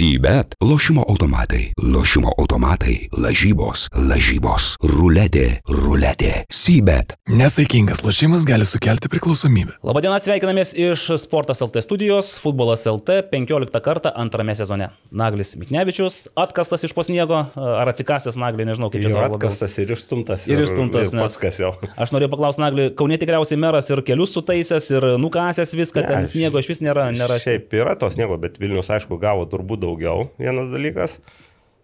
[0.00, 0.54] Sybet.
[0.64, 1.72] Lošimo automatai.
[1.94, 3.08] Lošimo automatai.
[3.12, 3.82] Lažybos.
[3.92, 4.70] Lažybos.
[4.80, 5.58] Ruletė.
[5.68, 6.30] Ruletė.
[6.48, 7.18] Sybet.
[7.28, 9.74] Nesaikingas lošimas gali sukelti priklausomybę.
[9.84, 14.88] Labadiena, sveikinamės iš Sportas LT studijos, Futbolas LT 15 kartą antrame sezone.
[15.12, 19.36] Naglis Miknevičius, atkastas iš posniego, ar atsikasęs Naglį, nežinau kaip čia labiau.
[19.36, 20.48] atkastas ir išstumtas.
[20.48, 21.74] Ir išstumtas, ir nes- pats jau.
[22.06, 26.32] Aš noriu paklausti Naglį, Kaunė tikriausiai meras ir kelius sutaisęs, ir nukasęs viską, ten aš-
[26.38, 27.10] sniego iš vis nėra.
[27.12, 30.30] nėra Šiaip yra to sniego, bet Vilnius, aišku, gavo turbūt daugiau.
[30.40, 31.18] Vienas dalykas.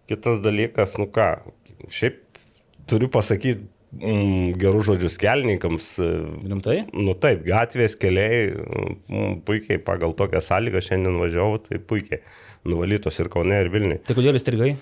[0.07, 1.33] Kitas dalykas, nu ką,
[1.91, 2.23] šiaip
[2.87, 5.89] turiu pasakyti mm, gerus žodžius kelininkams.
[6.47, 6.77] Rimtai?
[6.95, 12.23] Nu taip, gatvės keliai, mm, puikiai pagal tokią sąlygą šiandien važiavau, tai puikiai
[12.67, 14.01] nuvalytos ir Kaune, ir Vilniui.
[14.07, 14.75] Tai kodėl įstrigai?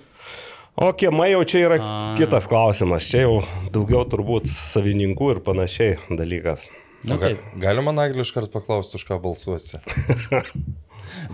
[0.76, 1.78] O kiemai jau čia yra
[2.20, 3.06] kitas klausimas.
[3.08, 3.36] Čia jau
[3.74, 6.68] daugiau turbūt savininkų ir panašiai dalykas.
[7.06, 7.42] Na, taip.
[7.62, 9.80] galima Naglį iškart paklausti, už ką balsuosi.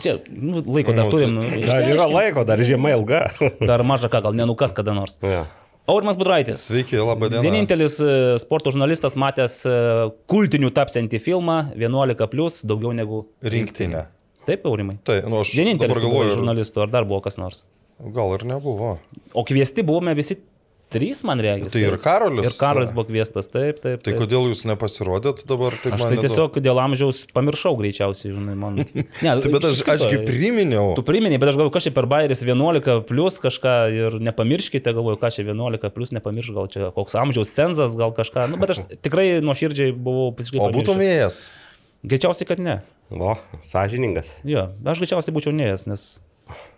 [0.01, 1.39] Čia nu, laiko dar Nu, turim.
[1.41, 3.21] tai- nu, Dar yra laiko, dar žiema ilga.
[3.69, 5.17] Dar maža ką, gal nenukas kada nors.
[5.21, 5.45] ja.
[5.89, 6.61] Aurimas Budraitis.
[6.69, 7.41] Sveiki, laba diena.
[7.43, 9.71] Vienintelis e, sporto žurnalistas matęs e,
[10.29, 14.05] kultinių tapsiantį filmą 11, plus, daugiau negu Rinktinė.
[14.45, 14.99] Taip, Aurimai.
[15.03, 17.63] Tai, nu aš Vienintelis galvoju, žurnalistų, ar dar buvo kas nors.
[18.13, 18.93] gal ir nebuvo.
[19.33, 20.37] O kviesti buvome visi
[20.91, 21.69] trys, man reikia.
[21.71, 22.49] Tai ir Karolis.
[22.49, 24.01] Ir Karolis buvo kviestas, taip, taip.
[24.03, 24.19] Tai taip.
[24.19, 25.77] kodėl jūs nepasirodėt dabar?
[25.81, 26.25] Taip Aš tai nedaug.
[26.27, 28.79] tiesiog dėl amžiaus pamiršau greičiausiai, žinai, man.
[29.25, 30.93] Ne, Tai, bet aš, ašgi priminiau.
[30.97, 35.19] Tu priminėjai, bet aš galvoju, kas čia per bairis 11 plus kažką ir nepamirškite, galvoju,
[35.21, 38.47] ką čia 11 plus nepamirš, gal čia koks amžiaus cenzas, gal kažką.
[38.51, 40.63] Nu, bet aš tikrai nuoširdžiai buvau visiškai.
[40.63, 41.43] O būtum ėjęs.
[42.07, 42.79] Greičiausiai, kad ne.
[43.11, 43.35] O,
[43.67, 44.31] sąžiningas.
[44.47, 46.05] Jo, aš greičiausiai būčiau neėjęs, nes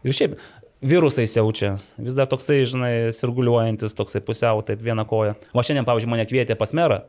[0.04, 0.36] ir šiaip
[0.84, 1.76] virusai siaučia.
[1.98, 5.38] Vis dar toksai, žinai, sirguliuojantis, toksai pusiau, taip viena koja.
[5.54, 7.04] O šiandien, pavyzdžiui, mane kvietė pas merą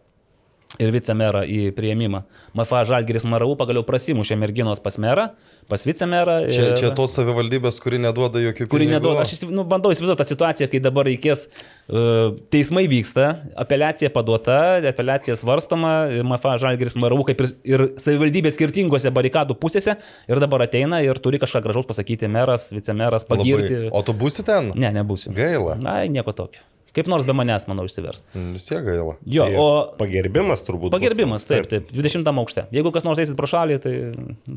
[0.83, 2.25] ir vicemerą į prieimimą.
[2.58, 5.28] MFA Žalgiris Maravų pagaliau prasimušė merginos pas merą,
[5.70, 6.50] pas vicemerą.
[6.50, 8.97] Čia, ir- čia tos savivaldybės, kuri neduoda jokių kuri pinigų.
[8.98, 9.22] neduoda.
[9.22, 11.47] Aš nu, bandau įsivaizduoti tą situaciją, kai dabar reikės,
[11.89, 14.58] uh, teismai vyksta, apeliacija paduota,
[14.91, 15.94] apeliacija svarstoma,
[16.26, 19.97] MFA Žalgiris Maravų kaip ir, ir savivaldybė skirtingose barikadų pusėse
[20.28, 23.87] ir dabar ateina ir turi kažką gražaus pasakyti meras, vicemeras, pagirti.
[23.87, 23.94] Labai.
[23.94, 24.72] O tu būsi ten?
[24.75, 25.32] Ne, nebūsiu.
[25.38, 25.78] Gaila.
[25.87, 26.60] Ai, nieko tokio.
[26.94, 28.22] Kaip nors be manęs, manau, išsivers.
[28.55, 29.16] Vis tiek gaila.
[29.27, 29.66] Jo, Tai o
[29.99, 30.88] Pagerbimas turbūt.
[30.88, 30.94] bus.
[30.94, 32.66] pagerbimas, taip, taip, 20 aukšte.
[32.75, 33.94] Jeigu kas nors eisit pro šalį, tai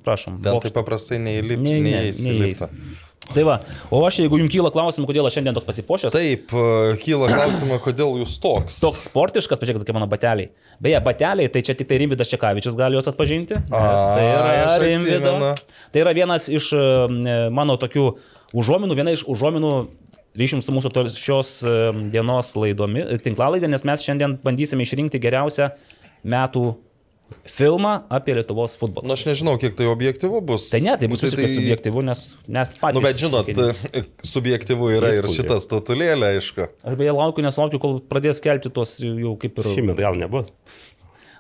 [0.06, 0.38] prašom.
[0.44, 0.70] Ten bokštą.
[0.70, 2.70] taip paprastai neįlipti, Ne, ne, liftą.
[3.28, 3.58] Tai va,
[3.92, 7.82] o aš, jeigu jums kyla klausimų, kodėl aš šiandien toks pasipošęs, Taip, e, kyla klausimas,
[7.88, 8.78] kodėl jūs toks.
[8.80, 10.48] toks sportiškas, pažiūrėkit, kokie mano bateliai.
[10.80, 13.58] Beje, bateliai, tai čia tik tai Rimvidas Čekavičius gali juos atpažinti.
[13.60, 15.34] nes Tai yra Rimvido.
[15.34, 15.52] atsimenu.
[15.92, 16.86] Tai yra vienas iš e,
[17.52, 18.06] mano tokių
[18.56, 19.74] užuominų, viena iš užuominų
[20.40, 21.78] ryšim su mūsų šios e,
[22.14, 25.72] dienos laidomi, tinklalaidė, nes mes šiandien bandysime išrinkti geriausią
[26.28, 26.68] metų
[27.48, 29.04] filmą apie Lietuvos futbolą.
[29.04, 30.70] Na, Nu, aš nežinau, kiek tai objektivu bus.
[30.72, 32.98] Tai ne, tai bus visiškai subjektivu, nes mes patys.
[33.00, 34.04] Nu, bet žinot, išrinkime.
[34.24, 35.36] subjektyvu yra ir Įspūdį.
[35.42, 36.68] šitas statulėlė, aišku.
[36.88, 39.72] Aš beje laukiu, nes laukiu, kol pradės kelti tos jau kaip ir...
[39.76, 40.54] Šiemet gal nebus.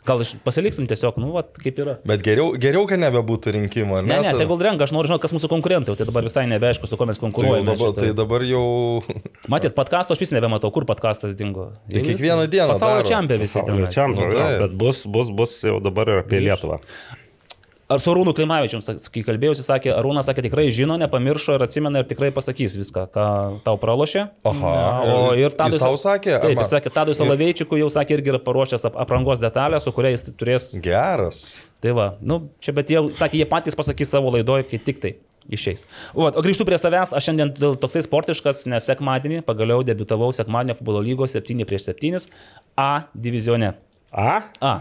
[0.08, 1.98] Gal iš- pasiliksim tiesiog, nu, va, kaip yra.
[2.08, 5.26] Bet geriau, geriau kad nebebūtų rinkimų, ar Ne, ne, Ta- tegul renka, aš noriu žinoti,
[5.26, 7.66] kas mūsų konkurentai, o tai dabar visai nebeaišku, su kuo mes Tai, konkuruojame.
[7.68, 8.64] dabar, šitoj- tai dabar jau...
[9.52, 11.74] Matyt, podkasto aš vis nebematau, kur podkastas dingo.
[11.92, 13.66] Tai kiekvieną dieną Pasaulio čempionai visi ten.
[13.68, 14.62] Pasaulio čempionai, Nu, jo, taip.
[14.64, 16.80] bet bus, bus, bus jau dabar ir apie Lietuvą.
[17.88, 18.82] Ar su Arūnu Klimavičium,
[19.16, 23.28] kai kalbėjausi, sakė, Arūnas sakė, tikrai žino, nepamiršo ir atsimena ir tikrai pasakys viską, ką
[23.64, 24.26] tau pralošė.
[24.50, 24.74] Aha,
[25.08, 28.84] O ir Tadui tau sakė, Taip, jis sakė, Tadui Salaveičikui jau sakė irgi yra paruošęs
[28.90, 31.62] ap- aprangos detalę, su kuria jis turės Geras.
[31.80, 35.14] Tai va, nu, čia bet jie, sakė, jie patys pasakys savo laidoje, kai tik tai
[35.48, 35.86] išeis.
[36.12, 41.00] O, o grįžtu prie savęs, aš šiandien toksai sportiškas, nes sekmadienį pagaliau debitavau sekmadienio futbolo
[41.08, 42.28] lygos 7 prieš 7
[42.76, 43.78] A divizione.
[44.12, 44.42] A?
[44.60, 44.76] A.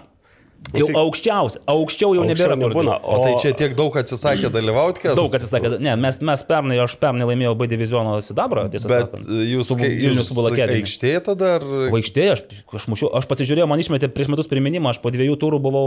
[0.74, 2.96] Jau aukščiausia, aukščiau jau nebėra Aukščiau nebūna.
[2.98, 3.14] kur.
[3.14, 5.14] O tai čia tiek daug atsisakė dalyvauti, kas?
[5.18, 9.30] Daug atsisakė, ne, mes, mes pernai, aš pernai laimėjau B diviziono sidabrą, tiesą Bet sakant.
[9.46, 10.80] jūs, Vilnius akademija.
[10.80, 11.66] aikštėje tada ar...
[11.94, 12.42] Vaikštėje, aš,
[12.80, 15.84] aš, mušiu, aš pasižiūrėjau, man išmetė prieš metus priminimą, aš po dviejų turų buvau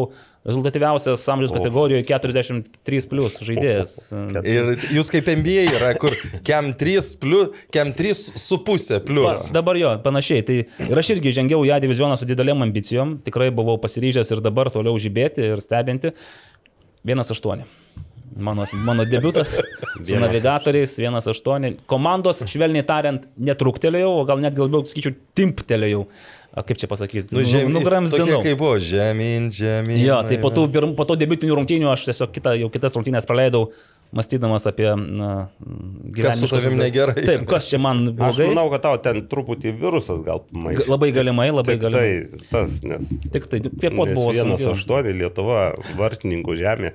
[0.48, 3.96] rezultatyviausias amžiaus kategorijoje 43 plus žaidėjas.
[4.48, 6.16] Ir jūs kaip MBA yra, kur
[6.48, 9.50] kem 3, plus, kem 3 su pusė plus.
[9.54, 10.46] Dabar jo, panašiai.
[10.48, 10.58] Tai
[10.88, 14.59] ir aš irgi žengiau į ją divizioną su didelėm ambicijom, tikrai buvau pasiryžęs ir dabar
[14.68, 16.12] toliau žibėti ir stebinti.
[17.08, 17.64] 1-8.
[18.36, 19.56] Mano, mano debutas
[20.06, 21.80] su navigatoriais 1-8.
[21.90, 26.04] Komandos, švelniai tariant, netruktelėjau, o gal net galbūt, sakyčiau, timptelėjau.
[26.60, 27.36] Kaip čia pasakyti?
[27.36, 28.26] Nu, žemyn, Nugramsdinau.
[28.28, 30.00] tokie kaip buvo, žemyn, žemyn.
[30.02, 30.66] Jo, tai po tų,
[30.98, 33.70] po to debutinių rungtynių aš tiesiog kitą, jau kitas rungtynės praleidau,
[34.12, 35.48] mąstydamas apie na,
[36.16, 37.14] Kas su tavim negerai?
[37.26, 38.48] Taip, kas čia man Aš blogai.
[38.54, 40.88] manau, kad tau ten truputį virusas gal Ga- pamaišė.
[40.90, 42.30] Labai galimai, labai Tik galimai.
[42.32, 44.76] tai tas, nes, Tik tai kvėpuot nes buvo vienas sunku.
[44.78, 45.60] aštuoni Lietuva,
[45.98, 46.94] vartininkų žemė.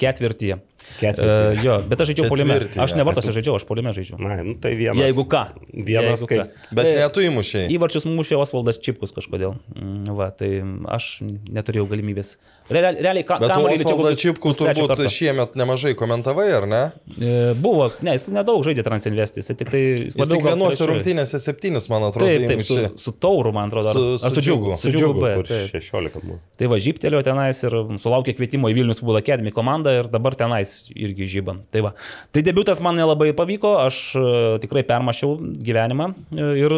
[0.00, 0.58] Ketvirtyje.
[1.00, 1.26] Ketvirtį.
[1.58, 2.56] Uh, jo, bet aš žaidžiau polime.
[2.84, 4.18] Aš ne vartose žaidžiau, aš polime žaidžiau.
[4.22, 5.00] Na, nu tai vienas.
[5.02, 5.42] Jeigu ką.
[5.74, 6.42] Vienas Jeigu kaip.
[6.44, 6.74] ką.
[6.78, 7.66] Bet Tai- ne tu įmušiai.
[7.74, 9.56] Įvarčius mušė Osvaldas Čipkus kažkodėl.
[9.74, 10.50] Mm, Va, tai
[10.94, 12.34] aš neturėjau galimybės.
[12.70, 16.82] Realiai, realiai ką, Bet Osvaldas Čipkus turbūt šiemet nemažai komentavai, ar ne?
[17.18, 19.82] E, Buvo, ne, jis nedaug žaidė Transinvestis, jis tik tai...
[20.06, 23.90] Jis tik vienuose rungtynėse septynis, man atrodo, Taip, taip, su, su tauru, man atrodo.
[23.90, 24.76] ar- Su- ar su džiugu.
[24.80, 25.74] Su džiugu, B, kur taip.
[25.74, 26.38] 16 buvo.
[26.60, 31.26] Tai va, žyptelėjo tenais ir sulaukė kvietimo į Vilnius Academy komandą ir dabar tenais irgi
[31.36, 31.62] žybam.
[31.74, 31.92] Tai va.
[32.34, 34.24] Tai debutas man nelabai pavyko, aš e,
[34.64, 36.76] tikrai permašiau gyvenimą e, ir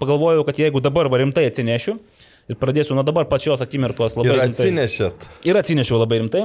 [0.00, 1.96] pagalvojau, kad jeigu dabar rimtai atsinešiu
[2.50, 4.52] ir pradėsiu nuo dabar pačios akimirkos labai Ir rimtai.
[4.52, 5.28] atsinešėt.
[5.48, 6.44] Ir atsinešiau labai rimtai.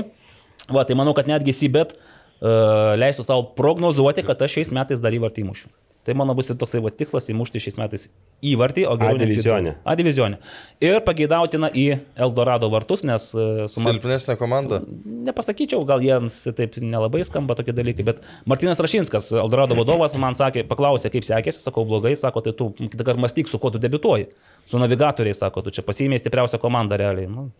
[0.70, 5.16] Va, tai manau, kad netgi Sibet uh, leisiu savo prognozuoti, kad aš šiais metais dar
[5.16, 5.72] įvartį įmušiu.
[6.10, 8.08] Tai mano bus ir toksai va, tikslas įmušti šiais metais
[8.50, 9.74] įvartį, o geriau A du.
[9.86, 10.38] A divizionė.
[10.82, 11.84] Ir pageidautina į
[12.18, 13.94] Eldorado vartus, nes uh, su man...
[13.94, 14.80] Silpnesnė komanda.
[15.28, 20.64] Nepasakyčiau, gal jiems taip nelabai skamba tokie dalykai, bet Martinas Rašinskas, Eldorado vadovas, man sakė,
[20.72, 24.32] paklausė, kaip sekėsi, sakau, blogai, sako, tai tu kartą mąstyk, su kuo tu debituoji.
[24.66, 27.30] Su navigatoriais, sako, tu čia pasiėmė stipriausią komandą realiai.
[27.30, 27.52] Nu,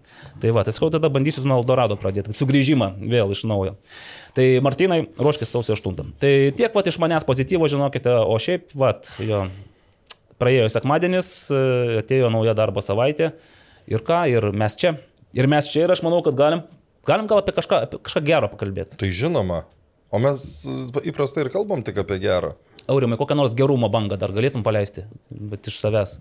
[0.42, 3.78] tai va, tai sakau, tada bandysiu nuo Eldorado pradėti, sugrįžimą vėl iš naujo.
[4.38, 6.14] Tai Martinai, ruoškis sausio 8.
[6.22, 8.94] Tai tiek va iš manęs pozityvo, žinokite, o šiaip, va,
[9.24, 9.46] jo,
[10.40, 11.32] praėjo sekmadienis,
[12.04, 13.34] atėjo nauja darbo savaitė
[13.90, 14.96] ir ką, ir mes čia.
[15.38, 16.64] Ir mes čia ir aš manau, kad galim,
[17.06, 18.98] galim gal apie kažką, apie kažką gero pakalbėti.
[19.02, 19.64] Tai žinoma.
[20.10, 20.42] O mes
[21.06, 22.56] įprastai ir kalbam tik apie gerą.
[22.90, 26.16] Aurimai, kokią nors gerumo bangą dar galėtum paleisti, bet iš savęs.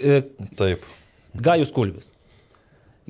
[0.00, 0.22] E,
[0.56, 0.86] Taip.
[1.36, 2.08] Gajus Kulvis.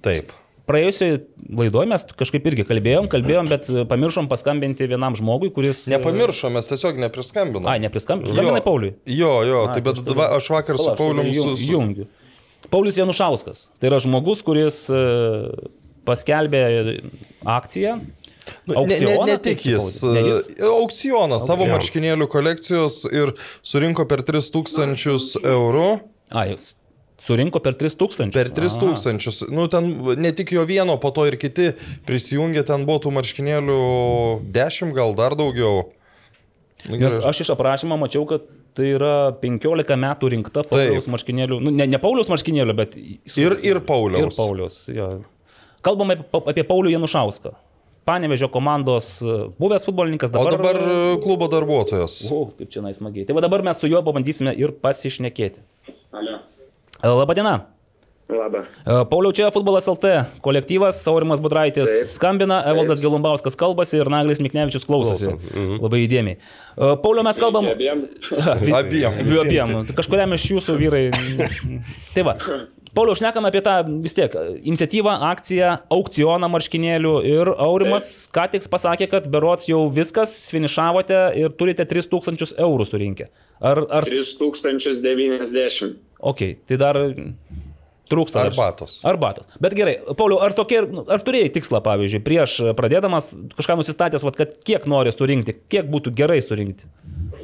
[0.02, 0.32] Taip.
[0.70, 1.18] Praėjusioje
[1.58, 5.82] laidoje mes kažkaip irgi kalbėjom, kalbėjom, bet pamiršom paskambinti vienam žmogui, kuris...
[5.90, 7.66] Nepamiršom, mes tiesiog nepriskambinome.
[7.72, 8.36] Ai, nepriskambinai.
[8.36, 8.94] Skambinai Pauliui.
[9.10, 11.56] Jo, jo, A, tai bet va, aš vakar su Pala, aš Paulium su...
[11.56, 11.68] su...
[11.72, 12.06] Jungiu.
[12.70, 13.66] Paulius Janušauskas.
[13.82, 15.04] Tai yra žmogus, kuris e,
[16.06, 16.64] paskelbė
[17.58, 17.98] akciją.
[18.66, 19.92] Nu, ne, ne, Aukcioną, ne taip tik jis.
[20.06, 20.50] Ne jis?
[20.54, 23.34] e, Aukcioną savo marškinėlių kolekcijos ir
[23.66, 25.88] surinko per 3000 eurų.
[26.30, 26.70] A, jis
[27.20, 28.32] surinko per 3000.
[28.34, 29.48] Per 3000.
[29.54, 29.90] Nu, ten
[30.20, 31.72] ne tik jo vieno, po to ir kiti
[32.08, 33.80] prisijungė, ten buvo tų marškinėlių
[34.54, 35.90] 10 gal dar daugiau.
[36.88, 37.28] Nu, Nes gerai.
[37.28, 38.46] aš iš aprašymo mačiau, kad
[38.76, 41.12] tai yra 15 metų rinkta Pauliaus Taip.
[41.12, 41.58] marškinėlių.
[41.66, 42.96] Nu, ne, ne Pauliaus marškinėlių, bet...
[43.36, 44.30] Ir, ir Pauliaus.
[44.30, 44.78] Ir Paulius.
[44.88, 45.10] Jo.
[45.84, 47.52] Kalbame apie, Paulių Janušauską.
[48.08, 50.56] Panevežio komandos e, buvęs futbolininkas O dabar.
[50.56, 52.16] dabar e, klubo darbuotojas.
[52.32, 53.26] O, kaip čia naismagiai.
[53.28, 55.60] Tai va dabar mes su juo pabandysime ir pasišnekėti.
[56.16, 56.38] Alio.
[57.02, 57.58] Labadiena.
[58.30, 58.60] Labą.
[58.86, 60.12] E, Pauliau, čia futbolas LT
[60.44, 62.10] kolektyvas, Saurimas Budraitis Taip.
[62.12, 63.08] skambina, Evaldas Taip.
[63.08, 65.32] Gelumbauskas kalbasi ir Naglis Miknevičius klausosi.
[65.32, 65.78] Klauso.
[65.82, 66.38] Labai įdėmiai.
[66.38, 67.66] E, Pauliau, mes kalbam.
[67.72, 68.04] Abiem.
[68.54, 69.22] Abiem.
[69.24, 69.74] Abiejų abiem.
[69.88, 71.06] Tai Kažkuriam iš jūsų vyrai.
[72.14, 72.36] tai va.
[72.94, 74.32] Pauliau, šnekam apie tą vis tiek
[74.66, 81.54] iniciatyvą, akciją, aukcioną marškinėlių ir Aurimas ką tik pasakė, kad berots jau viskas, finišavote ir
[81.54, 83.28] turite 3000 eurų surinkę.
[83.62, 85.94] Ar, ar, 3090.
[86.20, 86.98] Ok, tai dar
[88.10, 88.42] trūksta.
[88.42, 88.98] dar- Arbatos.
[89.06, 89.46] Arbatos.
[89.62, 94.56] Bet gerai, Pauliau, ar, tokie, ar turėjai tikslą, pavyzdžiui, prieš pradėdamas kažką nusistatęs, vat, kad
[94.66, 96.90] kiek nori surinkti, kiek būtų gerai surinkti?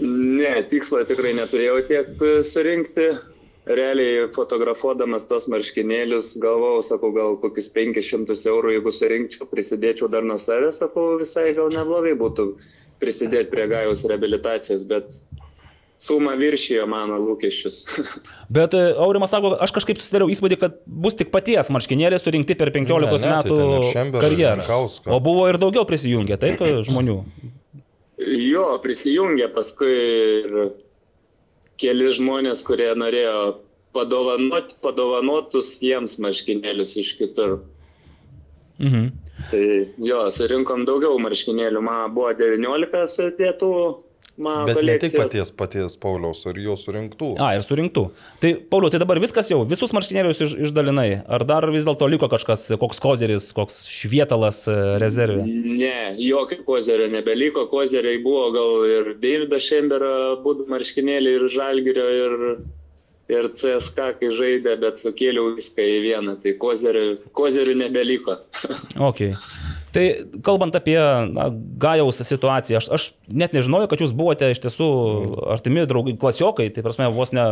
[0.00, 2.12] Ne, tikslo tikrai neturėjau tiek
[2.44, 3.14] surinkti.
[3.66, 10.36] Realiai fotografuodamas tos marškinėlius galvojau, sakau, gal kokius 500 eurų, jeigu surinkčiau, prisidėčiau dar nuo
[10.38, 12.44] savęs, sakau, visai gal neblogai būtų
[13.02, 15.10] prisidėti prie gajaus rehabilitacijos, bet
[15.98, 17.82] suma viršijo mano lūkesčius.
[18.56, 22.72] Bet e, Aurimas sako, aš kažkaip susidariau įspūdį, kad bus tik paties marškinėlės surinkti per
[22.74, 24.80] 15 Ne, ne, tai metų ir karjerą.
[25.08, 27.20] O buvo ir daugiau prisijungę, taip, e, žmonių.
[28.26, 30.58] Jo, prisijungė paskui ir
[31.80, 33.38] keli žmonės, kurie norėjo
[33.96, 37.60] padovanot, padovanotus jiems marškinėlius iš kitur.
[38.80, 39.12] Mhm.
[39.50, 39.62] Tai
[40.00, 43.70] jo, surinkom daugiau marškinėlių, man buvo 19 sudėtų.
[44.36, 45.48] Man Bet ne tik kolekcijos.
[45.48, 47.30] paties, paties Pauliaus, ir jo surinktų.
[47.40, 48.02] A, ir surinktų.
[48.42, 51.22] Tai, Pauliau, tai dabar viskas jau, visus marškinėlius iš, išdalinai.
[51.24, 55.46] Ar dar vis dėlto liko kažkas, koks kozeris, koks švietalas e, rezervė?
[55.48, 57.64] Ne, jokio kozerio nebeliko.
[57.72, 60.12] Kozeriai buvo gal ir Davido Šembero
[60.44, 62.36] būdų marškinėliai, ir Žalgirio, ir,
[63.32, 66.36] ir CSK, kai žaidė, bet sukėliau viską į vieną.
[66.44, 68.36] Tai kozerių, kozerių nebeliko.
[69.00, 69.30] Ok.
[69.96, 70.04] Tai
[70.44, 70.98] kalbant apie
[71.32, 71.48] na,
[71.80, 74.88] Gajaus situaciją, aš, aš net nežinojau, kad jūs buvote iš tiesų
[75.54, 77.46] artimi draugai, klasiokai, tai prasme, vos ne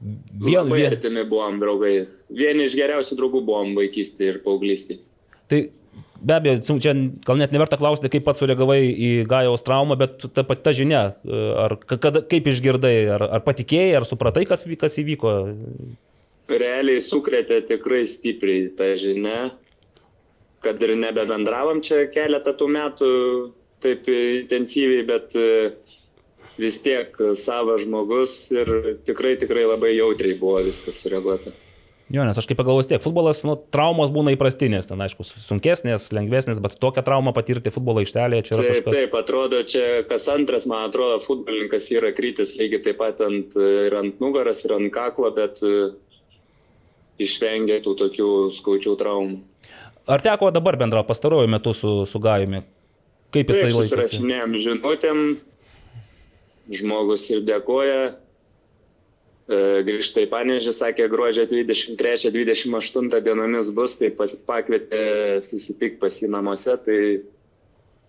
[0.00, 1.92] vien, Labai vien, artimi buvom draugai.
[2.32, 5.02] Vieni iš geriausių draugų buvom vaikystėje ir paauglystėje.
[5.52, 5.60] Tai
[6.18, 6.96] be abejo, čia
[7.28, 11.04] gal net neverta klausti, kaip pats sureagavai į Gajaus traumą, bet ta pati ta žinia,
[11.66, 15.36] ar ka- kada, kaip išgirdai, ar, ar patikėjai, ar supratai, kas, kas įvyko.
[16.48, 19.40] Realiai sukrėtė tikrai stipriai tą žinią,
[20.64, 23.10] kad ir nebebendravom čia keletą tų metų
[23.84, 25.70] taip intensyviai, bet e,
[26.58, 28.74] vis tiek savas žmogus ir
[29.06, 31.54] tikrai, tikrai labai jautriai buvo viskas sureaguota.
[32.08, 36.62] Jo, nes aš kaip pagalvosiu tiek, futbolas, nu, traumos būna įprastinės, ten aišku, sunkesnės, lengvesnės,
[36.64, 38.96] bet tokią traumą patirti futbolo aikštelėje čia yra Taip, kažkas.
[38.96, 43.98] taip, atrodo, čia kas antras, man atrodo, futbolininkas yra krytis lygiai taip pat ant, ir
[44.00, 45.90] ant nugaras, ir ant kaklo, bet e,
[47.28, 49.42] išvengia tų tokių skaudžių traumų.
[50.08, 52.62] Ar teko dabar bendra pastaruoju metu su, su Gajumi?
[53.34, 53.90] Kaip jisai laikosi?
[53.90, 55.18] susirašinėjom žinutėm,
[56.78, 57.98] žmogus ir dėkoja.
[59.48, 65.02] E, Grįžta į Panežį, sakė, gruodžio 23-28 dienomis bus, tai pas, pakvietė
[65.44, 66.98] susitikti pas jį namuose, tai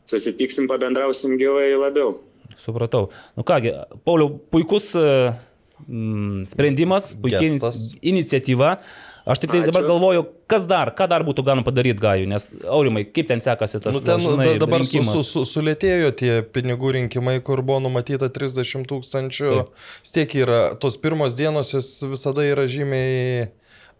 [0.07, 2.15] susitiksim, pabendrausim gyvai labiau.
[2.59, 3.09] Supratau.
[3.35, 3.75] Nu kągi,
[4.07, 7.59] Pauliau, puikus mm, sprendimas, puikiai
[8.15, 8.77] iniciatyva.
[9.29, 9.89] Aš tik tai dabar Ačiū.
[9.91, 13.93] galvoju, kas dar, ką dar būtų galima padaryti Gajų, nes Aurimai, kaip ten sekasi tas
[13.93, 15.11] Nu, ten žinai, da, dabar su, rinkimas?
[15.13, 19.53] su, su, sulėtėjo tie pinigų rinkimai, kur buvo numatyta 30 tūkstančių.
[20.09, 23.51] Stiek yra, tos pirmos dienos jos visada yra žymiai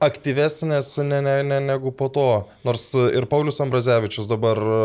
[0.04, 2.28] aktyvesnės ne, ne, ne, negu po to.
[2.68, 4.78] Nors ir Paulius Ambrazevičius dabar e,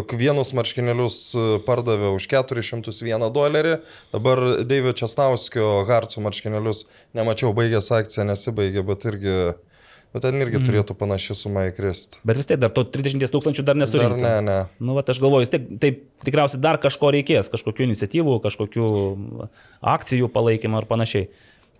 [0.00, 3.76] juk vienus marškinėlius e, pardavė už 401 dolerį,
[4.14, 9.36] dabar David Česnauskio Harco marškinėlius nemačiau, baigęs akcija nesibaigė, bet irgi,
[10.10, 10.66] nu, ten irgi mm.
[10.66, 12.18] turėtų panaši suma įkristi.
[12.26, 14.18] Bet vis tiek dar to 30 tūkstančių dar Dar nesurinkta.
[14.26, 14.58] ne, ne.
[14.82, 18.90] Nu, va, aš galvoju, vis tiek taip tikriausiai dar kažko reikės, kažkokių iniciatyvų, kažkokių
[19.94, 21.30] akcijų palaikymo ir panašiai.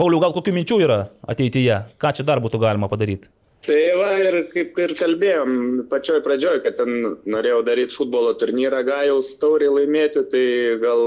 [0.01, 1.79] Pauliau, gal kokių minčių yra ateityje?
[2.01, 3.29] Ką čia dar būtų galima padaryti?
[3.63, 5.53] Tai va ir kaip ir kalbėjom
[5.91, 10.47] pačioj pradžioj, kad ten norėjau daryti futbolo turnyrą Gajaus taurį laimėti, tai
[10.83, 11.03] gal,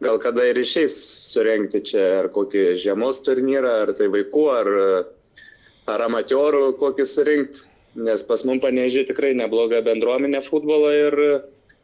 [0.00, 0.94] gal kada ir išeis
[1.34, 4.70] surenkti čia ar kokį žiemos turnyrą, ar tai vaikų, ar,
[5.92, 7.66] ar amatorų kokį surinkti,
[8.08, 11.18] nes pas mum panežiai tikrai nebloga bendruomenė futbolo ir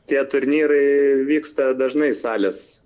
[0.09, 2.81] tie turnyrai vyksta dažnai salės.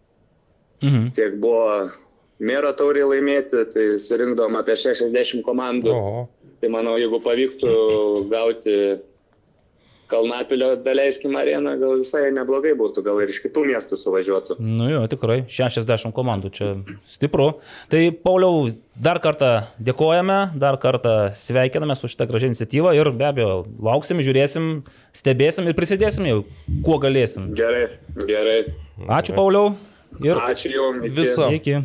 [0.83, 1.13] Mhm.
[1.15, 1.93] Tiek buvo
[2.39, 5.93] mero taurį laimėti, tai surinkdom apie 60 komandų.
[5.93, 6.27] O,
[6.57, 7.73] Tai manau, jeigu pavyktų
[8.33, 8.77] gauti
[10.07, 14.57] Kalnapilio, daleiskim, areną, gal visai neblogai būtų, gal ir iš kitų miestų suvažiuotų.
[14.63, 16.69] Nu jo, tikrai, 60 komandų čia
[17.11, 17.49] stipru.
[17.91, 19.51] Tai Pauliau, dar kartą
[19.83, 24.71] dėkojame, dar kartą sveikiname su šitą gražią iniciatyvą ir be abejo lauksim, žiūrėsim,
[25.11, 26.41] stebėsim ir prisidėsim jau,
[26.87, 27.51] kuo galėsim.
[27.59, 27.89] Gerai,
[28.31, 28.61] gerai.
[29.19, 29.75] Ačiū Pauliau
[30.23, 31.03] ir Ačiū Jums.
[31.03, 31.15] iki.
[31.19, 31.51] Viso.
[31.51, 31.81] iki.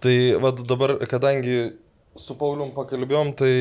[0.00, 1.72] Tai vad dabar, kadangi
[2.16, 3.52] su Paulium pakalbėjom, tai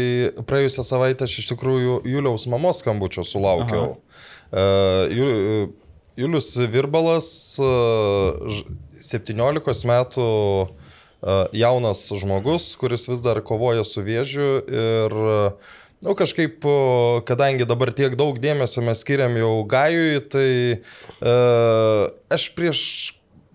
[0.48, 3.98] praėjusią savaitę aš iš tikrųjų Juliaus mamos skambučio sulaukiau.
[4.56, 5.72] Uh, Ju-
[6.16, 7.28] Julius Virbalas,
[7.60, 10.28] uh, ž- 17 metų
[10.66, 15.74] uh, jaunas žmogus, kuris vis dar kovoja su vėžiu ir uh,
[16.06, 16.62] Na, nu, kažkaip,
[17.26, 21.32] kadangi dabar tiek daug dėmesio mes skiriam jau Gajui, tai e,
[22.36, 22.82] aš prieš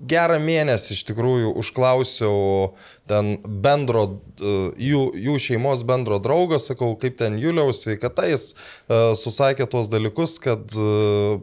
[0.00, 2.73] gerą mėnesį iš tikrųjų užklausiau
[3.11, 4.04] ten bendro,
[4.38, 4.52] e,
[4.90, 10.38] jų, jų šeimos bendro draugo, sakau, kaip ten Juliaus sveikata, jis e, susakė tuos dalykus,
[10.42, 10.87] kad e,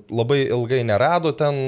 [0.07, 1.59] labai ilgai nerado ten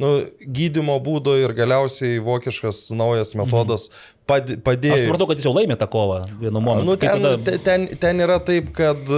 [0.00, 3.90] nu, gydimo būdo ir galiausiai vokiškas naujas metodas
[4.26, 4.96] pad, padėjo.
[4.96, 6.88] Aš supratau, kad jis jau laimė tą kovą vienu momentu.
[6.88, 7.62] Nu, ten, tada- tada...
[7.68, 9.14] ten, ten yra taip, kad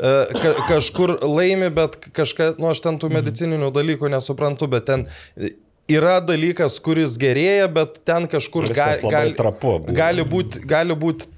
[0.00, 5.10] ka, kažkur laimi, bet kažką, nu aš ten tų medicininių dalykų nesuprantu, bet ten
[5.88, 9.96] yra dalykas, kuris gerėja, bet ten kažkur ga, gali, trapu būna.
[9.96, 11.28] gali būti gali būt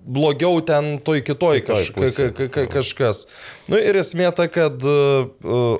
[0.00, 3.26] blogiau ten toj kitoj, Kitoj kaž, ka, ka, ka, kažkas.
[3.68, 5.28] Na nu, ir esmė ta, kad uh,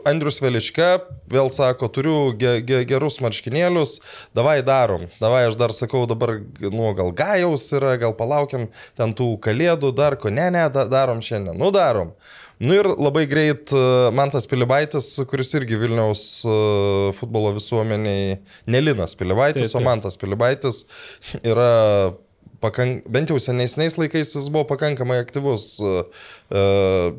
[0.08, 0.90] Andrius Veliška
[1.30, 3.98] vėl sako, turiu ge, ge, gerus marškinėlius,
[4.36, 5.08] davai darom.
[5.22, 8.68] Davai aš dar sakau, dabar, nu, gal gajaus yra, gal palaukiam
[8.98, 12.12] ten tų kalėdų, dar ko, ne, ne, da, darom šiandien, nu darom.
[12.60, 16.56] Nu ir labai greit e, Mantas Pilibaitis, kuris irgi Vilniaus e,
[17.16, 18.34] futbolo visuomeniai,
[18.68, 19.80] Nelinas Pilibaitis, Taip, taip.
[19.80, 20.82] o Mantas Pilibaitis
[21.40, 21.70] yra
[22.60, 25.78] pakank, bent jau senesniais laikais jis buvo pakankamai aktyvus.
[25.80, 26.02] e,
[26.52, 26.64] e,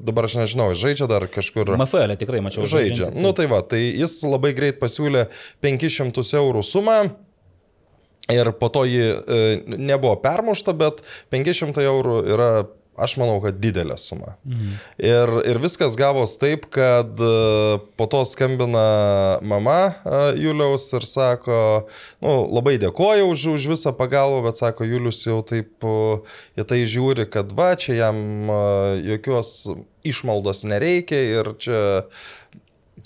[0.05, 1.73] Dabar aš nežinau, žaidžia dar kažkur.
[1.73, 2.65] MFL -e tikrai mačiau.
[2.69, 3.09] Žaidžia.
[3.09, 3.21] žaidžiantį.
[3.25, 5.25] Nu tai va, tai jis labai greit pasiūlė
[5.65, 6.99] 500 eurų sumą.
[8.31, 11.01] Ir po to ji e, nebuvo permušta, bet
[11.33, 12.51] 500 eurų yra,
[13.01, 14.35] aš manau, kad didelė suma.
[14.45, 14.73] Mhm.
[15.01, 18.85] Ir, ir viskas gavos taip, kad e, po to skambina
[19.41, 21.61] mama e, Juliaus ir sako,
[22.23, 25.95] nu, labai dėkoju už, už visą pagalbą, bet sako, Julius jau taip e,
[26.61, 28.51] į tai žiūri, kad va, čia jam
[29.05, 29.71] jokios
[30.07, 31.81] išmaldos nereikia ir čia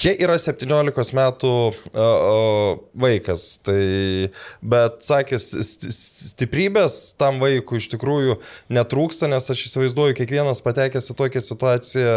[0.01, 4.29] Čia yra 17 metų uh, uh, vaikas, tai,
[4.65, 5.91] bet sakė, st- st-
[6.33, 8.37] stiprybės tam vaikui iš tikrųjų
[8.75, 12.15] netrūksta, nes aš įsivaizduoju, kiekvienas patekęs į tokią situaciją,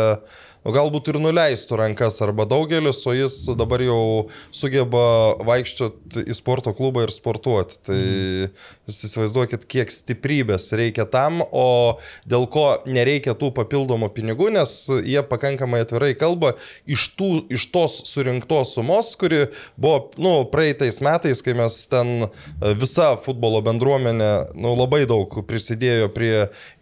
[0.69, 6.75] nu, galbūt ir nuleistų rankas arba daugelis, o jis dabar jau sugeba vaikščioti į sporto
[6.77, 7.79] klubą ir sportuoti.
[7.89, 11.97] Tai jūs įsivaizduokit, kiek stiprybės reikia tam, o
[12.29, 14.75] dėl ko nereikia tų papildomų pinigų, nes
[15.09, 19.47] jie pakankamai atvirai kalba iš, tų, iš tos surinktos sumos, kuri
[19.81, 22.29] buvo nu, praeitais metais, kai mes ten e,
[22.77, 26.33] visa futbolo bendruomenė nu, labai daug prisidėjo prie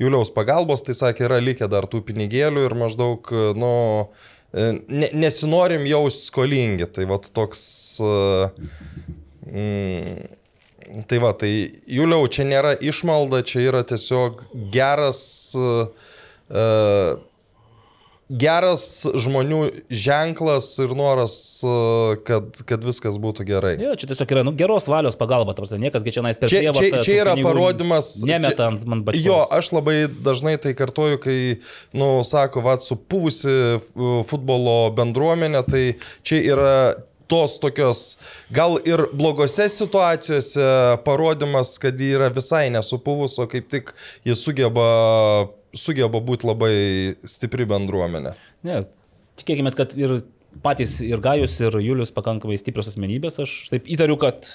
[0.02, 4.08] Juliaus pagalbos, tai sakė, yra likę dar tų pinigėlių ir maždaug, e, nu,
[4.56, 6.88] e, ne, nesinorim jau skolingi.
[6.96, 7.62] Tai va toks...
[9.46, 10.26] Mm,
[11.10, 11.52] tai va, tai
[11.90, 15.22] Juliau, čia nėra išmalda, čia yra tiesiog geras...
[15.56, 17.16] Uh,
[18.28, 21.36] geras žmonių ženklas ir noras,
[22.26, 23.74] kad, kad viskas būtų gerai.
[23.82, 27.02] Jo, čia tiesiog yra nu, geros valios pagalba, tarsi niekas čia nais per čia, prievartą.
[27.02, 28.12] Čia, čia yra parodymas.
[28.26, 29.22] Nemetant man bačio.
[29.28, 31.38] Jo, aš labai dažnai tai kartoju, kai,
[31.96, 33.76] nu, sako, va, supuvusi
[34.26, 35.84] futbolo bendruomenė, tai
[36.26, 36.78] čia yra
[37.30, 38.16] tos tokios,
[38.54, 40.66] gal ir blogose situacijose
[41.06, 43.94] parodimas, kad ji yra visai nesupuvus, o kaip tik
[44.26, 44.86] jis sugeba
[45.78, 46.72] sugeba būti labai
[47.28, 48.34] stipri bendruomenė.
[48.66, 48.82] Ne,
[49.40, 50.18] tikėkime, kad ir
[50.64, 53.40] patys ir Gajus, ir Julius pakankamai stiprios asmenybės.
[53.44, 54.48] Aš taip įtariu, kad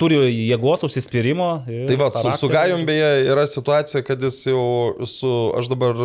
[0.00, 0.18] turi
[0.48, 1.48] jėgos, užsispyrimo.
[1.88, 6.00] Tai va, su, su Gajum beje yra situacija, kad jis jau su, aš dabar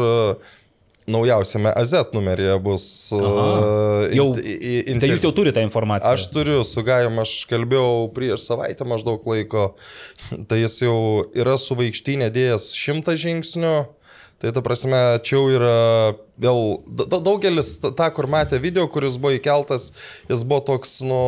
[1.09, 2.85] naujausiame AZ numeryje bus.
[3.15, 6.13] Uh, jau, in, tai jūs jau turite tą informaciją?
[6.13, 9.71] Aš turiu, su Gajum aš kalbėjau prieš savaitę maždaug laiko,
[10.49, 10.99] tai jis jau
[11.37, 13.77] yra su vaikštynė dėjęs šimtą žingsnių.
[14.39, 15.79] Tai ta prasme, čia jau yra
[16.39, 16.79] vėl
[17.11, 19.89] daugelis tą, kur matė video, kuris buvo įkeltas,
[20.29, 21.19] jis buvo toks, nu,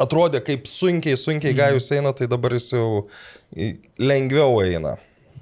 [0.00, 1.60] atrodė kaip sunkiai, sunkiai mhm.
[1.60, 2.88] gajus eina, tai dabar jis jau
[4.00, 4.96] lengviau eina.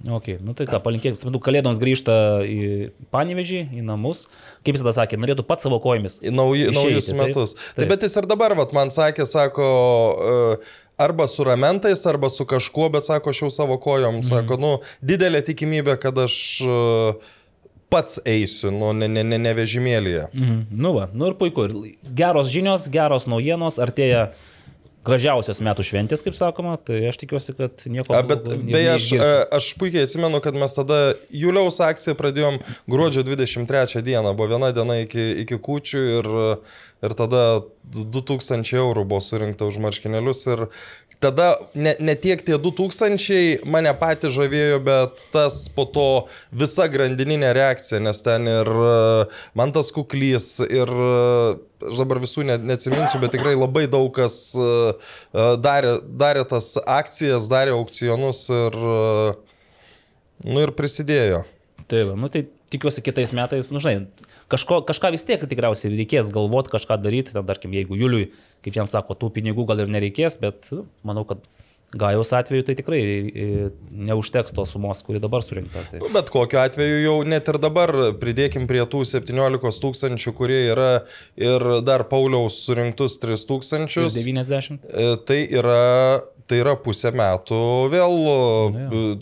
[0.07, 2.13] Ok, nu tai ką, palinkėk, suprantu, kalėdoms grįžta
[2.47, 2.59] į
[3.11, 4.29] Panevežį, į namus.
[4.63, 6.21] Kaip jis tada sakė, norėtų pats savo kojomis.
[6.23, 7.55] Į nauji, išeiti, naujus metus.
[7.57, 7.81] Taip, taip.
[7.81, 9.67] taip, bet jis ir dabar, vat, man sakė, sako,
[10.15, 14.29] uh, arba su ramentais, arba su kažkuo, bet sako, aš jau savo kojom, mhm.
[14.29, 17.35] sako, nu, didelė tikimybė, kad aš uh,
[17.89, 20.29] pats eisiu, nu, ne, ne, ne, ne vežimėlėje.
[20.35, 20.61] Mhm.
[20.71, 21.69] Nu, va, nu ir puiku.
[21.69, 24.31] Ir geros žinios, geros naujienos, artėja
[25.09, 29.09] gražiausias metų šventės, kaip sakoma, tai aš tikiuosi, kad nieko A, bet, blogo, beje, aš,
[29.59, 31.01] aš puikiai atsimenu, kad mes tada
[31.35, 36.31] Juliaus akciją pradėjom gruodžio 23 dieną, buvo viena diena iki, iki kučių ir
[37.05, 37.43] ir tada
[37.89, 40.65] 2000 eurų buvo surinkta už marškinėlius ir
[41.21, 46.07] tada ne, ne tiek tie 2000 mane patį žavėjo, bet tas po to
[46.55, 48.93] visa grandininė reakcija, nes ten ir e,
[49.59, 51.11] man tas kuklys ir e,
[51.91, 54.71] aš dabar visų ne, neatsiminsiu, bet tikrai labai daug kas e,
[55.65, 58.79] darė, darė tas akcijas, darė aukcionus ir,
[60.47, 61.43] nu, ir prisidėjo.
[61.89, 64.07] Taip, nu tai tikiuosi kitais metais, nu žinai,
[64.53, 68.31] kažko, kažką vis tiek tikriausiai reikės galvoti, kažką daryti, ten, tarkim, jeigu Juliui,
[68.65, 71.45] kaip jiems sako, tų pinigų gal ir nereikės, bet nu, manau, kad
[71.97, 73.45] Gajaus atveju tai tikrai e,
[73.89, 75.81] neužteks tos sumos, kuri dabar surinkta.
[75.89, 76.03] Tai.
[76.03, 80.91] Nu, bet kokiu atveju jau net ir dabar pridėkim prie tų 17 tūkstančių, kurie yra
[81.41, 84.19] ir dar Pauliaus surinktus 3 tūkstančius.
[84.21, 84.85] 90.
[84.85, 85.79] E, tai yra,
[86.45, 87.63] tai yra pusę metų
[87.97, 88.21] vėl
[88.77, 89.15] ja.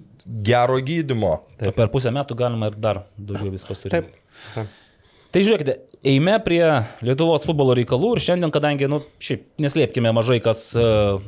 [0.51, 1.37] gero gydimo.
[1.62, 4.11] Taip, per pusę metų galima ir dar daugiau viskas turėti.
[4.11, 4.51] Taip.
[4.57, 4.75] Taip.
[5.37, 5.72] Tai žiūrėkite,
[6.09, 6.62] eime prie
[7.05, 11.18] Lietuvos futbolo reikalų ir šiandien, kadangi, nu, šiaip neslėpkime mažai, kas uh,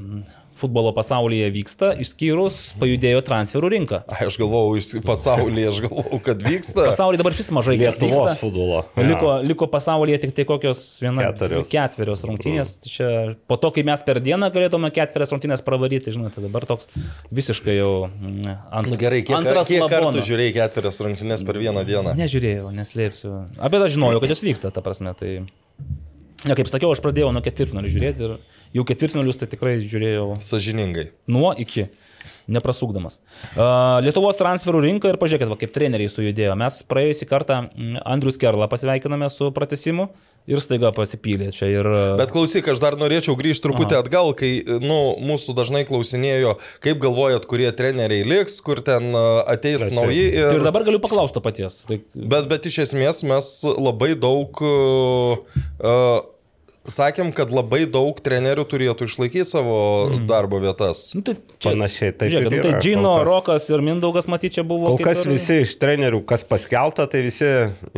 [0.59, 4.01] futbolo pasaulyje vyksta, išskyrus pajudėjo transferų rinka.
[4.11, 4.75] Aš galvau,
[5.07, 6.89] pasaulyje, aš galvau, kad vyksta.
[6.91, 8.83] Pasaulyje dabar vis mažai Lietuvos futbolo.
[8.97, 9.07] Ja.
[9.07, 12.75] Liko, liko pasaulyje tik tai kokios viena, ketverios, ketverios rungtynės.
[12.79, 12.93] Mm.
[12.95, 13.11] Čia,
[13.51, 16.91] po to, kai mes per dieną galėtume ketverias rungtynės pravaryti, žinote, dabar toks
[17.35, 21.87] visiškai jau mm, ant, nu, gerai, kiek, antras kiek kartų žiūrėjai ketverias rungtynės per vieną
[21.89, 22.15] dieną?
[22.19, 23.35] Nežiūrėjau, neslėpsiu.
[23.63, 25.15] Apie tą žinojau, kad jos vyksta, ta prasme.
[25.19, 25.33] Tai...
[26.47, 28.37] Ja, kaip sakiau, aš pradėjau nuo ketvirtfinalių žiūrėti ir
[28.77, 30.33] jau ketvirtfinalius tai tikrai žiūrėjau.
[30.43, 31.11] Sažiningai.
[31.31, 31.89] Nuo iki
[32.49, 33.19] neprasukdamas.
[33.53, 36.57] Uh, Lietuvos transferų rinka ir pažiūrėkit, va, kaip treneriai sujudėjo.
[36.59, 37.61] Mes praėjusį kartą
[38.09, 40.09] Andrius Kerlą pasveikiname su pratesimu
[40.49, 41.69] ir staiga pasipylė čia.
[41.69, 41.89] Ir...
[42.17, 44.07] Bet klausyk, aš dar norėčiau grįžti truputį Aha.
[44.07, 49.13] atgal, kai nu, mūsų dažnai klausinėjo, kaip galvojat, kurie treneriai liks, kur ten
[49.45, 50.25] ateis bet, nauji.
[50.33, 50.57] Ir...
[50.57, 51.83] ir dabar galiu paklausti to paties.
[51.85, 52.01] Tai...
[52.17, 55.61] Bet, bet iš esmės mes labai daug uh,
[56.89, 59.77] sakėm, kad labai daug trenerių turėtų išlaikyti savo
[60.09, 60.27] mm.
[60.31, 61.13] darbo vietas.
[61.17, 62.81] Nu, tai Panašiai, taip Žiūrėk, ir nu, tai yra.
[62.83, 64.93] Džino, Kol kas- Rokas ir Mindaugas, matyt, čia buvo.
[64.95, 67.45] Kol kas ir- visi iš trenerių, kas paskelbta, tai visi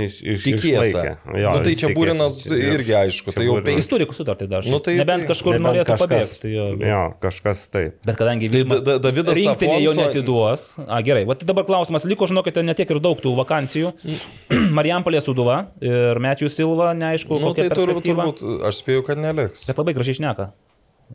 [0.00, 1.02] iš, iš, išlaikė.
[1.04, 1.16] Tikėta.
[1.28, 1.96] Nu, tai čia tikėta.
[1.98, 4.64] Būrinas Ir- irgi aišku, čia tai jau Būrinas- Jis turi sutartį dar.
[4.70, 6.54] Nu, tai- Nebent tai- kažkur Nebent norėtų kažkas- pabėgti.
[6.56, 6.66] Jo.
[6.90, 7.98] Jo, kažkas taip.
[8.04, 10.64] Bet kadangi Tai Da- Da- Davidas rinktinė jau Afonso- netiduos.
[10.88, 13.92] A, gerai, va tai dabar klausimas, liko, žinokite, netiek ir daug tų vakancijų.
[14.78, 18.26] Marijampolė Suduva ir Metijų Silva, neaišku, Nu, kokia tai turbūt, perspektyva.
[18.32, 19.68] turbūt, aš spėjau, kad neliks.
[19.70, 20.50] Bet labai gražiai šneka.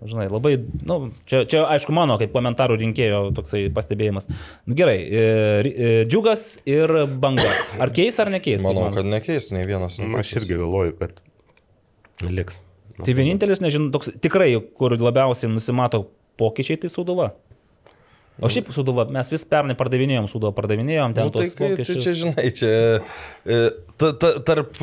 [0.03, 4.27] Žinai, labai, nu, čia, čia aišku mano kaip komentarų rinkėjo toksai pastebėjimas.
[4.67, 5.21] Nu, gerai, e,
[5.71, 7.47] e, džiugas ir banga.
[7.79, 8.59] Ar keis ar nekeis?
[8.65, 8.99] Manau, manot?
[8.99, 10.01] kad nekeis nei vienas.
[10.03, 11.23] Na, aš irgi galvoju, kad
[12.27, 12.59] liks.
[12.99, 16.05] Tai vienintelis, nežinau, toks tikrai, kur labiausiai nusimato
[16.39, 17.31] pokyčiai, tai Suduva.
[18.43, 22.03] O šiaip Suduva, mes vis pernai pardavinėjom, Suduva pardavinėjom, ten Nu, tai, tos tai pokyčius.
[22.03, 22.71] čia, žinai, čia
[23.47, 23.59] e,
[23.95, 24.79] ta, ta, tarp...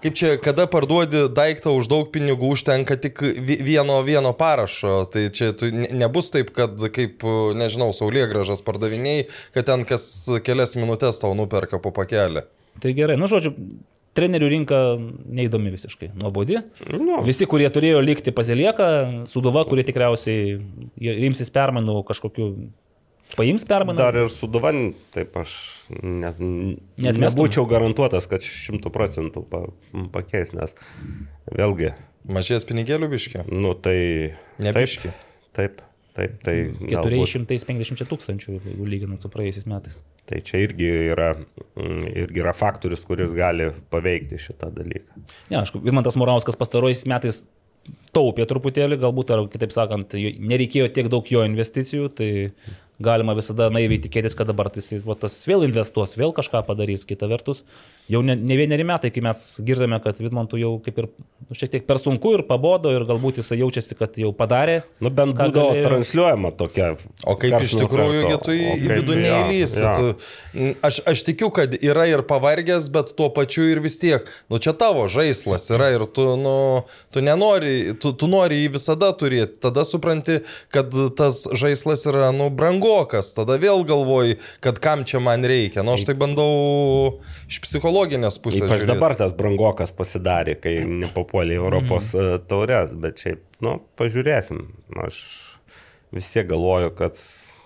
[0.00, 5.04] Kaip čia, kada parduodi daiktą už daug pinigų, užtenka tik vi- vieno, vieno parašo.
[5.12, 7.20] Tai čia tu, ne- nebus taip, kad kaip,
[7.56, 10.06] nežinau, saulėgražas pardavinėjai, kad ten kas
[10.46, 12.46] kelias minutės tau nuperka po pakelį.
[12.80, 13.52] Tai gerai, nu žodžiu,
[14.16, 16.62] trenerių rinka neįdomi visiškai, nuobodi.
[16.90, 18.88] Nu, Visi, kurie turėjo likti, pasilieka,
[19.28, 20.56] Suduva, kurie tikriausiai
[21.28, 22.48] imsis permainų kažkokiu,
[23.38, 23.98] paims permainą.
[24.00, 25.54] Dar ir su Duvan, taip aš
[26.00, 27.24] net, Neatmestum?
[27.26, 29.64] nebūčiau garantuotas, kad šimtų procentų pa,
[30.14, 30.74] pakeis, nes
[31.54, 31.92] vėlgi,
[32.30, 33.46] Mažės pinigėlių biški.
[33.48, 34.34] nu tai...
[34.60, 35.08] Nebiški.
[35.56, 35.78] Taip,
[36.14, 36.54] taip, taip, tai
[36.92, 40.02] galbūt, 450 tūkstančių, jeigu lyginant su praėjusiais metais.
[40.30, 41.30] tai čia irgi yra,
[41.80, 45.24] irgi yra faktorius, kuris gali paveikti šitą dalyką.
[45.50, 47.40] Ne, aišku, Vilmantas Morauskas pastaruoisiais metais
[48.14, 52.30] taupė truputėlį, galbūt, ar kitaip sakant, jo- nereikėjo tiek daug jo investicijų, tai
[53.00, 57.06] galima visada naiviai tikėtis, kad dabar tai va, tas vėl investuos, vėl kažką padarys.
[57.08, 57.64] Kita vertus,
[58.12, 61.72] jau ne, ne vieneri metai, kai mes girdame, kad Vidmantų jau kaip ir nu, šiek
[61.72, 64.82] tiek per sunku ir pabodo ir galbūt jisai jaučiasi, kad jau padarė.
[65.00, 65.86] Nu bent būdavo galėjo.
[65.88, 66.90] transliuojama tokia.
[67.24, 69.80] O kaip iš tikrųjų, tu į vidų neįlysi.
[69.86, 69.94] jo.
[69.96, 74.26] Tu- Aš, aš tikiu, kad yra ir pavargęs, bet tuo pačiu ir vis tiek.
[74.50, 76.84] Nu čia tavo žaislas yra ir tu, nu,
[77.14, 79.60] tu nenori, tu, tu nori jį visada turėti.
[79.62, 80.40] Tada supranti,
[80.74, 82.50] kad tas žaislas yra, nu,
[82.90, 83.32] brangokas.
[83.34, 85.82] Tada vėl galvoji, kad kam čia man reikia.
[85.82, 88.66] Nu aš tai bandau iš psichologinės pusės.
[88.66, 92.46] Ypač dabar tas brangokas pasidarė, kai nepapuolė Europos mm.
[92.50, 94.66] taurės, bet šiaip, nu, pažiūrėsim.
[95.06, 95.22] Aš
[96.14, 97.18] vis tiek galvoju, kad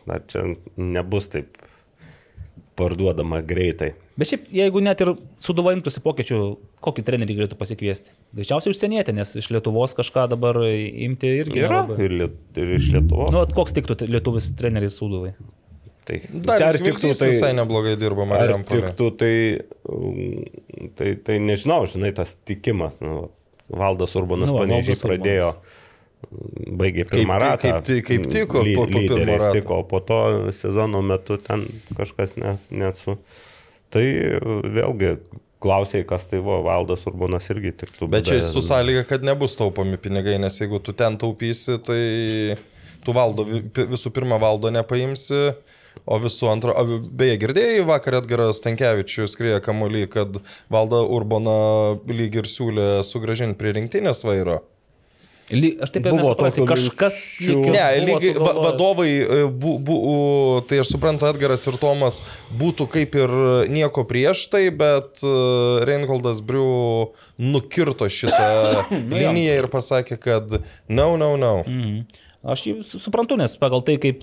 [0.06, 1.58] na, čia nebus taip
[2.78, 3.94] parduodama greitai.
[4.16, 5.08] Bet šiaip, jeigu net ir
[5.42, 6.36] suduva imtųsi pokyčių,
[6.84, 8.12] kokį trenerį galėtų pasikviesti?
[8.38, 11.96] Greičiausiai užsienietė, nes iš Lietuvos kažką dabar imti irgi Yra nelabai.
[12.06, 13.32] ir, Liet, ir iš Lietuvos.
[13.34, 15.32] Nu, koks tiktų lietuvis treneris suduvai?
[16.06, 18.90] tai, Dar dar tiktų tai visai neblogai dirba Ar Marijampolė.
[18.92, 19.34] tiktų tai,
[19.88, 23.00] um, tai, tai nežinau, žinai, tas tikimas.
[23.02, 23.30] Nu,
[23.72, 25.54] Valdas Urbanas Nu, panežiai pradėjo,
[26.78, 27.72] baigė pirmą Kaip ti- ratą.
[27.72, 29.52] kaip ti- kaip tiko ly- po- po pirmo rato.
[29.58, 33.16] Tiko, o po to sezono metu ten kažkas net, net su...
[33.94, 34.04] Tai
[34.74, 35.14] vėlgi
[35.64, 38.08] klausiai, kas tai buvo, Valdas Urbanas irgi tiktų.
[38.12, 42.02] Bet čia su sąlyga, kad nebus taupomi pinigai, nes jeigu tu ten taupysi, tai
[43.04, 43.46] tu valdo,
[43.94, 45.40] visų pirma valdo nepaimsi,
[46.04, 50.40] o visų antro, o beje, girdėjai vakar Edgaras Tankievičius skrieja kamuolį, kad
[50.72, 51.56] valdo Urbaną
[52.10, 54.60] lyg ir siūlė sugražinti prie rinktinės vairo.
[55.52, 57.16] Aš taip ir nesuprasiu, kažkas...
[57.44, 59.96] Ne, lygiai va, vadovai, e, bu, bu,
[60.68, 62.22] tai aš suprantu, Edgaras ir Tomas
[62.56, 63.34] būtų kaip ir
[63.68, 65.34] nieko prieš tai, bet e,
[65.84, 68.86] Reinholdas Briu nukirto šitą
[69.20, 70.56] liniją ir pasakė, kad
[70.88, 71.58] no, no, no.
[71.68, 72.23] Mhm.
[72.44, 74.20] Aš jį su- suprantu, nes pagal tai, kaip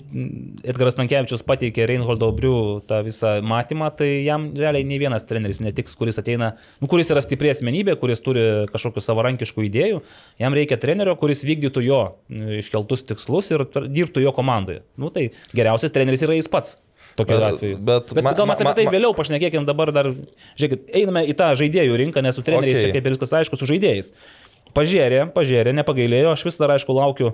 [0.61, 5.95] Edgaras Nankievičius pateikė Reinholdo Briu tą visą matymą, tai jam realiai nei vienas treneris netiks,
[5.97, 6.51] kuris ateina,
[6.83, 10.03] nu, kuris yra stipri asmenybė, kuris turi kažkokių savarankiškų idėjų.
[10.43, 14.83] Jam reikia trenerio, kuris vykdytų jo mm, iškeltus tikslus ir dirbtų jo komandoje.
[15.01, 16.77] Nu, tai geriausias treneris yra jis pats.
[17.17, 17.75] Tokiu atveju.
[17.83, 20.07] bet bet ma- gal mes apie tai ma- vėliau pašnekėkim dabar dar,
[20.55, 22.85] žiūrėkit, einame į tą žaidėjų rinką, nes su treneriais Okay.
[22.87, 24.13] čia kaip ir viskas aišku, su žaidėjais.
[24.71, 27.33] Pažiūrė, pažiūrė, nepagailėjo, aš vis dar aišku laukiu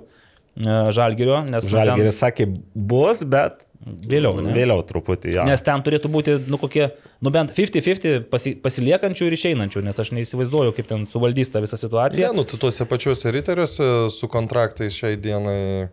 [0.58, 4.52] Žalgirio, nes nu, Žalgeris sakė, bus, bet Vėliau, ne?
[4.52, 6.90] Vėliau truputį, ten, nes ten turėtų būti, nu kokie,
[7.24, 11.78] nu bent 50-50 pasi, pasiliekančių ir išeinančių, nes aš neįsivaizduoju, kaip ten suvaldys tą visą
[11.78, 12.32] Ne, situaciją.
[12.36, 15.88] nu, tu tuose pačiuose riteriuose su kontraktais šiai dienai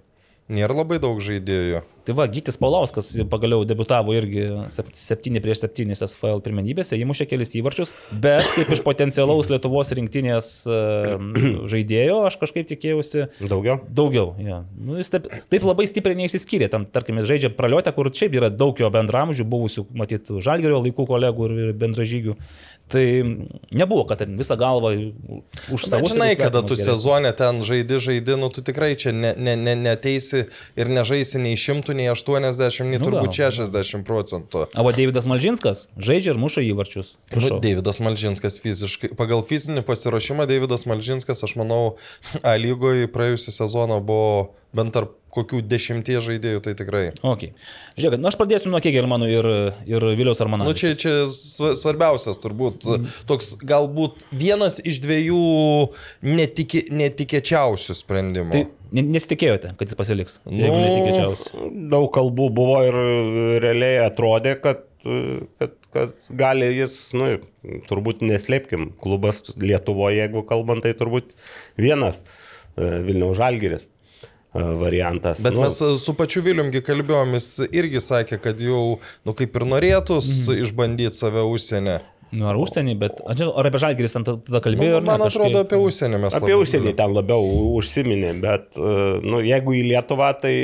[0.52, 1.84] nėra labai daug žaidėjų.
[2.06, 7.96] Tai va, Gytis Paulauskas pagaliau debutavo irgi 7 prieš 7 SFL pirmenybėse, įmušė kelis įvarčius,
[8.22, 10.78] bet kaip iš potencialaus Lietuvos rinktinės e,
[11.74, 13.80] žaidėjo aš kažkaip tikėjausi Daugiau?
[13.90, 14.36] daugiau.
[14.38, 14.62] Ja.
[14.78, 18.52] Nu, jis taip, taip labai stipriai neišsiskyrė, tam tarkim jis žaidžia praliotę, kur šiaip yra
[18.54, 22.38] daug jo bendramžių, buvusių, matyt, žalgerio laikų kolegų ir bendražygių.
[22.88, 23.26] Tai
[23.72, 24.92] nebuvo, kad ten visą galvą
[25.74, 29.56] už savo žinai, kada tu sezone ten žaidi, žaidi, nu tu tikrai čia ne, ne,
[29.58, 30.44] ne, neteisi
[30.78, 33.50] ir nežaisi nei 100, nei 80, nei Nu, turbūt gal.
[33.58, 34.68] 60 procentų.
[34.70, 37.16] O Davidas Malžinskas žaidžia ir muša įvarčius.
[37.34, 37.58] Nu.
[37.64, 41.98] Davidas Malžinskas fiziškai, pagal fizinį pasiruošimą Davidas Malžinskas, aš manau,
[42.46, 47.04] A lygoje praėjusią sezoną buvo bent tarp kokių dešimties žaidėjų, tai tikrai.
[47.22, 47.52] Okay.
[48.00, 49.48] Žiūrėk, nu aš pradėsiu nuo Kegelmanų ir,
[49.90, 50.66] ir Viliaus Armano.
[50.68, 52.88] Nu, čia, čia sva- svarbiausias turbūt,
[53.30, 55.42] toks galbūt vienas iš dviejų
[56.26, 58.52] netiki, netikėčiausių sprendimų.
[58.56, 58.64] Tai
[58.96, 60.40] ne- nesitikėjote, kad jis pasiliks.
[60.48, 61.36] Nu.
[61.92, 63.00] Daug kalbų buvo ir
[63.64, 64.84] realiai atrodė, kad,
[65.60, 67.36] kad, kad gali jis, nu,
[67.90, 71.36] turbūt neslėpkim, klubas Lietuvoje, jeigu kalbant, tai turbūt
[71.80, 73.90] vienas e, Vilniaus Žalgiris e,
[74.56, 75.42] variantas.
[75.44, 79.66] Bet nu, mes su pačiu Viliumgi kalbėjom, jis irgi sakė, kad jau, nu kaip ir
[79.68, 80.64] norėtus Mhm.
[80.66, 82.00] išbandyti save užsienį.
[82.34, 84.98] Nu, ar užsienį, bet ar apie Žalgiris ten tada Nu, kalbėjo.
[84.98, 85.68] ar ne, man atrodo, kažkaip?
[85.68, 87.46] apie užsienį mes Apie užsienį ten labiau
[87.78, 90.56] užsiminė, bet e, nu, jeigu į Lietuvą, tai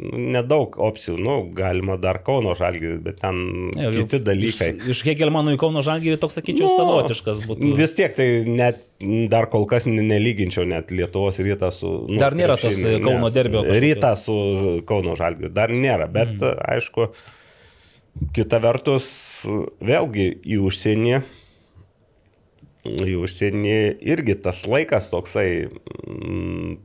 [0.00, 1.18] nu, nedaug opcijų.
[1.20, 3.42] Nu, galima dar Kauno Žalgiris, bet ten
[3.76, 4.70] Ne, jau kiti dalykai.
[4.80, 7.74] Iš, iš Hegelmanų į Kauno Žalgirį toks, sakyčiau, Nu, savotiškas būtų.
[7.78, 8.86] Vis tiek tai net
[9.30, 11.92] dar kol kas ne- nelyginčiau net Lietuvos rytą su...
[12.08, 13.62] Nu, Dar nėra tos, e, Kauno derbio.
[13.68, 14.38] Rytą su
[14.88, 16.64] Kauno Žalgiu dar nėra, bet mm.
[16.76, 17.10] aišku,
[18.36, 19.08] kita vertus,
[19.80, 21.20] vėlgi į užsienį,
[23.06, 23.80] į užsienį
[24.12, 25.50] irgi tas laikas toksai...
[26.06, 26.78] Mm,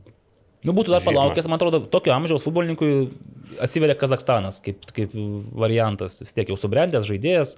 [0.65, 1.11] Nu, būtų dar Žiemą.
[1.13, 2.87] palaukęs, man atrodo, tokio amžiaus futbolininkui
[3.61, 5.11] atsiveria Kazakstanas kaip, kaip
[5.53, 6.17] variantas.
[6.23, 7.51] Vis tiek jau subrendęs žaidėjas,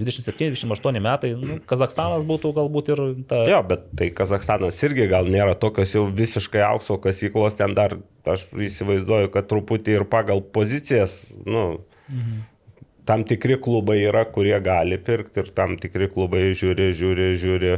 [0.00, 1.30] 27-28 metai.
[1.38, 3.42] Nu, Kazakstanas būtų galbūt ir ta...
[3.50, 7.94] Jo, bet tai Kazakstanas irgi gal nėra tokios jau visiškai aukso kasyklos, ten dar
[8.26, 12.40] aš įsivaizduoju, kad truputį ir pagal pozicijas, nu, mhm.
[13.08, 17.74] Tam tikri klubai yra, kurie gali pirkti ir tam tikri klubai žiūri, žiūri, žiūri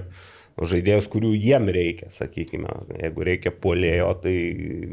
[0.73, 2.73] žaidėjus, kurių jiem reikia, sakykime.
[3.01, 4.35] Jeigu reikia polėjo, tai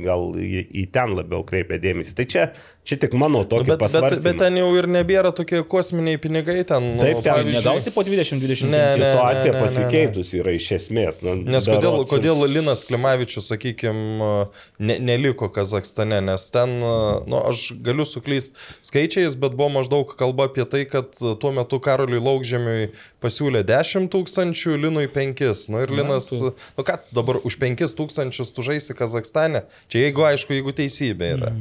[0.05, 2.15] gal į, ten labiau kreipia dėmesį.
[2.15, 2.45] Tai čia,
[2.89, 4.37] čia tik mano Nu, tokia bet, bet, bet pasvarstymai.
[4.41, 6.87] ten jau ir nebėra tokie kosminiai pinigai ten.
[6.97, 9.61] Nu, Taip, ten pavyzdžiui- Negausi po 20-20 Ne, ne, Situacija ne, ne, ne.
[9.63, 11.21] pasikeitus yra iš esmės.
[11.21, 14.47] Nu, Nes kodėl, berods- kodėl Linas Klimavičius, sakykime,
[14.79, 20.65] ne, neliko Kazakstane, nes ten, nu, aš galiu suklysti skaičiais, bet buvo maždaug kalba apie
[20.65, 22.89] tai, kad tuo metu Karoliui Laukžemiui
[23.21, 25.69] pasiūlė 10 tūkstančių, Linui 5.
[25.69, 30.25] Nu ir Linas, nu ką, tu dabar už 5 tūkstančius tu žaisi Kazakstane, čia jeigu
[30.25, 31.53] aišku, jeigu teisybė yra.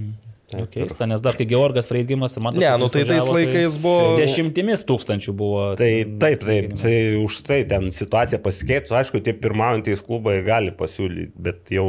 [0.48, 4.14] Nu, Keista, nes dar kai Georgas Freidgimas ir man Ne, nu tai tais laikais buvo-
[4.16, 5.64] Dešimtimis tūkstančių buvo.
[5.76, 5.90] Tai
[6.22, 11.68] taip, taip, tai už tai ten situacija pasikeitus, aišku, tie pirmaujantys klubai gali pasiūlyti, bet
[11.74, 11.88] jau,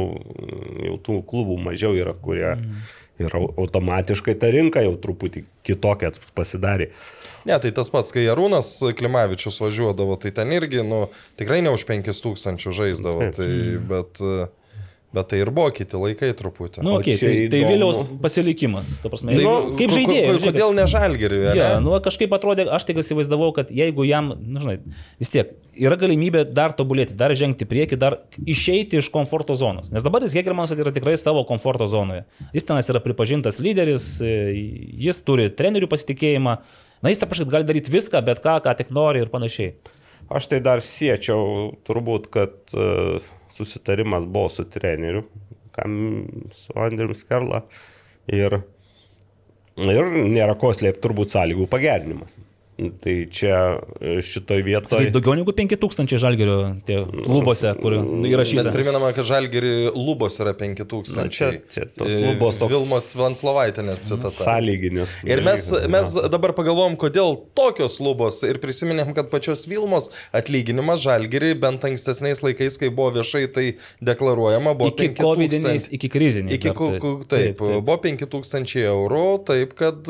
[0.84, 2.84] jau tų klubų mažiau yra, kurie mm.
[3.24, 6.90] ir au- automatiškai ta rinka jau truputį kitokia pasidarė.
[7.48, 11.06] Ne, tai tas pats, kai Arūnas Klimavičius važiuodavo, tai ten irgi, nu,
[11.40, 13.38] tikrai ne už 5000 žaisdavo, Taip.
[13.40, 13.52] tai,
[13.88, 14.20] bet,
[15.14, 16.84] bet tai ir buvo kiti laikai truputį.
[16.86, 17.62] Nu, O okay, čia tai, tai.
[17.66, 18.92] Viliaus pasilikimas.
[19.02, 20.38] Ta prasme, Tai, nu, kaip žaidėjas.
[20.44, 21.40] Kodėl ne žalgeriui?
[21.58, 21.84] Ja, ne?
[21.86, 24.76] nu, kažkaip atrodė, aš tik įsivaizdavau, kad jeigu jam, na, žinai,
[25.22, 29.90] vis tiek yra galimybė dar tobulėti, dar žengti į priekį, dar išeiti iš komforto zonos.
[29.94, 32.26] Nes dabar jis Hegelmanas yra tikrai savo komforto zonoje.
[32.54, 34.34] Jis tenas yra pripažintas lyderis, e,
[35.08, 36.58] jis turi trenerių pasitikėjimą.
[37.00, 39.74] Na, jis, ta prašyti, gali daryti viską, bet ką, ką tik nori ir panašiai.
[40.30, 43.18] Aš tai dar siečiau turbūt, kad e,
[43.60, 45.24] susitarimas buvo su treneriu,
[45.76, 45.96] kam
[46.56, 47.62] su Andriu Skerla.
[48.30, 48.60] Ir,
[49.80, 52.36] ir nėra ko slėpti turbūt sąlygų pagerinimas.
[53.00, 53.56] Tai čia
[54.00, 55.10] e, šitoj Tai vietoje.
[55.12, 56.54] daugiau negu 5000 žalgerio
[56.88, 58.72] tie klubose, kur Mes įrašyta.
[58.72, 61.16] priminame, kad žalgerį lubos yra 5000.
[61.18, 64.30] Na, čia- čia tos E, lubos toks- Vilmos Vanslovaitinės citata.
[64.32, 65.18] Sąlyginis.
[65.28, 71.52] Ir mes, mes dabar pagalvom, kodėl tokios lubos ir prisiminėm, kad pačios Vilmos atlyginimas žalgerį
[71.60, 73.66] bent ankstesniais laikais, kai buvo viešai tai
[74.00, 75.20] deklaruojama, buvo Iki 5000.
[75.20, 76.56] COVID-iniais, iki kriziniais.
[76.56, 80.00] Iki, ku, taip, taip, taip, buvo 5000 eurų, taip kad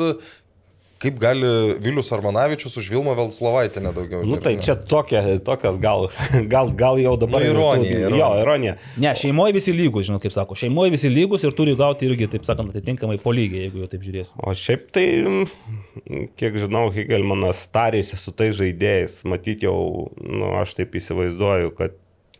[1.01, 1.47] kaip gali
[1.81, 4.21] Vilius Armanavičius už Vilmą Velslovaitę nedaugiau.
[4.27, 6.07] Nu tai čia tokia, tokias gal,
[6.51, 7.41] gal, gal jau dabar.
[7.41, 8.19] Nu, ironija, ir tų- ironija.
[8.21, 8.75] Jo, ironija.
[9.01, 10.57] Ne, šeimoje visi lygus, žinot, kaip sako.
[10.61, 14.05] Šeimoje visi lygus ir turi gauti irgi, taip sakant, atitinkamai po lygiai, jeigu jau taip
[14.05, 14.37] žiūrėsim.
[14.45, 19.21] O šiaip tai, mm, kiek žinau, Higelmanas tarėsi su tais žaidėjais.
[19.25, 19.75] Matyt jau,
[20.21, 21.97] nu, aš taip įsivaizduoju, kad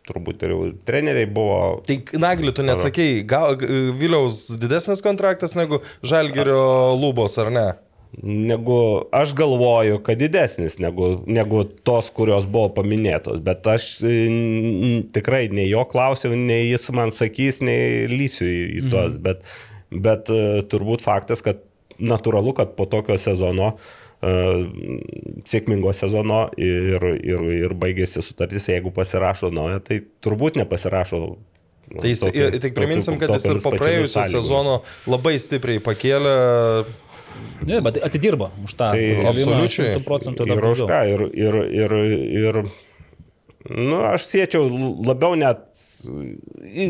[0.08, 1.58] turbūt ir jau treneriai buvo.
[1.86, 3.54] Tai Nagli, tu neatsakėjai, gal
[3.98, 7.66] Viliaus didesnis kontraktas negu Žalgerio lubos, ar ne?
[8.20, 8.76] Negu
[9.16, 15.46] aš galvoju, kad didesnis negu, negu tos, kurios buvo paminėtos, bet aš e, n- tikrai
[15.48, 19.40] nei jo klausiau, nei jis man sakys, nei lysiu į, į tuos, bet,
[19.88, 21.64] bet e, turbūt faktas, kad
[22.02, 23.70] natūralu, kad po tokio sezono,
[24.20, 24.34] e,
[25.48, 31.22] sėkmingo sezono ir, ir, ir baigėsi sutartis, jeigu pasirašo naują, tai turbūt nepasirašo.
[31.92, 36.36] Tai jis, ir, tik priminsim, kad jis ir po praėjusio sezono labai stipriai pakėlė.
[37.66, 38.90] Ne, bet atidirba už tą.
[38.94, 39.96] Tai absoliučiai.
[40.00, 41.94] 100 procentų Ir už ką, ir, ir, ir,
[42.42, 42.62] ir
[43.70, 44.66] nu, aš siečiau
[45.06, 45.62] labiau net,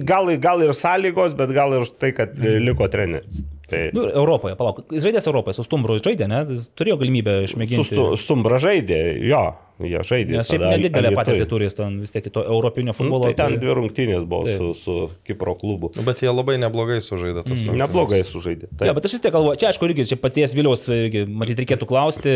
[0.08, 3.42] gal, gal ir sąlygos, bet gal ir tai, kad liko treneris.
[3.72, 6.42] Tai Nu, Europoje, palauk, jis žaidė Europoje, su Stumbru žaidė, ne?
[6.50, 7.88] Jis turėjo galimybę su išmėginti.
[7.88, 9.44] stu, Stumbra žaidė, jo,
[9.80, 10.36] jie žaidė.
[10.36, 13.24] Nes šiaip nedidelę patirtį turi ten vis tiek to europinio Nu, futbolo.
[13.30, 14.58] tai ten dvi rungtynės buvo Taip.
[14.58, 15.90] su, su Kipro klubu.
[16.04, 17.78] Bet jie labai neblogai sužaidė tas rungtynes.
[17.80, 18.68] Neblogai sužaidė.
[18.76, 18.86] Taip.
[18.88, 21.86] Ja, bet aš vis tiek galvoju, čia aišku, irgi čia paties Viliaus, irgi, matyt, reikėtų
[21.88, 22.34] klausti,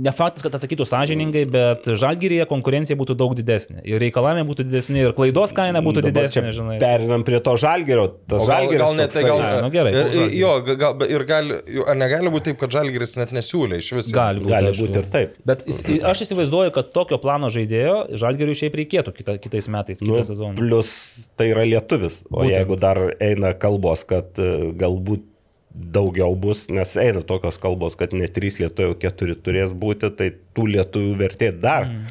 [0.00, 3.82] ne faktas, kad atsakytų sąžiningai, bet žalgyrėje konkurencija būtų daug didesnė.
[3.84, 6.78] Ir reikalavimai būtų didesni, ir klaidos kaina būtų Dabar didesnė, žinai.
[6.82, 8.08] Perinam prie to žalgerio.
[8.26, 9.38] Tas O gal, žalgeris gal net tai gal.
[9.44, 10.34] Ne, nu gerai, ir, Žalgiris.
[10.40, 14.14] jo, ga- gal, ir gali, ar negali būti taip, kad Žalgiris net nesiūlė iš viso?
[14.16, 14.50] Gali būti.
[14.54, 15.34] Gali būti ir taip.
[15.46, 15.64] Bet
[16.10, 20.54] aš įsivaizduoju, kad tokio plano žaidėjo žalgeriui šiaip reikėtų kita, kitais metais, kitą Nu, sezoną.
[20.58, 20.92] plus
[21.36, 22.22] tai yra lietuvis.
[22.30, 22.54] O Būtent.
[22.56, 25.26] jeigu dar eina kalbos, kad e, galbūt
[25.70, 30.66] daugiau bus, nes eina tokios kalbos, kad ne trys lietuvių, keturi turės būti, tai tų
[30.74, 31.86] lietuvių vertė dar.
[31.86, 32.08] Mm.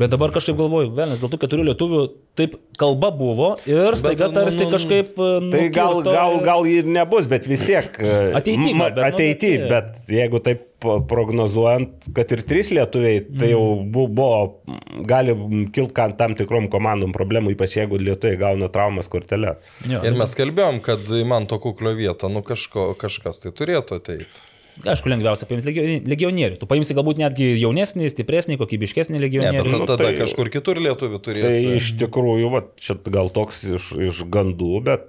[0.00, 1.98] Bet dabar kažkaip galvoju, vėl, nes dėl tų keturių lietuvių
[2.40, 5.10] taip kalba buvo ir staiga nu, tarsi nu, kažkaip...
[5.20, 7.98] e, Tai gal, gal, ir- gal ir nebus, bet vis tiek.
[8.00, 13.62] e, Ateity ma- gal, bet, nu, jeigu taip prognozuojant, kad ir trys lietuviai, tai jau
[13.84, 14.60] bu- buvo,
[15.08, 15.34] gali
[15.74, 19.56] kilti tam tikrom komandom problemų, ypač jeigu lietuviai gauna traumas kortelę.
[19.88, 20.02] Jo.
[20.06, 24.46] Ir mes kalbėjom, kad į man to kuklio vietą, nu kažko, kažkas tai turėtų ateiti.
[24.80, 26.56] Aišku, lengviausia paimti legio- legionierių.
[26.56, 29.72] Tu paimsi galbūt netgi jaunesnį, stipresnį, kokybiškesnį Ne, bet legionierių.
[29.74, 31.58] Nu, tada tai- kažkur kitur lietuvių Tai turės.
[31.76, 35.04] iš tikrųjų, va, čia gal toks iš, iš gandų, bet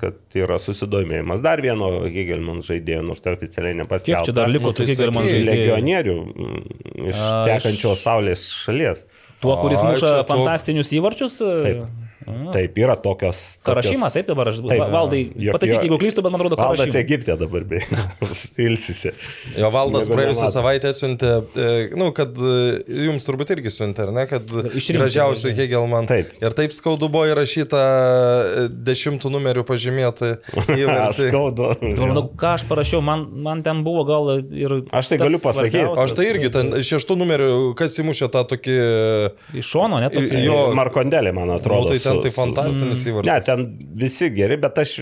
[0.00, 4.24] kad yra susidomėjimas dar vieno Hegelman žaidėjo, nors tai oficialiai nepaskelbta.
[4.24, 5.50] Kiek čia dar liko tų Hegelman žaidėjų?
[5.50, 6.64] Legionierių mm,
[7.12, 9.04] iš tekančios saulės šalies.
[9.44, 11.38] Tuo, kuris muša fantastinius įvarčius.
[11.38, 11.84] Taip.
[12.54, 13.58] Taip, yra tokios.
[13.64, 14.60] Tokios- taip dabar aš.
[14.64, 14.82] Taip.
[14.94, 17.02] Valdai, pataisyk, jeigu klystu, bet man atrodo, Valdas Karašymą.
[17.04, 17.82] Egipte dabar bei
[18.66, 19.12] ilsisi.
[19.58, 21.68] Jo valdas praėjusią savaitę atsiuntė, e,
[22.00, 22.54] nu, kad e,
[23.08, 25.52] jums turbūt irgi siuntė, ar ne, kad gražiausių.
[25.54, 26.08] Hegelman.
[26.10, 26.32] Taip.
[26.42, 30.34] Ir taip skaudu buvo įrašyta e, dešimtų numerių pažymėta.
[31.14, 31.70] Skaudu.
[31.80, 34.78] Dabar manau, ką aš parašiau, man, man ten buvo gal ir...
[34.94, 35.76] Aš tai galiu pasakyt.
[35.84, 36.04] svarbiausias.
[36.08, 38.76] Aš tai irgi ten šeštų numerių, kas įmušė tą tokį...
[39.60, 40.16] Iš šono, net.
[40.44, 40.58] Jo.
[40.76, 41.88] Markondelė, man atrodo.
[41.88, 43.30] Nu, tai ten su- tai fantastinis įvartis.
[43.32, 43.64] Ne, ten
[44.04, 44.96] visi geri, bet aš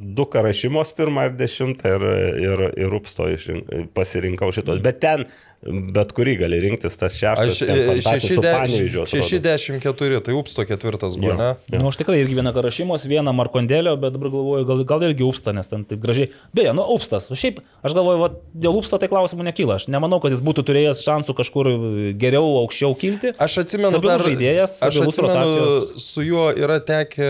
[0.00, 2.04] du karašymos pirmą ir dešimtą ir,
[2.46, 4.80] ir, ir upsto išrink- pasirinkau šitos.
[4.82, 5.26] Bet ten
[5.60, 7.52] bet kurį gali rinktis, tas šeštas.
[7.52, 9.26] Aš ten fantastinis, su Panevėžiu atrodo.
[9.28, 11.50] 6-10-4, tai Upsto ketvirtas buvo, ne?
[11.68, 15.26] Na, nu, aš tikrai irgi vieną karašymos, vieną Markondelio, bet dabar galvoju, gal, gal irgi
[15.26, 16.30] Upsta, nes ten taip gražiai.
[16.56, 17.28] Beje, nu, Upstas.
[17.28, 19.76] Šiaip, aš galvoju, va, dėl Upsto tai klausimų nekyla.
[19.76, 21.72] Aš nemanau, kad jis būtų turėjęs šansų kažkur
[22.20, 23.34] geriau, aukščiau kilti.
[23.36, 26.06] Aš atsimenu, Stabilus dar, žaidėjas, aš atsimenu, rotacijos.
[26.08, 27.28] su juo yra tekę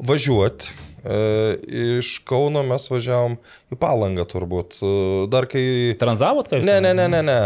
[0.00, 0.72] važiuoti.
[1.00, 3.38] Iš Kauno mes važiavom
[3.72, 4.80] į Palangą turbūt.
[4.84, 4.92] E,
[5.32, 5.64] Dar kai...
[6.00, 6.68] Tranzavot, ką jūs?
[6.68, 7.40] Ne, ne, ne, ne, ne.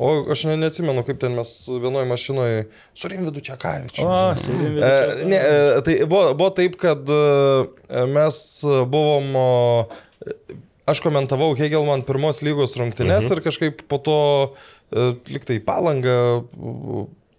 [0.00, 2.60] O aš ne, neatsimenu, kaip ten mes vienoje mašinoje
[2.96, 4.06] su Rimvidu Čekavičiu.
[4.06, 4.90] O, su Rimvydu E,
[5.28, 8.38] ne, e, tai buvo, buvo taip, kad e, mes
[8.90, 9.34] buvom,
[10.90, 13.36] aš komentavau Hegelman pirmos lygos rungtynes mhm.
[13.36, 14.20] ir kažkaip po to
[14.90, 16.16] e, liktai palanga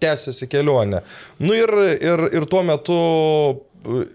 [0.01, 1.03] tęsiasi kelionė.
[1.41, 2.97] Nu ir, ir, ir tuo metu
[3.85, 4.05] e,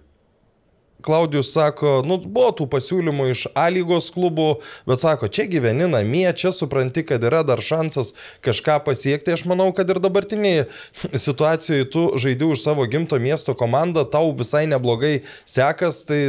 [1.05, 4.49] Klaudijus sako, nu, buvo tų pasiūlymų iš A lygos klubų,
[4.89, 8.15] bet sako, čia gyveni namie, čia supranti, kad yra dar šansas
[8.47, 9.35] kažką pasiekti.
[9.37, 10.67] Aš manau, kad ir dabartinėje
[11.27, 16.21] situacijoje tu žaidži už savo gimto miesto komandą, tau visai neblogai sekas, tai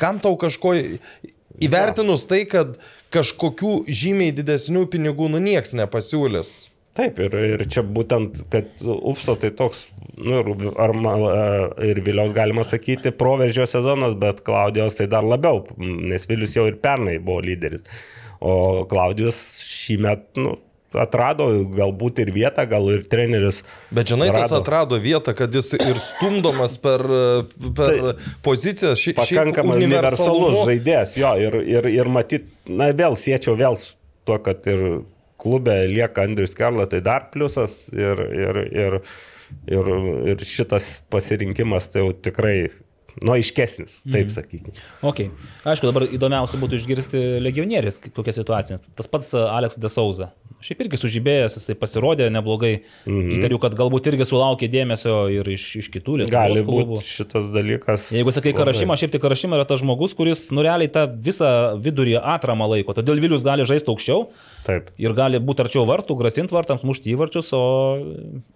[0.00, 0.76] kam tau kažko
[1.62, 2.78] įvertinus tai, kad
[3.12, 6.72] kažkokių žymiai didesnių pinigų nu nieks nepasiūlys.
[6.96, 10.40] Taip, ir, ir čia būtent, kad Upsto tai toks, nu,
[10.76, 10.94] ar,
[11.86, 16.80] ir Viliaus galima sakyti, proveržio sezonas, bet Klaudijos tai dar labiau, nes Vilius jau ir
[16.82, 17.86] pernai buvo lyderis.
[18.42, 20.58] O Klaudijos šį metą, nu,
[20.98, 23.62] atrado galbūt ir vietą, gal ir treneris.
[23.94, 24.60] Bet žinai, tas rado.
[24.60, 27.04] atrado vietą, kad jis ir stumdomas per,
[27.76, 29.00] per Tai pozicijas.
[29.00, 33.94] Ši, Pakankamai universalus žaidėjas, jo, ir, ir, ir matyt, na vėl siečiau vėl su
[34.28, 35.02] tuo, kad ir
[35.42, 38.98] klube lieka Andrius Kerla, tai dar pliusas ir, ir, ir,
[39.70, 39.88] Ir,
[40.32, 42.70] ir šitas pasirinkimas tai jau tikrai,
[43.20, 44.34] nu, aiškesnis, taip Mhm.
[44.34, 44.74] sakykime.
[45.02, 45.20] Ok.
[45.68, 48.78] Aišku, dabar įdomiausia būtų išgirsti legionierius, kokia situacija.
[48.96, 50.30] Tas pats Alex de Souza.
[50.62, 52.82] Šiaip irgi sužibėjęs, jisai pasirodė neblogai.
[53.04, 53.32] Mhm.
[53.36, 58.12] Įtariu, kad galbūt irgi sulaukė dėmesio ir iš, iš kitų lietuvos Gali būti šitas dalykas.
[58.14, 62.68] Jeigu sakai Karašymą, šiaip tai Karašymą yra tas žmogus, kuris nurealiai tą visą vidurį atramą
[62.70, 62.94] laiko.
[62.94, 64.28] Todėl Vilius gali žaisti aukščiau
[64.64, 64.90] Taip.
[64.98, 67.98] ir gali būti arčiau vartų, grasinti vartams, mušti įvarčius, o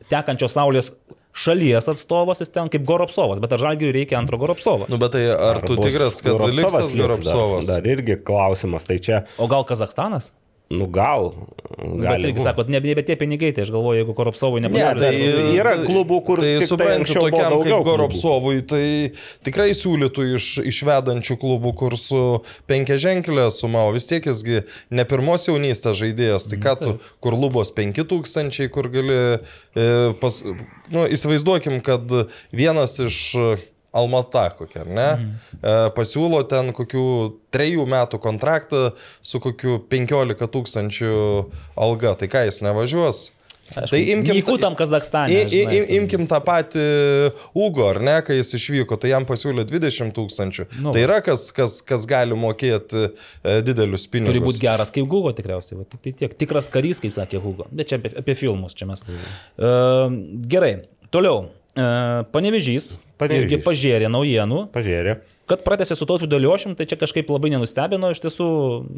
[0.08, 0.92] tekančios saulės
[1.36, 4.88] šalies atstovas jis ten kaip Goropsovas, bet ar žalgiui reikia antro Goropsovo?
[4.92, 7.68] Nu, bet tai ar, ar tu tikras, kad Goropsovas liks Goropsovas?
[7.68, 10.32] Dar, dar irgi klausimas, tai čia, O gal Kazakstanas?
[10.70, 11.30] Nu gal.
[11.76, 12.44] Bet gali irgi būt.
[12.46, 15.02] sakot, ne, nebe tie pinigai, tai aš galvoju, jeigu Koropsovui Ne, nepasiūlė.
[15.02, 17.86] tai Yra klubų, kur tai tiktai suprantu, buvo tokiam kaip klubų.
[17.90, 18.86] Goropsovui, tai
[19.46, 22.22] tikrai siūlytų iš, iš vedančių klubų, kur su
[22.70, 27.38] penkia ženklė suma, o vis tiek jisgi ne pirmos jaunystės žaidėjas, tai ką tu, kur
[27.38, 29.20] lubos 5000, kur gali,
[29.76, 29.88] e,
[30.22, 30.42] pas,
[30.90, 32.10] nu, įsivaizduokim, kad
[32.54, 33.22] vienas iš
[33.96, 35.08] Almata kokia, ar ne?
[35.14, 35.94] Mhm.
[35.96, 37.06] Pasiūlo ten kokių
[37.54, 38.90] trejų metų kontraktą
[39.24, 41.16] su kokiu 15 tūkstančių
[41.80, 42.14] alga.
[42.20, 43.24] Tai ką jis nevažiuos?
[43.74, 45.32] Tai imkim tam Kazakstane.
[45.32, 45.76] I, i, žinai.
[45.76, 46.84] im, imkim tą patį
[47.56, 50.68] Ugo, ar ne, kai jis išvyko, tai jam pasiūlė 20 tūkstančių.
[50.84, 50.94] Nu.
[50.94, 54.32] Tai yra kas, kas, kas gali mokėti e, didelius pinigus.
[54.32, 55.80] Turi būti geras kaip Hugo tikriausiai.
[55.82, 56.38] Va, tai tiek.
[56.38, 57.66] Tikras karys, kaip sakė Hugo.
[57.74, 59.02] Bet čia apie, apie filmus čia mes.
[59.02, 60.14] Uh,
[60.46, 60.76] gerai,
[61.14, 61.48] toliau.
[61.76, 62.96] Uh, panevežys.
[63.20, 63.46] Panevėžys.
[63.46, 64.66] Irgi pažėrė naujienų.
[64.72, 65.18] Pažiūrė.
[65.46, 68.46] Kad pratęsė su Tautvidu Liošim, tai čia kažkaip labai nenustebino iš tiesų,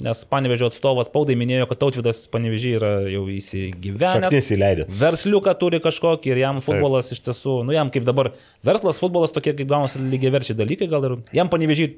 [0.07, 4.31] nes Panevežio atstovas spaudai minėjo, kad Tautvidas Panevežį yra jau įsigyvenęs.
[4.31, 4.87] Šaknis įleidė.
[5.03, 8.33] Versliuką turi kažkokį ir jam futbolas iš tiesų, nu jam kaip dabar
[8.65, 11.91] verslas, futbolas tokie kaip gaunasi lygiai verčiai dalykai, gal ir jam Panevežį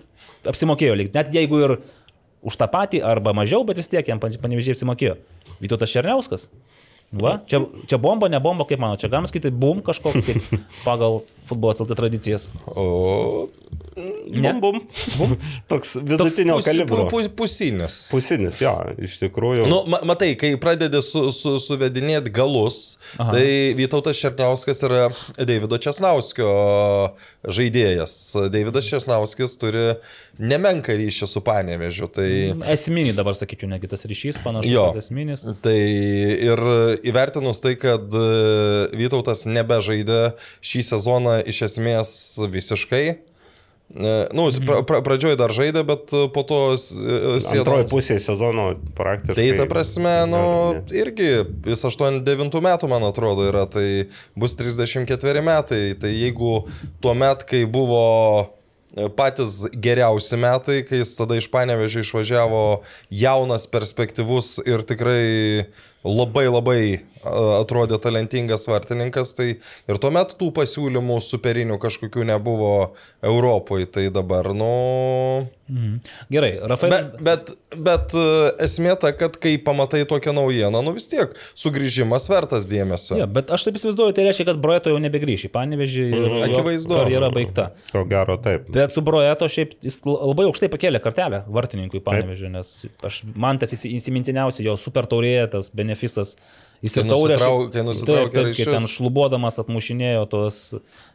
[0.50, 1.76] apsimokėjo lyg, net jeigu ir
[2.42, 5.14] už tą patį arba mažiau, bet vis tiek jam Panevežį apsimokėjo.
[5.62, 6.48] Vytautas Černiauskas.
[7.10, 7.58] Va, čia,
[7.90, 10.44] čia bomba, ne bomba, kaip mano, čia galim skaityti bum kažkoks kaip
[10.86, 12.50] pagal futbolas LT tradicijas.
[12.66, 13.48] O
[14.30, 14.52] Ne?
[14.54, 14.80] Bum, bum.
[15.18, 15.32] bum.
[15.68, 17.08] Toks vidutinio pus- kalibro.
[17.10, 17.96] pu- pu- Pusinis.
[18.14, 18.70] Pusinis, jo,
[19.02, 19.66] iš tikrųjų.
[19.68, 22.78] Nu, ma, matai, kai pradedi su, su, suvedinėti galus,
[23.18, 23.34] Aha.
[23.34, 23.44] Tai
[23.76, 26.48] Vytautas Černiauskas yra Davido Česnauskio
[27.44, 28.14] žaidėjas.
[28.52, 29.84] Davidas Česnauskis turi
[30.40, 32.08] nemenką ryšį su Panevežiu.
[32.14, 32.28] Tai,
[32.72, 34.70] Esminį dabar sakyčiau, negi tas ryšys panašus.
[34.70, 34.86] Jo.
[34.96, 35.44] Esminis.
[35.64, 35.76] tai
[36.46, 36.62] ir
[37.10, 38.24] įvertinus tai, kad e,
[38.96, 40.32] Vytautas nebežaidė
[40.64, 42.10] šį sezoną iš esmės
[42.52, 43.04] visiškai.
[43.10, 46.78] e, Nu, pra, pra, pradžioj dar žaidė, bet po to e,
[47.42, 49.34] sėdo Antroji ant- pusė sezono praktiškai.
[49.34, 50.42] Tai ta prasme, nu,
[50.94, 51.30] irgi
[51.66, 54.06] jis 89 metų, man atrodo, yra, tai
[54.38, 55.82] bus 34 metai.
[55.98, 56.64] Tai jeigu
[57.02, 58.04] tuo met, kai buvo
[58.94, 62.62] e, patys geriausi metai, kai jis tada iš Panevežio išvažiavo
[63.10, 65.66] jaunas, perspektyvus ir tikrai
[66.04, 66.80] labai labai
[67.60, 72.70] atrodė talentingas vartininkas, tai ir tuomet tų pasiūlymų superinių kažkokių nebuvo
[73.20, 74.70] Europoje, tai dabar, nu...
[75.70, 75.98] Mhm.
[76.32, 76.96] Gerai, Rafaelis.
[77.20, 77.50] Bet, bet,
[77.86, 78.22] bet e,
[78.64, 83.18] esmė ta, kad kai pamatai tokią naujieną, nu vis tiek sugrįžimas vertas dėmesio.
[83.20, 86.42] Ja, bet aš taip įsivaizduoju, tai reiškia, kad Broeto jau nebegrįš į Panevežį ir Mhm.
[86.48, 86.96] Akivaizdu.
[87.04, 87.68] karjera baigta.
[87.92, 88.66] Ko gero taip.
[88.74, 92.72] Bet su Broeto šiaip jis labai aukštai pakėlė kartelę vartininkui Panevežį, nes
[93.06, 96.36] aš, man tas įsi- įsimintiniausia jo super taurėje, tas benefisas.
[96.80, 100.60] Jis Kai ir taurė, nusitrau- kai nusitraukė Taip, taip, kai ten šlubuodamas atmušinėjo tos...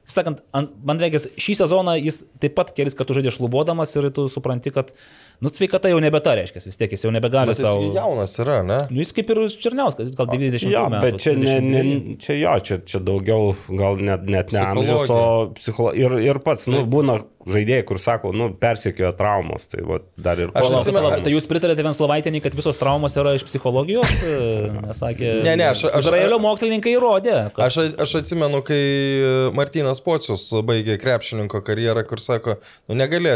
[0.06, 4.28] Sakant, ant- man reikia, šį sezoną jis taip pat kelis kartus žaidė šlubuodamas ir tu
[4.30, 4.92] supranti, kad,
[5.42, 7.88] nu, sveikata jau nebeta reiškia, vis tiek jis jau nebegali Bet jis savo...
[7.96, 8.80] jaunas yra, ne?
[8.94, 11.02] Nu, jis kaip ir Černiauskas, jis gal 90 Jo, metų.
[11.08, 12.18] bet čia, ne, ne, 32.
[12.22, 15.22] čia jo, čia, čia daugiau gal net, net ne amžius, o
[15.58, 16.06] psichologija.
[16.06, 20.54] Ir, ir pats, nu, būna žaidėjai, kur sako, nu, persikėjo traumos, tai va, dar ir
[20.58, 24.10] Aš atsimenu- Tai jūs pritarėte Venslovaitinį, kad visos traumos yra iš psichologijos?
[24.86, 25.44] Nesakė.
[25.46, 27.36] Ne, ne, aš- aš- Izraelio mokslininkai įrodė.
[27.54, 27.66] Kad...
[27.68, 28.80] Aš, aš atsimenu, kai
[29.58, 32.58] Martinas Pocius baigė krepšininko karjerą, kur sako,
[32.90, 33.32] nu negali,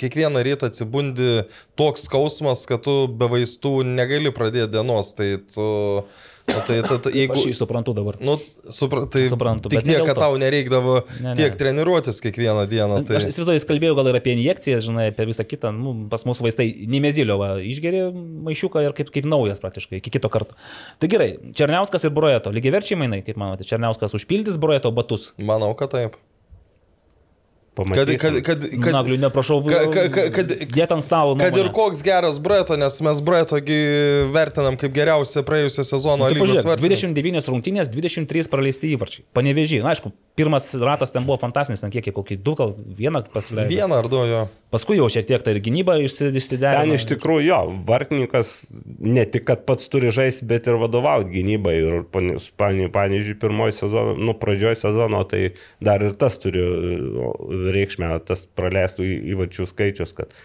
[0.00, 1.44] kiekvieną rytą atsibundi
[1.78, 5.14] toks skausmas, kad tu be vaistų negali pradėti dienos.
[5.16, 5.68] Tai tu...
[6.44, 8.18] Nu, tai, tai, tai, jeigu, Aš jį suprantu dabar.
[8.20, 8.34] Nu,
[8.68, 11.34] supra, tai Suprantu, tik tiek, kad tau nereikdavo Ne, ne.
[11.38, 12.98] tiek treniruotis kiekvieną dieną.
[13.08, 13.16] Tai...
[13.16, 15.72] Aš įsivaizduoju, jis kalbėjo gal ir apie injekcijas, žinai, apie visą kitą.
[15.72, 18.04] Nu, pas mus vaistai Nimezilio va, išgeri
[18.44, 20.58] maišiuką ir kaip, kaip naujas praktiškai, iki kito karto.
[21.00, 22.52] Tai gerai, Černiauskas ir Broeto.
[22.52, 25.32] Lygiai verčiai mainai, kaip manote, Černiauskas užpildys Broeto batus.
[25.40, 26.20] Manau, kad taip.
[27.74, 28.18] Kad, pamatysim.
[28.22, 31.34] kad, kad, kad, Nagliu, neprašau, ka- ka- ka- kad- Dėt ant stalo.
[31.36, 33.78] Kad ir koks geras Breto, nes mes Bretogi
[34.30, 37.10] vertinam kaip geriausią praėjusią sezono Tai lygos pažiūrėk, vartininką.
[37.18, 39.24] 29 rungtynės, 23 praleisti įvarčiai.
[39.34, 43.70] Panevežiai, na aišku, pirmas ratas ten buvo fantastinis, ten kiek, kokį du, gal vieną pasileido.
[43.70, 44.40] Vieną ar du jo.
[44.74, 46.82] Paskui jau šiek tiek tai ir gynyba išsi- išsiderino.
[46.82, 48.54] Ten iš tikrųjų jo, vartininkas
[48.98, 51.76] ne tik, kad pats turi žaisti, bet ir vadovauti gynybai.
[51.78, 55.54] Ir pavyzdžiui, pirmoji sezono, nu, pradžioje sezono, tai
[55.84, 56.66] dar ir tas turi
[57.78, 60.42] reikšmę, tas praleistų įvačių skaičius, kad uh,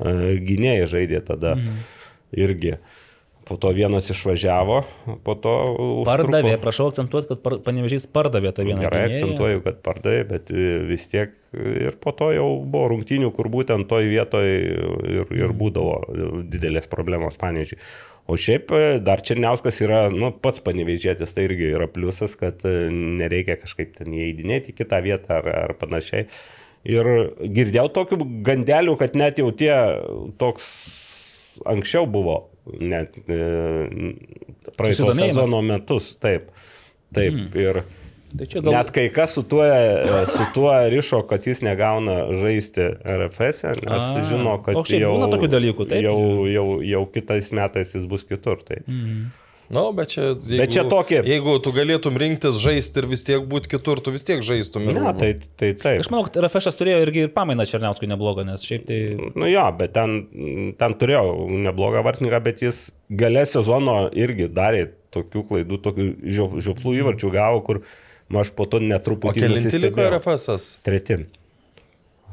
[0.00, 1.84] gynėjai žaidė tada mm.
[2.40, 2.76] irgi.
[3.50, 4.76] Po to vienas išvažiavo,
[5.26, 5.52] po to...
[6.06, 6.62] Pardavė, užtruko.
[6.62, 8.84] prašau akcentuoti, kad par, panevežys pardavė tą vieną.
[8.84, 9.16] Gerai, gynėją.
[9.16, 13.88] akcentuoju, kad pardavė, bet e, vis tiek ir po to jau buvo rungtynių, kur būtent
[13.90, 14.52] toj vietoje
[15.16, 15.96] ir, ir būdavo
[16.52, 17.80] didelės problemos panežiai.
[18.30, 22.86] O šiaip e, dar Černiauskas yra, nu, pats panevežėtis, tai irgi yra pliusas, kad e,
[22.94, 26.28] nereikia kažkaip ten įeidinėti į kitą vietą ar, ar panašiai.
[26.86, 27.10] Ir
[27.42, 29.74] girdėjau tokių gandelių, kad net jau tie
[30.38, 30.70] toks
[31.66, 32.49] anksčiau buvo,
[32.80, 33.40] net e,
[34.76, 36.52] praeito sezono metus, taip.
[37.10, 37.58] Taip, mm.
[37.58, 37.82] ir
[38.38, 38.74] Tai gal...
[38.74, 43.72] Net kai kas su tuo, e, su tuo rišo, kad jis negauna žaisti RFS, e,
[43.82, 45.16] nes A, žino, kad jau,
[45.50, 46.04] dalykų, taip?
[46.06, 48.62] jau, jau, jau kitais metais jis bus kitur.
[48.66, 48.78] Tai.
[49.70, 49.74] Mhm.
[49.78, 53.38] Nu, bet čia, jeigu, Bet čia tokie- Jeigu tu galėtum rinktis žaisti ir vis tiek
[53.46, 54.82] būti kitur, tu vis tiek žaistum.
[54.90, 56.00] ir- Ne, tai, tai taip.
[56.02, 58.98] Aš manau, kad RFŠ turėjo irgi ir pamainą Černiauskui neblogą, nes šiaip tai...
[59.38, 65.46] Nu jo, bet ten, ten turėjau neblogą vartininką, bet jis gale sezono irgi darė tokių
[65.46, 67.82] klaidų, tokių žiop- žioplų įvarčių gavo, kur
[68.34, 69.40] aš po to O netruputį...
[69.46, 70.02] kelinti liko.
[70.18, 70.80] RFS?
[70.82, 71.26] Treti.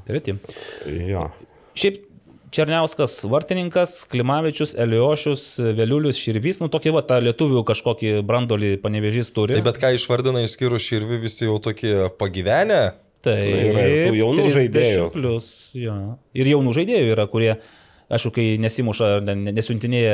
[0.08, 0.34] Treti.
[0.88, 1.30] Jo.
[1.78, 2.02] Šiaip
[2.54, 5.42] Černiauskas vartininkas, Klimavičius, Eliošius,
[5.76, 9.58] Vėliulius, Širvys, nu tokį va tą lietuvių kažkokį brandolį panevežys turi.
[9.58, 12.80] Tai bet ką išvardina išskyrus širvi, visi jau tokie pagyvenę.
[13.28, 13.84] Tai yra
[14.16, 15.10] jaunų 30 žaidėjų.
[15.12, 15.98] Plus, jo.
[16.38, 17.58] Ir jaunų žaidėjų yra, kurie,
[18.14, 20.14] aišku, kai nesimuša, ne- nesiuntinėja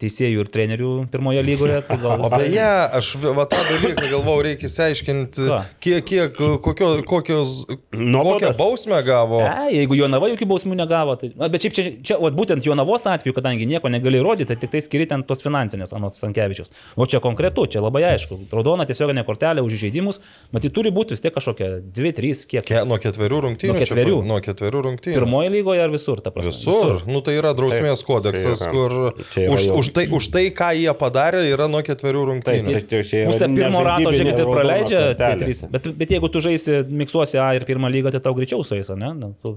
[0.00, 2.22] teisėjų ir trenerių pirmoje lygoje, tai gal...
[2.24, 2.68] O beje,
[2.98, 5.48] aš va tą dalyką galvau, reikia įsiaiškinti,
[5.84, 6.32] kiek, kiek,
[6.64, 8.56] kokio, kokios, kokią Nuobaudas?
[8.58, 9.42] bausmę gavo.
[9.44, 11.32] E, jeigu Jonava jokių bausmių negavo, tai...
[11.36, 14.72] Na, bet šiaip čia, čia vat, būtent Jonavos atveju, kadangi nieko negali įrodyti, tai tik
[14.74, 16.72] tai skiri ten tos finansinės, anot Stankievičius.
[16.96, 18.40] O čia konkretu, čia labai aišku.
[18.54, 20.20] Raudona tiesioginė kortelė už įžeidimus,
[20.54, 22.64] matyt, turi būti vis tiek kažkokia 2-3, kiek.
[22.72, 23.74] Ke, nuo ketverių rungtynių.
[23.74, 24.16] Nuo čia ketverių.
[24.22, 25.18] pa- nuo ketverių rungtynių.
[25.20, 26.54] Pirmoje lygoje ar visur, ta prasme?
[26.54, 27.02] Visur.
[27.10, 30.04] Nu, tai yra drausmės Taip, kodeksas, čia yra- kur čia yra už, jau- už, tai,
[30.18, 32.74] už tai, ką jie padarė, yra nuo ketverių rungtynių.
[32.88, 35.64] Tai čia yra Pusę pirmo rato, žiūrėkit, tai praleidžia, tai trys.
[35.70, 39.12] Bet, bet jeigu tu žaisi miksuosi A ir pirmą lygą, tai tau greičiau sueis, ne?
[39.14, 39.54] Nu, tu,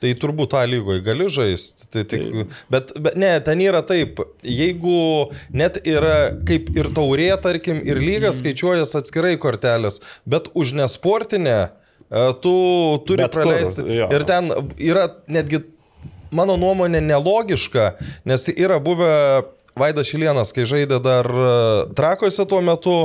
[0.00, 1.88] Tai turbūt tą lygoje gali žaisti.
[1.92, 2.24] Tai tik,
[2.70, 8.40] bet, bet ne, ten yra taip, jeigu net yra kaip ir taurė, tarkim, ir lygas
[8.42, 11.56] skaičiuojas atskirai kortelės, bet už nesportinę
[12.10, 12.54] e, tu
[13.06, 13.84] turi Bet kur, praleisti.
[13.98, 14.08] jo.
[14.14, 15.62] Ir ten yra netgi,
[16.34, 17.92] mano nuomonė, nelogiška,
[18.28, 19.12] nes yra buvę
[19.76, 21.48] Vaidas Šilienas, kai žaidė dar e,
[21.98, 22.96] trakose tuo metu,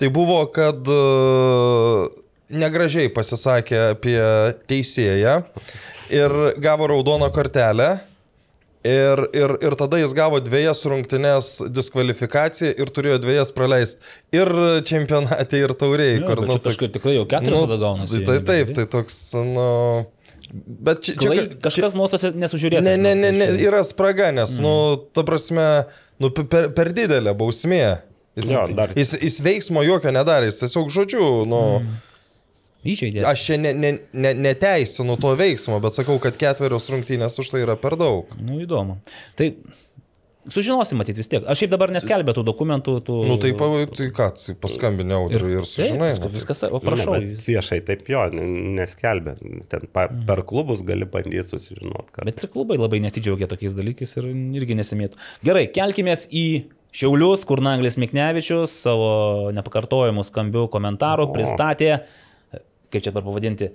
[0.00, 0.98] tai buvo, kad e,
[2.52, 4.18] negražiai pasisakė apie
[4.68, 5.38] teisėją
[6.12, 7.96] ir gavo raudoną kortelę.
[8.88, 14.04] Ir, ir, ir tada jis gavo dviejas rungtynes diskvalifikaciją ir turėjo dviejas praleisti.
[14.32, 14.48] Ir
[14.86, 16.20] čempionate, ir tauriai.
[16.20, 19.18] Jo, bet čia kažkaip tikrai jau keturios tada gaunasi, Tai, tai taip, tai toks,
[19.50, 19.66] nu...
[20.52, 22.80] Bet čia, čia klai, ka- kažkas nuostose nesužiūrėta.
[22.84, 24.64] Ne, ne, ne, ne, yra spraga, nes, mm.
[24.64, 24.74] nu,
[25.12, 25.66] ta prasme,
[26.22, 27.98] nu, per, per didelė bausmė.
[28.38, 31.96] Jis, Jo, dar- jis, jis veiksmo jokio nedarė, jis tiesiog žodžiu, nu, mm.
[32.88, 33.24] Įžeidė.
[33.26, 37.64] aš čia ne, ne, ne, neteisinu to veiksmo, bet sakau, kad ketverios rungtynės už tai
[37.66, 38.30] yra per daug.
[38.38, 39.00] Nu, įdomu.
[39.36, 39.50] Tai
[40.52, 41.44] sužinosim matyti vis tiek.
[41.48, 42.94] Aš šiaip dabar neskelbė tų dokumentų.
[43.06, 43.16] Tų...
[43.28, 43.50] Nu, tai,
[43.96, 46.08] tai ką, tai paskambinė audriui ir Taip, sužinai.
[46.12, 47.14] viskas, nu, tai- viskas, o Nu, prašau.
[47.18, 49.36] ne, bet viešai taip jo, n- neskelbia.
[49.72, 52.24] Ten pa, per klubus gali bandyti susižinoti, kad.
[52.30, 54.30] Bet ir klubai labai nesidžiaugia tokiais dalykais ir
[54.60, 55.20] irgi nesimėtų.
[55.44, 56.46] Gerai, kelkimės į
[56.98, 61.32] Šiaulius, kur Naglis Miknevičius savo nepakartojimų skambių komentarų O.
[61.34, 61.90] pristatė,
[62.88, 63.68] kaip čia dabar pavadinti,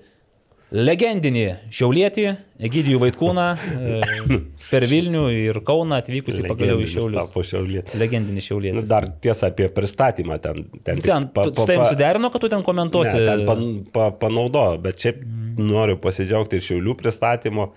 [0.73, 1.43] legendinį
[1.73, 2.25] šiaulietį,
[2.63, 3.99] Egidijų Vaitkūną, e,
[4.71, 7.93] per Vilnių ir Kauną atvykusi pagaliau į Šiaulius.
[7.99, 8.83] Legendinį Nu, šiaulėtį.
[8.89, 10.65] dar tiesa apie pristatymą ten.
[10.81, 13.15] Ten, Ten, tu su tavim suderino, kad tu ten komentuosi.
[13.19, 15.21] Ne, ten pan, pa, panaudojo, bet šiaip
[15.61, 17.69] noriu pasidžiaugti ir šiaulių pristatymu.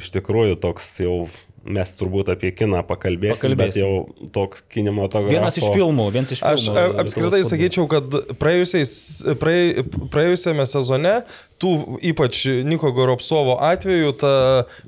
[0.00, 1.18] Iš tikrųjų, toks jau
[1.64, 3.56] mes turbūt apie kiną pakalbėsim, Pakalbėsim.
[3.58, 5.32] bet jau toks kinematografas.
[5.32, 6.76] Vienas iš filmų, vienas iš filmų.
[6.76, 8.94] Aš apskritai sakyčiau, kad praėjusiais,
[9.40, 11.16] praėj, praėjusiame sezone,
[11.62, 11.74] tų
[12.12, 14.34] ypač Niko Goropsovo atveju, ta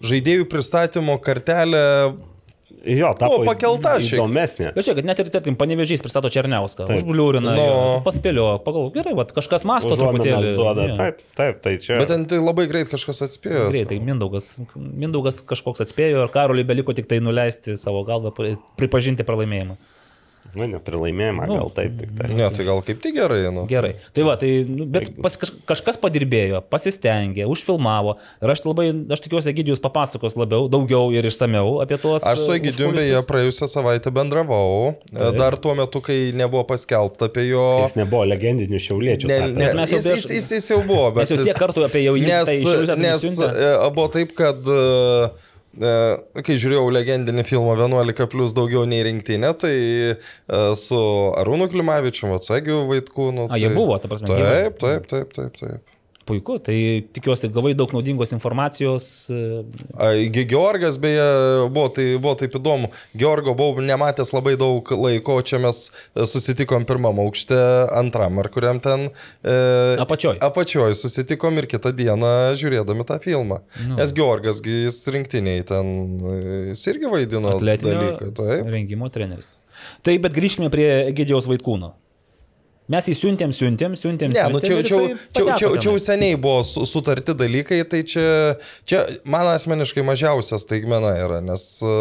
[0.05, 1.85] žaidėjų pristatymo kartelė
[2.87, 4.19] Jo, tapo Buvo pakelta šiek tiek.
[4.21, 4.69] įdomesnė.
[4.77, 7.65] Bet čia, kad net ir, tarkim, panevežys pristato Černiauską, užbliūrina, Nu.
[7.67, 8.03] no.
[8.07, 10.53] paspėlio, pagal, gerai, va, kažkas masto truputėlį.
[10.57, 10.87] duoda.
[10.93, 10.97] Jo.
[11.01, 11.99] Taip, taip, tai čia.
[11.99, 13.67] Bet ten tai labai greit kažkas atspėjo.
[13.75, 19.27] Greitai, Mindaugas, Mindaugas kažkoks atspėjo ir Karoliui beliko tik tai nuleisti savo galvą, pri- pripažinti
[19.27, 19.77] pralaimėjimą.
[20.57, 22.31] Nu, ne pralaimėjimą, Nu, gal taip tik tai.
[22.37, 23.67] Ne, tai gal kaip tik gerai, nu.
[23.71, 23.93] Gerai.
[24.17, 28.17] Tai va, tai, nu, bet pas, kaž, kažkas padirbėjo, pasistengė, užfilmavo.
[28.45, 32.25] Ir aš labai, aš tikiuosi, Egidijus papasakos labiau, daugiau ir išsameu apie tuos.
[32.27, 37.29] Aš su e, Egidijum beje praėjusią savaitę bendravau, e, dar tuo metu, kai nebuvo paskelbta
[37.31, 37.65] apie jo...
[37.85, 39.31] Jis nebuvo legendinių šiauliečių.
[39.31, 41.27] Ne, ne, mes jau jis, jis, jis, jis jau buvo, bet...
[41.27, 44.73] Mes jau tiek jis- kartų apie jau jį Nes, tai nes e, buvo taip, kad
[44.73, 44.81] e,
[45.79, 50.15] kai žiūrėjau legendinį filmą 11 plus daugiau nei rinktinė, tai e,
[50.79, 51.01] su
[51.43, 53.49] Arūnu Klimavičiu, Atsagiu Vaitkūnu.
[53.51, 55.61] A, jie tai- buvo, ta prasme, Taip, taip, taip, taip.
[55.61, 55.96] taip.
[56.27, 59.05] Puiku, tai tikiuosi, gavai daug naudingos informacijos.
[59.31, 61.23] e, Georgas beje
[61.71, 62.91] buvo, tai buvo taip įdomu.
[63.15, 67.59] Georgo buvau nematęs labai daug laiko, čia mes e, susitikom pirmam aukšte,
[67.95, 69.07] antram ar kuriam ten.
[69.47, 69.55] E,
[70.03, 70.41] Apačioj.
[70.43, 73.61] Apačioj susitikom ir kitą dieną žiūrėdami tą filmą.
[73.87, 74.01] Nu.
[74.01, 76.41] Nes Georgas, jis rinktiniai ten, e,
[76.73, 78.33] jis irgi vaidino dalyką.
[78.37, 78.67] Taip.
[78.75, 79.53] rengimo treneris.
[80.03, 81.93] Tai bet grįžkime prie Egidijaus Vaikūno.
[82.93, 84.31] Mes jį siuntėm, siuntėm, siuntėm.
[84.31, 87.35] Ne, nu čia, siuntėm ir čia, čia, čia, pateko čia jau seniai buvo su- sutarti
[87.35, 88.55] dalykai, tai čia,
[88.87, 91.95] čia man asmeniškai mažiausias taigmena yra, nes e,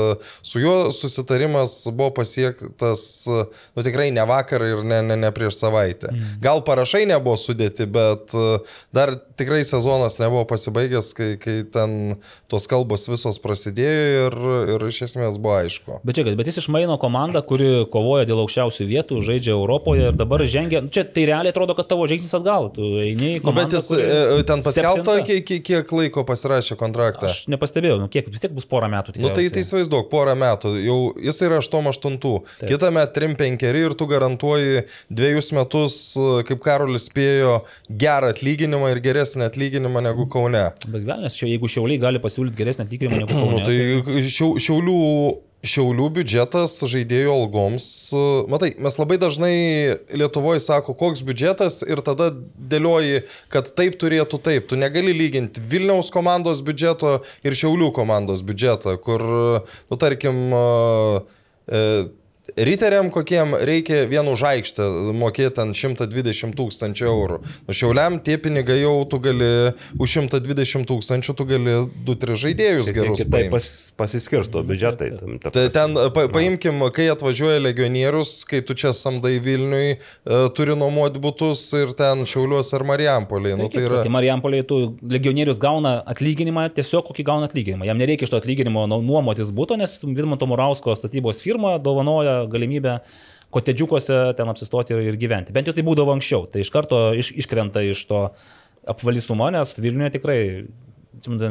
[0.46, 3.40] su juo susitarimas buvo pasiektas, e,
[3.74, 6.12] nu tikrai ne vakar ir ne, ne, ne prieš savaitę.
[6.14, 6.38] Mhm.
[6.46, 8.46] Gal parašai nebuvo sudėti, bet e,
[8.94, 12.16] dar tikrai sezonas nebuvo pasibaigęs, kai, kai ten
[12.52, 14.38] tos kalbos visos prasidėjo ir,
[14.76, 15.98] ir iš esmės buvo aišku.
[16.06, 20.46] Bet čia, bet jis išmaino komandą, kuri kovoja dėl aukščiausių vietų, žaidžia Europoje ir dabar
[20.46, 20.75] žengia.
[20.94, 22.70] Čia tai realiai atrodo, kad tavo žingsnis atgal.
[22.76, 23.64] Tu eini į Nu, komandą.
[23.66, 24.06] bet jis kuri
[24.40, 25.44] e, ten paskelbta, septinta.
[25.50, 27.30] kiek, kiek, laiko pasirašė kontraktą.
[27.32, 29.16] Aš nepastebėjau, nu, kiek vis tiek bus porą metų.
[29.24, 32.20] Nu tai, tai įsivaizduok, porą metų, jau jis yra 8-8,
[32.68, 35.98] kitą metą 3-5 ir tu garantuoji dviejus metus,
[36.48, 37.60] kaip Karolis spėjo,
[37.90, 40.68] gerą atlyginimą ir geresnį atlyginimą negu Kaune.
[40.88, 43.66] Bet velnės, jeigu šiauliai gali pasiūlyti geresnį atlyginimą negu Nu, Kaune.
[43.66, 44.96] tai šiau, šiaulių,
[45.70, 47.88] šiaulių biudžetas žaidėjų algoms,
[48.52, 49.56] matai, mes labai dažnai
[50.16, 54.70] Lietuvoje sako, koks biudžetas ir tada dėlioji, kad taip turėtų taip.
[54.70, 59.26] Tu negali lyginti Vilniaus komandos biudžeto ir Šiaulių komandos biudžetą, kur,
[59.92, 61.82] nu tarkim, e,
[62.56, 64.86] Riteriam kokiem reikia vienu žaikštę
[65.20, 67.40] mokėti ant 120 tūkstančių eurų.
[67.68, 71.74] Nu, šiauliam tie pinigai jau tu gali, už 120 tūkstančių tu gali
[72.08, 73.52] 2-3 žaidėjus Šiek gerus paimti.
[73.52, 73.68] pas,
[74.00, 75.10] pasiskirsto biudžetai.
[75.20, 75.74] tam- ta Tai prasme.
[75.76, 81.60] ten, pa, paimkim, kai atvažiuoja legionierius, kai tu čia samdai Vilniui, e, turi nuomoti būtus
[81.76, 83.58] ir ten Šiauliuos ar Marijampoliai.
[83.60, 84.00] Nu, Tai tai yra...
[84.06, 84.10] yra...
[84.10, 87.84] Marijampoliai, tu legionierius gauna atlyginimą, tiesiog kokį gauna atlyginimą.
[87.86, 93.00] Jam nereikia iš to atlyginimo nu- nuomotis būto, nes Vidmanto Murausko statybos firma dovanoja galimybę
[93.56, 95.54] kotedžiukuose ten apsistoti ir, gyventi.
[95.56, 96.48] Bent jau tai būdavo anksčiau.
[96.52, 98.26] Tai iš karto iš, iškrenta iš to
[98.90, 100.40] apvalisumo, nes Vilniuje tikrai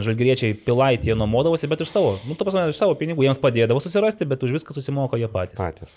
[0.05, 4.28] žalgriečiai pilaitie nuomodavosi, bet iš savo, nu, ta prasme, iš savo pinigų jiems padėdavo susirasti,
[4.28, 5.59] bet už viską susimoka jie patys.
[5.62, 5.97] Patys.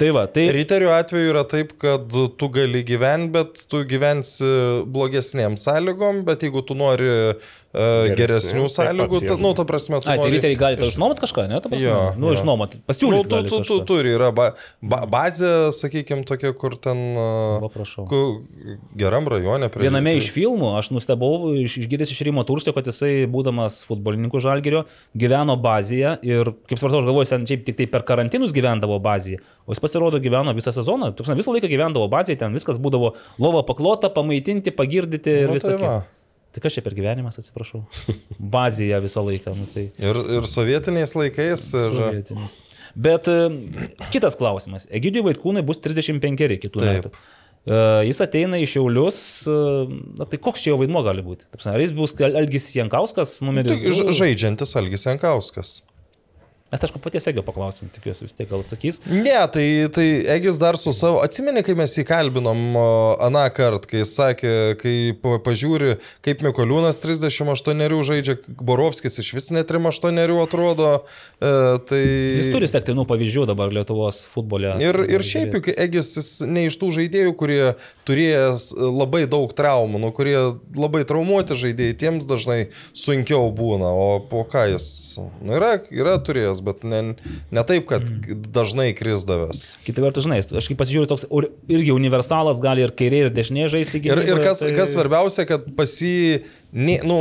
[0.00, 0.46] Tai va, tai...
[0.54, 4.48] Riterių atveju yra taip, kad tu gali gyventi, bet tu gyvensi
[4.88, 9.96] blogesnėm sąlygom, bet jeigu tu nori uh, Geresnių, geresnių tai sąlygų, ta, nu, ta prasme,
[10.04, 11.60] tu Ai, tai riteriai gali tau išnuomot kažką, ne?
[11.64, 12.34] Prasme, Jo, nu, jo.
[12.36, 13.30] išnuomot, Nu, pasiūlyti.
[13.32, 14.50] tu, tu, tu turi, yra ba,
[14.84, 17.00] ba, bazė, sakykime, tokia, kur ten...
[17.16, 18.04] uh, Va, prašau.
[18.10, 18.20] ku,
[19.00, 19.70] geram rajone.
[19.72, 24.36] prie- Viename iš filmų aš nustebau, iš- išgirdęs iš Rimo Turstio, kad jisai, būdamas futbolininku
[24.44, 24.84] Žalgerio,
[25.16, 29.40] gyveno bazėje ir, kaip supratau, aš galvoju, ten šiaip tik tai per karantinus gyvendavo bazėje,
[29.64, 34.12] o jis pasirodo gyveno visą sezoną, visą laiką gyvendavo bazėje, ten viskas būdavo lova paklota,
[34.12, 36.02] pamaitinti, pagirdyti ir Nu, visą tai kitą.
[36.52, 37.82] Tai kas čia per gyvenimas, atsiprašau?
[38.54, 39.54] Bazėje visą laiką.
[39.56, 39.86] Nu, tai...
[39.96, 41.70] Ir, ir sovietiniais laikais.
[41.72, 42.56] Ir, Sovietinis.
[42.92, 43.38] Bet e,
[44.12, 44.84] kitas klausimas.
[44.92, 46.90] Egidijui Vaitkūnai bus 35 kitų Taip.
[46.90, 47.12] metų.
[47.62, 47.78] E,
[48.08, 49.56] Jis ateina iš Šiaulius, e,
[50.18, 51.48] na, tai koks čia jo vaidmo gali būti?
[51.72, 54.12] Ar jis bus Algis Jankauskas numeris du?
[54.12, 55.78] žaidžiantis Algis Jankauskas.
[56.72, 59.02] Mes, aišku, paties Egio paklausim, tikiuosi vis tiek gal atsakys.
[59.04, 60.06] Ne, tai, tai
[60.38, 62.78] Egis dar su savo, atsimeni, kai mes jį kalbinom
[63.26, 69.50] aną kartą, kai jis sakė, kai pa- pažiūri, kaip Mikoliūnas 38 žaidžia, Borovskis iš vis
[69.52, 70.94] net 38 atrodo,
[71.36, 71.52] e,
[71.90, 72.00] tai...
[72.38, 74.72] Jis turi sektinų pavyzdžių dabar Lietuvos futbole.
[74.80, 77.60] Ir, ir šiaip juk Egis jis ne iš tų žaidėjų, kurie
[78.08, 80.38] turėjęs labai daug traumų, nu, kurie
[80.72, 82.58] labai traumuoti žaidėjai, tiems dažnai
[82.96, 84.88] sunkiau būna, o po ką jis,
[85.20, 87.02] nu, yra, yra turėjęs, bet ne,
[87.54, 88.06] ne taip, kad
[88.54, 89.62] dažnai krisdavęs.
[89.86, 91.26] Kita vertus, žinai, aš kaip pasižiūriu, toks
[91.72, 94.02] irgi universalas gali ir kairė, ir dešinė žaisti.
[94.08, 96.42] Ir, ir kas, tai- kas svarbiausia, kad pasi,
[96.72, 97.20] ne, nu,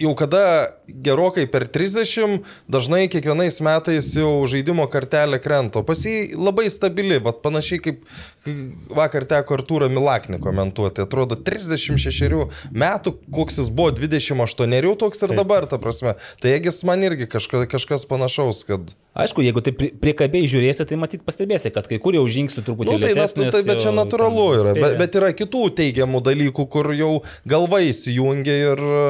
[0.00, 2.40] jau kada gerokai per 30,
[2.70, 5.84] dažnai kiekvienais metais jau žaidimo kartelė krenta.
[5.86, 8.02] Pasi labai stabili, bet panašiai kaip
[8.44, 8.56] kai
[8.94, 11.04] vakar teko Artūrą Milaknį komentuoti.
[11.04, 16.16] Atrodo, 36 metų, koks jis buvo 28, toks ir dabar, ta prasme.
[16.42, 18.94] Tai jeigu man irgi kažka, kažkas panašaus, kad...
[19.14, 22.96] Aišku, jeigu tai pri- priekabiai žiūrėsi, tai matyt pastebėsi, kad kai kur jau žingsnių truputį
[22.96, 24.72] Nu, tai, lėtesnis, tai, bet čia jau natūralu yra.
[24.74, 27.12] Bet, bet yra kitų teigiamų dalykų, kur jau
[27.46, 29.04] galva įsijungia ir e,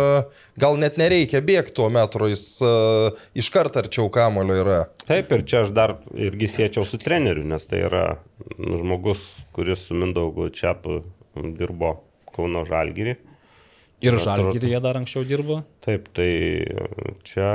[0.60, 4.78] gal net nereikia bėgti tuo metru, jis uh, iš karto arčiau kamulio yra.
[5.08, 8.04] Taip, ir čia aš dar irgi siečiau su treneriu, nes tai yra
[8.58, 9.24] nu, žmogus,
[9.56, 11.00] kuris su Mindaugu Čiapu
[11.56, 11.96] dirbo
[12.36, 13.16] Kauno Žalgirį.
[14.04, 15.62] Ir jie dar anksčiau dirbo.
[15.84, 16.30] Taip, tai
[17.26, 17.50] čia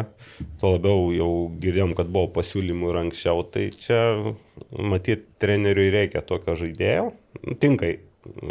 [0.61, 1.31] tuo labiau jau
[1.61, 4.01] girdėjom, kad buvo pasiūlymų ir anksčiau, tai čia
[4.73, 7.09] matyt treneriui reikia tokio žaidėjo.
[7.61, 7.97] Tinkai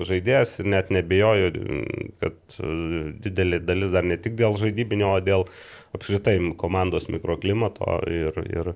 [0.08, 1.50] žaidėjas ir net nebejoju,
[2.22, 2.56] kad
[3.24, 5.44] didelė dalis dar ne tik dėl žaidybinio, o dėl
[5.96, 8.72] apskritai komandos mikroklimato ir, ir,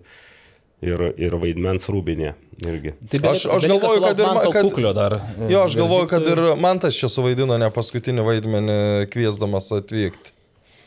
[0.82, 2.32] ir, ir vaidmens rūbinė
[2.66, 2.92] irgi.
[3.10, 5.16] Tai Aš- aš galvoju, kad ir ma- kad- dar.
[5.50, 8.78] Jo, aš galvoju, kad ir man tas čia suvaidino ne paskutinį vaidmenį
[9.14, 10.32] kviesdamas atvykti.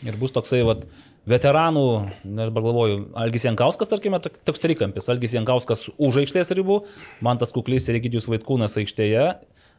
[0.05, 0.83] Ir bus toksai, vat,
[1.27, 1.83] veteranų,
[2.23, 5.07] dabar galvoju, Algis Jankauskas, tarkime, tok- toks trikampis.
[5.09, 6.83] Algis Jankauskas už aikštės ribų,
[7.21, 9.35] man tas kuklys ir Egidijus Vaitkūnas aikštėje.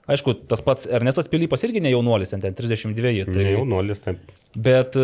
[0.08, 3.24] Aišku, tas pats Ernestas Pilypas irgi ne jaunuolis, ten 32.
[3.26, 4.18] Tai Tai, jaunuolis, taip.
[4.54, 4.94] bet,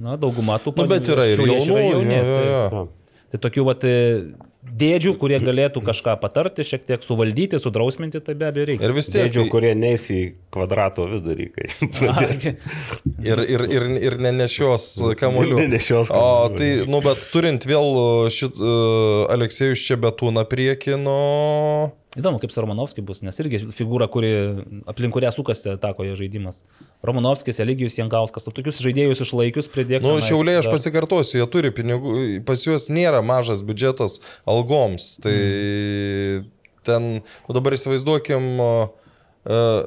[0.00, 1.76] na, dauguma tų Nu, bet yra ir šiauliečių jaunų.
[1.76, 2.88] yra jauni, jo, jo, tai- jo.
[3.30, 4.32] Tai tokių vat, e,
[4.80, 8.88] dėdžių, kurie galėtų kažką patarti, šiek tiek suvaldyti, sudrausminti, tai be abejo reikia.
[8.88, 9.28] Ir vis tiek.
[9.28, 10.20] Dėdžių, kurie neis į
[10.52, 11.68] kvadrato vidurį, kai
[12.00, 12.48] pradės.
[13.22, 14.88] Ir, ir, ir, ir nenešios
[15.20, 15.60] kamuolių.
[15.64, 16.58] Nenešios O kamuolių.
[16.58, 21.16] tai, nu, bet turint vėl šit, uh, Aleksėjus čia betūną prieki, nu...
[22.18, 24.30] Įdomu, kaip su Romanovskiu bus, nes irgi figūra, kuri,
[24.90, 26.64] aplink kurią sukasi takoje žaidimas.
[27.06, 30.02] Romanovskis, Eligijus Jankauskas, tu tokius žaidėjus išlaikius pridėk.
[30.02, 32.14] Nu, tenais šiauliai, aš dar- pasikartosiu, jie turi pinigų,
[32.48, 35.12] pas juos nėra mažas biudžetas algoms.
[35.22, 35.36] Tai
[36.82, 39.86] ten, nu dabar įsivaizduokim, uh,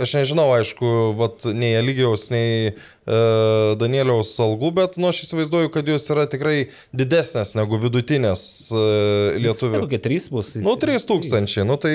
[0.00, 5.88] aš nežinau, aišku, vat, nei Eligijaus, nei uh, Danieliaus algų, bet, nu, aš įsivaizduoju, kad
[5.90, 6.56] jos yra tikrai
[6.96, 9.82] didesnės negu vidutinės uh, lietuvių.
[9.86, 10.54] Kokie trys bus?
[10.60, 11.94] Nu, 3000, nu tai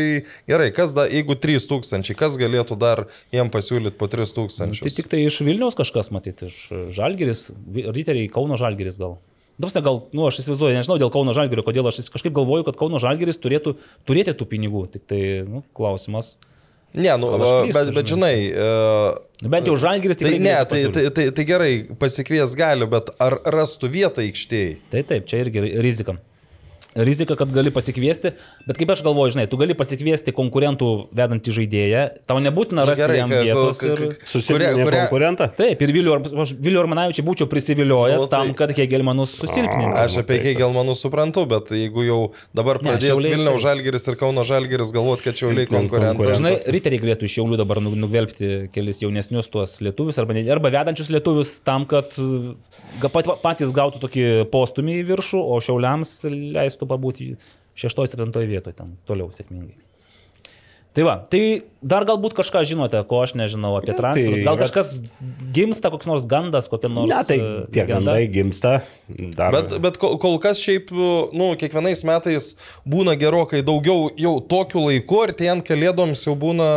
[0.50, 4.82] gerai, kas da, jeigu 3000, kas galėtų dar jiem pasiūlyti po 3000?
[4.82, 9.20] Tai tik tai iš Vilniaus kažkas matyti, iš Žalgeris, Riteriai, Kauno Žalgeris gal.
[9.62, 13.02] Dabar gal, nu, aš įsivaizduoju, nežinau dėl Kauno Žalgerio, kodėl aš kažkaip galvoju, kad Kauno
[13.04, 13.76] Žalgeris turėtų
[14.10, 14.88] turėti tų pinigų.
[14.96, 16.38] Tik tai, nu, klausimas.
[16.94, 20.82] Ne, nu, klystu, bet, bet žinai, uh, Nu, bent jau Žalgeris tai, tikrai ne, tai,
[20.94, 24.76] tai, tai, tai gerai, pasikvies gali, bet ar rastų vietą aikštėje?
[24.94, 26.20] Tai taip, čia irgi rizika.
[26.96, 28.34] Rizika, kad gali pasikviesti,
[28.68, 33.20] bet kaip aš galvoju, žinai, tu gali pasikviesti konkurentų vedantį žaidėją, tau nebūtina rasti gerai,
[33.22, 33.80] jam vietos.
[33.88, 34.02] Ir...
[34.28, 35.48] Susilpninti kurią- konkurentą.
[35.56, 39.96] Taip, ir Viliu, Ar- aš Viliu Armanavičiu būčiau prisiviliojęs Nu, tai- tam, kad Hegelmanus susilpninti.
[40.04, 42.20] Aš apie Hegelmanų suprantu, bet jeigu jau
[42.54, 46.42] dabar Ne, pradės Šiauliai- Vilniaus Žalgeris ir Kauno Žalgeris galvoti, kad Šiauliai Silpnint konkurentas.
[46.42, 50.68] Žinai, riteriai galėtų iš Šiaulių dabar nu- nugvelbti kelis jaunesnius tuos lietuvius arba, ne- arba
[50.76, 52.12] vedančius lietuvius tam, kad
[53.00, 57.34] pat- patys gautų tokį postumį į viršų, o Šiauliams leistų pabūti
[57.78, 59.80] šeštoje, septintoje vietoje ten toliau sėkmingai.
[60.92, 61.40] Tai va, tai
[61.80, 64.42] dar galbūt kažką žinote, ko aš nežinau apie Ne, transferus.
[64.42, 64.90] tai Gal kažkas
[65.56, 67.08] gimsta, koks nors gandas, kokia nors...
[67.08, 68.12] Ne, tai uh, tie legenda?
[68.12, 68.74] gandai gimsta.
[69.08, 69.56] Dar...
[69.56, 72.50] Bet, bet kol, kas šiaip, nu, kiekvienais metais
[72.84, 76.68] būna gerokai daugiau jau tokiu laiku ir ten kalėdoms jau būna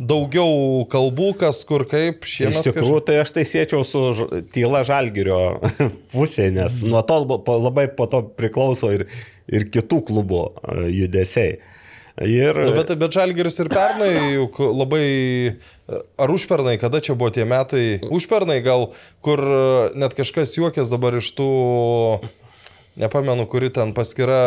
[0.00, 2.60] daugiau kalbų, kas kur kaip šiemet.
[2.60, 5.60] Iš tikrųjų, tai aš tai siečiau su tyla žalgerio
[6.14, 7.20] pusė, nes nuo to
[7.50, 9.06] labai po to priklauso ir,
[9.50, 11.60] ir kitų klubų e, judesiai.
[12.20, 15.04] Ir, Nu, bet, bet Žalgeris ir pernai juk labai,
[16.20, 18.90] ar užpernai, kada čia buvo tie metai, užpernai gal,
[19.24, 19.62] kur e,
[19.96, 21.48] net kažkas juokės dabar iš tų,
[23.00, 24.42] nepamenu, kuri ten paskira,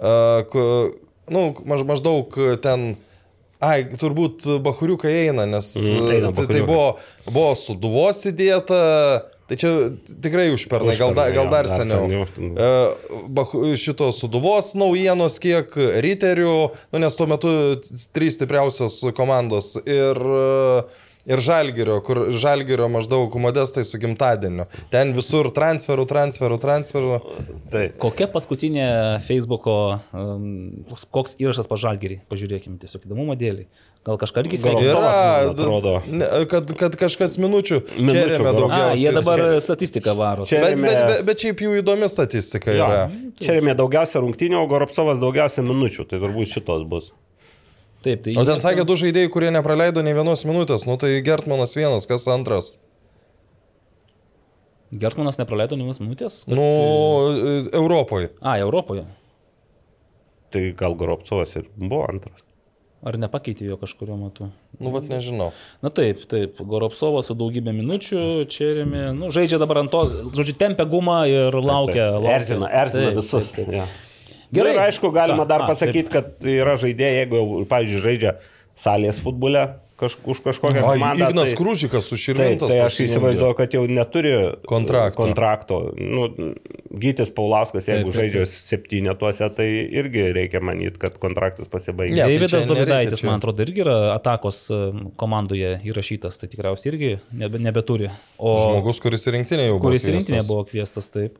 [0.00, 0.64] uh, ku,
[1.30, 2.34] nu, maž, maždaug
[2.64, 2.96] ten,
[3.62, 6.66] ai, turbūt bahuriukai eina, nes Mm, tai, tai bachuriukai.
[6.66, 6.88] buvo,
[7.30, 8.80] buvo suduvos įdėta.
[9.52, 9.70] Tai čia
[10.22, 12.26] tikrai užpernai, gal, da, gal dar dar seniau.
[12.32, 12.54] seniau.
[12.56, 15.74] E, Šito suduvos naujienos, kiek
[16.06, 16.54] riterių,
[16.94, 17.50] nu, nes tuo metu
[18.14, 20.84] trys stipriausios komandos ir, e,
[21.26, 24.66] ir Žalgirio, kur Žalgirio maždaug modestai su gimtadieniu.
[24.90, 27.20] Ten visur transferų, transferų, transferų.
[27.70, 28.88] tai, Kokia paskutinė
[29.26, 29.76] Facebook'o,
[30.12, 33.66] um, koks, įrašas pažalgerį, pažiūrėkime, tiesiog įdomumo dėlį.
[34.02, 34.58] Gal kažką irgi
[35.52, 35.92] atrodo.
[36.10, 38.56] ne, kad, kad kažkas minučių, Minučių čia remia gal.
[38.58, 38.86] daugiau.
[38.90, 40.42] A, jie dabar statistiką varo.
[40.50, 43.04] Čia- Bet, remia- bet, bet, bet šiaip jų įdomi statistika jo, yra.
[43.38, 47.12] čia remė daugiausia rungtynių, o Goropsovas daugiausia minučių, tai turbūt šitos bus.
[48.02, 50.86] Taip, tai O ten sakė du žaidėjai, kurie nepraleido nei vienos minutės.
[50.88, 52.76] Nu tai Gertmanas vienas, kas antras.
[54.92, 56.42] Gertmanas nepraleido nei vienos minutės.
[56.50, 56.62] Nu,
[57.32, 58.32] e, Europoje.
[58.42, 59.06] A, Europoje.
[60.52, 62.42] Tai gal Goropsovas ir buvo antras.
[63.02, 64.46] Ar nepakeitė jo kažkurio metu?
[64.78, 65.48] Nu, vat nežinau.
[65.82, 68.20] Na taip, taip, Goropsovas su daugybė minučių,
[68.52, 70.04] Čerimi, nu, žaidžia dabar ant to,
[70.36, 72.12] žodžiu, tempia gumą ir laukia.
[72.18, 72.36] laukia.
[72.36, 73.50] Erzina, erzina Taip, visus.
[73.56, 73.78] taip, taip.
[73.80, 74.11] Jo.
[74.52, 74.74] Gerai.
[74.76, 78.36] Ir aišku, galima dar pasakyti, kad yra žaidėjai, jeigu, pavyzdžiui, žaidžia
[78.76, 79.66] salės futbole
[80.02, 81.28] kaž, už kažkokią komandą.
[81.30, 82.70] Ignas tai- Krūžikas su Taip, Širvintas.
[82.70, 84.32] tai aš įsivaizduoju, kad jau neturi
[84.66, 85.22] Kontrakto.
[85.22, 85.78] kontrakto.
[85.96, 86.26] Nu,
[86.90, 92.26] Gytis Paulauskas, jeigu Taip, žaidžia septynetuose, tai irgi reikia manyti, kad kontraktas pasibaigia.
[92.26, 93.26] Ne, tai Davidas čia.
[93.26, 94.80] man atrodo, irgi yra atakos e,
[95.16, 98.10] komandoje įrašytas, tai tikriausiai irgi nebe, nebeturi.
[98.38, 99.88] O Žmogus, kuris į rinktinę jau buvo.
[99.88, 100.48] kuris kviestas.
[100.50, 101.38] buvo kviestas, taip.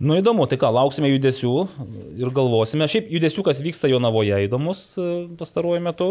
[0.00, 1.50] Nu įdomu, tai ką, lauksime judesių
[2.16, 2.86] ir galvosime.
[2.88, 6.06] Šiaip judesių, kas vyksta Jonavoje, įdomus e, pastaruoju metu.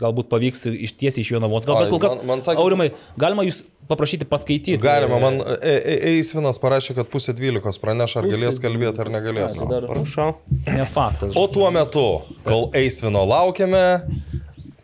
[0.00, 1.66] Galbūt pavyks iš tiesiai iš Jonavos.
[1.68, 2.86] Gal, Ai, bet kol kas, man- man sakė- Aurimai,
[3.20, 3.58] galima jūs
[3.88, 4.78] paprašyti paskaityti.
[4.80, 9.60] Galima, man e, e, Eisvinas parašė, kad pusė dvylikos praneš, ar galės kalbėti ar negalės.
[9.68, 10.30] Dar- Prašau.
[10.72, 11.36] Ne faktas.
[11.36, 12.06] O tuo metu,
[12.48, 13.84] kol Eisvino laukiame,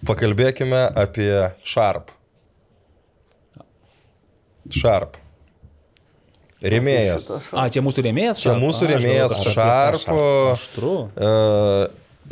[0.05, 1.32] pakalbėkime apie
[1.64, 2.12] Sharp.
[4.68, 5.16] Sharp.
[6.64, 7.28] Remėjas.
[7.52, 8.40] A, čia mūsų rėmėjas?
[8.40, 8.62] Čia Sharp?
[8.64, 10.08] mūsų galvoju, Sharp.
[10.54, 10.94] Aštru.
[11.12, 11.32] E,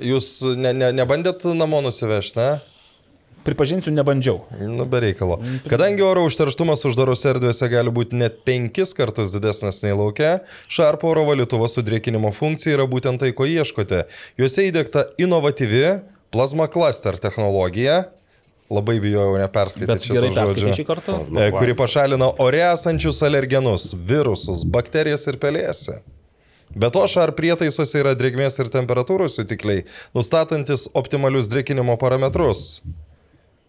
[0.00, 2.52] Jūs ne, ne, nebandėt namo nusivežti, ne?
[3.42, 4.38] Pripažinsiu, nebandžiau.
[4.70, 5.40] Nu, be reikalo.
[5.68, 10.36] Kadangi oro užterštumas uždarose erdvėse gali būti net penkis kartus didesnis nei laukia,
[10.70, 14.04] Sharp oro valytuvas su drėkinimo funkcija yra būtent tai, ko ieškote.
[14.40, 15.84] Juose įdėkta inovatyvi
[16.32, 18.04] plasma cluster technologija.
[18.72, 20.72] Labai bijojau neperskaityti šitą žodžią.
[20.78, 21.18] šį kartą.
[21.36, 25.98] e, kuri pašalina ore esančius alergenus, virusus, bakterijas ir pelėsi.
[26.72, 29.84] Be to, šar prietaisuose yra drėgmės ir temperatūros sutikliai,
[30.16, 32.80] nustatantis optimalius drėkinimo parametrus.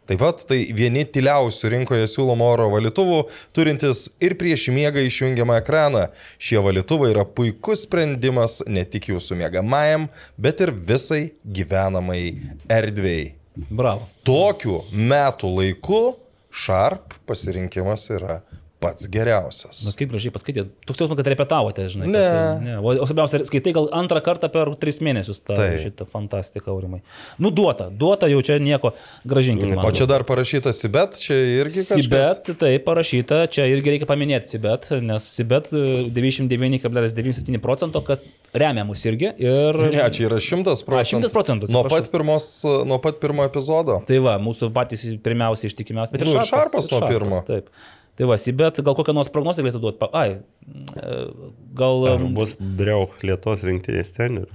[0.07, 3.21] Taip pat tai vieni tyliausių rinkoje siūlomo oro valytuvų,
[3.55, 6.09] turintis ir prieš miegą išjungiamą ekraną.
[6.35, 12.25] Šie valytuvai yra puikus sprendimas ne tik jūsų mėgamajam, bet ir visai gyvenamai
[12.67, 13.31] erdvėjai.
[13.55, 14.07] Bravo.
[14.25, 16.01] Tokiu metų laiku
[16.53, 18.41] Sharp pasirinkimas yra
[18.83, 19.81] pats geriausias.
[19.87, 20.71] Na kaip gražiai paskaitėte.
[20.87, 22.09] Toks jausmas, kad repetavote, žinai.
[22.11, 22.23] Ne.
[22.23, 22.75] Kad, ne.
[22.81, 25.79] O, o svarbiausia, skaitai gal antrą kartą per tris mėnesius tą, Taip.
[25.83, 27.01] šitą fantastiką, aurimai.
[27.41, 28.93] Nu, duota, duota jau čia nieko,
[29.27, 29.85] gražinkit man.
[29.87, 32.03] O čia dar parašyta Sibet, čia irgi kažkas.
[32.03, 38.85] Sibet, tai parašyta, čia irgi reikia paminėti Sibet, nes Sibet e, 99,97 procento, kad remia
[38.87, 39.31] mus irgi.
[39.41, 39.81] Ir...
[39.93, 41.29] Ne, čia yra šimtas procentų.
[41.29, 42.49] 100 procentų, Nuo pat, pirmos,
[42.87, 44.01] nuo pat pirmo epizodo.
[44.07, 46.13] Tai va, mūsų patys pirmiausiai ištikimiausi.
[46.15, 47.41] Bet Nu, ir Šarpas nuo pirmo.
[47.47, 47.69] Taip.
[48.17, 50.09] Tai va, Sibet gal kokią nors prognozę galėtų duoti.
[50.13, 51.21] Ai, e,
[51.73, 52.03] gal...
[52.13, 54.51] Ar bus Briau Lietuvos rinktinės trenerių?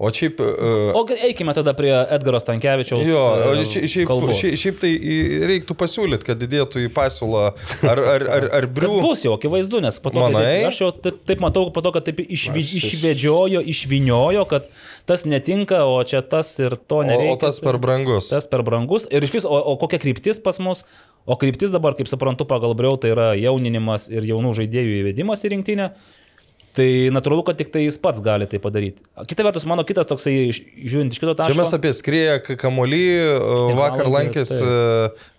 [0.00, 0.38] O šiaip...
[0.40, 3.02] Uh, O g- eikime tada prie Edgaro Stankievičiaus.
[3.04, 4.92] Jo, o e, šia- šiaip, šiaip, šiaip tai
[5.50, 7.42] reiktų pasiūlyti, kad didėtų į pasiūlą
[7.84, 8.94] ar, ar, ar, ar brių.
[9.04, 10.46] bus jau akivaizdu, nes po to, kai Manai?
[10.48, 14.70] taip, aš jau taip, taip matau, po to, kad taip išvi, išvedžiojo, išviniojo, kad
[15.12, 17.36] tas netinka, o čia tas ir to O, nereikia.
[17.36, 18.32] o tas per brangus.
[18.32, 19.04] Tas per brangus.
[19.12, 20.86] Ir iš vis, o, o kokia kryptis pas mus?
[21.26, 25.56] O kryptis dabar, kaip suprantu, pagal Briau, tai yra jauninimas ir jaunų žaidėjų įvedimas į
[25.56, 25.90] rinktinę.
[26.76, 29.00] Tai natūralu, kad tik tai jis pats gali tai padaryti.
[29.30, 31.54] Kita vertus, mano kitas toksai, žiūrint iš kito taško.
[31.54, 33.04] Čia mes apie skrėję kamuolį,
[33.78, 34.58] vakar Tinklalaidė, lankėsi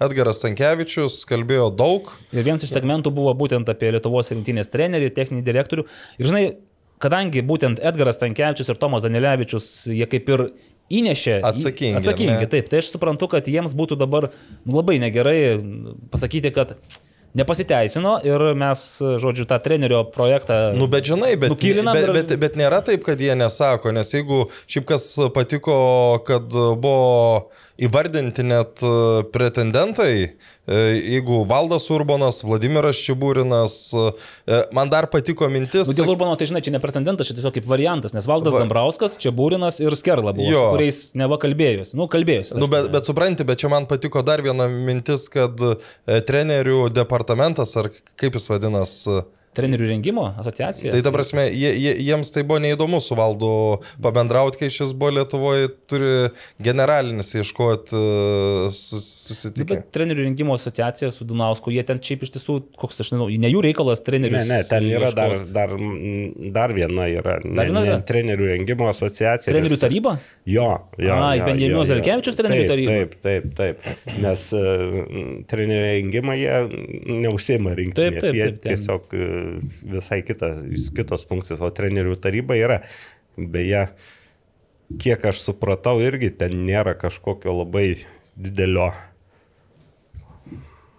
[0.02, 2.10] Edgaras Sankevičius, kalbėjo daug.
[2.34, 5.86] Ir vienas iš segmentų buvo būtent apie Lietuvos rinktinės trenerį techninį direktorių.
[6.18, 6.44] Ir žinai,
[7.06, 10.48] kadangi būtent Edgaras Tankievičius ir Tomas Danilevičius, jie kaip ir
[10.94, 11.40] įnešė.
[11.48, 12.00] Atsakingi?
[12.00, 12.70] Atsakingi, taip.
[12.72, 15.40] Tai aš suprantu, kad jiems būtų dabar nu, labai negerai
[16.14, 16.78] pasakyti, kad
[17.38, 18.84] nepasiteisino ir mes,
[19.22, 20.72] žodžiu, tą trenerio projektą...
[20.78, 24.88] Nu, bet žinai, bet, bet, bet, bet nėra taip, kad jie nesako, nes jeigu šiaip
[24.90, 25.78] kas patiko,
[26.28, 28.92] kad buvo įvardinti net e,
[29.34, 30.80] pretendentai, e,
[31.14, 35.90] jeigu Valdas Urbanas, Vladimiras Čibūrinas, e, man dar patiko mintis.
[35.90, 38.64] Nu, dėl Urbano, tai žinai, čia ne pretendentas, čia tiesiog kaip variantas, nes Valdas Va-.
[38.66, 40.66] Dambrauskas, čia Būrinas ir Skerla buvo, Jo.
[40.66, 41.94] su kuriais neva kalbėjosi.
[42.00, 42.58] Nu, kalbėjosi.
[42.58, 45.62] Nu, bet, bet supranti, bet čia man patiko dar viena mintis, kad
[46.06, 49.22] trenerių departamentas, ar kaip jis vadinas, e,
[49.58, 50.92] Trenerių rengimo asociacija.
[50.94, 53.52] tai ta prasme, jie, jie, jiems tai buvo neįdomu su valdu
[54.04, 56.12] pabendrauti, kai šis buvo Lietuvoje, turi
[56.62, 59.70] generalinis ieškoti Nu, susitikimą.
[59.80, 63.50] Bet trenerių rengimo asociacija su Dunausku, jie ten šiaip iš tiesų, koks aš nežinau, ne
[63.52, 64.38] jų reikalas trenerių.
[64.38, 65.74] Ne, ne, ten yra dar, dar,
[66.56, 67.38] dar viena yra.
[67.44, 68.00] Ne, Dar viena ne, yra?
[68.08, 69.52] trenerių rengimo asociacija.
[69.52, 70.16] Trenerių taryba?
[70.48, 70.68] Jo,
[71.00, 71.18] jo.
[71.18, 71.84] Jo, jo.
[71.88, 72.98] Zelkevičiaus trenerių Taip, taryba?
[72.98, 74.18] Taip, taip, taip.
[74.24, 74.98] Nes uh,
[75.50, 76.58] trenerių rengimą jie
[77.26, 77.98] neužsima rinktinės.
[77.98, 79.47] Taip, taip, taip, ten- tiesiog uh,
[79.84, 80.54] visai kita,
[80.98, 82.80] kitos funkcijos, o trenerių taryba yra.
[83.38, 83.88] Beje,
[85.02, 87.90] kiek aš supratau, irgi ten nėra kažkokio labai
[88.38, 88.92] didelio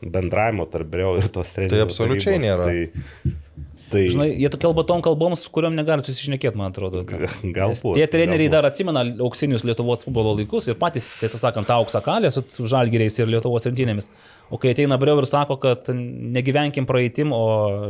[0.03, 1.85] bendravimo tarp Breu ir tos trenerių.
[1.87, 2.47] absoliučiai tarybos.
[2.47, 2.69] nėra.
[2.69, 7.01] Tai, Tai- Žinai, jie tu kalba tom kalbom, su kuriuom negali susišnekėti, man atrodo.
[7.09, 8.53] Galbūt, Tie treneriai galbūt.
[8.53, 13.17] dar atsimena auksinius Lietuvos futbolo laikus ir patys, tiesą sakant, tą auksą kalė su žalgeriais
[13.23, 14.11] ir Lietuvos rinktinėmis.
[14.53, 17.41] O kai ateina Breu ir sako, kad negyvenkim praeitim, o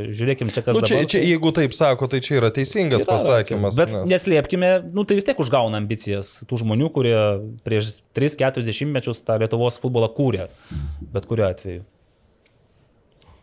[0.07, 1.11] žiūrėkim čia, kas Nu, čia, dabar.
[1.11, 3.77] čia, jeigu taip sako, tai čia yra teisingas Yra pasakymas.
[3.79, 7.19] Bet nes- neslėpkime, nu, tai vis tiek užgauna ambicijas tų žmonių, kurie
[7.67, 10.49] prieš 3-40 mečius tą Lietuvos futbolą kūrė.
[11.15, 11.83] Bet kuriuo atveju.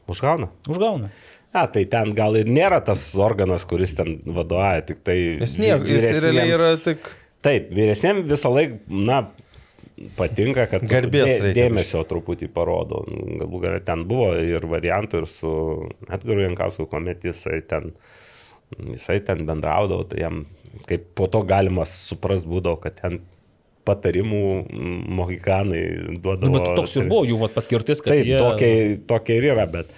[0.08, 0.52] Užgauna.
[0.70, 1.08] Užgauna.
[1.56, 5.16] A, tai ten gal ir nėra tas organas, kuris ten vadovauja, tik tai...
[5.40, 7.08] Jis nieko, jis realiai yra tik...
[7.46, 9.22] Taip, vyresniems visą laiką, na,
[10.18, 13.04] patinka, kad Garbės dė- reikia dėmesio truputį parodo.
[13.08, 15.54] Galų galia ten buvo ir variantų, ir su
[16.10, 17.94] Edgaru Jankausku, kuomet jisai ten,
[18.92, 20.44] jisai ten bendraudavo, tai jam
[20.90, 23.22] kaip po to galima suprast būdavo, kad ten
[23.86, 24.44] patarimų
[25.16, 25.84] mohikanai
[26.18, 26.50] duodavo.
[26.50, 28.40] Nu, bet toks ir buvo jų vat, paskirtis, kad Taip, jie...
[28.42, 28.72] tokia,
[29.08, 29.94] tokia ir yra, bet,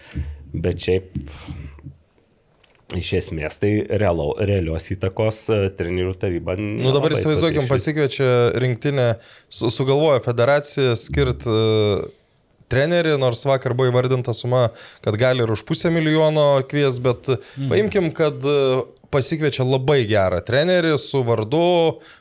[0.53, 1.17] bet šiaip
[2.95, 6.55] iš esmės tai realau, realios įtakos e, trenerių taryba.
[6.59, 8.29] Nu dabar įsivaizduokim, pasikviečia
[8.63, 9.09] rinktinę,
[9.51, 12.05] su, sugalvoja federacija skirti uh,
[12.71, 14.69] trenerį, nors vakar buvo įvardinta suma,
[15.03, 17.67] kad gali ir už pusę milijono kvies, bet mm.
[17.71, 21.61] paimkim, kad uh, pasikviečia labai gerą trenerį su vardu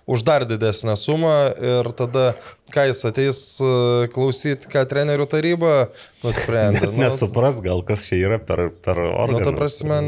[0.07, 2.27] už dar didesnę sumą ir tada,
[2.75, 5.73] ką jis ateis uh, klausyti, ką trenerių taryba
[6.25, 6.89] nusprendė.
[6.97, 9.41] Nu, Nesupras gal, kas čia yra per, per organą.
[9.41, 9.99] nu, ta prasme,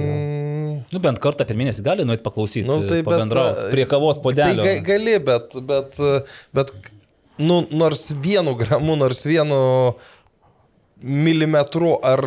[0.93, 4.21] Nu, bent kartą per mėnesį gali nuėti paklausyti, Nu, tai bet, pabendrauti a, prie kavos
[4.23, 4.63] podelio.
[4.63, 5.99] Tai ga- gali, bet, bet,
[6.55, 6.71] bet
[7.39, 9.59] nu, nors vienu gramu, nors vienu
[11.03, 12.23] milimetru, ar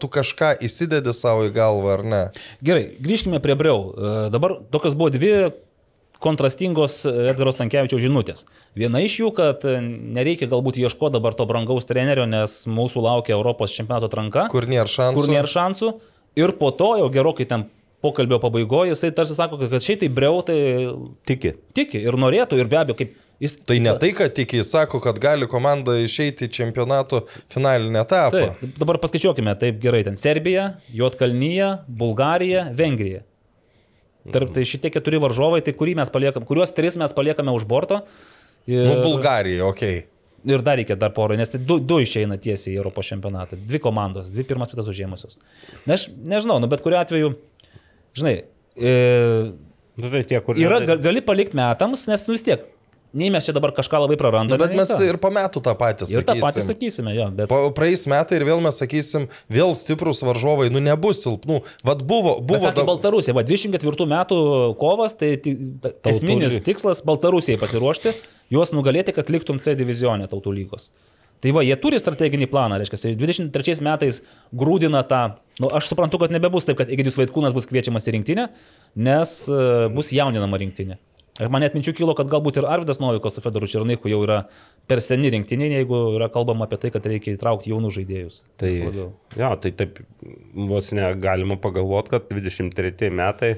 [0.00, 2.22] tu kažką įsidedi savo į galvą ar ne.
[2.64, 3.90] Gerai, grįžkime prie Breu.
[3.92, 5.32] E, Dabar tokios buvo dvi
[6.22, 8.46] kontrastingos Edgaro Stankievičiaus žinutės.
[8.78, 9.76] Viena iš jų, kad e,
[10.16, 14.88] nereikia galbūt ieškoti dabar to brangaus trenerio, nes mūsų laukia Europos čempionato atranka, Kur nėra
[14.88, 15.20] šansų.
[15.20, 15.92] kur nėra šansų.
[16.40, 17.66] Ir po to jau gerokai ten
[18.04, 20.56] pokalbio pabaigoje jisai tarsi sako, kad šiai tai Breu tai
[21.28, 21.54] Tiki.
[21.76, 23.54] tiki ir norėtų ir be abejo, kaip jis...
[23.68, 27.22] Tai ne tai, kad tik jis sako, kad gali komanda išeiti į čempionato
[27.52, 28.42] finalinį etapą.
[28.60, 30.02] Taip, dabar paskaičiuokime taip gerai.
[30.08, 33.22] Ten Serbija, Jotkalnyje, Bulgarija, Vengrija.
[34.34, 38.00] Tarp tai šitie keturi varžovai, tai kurį mes paliekam, kuriuos tris mes paliekame už borto.
[38.66, 40.00] Ir, Nu, Bulgarija, okei.
[40.02, 40.54] Okay.
[40.56, 43.54] ir dar reikia dar porą, nes tai du, du išeina tiesiai į Europos čempionatą.
[43.66, 45.38] Dvi komandos, dvi pirmas vietas užėmusios.
[45.86, 47.32] Na, aš nežinau, nu, bet kuriu atveju,
[48.18, 48.34] žinai,
[48.78, 48.92] e,
[49.96, 52.66] Nu, tai tie, kur yra, ne- ga- gali palikti metams, nes nu vis tiek,
[53.12, 54.58] nei mes čia dabar kažką labai prarandame.
[54.58, 56.44] Nu, bet mes ir po metų tą patį ir tą sakysime.
[56.44, 57.50] patį sakysime, jo, bet...
[57.50, 61.62] Po praeis metai ir vėl mes sakysim, vėl stiprus varžovai, nu nebus silpnų.
[61.86, 64.38] Vat buvo, buvo sakė Baltarusija, va 24 metų
[64.80, 65.34] kovas, tai
[66.12, 68.14] esminis tikslas Baltarusijai pasiruošti,
[68.54, 70.90] juos nugalėti, kad liktum C divizionė tautų lygos.
[71.44, 74.22] Tai va, jie turi strateginį planą, reiškia, 23 metais
[74.56, 78.46] grūdina tą, nu, aš suprantu, kad nebebus taip, kad Egidijus Vaitkūnas bus kviečiamas į rinktinę,
[78.96, 80.96] nes uh, bus jauninama rinktinė.
[81.36, 84.38] Ir man net minčių kilo, kad galbūt ir Arvidas Novikas su Fedoru Černyku jau yra
[84.88, 88.38] per seni rinktiniai, jeigu yra kalbama apie tai, kad reikia įtraukti jaunų žaidėjus.
[88.60, 90.00] Tai, jo, tai taip,
[90.70, 93.52] vos negalima pagalvoti, kad 23 metai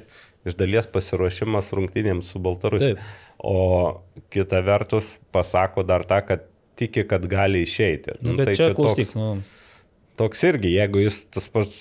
[0.48, 2.98] iš dalies pasiruošimas rungtynėms su Baltarusija.
[2.98, 3.24] Taip.
[3.38, 4.02] O
[4.34, 6.48] kita vertus pasako dar tą, kad
[6.78, 8.18] tiki, kad gali išeiti.
[8.26, 11.78] Nu, bet čia klausyk, toks, nu, toks irgi, jeigu jis tas pats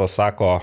[0.00, 0.56] pasako,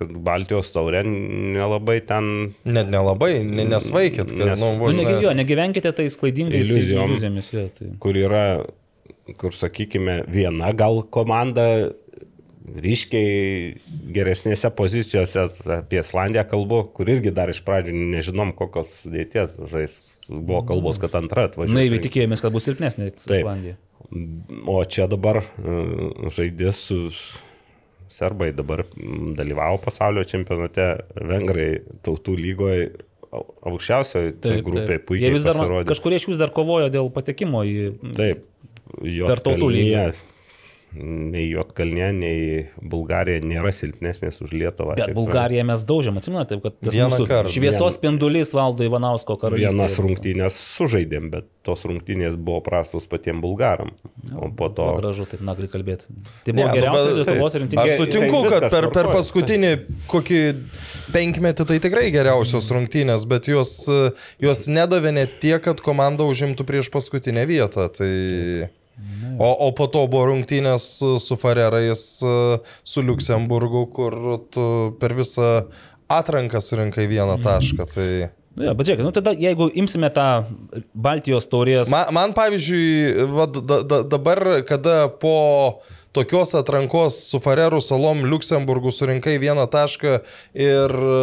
[0.00, 5.22] Baltijos taurė nelabai ten Net nelabai, ne, nesvaikit, kad, Nes- nu, nu vos negi, ne.
[5.26, 7.10] jo, negyvenkite tais klaidingais Iliuzijom.
[7.10, 7.50] iliuzijomis.
[7.52, 7.90] Jo, tai.
[8.00, 8.44] kur yra,
[9.40, 11.66] kur sakykime, viena gal komanda
[12.70, 13.74] ryškiai
[14.14, 19.96] geresnėse pozicijose, apie Islandiją kalbu, kur irgi dar iš pradžių nežinom, kokios sudėties žais.
[20.30, 21.74] Buvo kalbos, kad antra atvažiuos.
[21.76, 23.10] Naiviai tikėjomės, kad bus silpnesnė.
[23.16, 23.76] Islandija.
[24.70, 27.08] O čia dabar uh, žaidė su
[28.10, 30.88] serbai, dabar mm, dalyvavo pasaulio čempionate,
[31.30, 31.70] vengrai
[32.06, 32.90] tautų lygoje
[33.30, 35.06] aukščiausioje Taip, grupėje taip.
[35.06, 35.86] puikiai Jie vis dar, pasirodė.
[35.92, 37.74] kažkurie iš jų vis dar kovojo dėl patekimo į...
[38.18, 38.42] Taip.
[38.90, 40.08] Per tautų lygą.
[40.90, 42.38] Nei Jotkalnė, nei
[42.82, 44.96] Bulgarija nėra silpnesnės už Lietuvą.
[44.98, 49.70] Bet Taip, Bulgariją mes daužėm, atsimenate, kad tas mūsų šviesos spindulys valdo Ivanausko karalystėje.
[49.70, 53.92] Vienas rungtynės sužaidėm, bet tos rungtynės buvo prastos patiems bulgaram.
[54.34, 54.88] O po to...
[54.88, 56.10] Buvo gražu taip nagli kalbėti.
[56.48, 57.86] Tai Ne, buvo nu, geriausias bet- Lietuvos Aš rinktinės.
[57.94, 59.72] tai sutinku, viskas kad per, per paskutinį
[60.10, 60.42] kokį
[61.14, 63.76] penkmetį tai tikrai geriausios rungtynės, bet jos,
[64.42, 67.86] jos nedavė net tiek, kad komanda užimtų prieš paskutinę vietą.
[67.94, 68.10] Tai...
[69.40, 72.02] O, o po to buvo rungtynės su, Farerais,
[72.84, 74.16] su Luksemburgu, kur
[74.52, 74.66] tu
[75.00, 75.48] per visą
[76.12, 77.86] atranką surinkai vieną tašką.
[77.88, 78.10] Tai...
[78.58, 80.26] Nu, ja, bet žiūrėk, nu tada jeigu imsime tą
[80.92, 81.88] Baltijos taurės...
[81.88, 85.36] Man, man pavyzdžiui, va, da, da, dabar, kada po
[86.12, 90.16] tokios atrankos su Farerų salom Luksemburgu surinkai vieną tašką
[90.58, 91.20] ir e,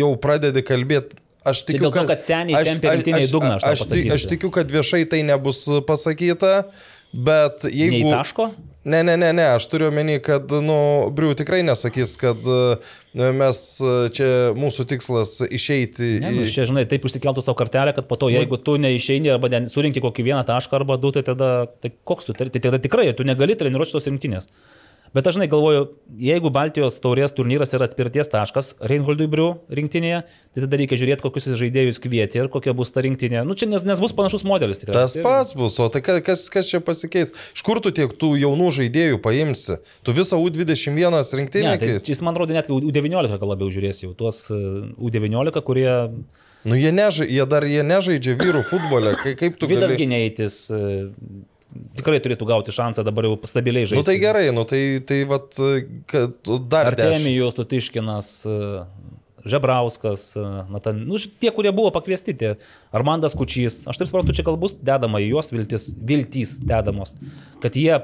[0.00, 1.20] jau pradedi kalbėti.
[1.42, 4.50] Aš tikiu, dėl to, kad seniai tempia rinktinę į dugną, aš aš, aš, aš tikiu,
[4.54, 6.68] kad viešai tai nebus pasakyta,
[7.12, 8.02] bet jeigu...
[8.08, 8.48] Nei taško?
[8.84, 10.76] Ne, ne, ne, ne, aš turiu omeny, kad, nu,
[11.14, 16.82] Briu tikrai nesakys, kad e, mes e, čia mūsų tikslas išeiti Ne, nu, čia, žinai,
[16.90, 20.42] taip užsikeltus tau kartelę, kad po to, jeigu tu neišeini arba ne- surinkti kokį vieną
[20.48, 24.10] tašką arba du, tai tada, tai koks tu, tai tada tikrai, tu negali treniruoti šitos
[24.10, 24.50] rinktinės.
[25.12, 25.82] Bet aš žinai galvoju,
[26.24, 30.22] jeigu Baltijos taurės turnyras yra atspirties taškas Reinholdui Briu rinktinėje,
[30.54, 33.42] tai tada reikia žiūrėti, kokius žaidėjus kvieti ir kokia bus ta rinktinė.
[33.44, 34.96] Nu, čia nes, nes bus panašus modelis tikrai.
[35.02, 37.34] Tas pats bus, o tai ka- kas, kas čia pasikeis?
[37.52, 39.76] Iš kur tu tiek tų jaunų žaidėjų paimsi?
[40.02, 41.74] Tu visą U21 Ne, rinktinę?
[41.76, 44.56] tai kai- jis man rodo net U19 gal labiau žiūrės jau, tuos e,
[44.96, 45.92] U19, kurie
[46.64, 49.16] Nu, jie, neža, jie dar jie nežaidžia vyrų futbole.
[49.18, 49.98] Kai, kaip tu Vidas gali...
[49.98, 51.10] Gineitis e,
[51.98, 54.00] tikrai turėtų gauti šansą dabar jau stabiliai žaisti.
[54.00, 55.56] Nu tai gerai, nu tai, tai vat,
[56.10, 57.06] kad dar dešimt.
[57.06, 58.32] Artemijus, Tutiškinas,
[59.42, 60.26] Žebrauskas,
[60.70, 62.52] na, ten, nu, tie, kurie buvo pakviesti, tie
[62.94, 63.80] Armandas Kučys.
[63.90, 67.16] Aš taip suprantu, čia kalbus dedama į juos viltis, viltys dedamos,
[67.64, 67.96] kad jie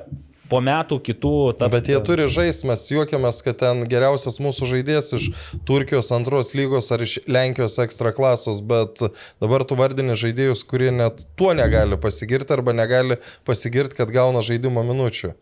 [0.48, 1.72] po metų kitų taps.
[1.72, 5.28] Bet jie turi žaisti, mes juokiamės, kad ten geriausias mūsų žaidėjas iš
[5.68, 9.02] Turkijos antros lygos ar iš Lenkijos ekstra klasos, bet
[9.42, 14.84] dabar tu vardini žaidėjus, kurie net tuo negali pasigirti arba negali pasigirti, kad gauna žaidimo
[14.86, 15.34] minučių.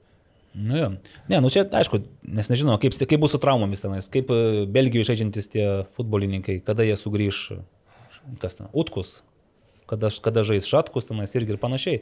[0.56, 0.90] Nu, jo.
[1.28, 2.00] ne, nu čia aišku,
[2.32, 5.66] nes nežinau, kaip, kaip bus su traumomis tenais, kaip e, Belgijoje žaidžiantis tie
[5.98, 7.40] futbolininkai, kada jie sugrįž,
[8.40, 9.18] kas ten, Utkus,
[9.90, 12.00] kada, kada žais Šatkus tenais irgi ir panašiai.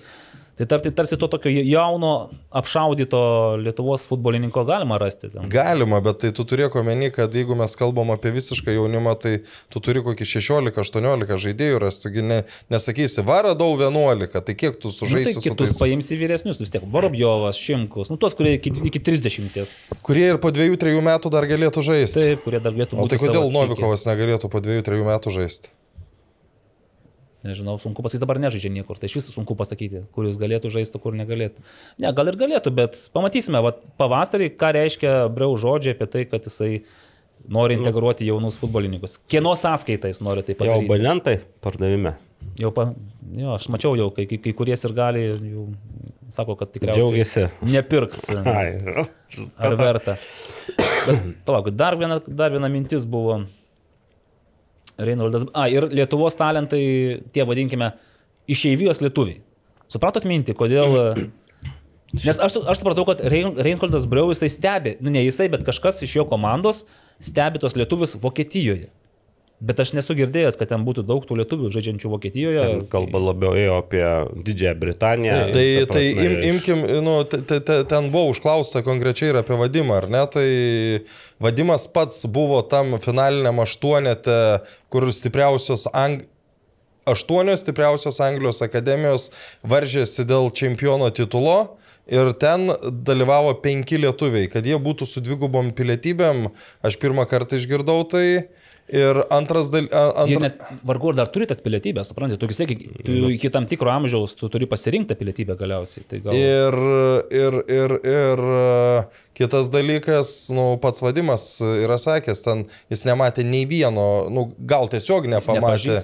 [0.54, 3.20] Tai tar, tai tarsi to tokio jauno, apšaudyto
[3.58, 5.26] Lietuvos futbolininko galima rasti.
[5.32, 5.48] Ten.
[5.50, 9.32] Galima, bet tai tu turėk omeny, kad jeigu mes kalbam apie visišką jaunimą, tai
[9.74, 12.38] tu turi kokį 16-18 žaidėjų rasti, tu ne,
[12.70, 16.70] nesakysi, varadau 11, tai kiek tu Nu, sužaisi tai su kitus tais, paimsi vyresnius vis
[16.70, 16.86] tiek.
[16.86, 19.74] Vorobjovas, Šimkus, nu tuos, kurie iki, iki 30.
[20.06, 22.28] kurie ir po 2-3 metų dar galėtų žaisti.
[22.30, 23.16] Taip, kurie dar galėtų O būti.
[23.16, 23.54] tai kodėl savo.
[23.58, 25.74] Novikovas negalėtų po 2-3 metų žaisti?
[27.44, 31.00] Nežinau, sunku pasakyti, dabar nežaidžia niekur, tai iš viso sunku pasakyti, kur jis galėtų žaisti,
[31.02, 31.64] kur negalėtų.
[32.00, 36.48] Ne, gal ir galėtų, bet pamatysime, va, pavasarį, ką reiškia Breu žodžiai apie tai, kad
[36.48, 36.70] jisai
[37.52, 39.18] nori integruoti jaunus futbolininkus.
[39.28, 40.88] Kieno sąskaitą jis nori tai Jau padaryti?
[40.88, 42.14] abonentai pardavime.
[42.60, 42.88] Jau, pa,
[43.34, 45.66] jo, aš mačiau jau, kai, kai, kai kurie ir gali, jau
[46.32, 47.44] sako, kad tikriausiai Džiaugiasi.
[47.68, 48.24] nepirks.
[48.46, 48.78] Nes,
[49.58, 50.16] ar verta.
[51.04, 53.42] Bet, palauk, dar viena, dar viena mintis buvo.
[54.98, 55.46] Reinoldas.
[55.54, 56.82] A, ir Lietuvos talentai,
[57.34, 57.92] tie vadinkime,
[58.50, 59.40] išeivijos lietuviai.
[59.90, 60.94] Supratot mintį, kodėl...
[62.24, 65.98] Nes aš, aš supratau, kad Rein- Reinholdas Breu jisai stebi, nu ne jisai, bet kažkas
[66.06, 66.84] iš jo komandos
[67.18, 68.86] stebi tos lietuvius Vokietijoje.
[69.64, 72.64] Bet aš nesu girdėjęs, kad ten būtų daug tų lietuvių žaidžiančių Vokietijoje.
[72.68, 74.02] ten kalba labiau ėjo apie
[74.44, 75.38] Didžiąją Britaniją.
[75.54, 79.40] Tai, ta tai prasme, im, imkim, nu, te, te, te, ten buvo užklausta konkrečiai ir
[79.40, 80.20] apie vadimą, ar ne?
[80.34, 80.48] Tai
[81.46, 84.38] vadimas pats buvo tam finaliniam aštuonete,
[84.92, 86.26] kur stipriausios ang...
[87.04, 91.76] aštuonios stipriausios Anglijos akademijos varžėsi dėl čempiono titulo.
[92.08, 92.68] Ir ten
[93.04, 96.50] dalyvavo penki lietuviai, kad jie būtų su dvigubom pilietybėm.
[96.84, 98.26] Aš pirmą kartą išgirdau tai.
[98.92, 100.58] Ir antras dalykas.
[100.84, 102.74] Vargu ar dar turi tas pilietybės, suprantate, tu vis tiek
[103.06, 106.04] tu iki tam tikro amžiaus tu turi pasirinkti pilietybę galiausiai.
[106.10, 106.36] Tai gal...
[106.36, 106.76] Ir,
[107.32, 108.44] ir, ir, ir
[109.34, 115.26] kitas dalykas, nu, pats vadimas yra sakęs, ten jis nematė nei vieno, nu, gal tiesiog
[115.32, 115.98] nepamatė.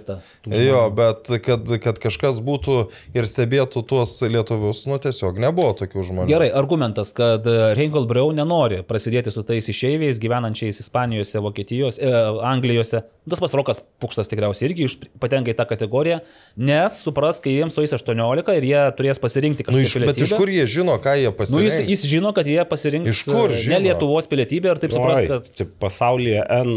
[0.50, 2.76] Jo, bet kad, kad kažkas būtų
[3.16, 6.28] ir stebėtų tuos lietuvius, nu, tiesiog nebuvo tokių žmonių.
[6.30, 7.46] Gerai, argumentas, kad
[7.78, 12.10] Reingold Breu nenori prasidėti su tais išeiviais, gyvenančiais Ispanijose, Vokietijos, e,
[12.50, 13.04] Anglijose.
[13.30, 16.20] Tas pats Rokas Pukštas tikriausiai irgi iš- patenka į tą kategoriją,
[16.56, 20.32] nes supras, kai jiems sueis 18 ir jie turės pasirinkti Nu, kažkokią iš, bet iš
[20.40, 21.90] kur jie žino, ką jie Nu, jis, pasirinks?
[21.92, 23.76] jis žino, kad jie pasirinks Iš kur e, žino?
[23.76, 25.48] ne Lietuvos pilietybę ir taip supras, kad...
[25.58, 26.72] Čia pasaulyje N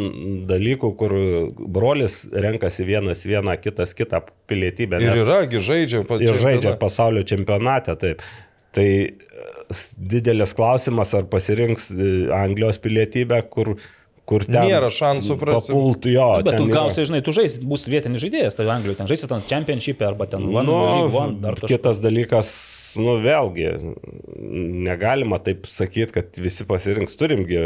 [0.50, 1.16] dalykų, kur
[1.74, 5.00] brolis renkasi vienas vieną, kitas kitą pilietybę.
[5.02, 6.30] Ir nes- yragi žaidžia pačiu.
[6.32, 7.96] ir žaidžia pasaulio čempionate.
[8.02, 8.24] Taip.
[8.74, 9.12] Tai e,
[9.98, 13.76] didelis klausimas, ar pasirinks e, Anglijos pilietybę, kur,
[14.26, 16.30] kur ten Nėra šansų papult jo.
[16.46, 20.02] Bet tu gausi, žinai, tu žais, bus vietinis žaidėjas, tai Anglijoje ten žaisi ten Championship
[20.08, 21.70] arba ten One, Nu, League One, dar kažkas.
[21.76, 22.50] kitas dalykas,
[23.00, 23.68] nu vėlgi,
[24.88, 27.16] negalima taip sakyti, kad visi pasirinks.
[27.20, 27.60] Turimgi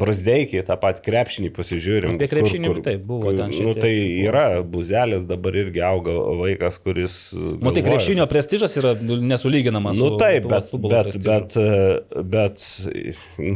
[0.00, 2.16] Brasdeikį, tą patį krepšinį pasižiūrim.
[2.16, 3.92] Apie krepšinį taip, buvo ten šiek Nu, tai
[4.24, 7.16] yra, buzelis dabar irgi auga vaikas, kuris...
[7.34, 9.98] Nu, tai krepšinio prestižas yra nesulyginamas.
[10.00, 11.30] Nu su taip, bet, bet, prestižu.
[11.30, 12.66] bet, bet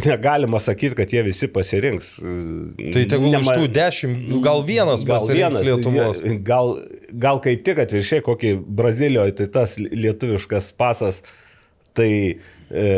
[0.09, 2.15] negalima sakyti, kad jie visi pasirinks.
[2.95, 6.23] Tai tegul iš Nema- tų dešimt, gal vienas Gal pasirinks vienas, Lietuvos.
[6.25, 6.75] jie- Gal,
[7.13, 11.23] gal kaip tik atviršiai kokį Brazilijoje, tai tas lietuviškas pasas,
[11.97, 12.11] tai
[12.71, 12.89] e,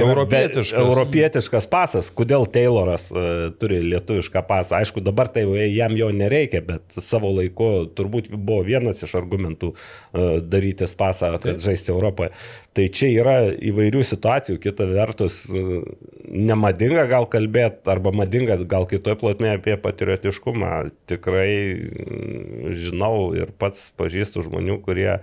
[0.00, 0.78] Europietiškas.
[0.80, 2.08] Europietiškas pasas.
[2.14, 4.78] Kodėl Tayloras uh, turi lietuvišką pasą?
[4.80, 10.38] Aišku, dabar tai jam jo nereikia, bet savo laiku turbūt buvo vienas iš argumentų uh,
[10.40, 12.32] darytis pasą, kad žaisti Europoje.
[12.72, 14.58] Tai čia yra įvairių situacijų.
[14.62, 15.84] Kita vertus, uh,
[16.32, 20.74] nemadinga gal kalbėti, arba madinga gal kitoje plotmėje apie patriotiškumą.
[21.10, 25.18] Tikrai mm, žinau ir pats pažįstu žmonių, kurie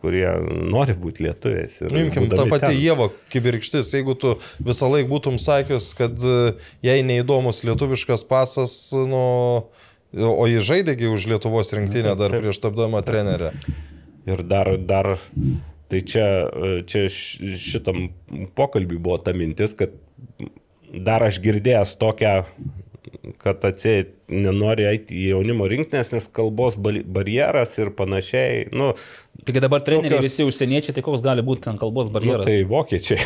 [0.00, 0.28] kurie
[0.70, 1.80] nori būti lietuviais.
[1.90, 2.78] Nu, Imkim, ta pati ten.
[2.78, 6.54] Jėva kibirkštis, jeigu tu visą laiką būtum sakius, kad e,
[6.86, 9.24] jai neįdomus lietuviškas pasas, nu,
[10.16, 13.52] o jį žaidėgi už Lietuvos rinktinę dar prieš tapdama trenerę.
[14.26, 15.12] Ir dar, dar
[15.90, 16.24] tai čia,
[16.86, 18.08] čia š- šitam
[18.58, 19.92] pokalbį buvo ta mintis, kad
[20.90, 22.32] dar aš girdėjęs tokią,
[23.42, 28.64] kad atsėt nenori eiti į jaunimo rinktinės, nes kalbos barjeras ir panašiai.
[28.74, 28.92] Nu,
[29.44, 32.46] Taigi dabar treneriai Tokios- visi užsieniečiai, tai koks gali būti ten kalbos nu, barjeras?
[32.48, 33.18] tai vokiečiai.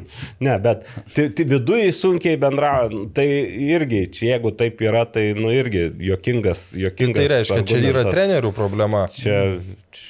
[0.46, 3.04] ne, bet tai, tai viduje sunkiai bendrauja.
[3.14, 6.70] Tai irgi, čia jeigu taip yra, tai nu irgi jokingas.
[6.78, 8.14] jokingas Tai reiškia, čia yra argumentas.
[8.16, 9.04] trenerių problema.
[9.12, 9.42] Čia,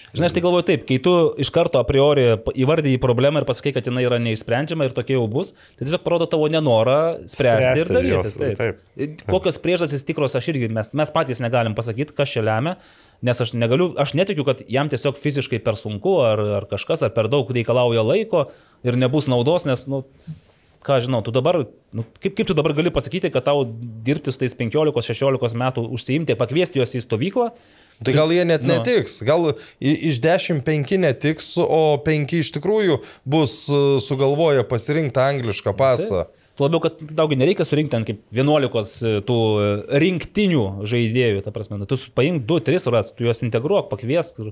[0.08, 1.12] Žinai, aš tai galvoju taip, kai tu
[1.44, 2.22] iš karto a priori
[2.56, 6.24] įvardyji problemą ir pasakai, kad jinai yra neišsprendžiama ir tokia jau bus, tai tiesiog parodo
[6.32, 8.14] tavo nenorą spręsti, Spręsti ir daryti.
[8.14, 8.80] jos, taip.
[8.96, 9.20] taip.
[9.28, 12.78] Kokios priežastys tikros aš irgi, mes, mes patys negalim pasakyti, kas čia lemia,
[13.22, 17.14] nes aš negaliu, aš netikiu, kad jam tiesiog fiziškai per sunku ar, ar kažkas, ar
[17.16, 18.46] per daug reikalauja laiko
[18.86, 20.04] ir nebus naudos, nes, nu,
[20.86, 23.66] ką žinau, tu dabar, nu, kaip, kaip tu dabar gali pasakyti, kad tau
[24.06, 27.52] dirbti su tais 15-16 metų užsiimti, pakviesti juos į stovyklą,
[27.98, 28.76] Tai gal jie net Nu.
[28.76, 29.48] netiks, gal
[29.82, 36.28] iš 10 5 netiks, o 5 iš tikrųjų bus e, sugalvoję pasirinkti anglišką pasą.
[36.58, 39.68] Tuo labiau, kad daugi nereikia surinkti ten kaip 11 tų e,
[40.02, 44.48] rinktinių žaidėjų, ta prasme, nu, tu paimk 2-3 ras, tu juos integruok, pakviesk ir,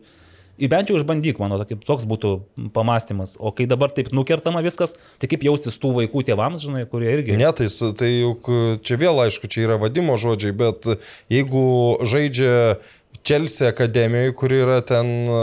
[0.62, 2.30] ir bent jau išbandyk, mano, toks būtų
[2.76, 3.34] pamastymas.
[3.42, 7.34] O kai dabar taip nukertama viskas, tai kaip jaustis tų vaikų tėvams, žinai, kurie irgi...
[7.40, 7.66] Ne, tai,
[7.98, 8.52] tai juk
[8.86, 10.86] čia vėl aišku, čia yra vadimo žodžiai, bet
[11.32, 11.66] jeigu
[12.06, 12.78] žaidžia
[13.26, 15.42] Chelsea akademijoje, kuri yra ten e,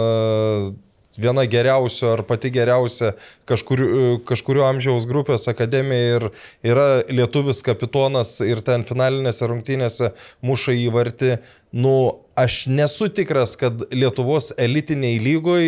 [1.20, 3.14] viena geriausių ar pati geriausia
[3.50, 6.28] kažkurio, kažkurio amžiaus grupės akademija ir
[6.74, 10.14] yra lietuvis kapitonas ir ten finalinėse rungtynėse
[10.46, 11.38] muša įvartį,
[11.74, 11.96] nu
[12.36, 15.68] aš nesu tikras, kad Lietuvos elitiniai lygoj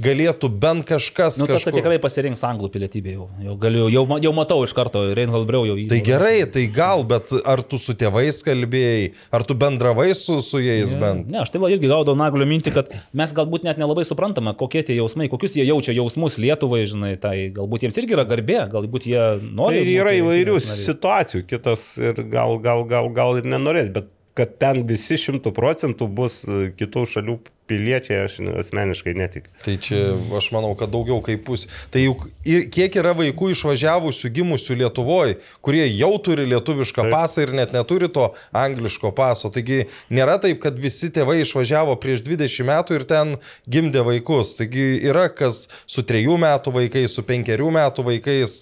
[0.00, 1.38] galėtų bent kažkas...
[1.38, 3.28] Nu, tas tai kažkur- tikrai pasirinks anglų pilietybę jau.
[3.44, 5.86] Jau, galiu, jau, jau matau iš karto, Reinhold Breu jau jį.
[5.92, 10.62] Tai gerai, tai gal, bet ar tu su tėvais kalbėjai, ar tu bendravai su, su
[10.62, 11.30] jais bent?
[11.30, 14.82] Ne, aš tai va irgi gaudau naglio mintį, kad mes galbūt net nelabai suprantame, kokie
[14.86, 19.10] tie jausmai, kokius jie jaučia jausmus Lietuvai, žinai, tai galbūt jiems irgi yra garbė, galbūt
[19.10, 19.82] jie nori.
[19.82, 24.10] Tai yra įvairių situacijų, kitas ir gal, gal, gal, gal ir nenorės, bet
[24.40, 27.36] kad ten visi šimtų procentų bus e, kitų šalių
[27.70, 29.52] piliečiai, aš asmeniškai netikiu.
[29.64, 30.02] Tai čia
[30.36, 31.70] aš manau, kad daugiau kaip pusė.
[31.94, 32.26] Tai juk
[32.74, 37.14] kiek yra vaikų išvažiavusių, gimusių Lietuvoje, kurie jau turi lietuvišką Taip.
[37.14, 39.50] pasą ir net neturi to angliško paso.
[39.52, 43.34] Taigi nėra taip, kad visi tėvai išvažiavo prieš 20 metų ir ten
[43.70, 44.56] gimdė vaikus.
[44.58, 48.56] Taigi yra kas su 3 metų vaikais, su 5 metų vaikais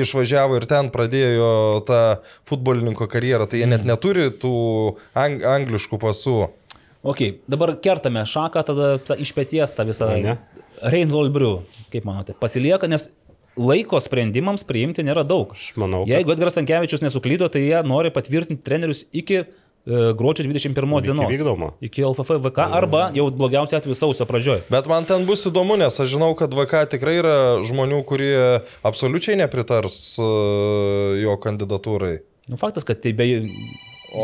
[0.00, 1.50] išvažiavo ir ten pradėjo
[1.88, 2.02] tą
[2.48, 3.48] futbolininko karjerą.
[3.50, 4.56] Tai jie net neturi tų
[5.14, 6.38] ang angliškų pasų.
[7.02, 10.10] Ok, dabar kertame šaką, tada ta, iš pėties tą visą...
[10.20, 10.34] Ne?
[10.80, 11.54] Reinhold Briu,
[11.92, 13.06] kaip manote, pasilieka, nes
[13.60, 15.50] laiko sprendimams priimti nėra daug.
[15.56, 19.44] Aš manau, kad- Jeigu Edgaras Sankevičius nesuklydo, tai jie nori patvirtinti trenerius iki e,
[20.16, 21.32] gruodžio 21 Iki dienos.
[21.32, 21.68] vykdomo.
[21.84, 24.62] Iki LFF VK arba jau blogiausia atveju sausio pradžioj.
[24.72, 29.36] Bet man ten bus įdomu, nes aš žinau, kad VK tikrai yra žmonių, kurie absoliučiai
[29.40, 30.30] nepritars e,
[31.24, 32.18] jo kandidatūrai.
[32.48, 33.28] Nu, faktas, kad tai be,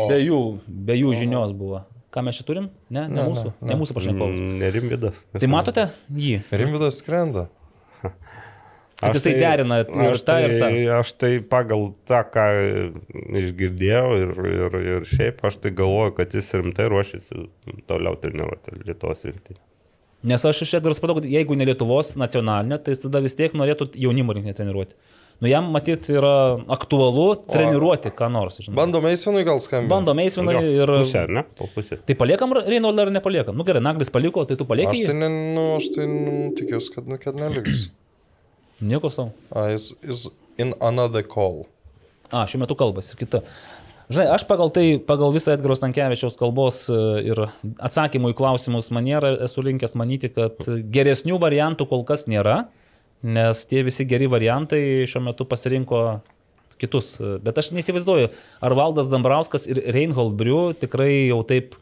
[0.09, 1.83] be, jų, be jų žinios buvo.
[2.13, 2.69] Ką mes čia turim?
[2.87, 4.39] Ne, ne, ne mūsų, ne, ne mūsų pašnekovas.
[4.39, 5.23] Mm, Nerimvidas.
[5.35, 6.37] Tai matote jį?
[6.55, 7.47] Rimvidas skrenda.
[8.97, 10.63] Kaip jisai derina ir aš tą, ir tą.
[10.63, 12.45] tai, aš tai pagal tą, ką
[13.43, 17.43] išgirdėjau ir, ir, ir šiaip, aš tai galvoju, kad jis rimtai ruošiasi
[17.89, 19.61] toliau treniruoti Lietuvos rinktinį.
[20.31, 23.53] Nes aš iš Edgaras padau, kad jeigu ne Lietuvos nacionalinė, tai jis tada vis tiek
[23.53, 24.97] norėtų jaunimo rinkinį treniruoti.
[25.37, 28.57] Nu jam matyt yra aktualu treniruoti ką nors.
[28.63, 28.73] Žinai.
[28.79, 29.91] Bando Meisvinui gal skambinti?
[29.91, 30.93] Bando meisvinai Jo, ir...
[31.03, 31.43] Pusė, ne?
[31.59, 31.99] Po pusė.
[32.09, 33.57] Tai paliekam Reinoldą ar nepaliekam?
[33.57, 36.89] Nu gerai, Naglis paliko, tai tu Aš palieki tai, ne, nu, aš tai nu, tikiuosi,
[36.95, 37.85] kad, nu, kad neliks.
[38.89, 39.29] Nieko savo.
[39.53, 40.25] A, jis is
[40.57, 41.67] in another call.
[42.31, 43.43] A, šiuo metu kalbasi kita.
[44.09, 46.97] Žinai, aš pagal tai, pagal visą Edgaro Stankievičiaus kalbos e,
[47.27, 47.43] ir
[47.83, 52.61] atsakymų į klausimus manierą esu linkęs manyti, kad geresnių variantų kol kas nėra,
[53.23, 56.01] nes tie visi geri variantai šiuo metu pasirinko
[56.77, 57.15] kitus.
[57.41, 58.29] Bet aš neįsivaizduoju,
[58.61, 61.75] ar Valdas Dambrauskas ir Reinhold Briu tikrai jau taip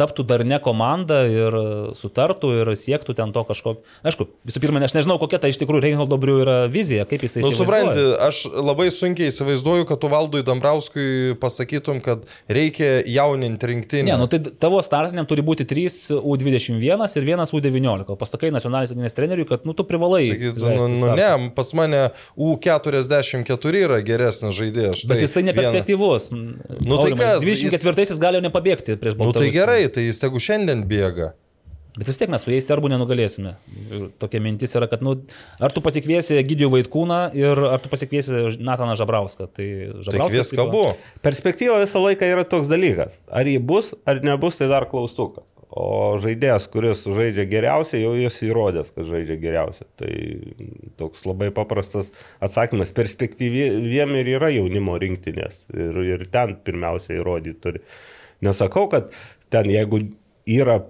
[0.00, 1.54] taptų dar ne komanda ir
[1.98, 3.82] sutartų ir siektų ten to kažkokio.
[4.06, 7.42] Aišku, visų pirma, aš nežinau, kokia ta iš tikrųjų Reinholdo Briu yra vizija, kaip jisai
[7.44, 7.92] Nu, įsivaizduoja.
[7.92, 8.40] supranti, aš
[8.70, 14.08] labai sunkiai įsivaizduoju, kad tu valdui Dambrauskui pasakytum, kad reikia jauninti rinktinį.
[14.10, 16.80] Ne, nu tai tavo startiniam turi būti 3 U21
[17.20, 18.08] ir 1 U19.
[18.10, 20.24] O Pasakai nacionalinis rinktinės treneriui, kad nu tu privalai.
[20.30, 22.06] Sakytų, nu, nu ne, pas mane
[22.38, 25.04] U44 yra geresnis žaidėjas.
[25.08, 26.30] Bet tai vieną- neperspektyvus.
[26.32, 29.52] Nu, tai kas, 24 jis gali jau nepabėgti prieš Nu tai Baltarusiją.
[29.52, 31.32] gerai, tai jis tegu šiandien bėga.
[31.98, 33.56] Bet vis tiek mes su jais serbų nenugalėsime.
[33.90, 35.16] Ir tokia mintis yra, kad, nu,
[35.58, 39.48] ar tu pasikviesi Gidijų Vaitkūną ir ar tu pasikviesi Nataną Žabrauską.
[39.50, 40.30] Tai Tai Žabrauskas.
[40.36, 40.84] kviesk tipo- abu.
[41.26, 43.18] Perspektyva visą laiką yra toks dalykas.
[43.28, 45.42] Ar jį bus, ar nebus, tai dar klaustukas.
[45.70, 49.86] O žaidėjas, kuris žaidžia geriausiai, jau jis įrodęs, kad žaidžia geriausiai.
[49.98, 50.14] Tai
[50.98, 52.10] toks labai paprastas
[52.42, 52.90] atsakymas.
[52.94, 55.64] Perspektyviem ir yra jaunimo rinktinės.
[55.74, 57.82] Ir, ir ten pirmiausia įrodyti turi.
[58.42, 59.10] Nesakau, kad
[59.50, 60.04] ten jeigu
[60.50, 60.80] yra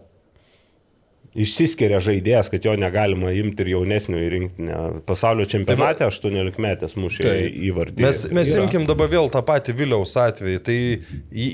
[1.31, 4.79] išsiskiria žaidėjas, kad jo negalima imti ir jaunesnio į rinktinę.
[5.07, 7.59] Pasaulio čempionate 18 metės mušė Taip.
[7.69, 8.03] įvardį.
[8.03, 8.65] Mes, mes Yra.
[8.65, 10.59] imkim dabar vėl tą patį Viliaus atvejį.
[10.67, 10.79] Tai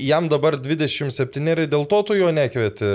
[0.07, 2.89] jam dabar 27 ir dėl to tu jo nekvieti.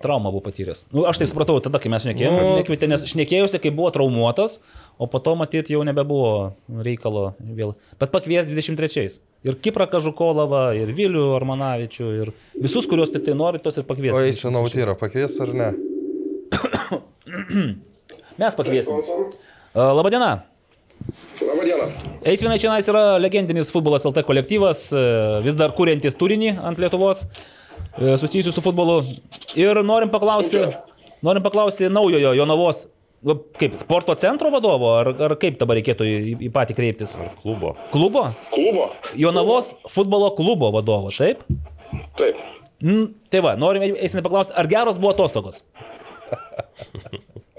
[0.00, 0.86] Traumą buvo patyręs.
[0.96, 2.56] Nu, aš tai supratau, tada, kai mes šnekėjome, Nu.
[2.62, 4.62] nekvietė, nes šnekėjusi, kai buvo traumuotas,
[4.98, 6.52] o po to matyti jau nebebuvo
[6.84, 7.74] reikalo vėl.
[8.00, 9.20] Bet pakvies 23.
[9.46, 14.12] Ir Kiprą Kažukolovą, ir Vilių Armanavičių, ir visus, kuriuos tik tai nori, tos ir pakvies.
[14.16, 15.72] O eisi nautyrą pakvies ar ne?
[18.42, 19.02] Mes pakviesim.
[19.74, 20.40] Labadiena.
[21.42, 21.86] Labą dieną.
[22.26, 25.02] Eisvinai čia yra legendinis futbolas LT kolektyvas, e,
[25.44, 28.98] vis dar kuriantis turinį ant Lietuvos e, susijusių su futbolu.
[29.58, 30.64] Ir norim paklausti,
[31.22, 32.88] norim paklausti naujojo Jonavos,
[33.58, 37.16] kaip sporto centro vadovo, ar, ar kaip dabar reikėtų į, į patį kreiptis?
[37.42, 37.74] klubo.
[37.92, 38.28] Klubo?
[38.52, 38.88] Klubo.
[39.18, 41.42] Jonavos futbolo klubo vadovo, taip?
[42.18, 42.38] Taip.
[42.84, 45.64] Mm, tai va, norim eisvinai paklausti, ar geros buvo atostogos?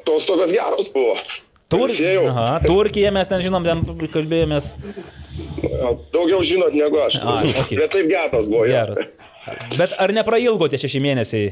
[0.07, 1.17] Tos tokios geros buvo.
[1.69, 2.23] Pailsėjau.
[2.31, 4.71] Aha, Turkija mes ten žinom, ten kalbėjomės.
[6.13, 7.19] Daugiau žinot negu aš.
[7.21, 7.77] A, okei.
[7.77, 8.63] Bet taip geros buvo.
[8.65, 8.73] jo.
[8.73, 9.03] Geras.
[9.77, 11.51] Bet ar neprailgo tie šeši mėnesiai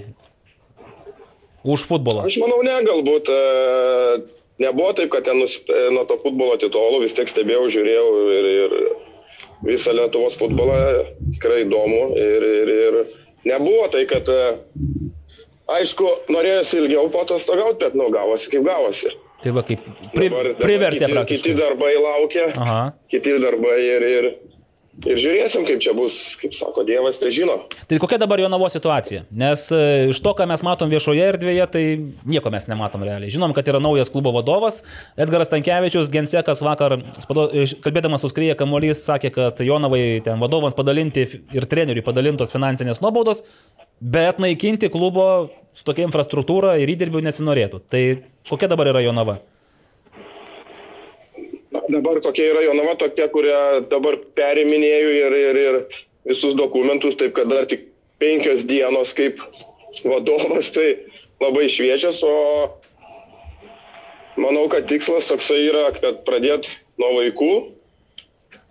[1.67, 2.25] už futbolą?
[2.29, 3.39] Aš manau, ne, galbūt e,
[4.63, 5.49] nebuvo taip, kad ten e,
[5.93, 8.07] nuo to futbolo titolo vis tiek stebėjau, žiūrėjau
[8.37, 8.75] ir, ir
[9.67, 10.79] visą Lietuvos futbolą
[11.35, 12.01] tikrai įdomu.
[12.17, 12.99] Ir, ir, ir
[13.51, 14.57] nebuvo tai, kad, e,
[15.77, 19.13] aišku, norėjosi ilgiau patostogauti, bet, nu, gavosi kaip gavosi.
[19.43, 19.83] Tai va, kaip
[20.15, 21.51] pri, Dabar- dabar privertė kiti, praktiškai.
[21.51, 22.79] kiti darbai laukia, Aha.
[23.11, 24.29] kiti darbai ir, ir,
[25.05, 27.57] ir žiūrėsim, kaip čia bus, kaip sako Dievas, tai žino.
[27.89, 29.25] Tai kokia dabar Jonavo situacija?
[29.29, 31.83] Nes e, iš to, ką mes matom viešoje erdvėje, tai
[32.25, 33.29] nieko mes nematom realiai.
[33.33, 34.81] Žinom, kad yra naujas klubo vadovas.
[35.19, 40.77] Edgaras Tankievičius, Gensekas vakar, spado, iš- kalbėdamas su Skryje Kamuolys, sakė, kad Jonavai ten vadovams
[40.77, 43.43] padalinti ir treneriui padalintos finansinės nuobaudos,
[44.01, 45.27] bet naikinti klubo
[45.77, 47.83] su tokia infrastruktūra ir įdirbių nesinorėtų.
[47.89, 48.01] Tai
[48.49, 49.37] kokia dabar yra Jonava?
[51.71, 53.61] Dabar kokia yra Jonava tokia, kurią
[53.91, 55.79] dabar periminėjau ir, ir, ir
[56.27, 57.89] visus dokumentus, taip kad dar tik
[58.21, 59.41] penkios dienos kaip
[60.07, 60.95] vadovas, tai
[61.43, 62.35] labai šviežias, o
[64.39, 66.69] manau, kad tikslas toksai yra, kad pradėt
[67.01, 67.51] nuo vaikų,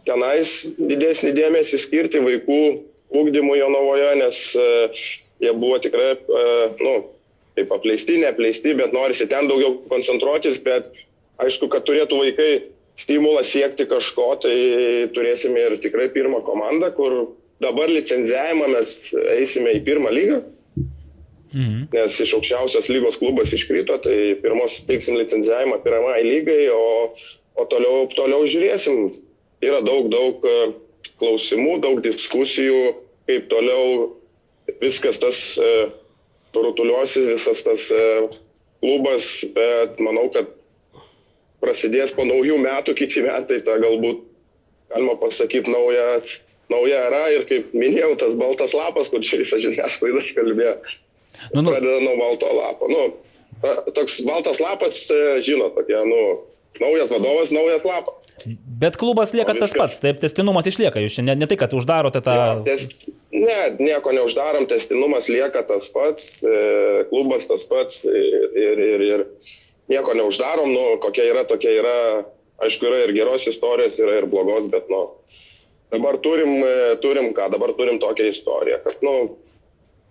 [0.08, 2.60] tenais didesnį dėmesį skirti vaikų
[3.16, 4.70] ūkdymui Jonavoje, nes e,
[5.44, 6.46] jie buvo tikrai, e,
[6.80, 6.94] nu,
[7.58, 10.90] taip apleisti, neapleisti, bet norisi ten daugiau koncentruotis, bet
[11.42, 12.50] aišku, kad turėtų vaikai
[12.96, 14.56] stimulą siekti kažko, tai
[15.16, 17.16] turėsime ir tikrai pirmą komandą, kur
[17.62, 18.96] dabar licenzijavimą mes
[19.36, 20.42] eisime į pirmą lygą,
[21.56, 21.86] Mhm.
[21.94, 27.12] nes iš aukščiausios lygos klubas iškrito, tai pirmos teiksim licenzijavimą pirmai lygai, o,
[27.56, 29.14] o toliau, toliau žiūrėsim.
[29.64, 30.56] Yra daug, daug e,
[31.20, 32.80] klausimų, daug diskusijų,
[33.30, 34.10] kaip toliau
[34.82, 35.70] viskas tas e,
[36.56, 38.02] rutuliosis, visas tas e,
[38.82, 40.50] klubas, bet manau, kad
[41.62, 44.22] prasidės po naujų metų, kiti metai, ta galbūt,
[44.92, 46.36] galima pasakyti, naujas,
[46.72, 50.76] nauja era ir kaip minėjau, tas baltas lapas, kur čia visą žiniasklaidą kalbėjo,
[51.52, 52.86] Nu, nu, pradeda nuo balto lapo.
[52.88, 53.00] Nu,
[53.60, 56.20] ta- toks baltas lapas, e, žinot, tokia, nu,
[56.80, 58.14] naujas vadovas, naujas lapas.
[58.80, 59.76] bet klubas lieka O tas viskas.
[59.80, 61.00] pats, taip, testinumas išlieka.
[61.00, 62.34] Jūs ne, ne tai, kad uždarote tą...
[62.36, 68.82] Jo, tes, ne, nieko neuždarom, testinumas lieka tas pats, e, klubas tas pats ir, ir,
[68.88, 69.26] ir, ir
[69.92, 71.98] nieko neuždarom, nu, kokia yra, tokia yra,
[72.64, 75.04] aišku, yra ir geros istorijos, yra ir blogos, bet, nu,
[75.94, 79.16] dabar turim, e, turim ką, dabar turim tokią istoriją, kad, nu,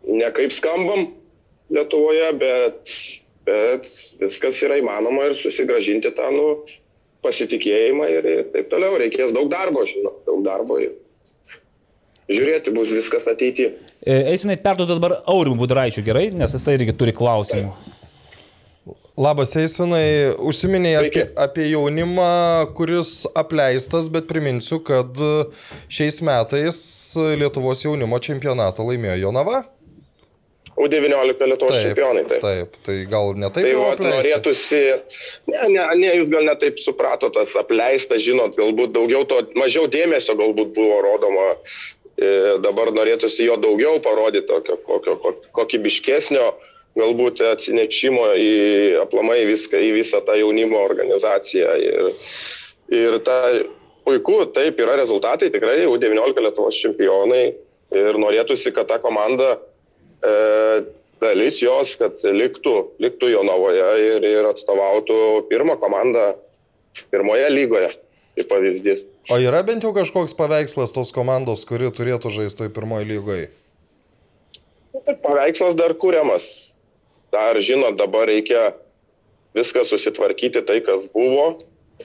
[0.07, 1.11] ne kaip skambam
[1.73, 2.91] Lietuvoje, bet,
[3.47, 3.87] bet
[4.21, 6.49] viskas yra įmanoma ir susigražinti tą, nu,
[7.25, 8.99] pasitikėjimą ir, ir taip toliau.
[9.01, 10.77] Reikės daug darbo, žinau, daug darbo.
[10.83, 10.93] Ir...
[12.29, 13.71] žiūrėti bus viskas ateityje.
[14.05, 17.73] Eisinai perduodu dabar Aurimui Budraičiui gerai, nes jisai irgi turi klausimų.
[19.15, 22.25] Labas, Eisvinai, užsiminėjai apie, apie jaunimą,
[22.75, 25.15] kuris apleistas, bet priminsiu, kad
[25.87, 26.79] šiais metais
[27.39, 29.61] Lietuvos jaunimo čempionatą laimėjo Jonava.
[30.75, 32.25] U19 Lietuvos čempionai.
[32.27, 32.43] Taip.
[32.43, 34.81] taip, tai gal ne taip Tai va, norėtųsi,
[35.47, 40.35] ne, ne, ne, jūs gal netaip suprato tas apleistas, žinot, galbūt daugiau to, mažiau dėmesio
[40.35, 41.53] galbūt buvo rodoma,
[42.19, 42.35] e,
[42.67, 46.51] dabar norėtųsi jo daugiau parodyti, tokio kokio, kok- kokybiškesnio,
[46.95, 48.51] galbūt atsinešimo į
[49.03, 51.75] aplamai viską, į visą tą jaunimo organizaciją.
[51.83, 52.27] Ir,
[52.95, 53.39] ir ta
[54.07, 57.45] puiku, taip yra rezultatai, tikrai U19 Lietuvos čempionai
[57.95, 60.85] ir norėtųsi, kad ta komanda e,
[61.23, 65.19] dalis jos, kad liktų, liktų Jonavoje ir, ir atstovautų
[65.51, 66.33] pirmą komandą
[67.11, 67.91] pirmoje lygoje,
[68.37, 69.05] kaip pavyzdys.
[69.33, 73.49] O yra bent jau kažkoks paveikslas tos komandos, kuri turėtų žaisti toj pirmoji lygoje?
[75.25, 76.64] Paveikslas dar kūriamas.
[77.35, 78.69] Dar, žinot, dabar reikia
[79.55, 81.55] viską susitvarkyti, tai kas buvo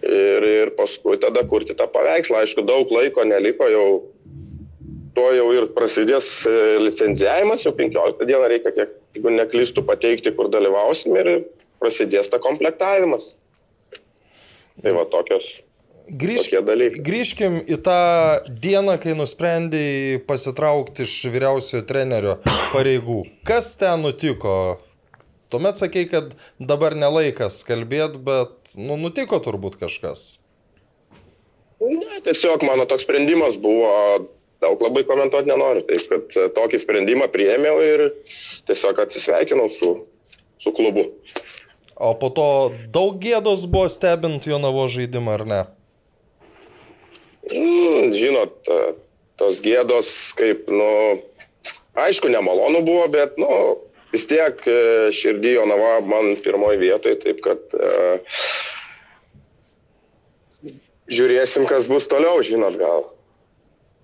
[0.03, 2.43] ir, ir paskui tada kurti tą paveikslą.
[2.43, 3.87] Aišku, daug laiko neliko, jau
[5.15, 6.53] tuo jau ir prasidės e,
[6.85, 11.33] licencijavimas, jau 15 dieną reikia, kiek, jeigu neklystų, pateikti, kur dalyvausim ir
[11.83, 13.35] prasidės ta komplektavimas.
[14.81, 15.59] Tai va tokios.
[16.11, 16.57] Grįžk,
[17.07, 18.01] grįžkim į tą
[18.63, 22.39] dieną, kai nusprendėjai pasitraukti iš vyriausiojo trenerio
[22.73, 23.21] pareigų.
[23.47, 24.81] Kas ten nutiko?
[25.51, 30.39] Tuomet sakei, kad dabar nelaikas kalbėti, bet nu, nutiko turbūt kažkas.
[31.81, 33.91] Ne, tiesiog mano toks sprendimas buvo,
[34.61, 38.07] daug labai komentuoti nenoriu, taip kad e, tokį sprendimą priėmiau ir
[38.69, 39.95] tiesiog atsisveikinau su,
[40.61, 41.09] su klubu.
[42.01, 42.47] O po to
[42.93, 45.61] daug gėdos buvo stebint Jonavo žaidimą, ar ne?
[47.51, 48.93] Mm, žinot, e,
[49.41, 50.91] tos gėdos kaip, nu,
[51.99, 53.51] aišku, nemalonu buvo, bet, nu,
[54.15, 54.79] vis tiek e,
[55.15, 58.21] širdį Jonava man pirmoji vietoje, taip kad e,
[61.11, 63.07] žiūrėsim, kas bus toliau, žinot, gal,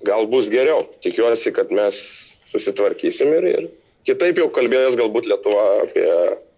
[0.06, 0.84] gal bus geriau.
[1.04, 1.98] Tikiuosi, kad mes
[2.46, 3.66] susitvarkysim ir, ir
[4.06, 6.06] kitaip jau kalbėjęs galbūt Lietuva apie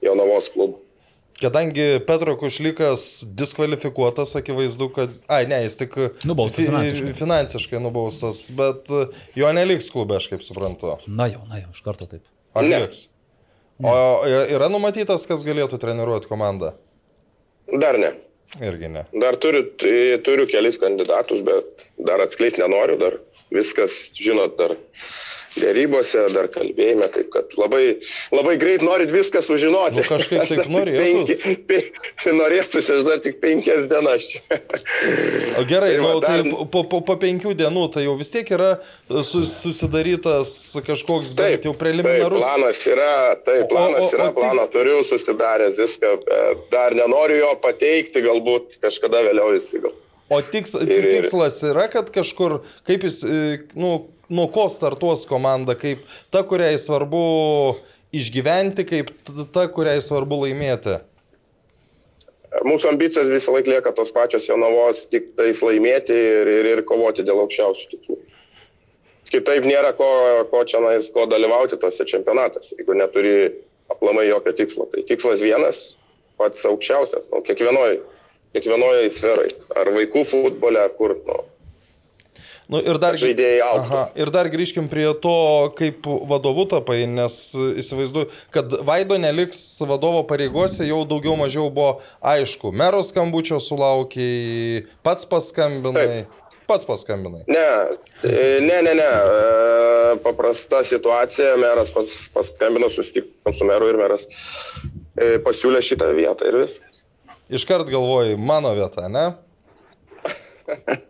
[0.04, 0.82] Jonavos klubą.
[1.38, 3.02] Kadangi Petro Kušlikas
[3.38, 5.12] diskvalifikuotas, akivaizdu, kad...
[5.30, 5.94] Ai, ne, jis tik
[6.26, 7.12] Nubaustas finansiškai.
[7.14, 8.90] finansiškai nubaustas, bet
[9.38, 10.96] jo neliks klube, aš kaip suprantu.
[11.06, 12.24] Na jau, na jau, iš karto taip.
[12.58, 12.80] Ar Ne.
[12.82, 13.04] liks?
[13.84, 16.72] O yra numatytas, kas galėtų treniruoti komandą?
[17.78, 18.14] Dar ne.
[18.64, 19.04] Irgi ne.
[19.22, 19.66] Dar turiu,
[20.24, 23.18] turiu kelis kandidatus, bet dar atskleisti nenoriu, dar
[23.54, 24.74] viskas, žinot, dar
[25.62, 27.98] dėrybose, dar kalbėjime, taip kad labai,
[28.34, 30.00] labai greit norit viską sužinoti.
[30.00, 34.40] Nu, kažkaip Aš taip penki- pe- Norėtųsi, aš dar tik penkias dienas čia.
[35.58, 38.16] O gerai, Tai tai, va, nu, tai dar- po, po, po penkių dienų tai jau
[38.20, 38.70] vis tiek yra
[39.22, 40.52] sus, susidarytas
[40.86, 42.42] kažkoks bent jau taip, preliminarus.
[42.44, 43.12] planas yra,
[43.44, 46.12] taip, O- planas o- o yra, tik- planą turiu susidaręs viską,
[46.70, 49.92] dar nenoriu jo pateikti, galbūt kažkada vėliau gal.
[50.30, 55.26] O tiks, Ir- ir- tikslas yra, kad kažkur, kaip jis, e, nu, nuo ko startuos
[55.28, 57.20] komanda, kaip ta, kuriai svarbu
[58.14, 59.12] išgyventi, kaip
[59.54, 60.98] ta, kuriai svarbu laimėti.
[62.64, 67.24] Mūsų ambicijos visą laiką lieka tos pačios Jonavos, tik tais laimėti ir, ir, ir kovoti
[67.26, 68.18] dėl aukščiausių tikslų.
[69.28, 70.08] Kitaip nėra ko,
[70.48, 73.34] ko čia nais, ko dalyvauti tose čempionatuose, jeigu neturi
[73.92, 74.88] aplamai jokio tikslo.
[74.88, 75.82] Tai tikslas vienas,
[76.40, 78.00] pats aukščiausias, nu, kiekvienoje
[78.54, 79.48] kiekvienoj sferai.
[79.78, 81.16] Ar vaikų futbole, ar kur.
[81.26, 81.42] Nu,
[82.68, 83.16] Nu, ir, dar.
[83.64, 85.36] Aha, ir dar grįžkim prie to,
[85.78, 87.36] kaip vadovu tapai, nes
[87.80, 89.56] įsivaizduoju, kad Vaido neliks
[89.88, 92.68] vadovo pareigose jau daugiau mažiau buvo aišku.
[92.76, 96.26] Mero skambučio sulaukiai, pats paskambinai.
[96.68, 97.46] Pats paskambinai.
[97.48, 97.64] ne,
[98.28, 99.08] e, ne, ne, ne.
[99.08, 106.52] e, Paprasta situacija, meras pas, paskambino, susitiko su meru ir meras e, pasiūlė šitą vietą
[106.52, 107.06] ir viskas.
[107.48, 109.30] Iškart galvoji, mano vieta, ne?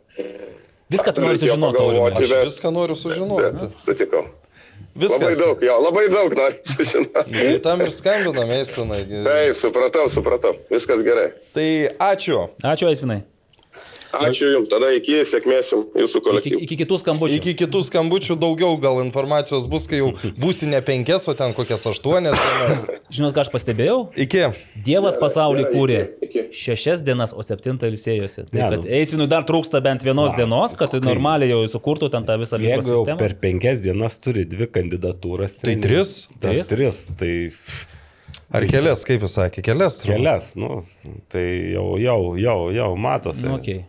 [0.91, 2.13] Viską tu nori sužinoti, Aurimai.
[2.13, 3.53] Aš bet- viską noriu sužinoti.
[3.61, 4.23] Bet sutikau.
[4.99, 5.39] Labai Viskas.
[5.39, 7.33] daug, jo, labai daug noriu sužinoti.
[7.33, 9.03] Tai tam ir skambiname, Eisinai.
[9.25, 10.55] Taip, supratau, supratau.
[10.71, 11.31] Viskas gerai.
[11.55, 11.69] Tai
[12.13, 12.49] ačiū.
[12.65, 13.23] Ačiū, Eisminai.
[14.17, 16.61] Ačiū Jums, tada iki sėkmės Jūsų Iki, kolektyvui.
[16.65, 17.35] iki kitų skambučių.
[17.39, 21.85] Iki kitų skambučių daugiau gal informacijos bus, kai jau būsi ne penkias, o ten kokias
[21.91, 22.87] aštuonias dienas.
[23.19, 23.99] Žinot, ką aš pastebėjau?
[24.25, 24.45] Iki.
[24.87, 26.47] Dievas pasaulį kūrė iki, iki.
[26.63, 28.47] šešias dienas, o septintą ilsėjosi.
[28.49, 28.91] Tai Ne, kad nu.
[28.99, 32.89] Eisvinui dar trūksta bent vienos dienos, kad tai normaliai jau sukurtų ten tą visą lygos
[32.89, 35.61] Jeigu jau per penkias dienas turi dvi kandidatūras.
[35.61, 36.17] Tai tris?
[36.41, 36.73] Dar Tris?
[36.73, 37.05] tris.
[37.21, 37.33] Tai
[38.49, 39.99] Ar kelias, kaip jis sakė, kelias?
[40.09, 40.79] kelias, nu,
[41.29, 41.43] tai
[41.75, 43.45] jau, jau, jau, jau matosi.
[43.45, 43.83] Nu, okay.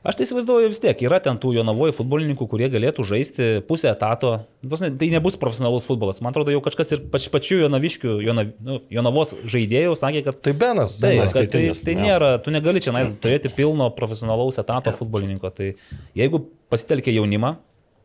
[0.00, 4.30] Aš tai įsivaizduoju vis tiek, yra ten tų Jonavoje futbolininkų, kurie galėtų žaisti pusę etato.
[4.64, 6.22] Ne- Tai nebus profesionalus futbolas.
[6.24, 10.54] Man atrodo, jau kažkas ir pač, pačių Jonaviškių, Jona, nu, Jonavos žaidėjų sakė, kad Tai
[10.56, 10.96] Benas.
[11.02, 15.52] Taip, Benas kad tai, tai nėra, tu negali čia turėti pilno profesionalaus etato futbolininko.
[15.52, 15.74] Tai
[16.16, 17.58] jeigu pasitelkia jaunimą,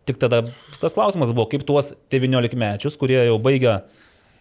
[0.06, 0.44] tik tada
[0.82, 3.86] tas klausimas buvo, kaip tuos 19 mečius, kurie jau baigia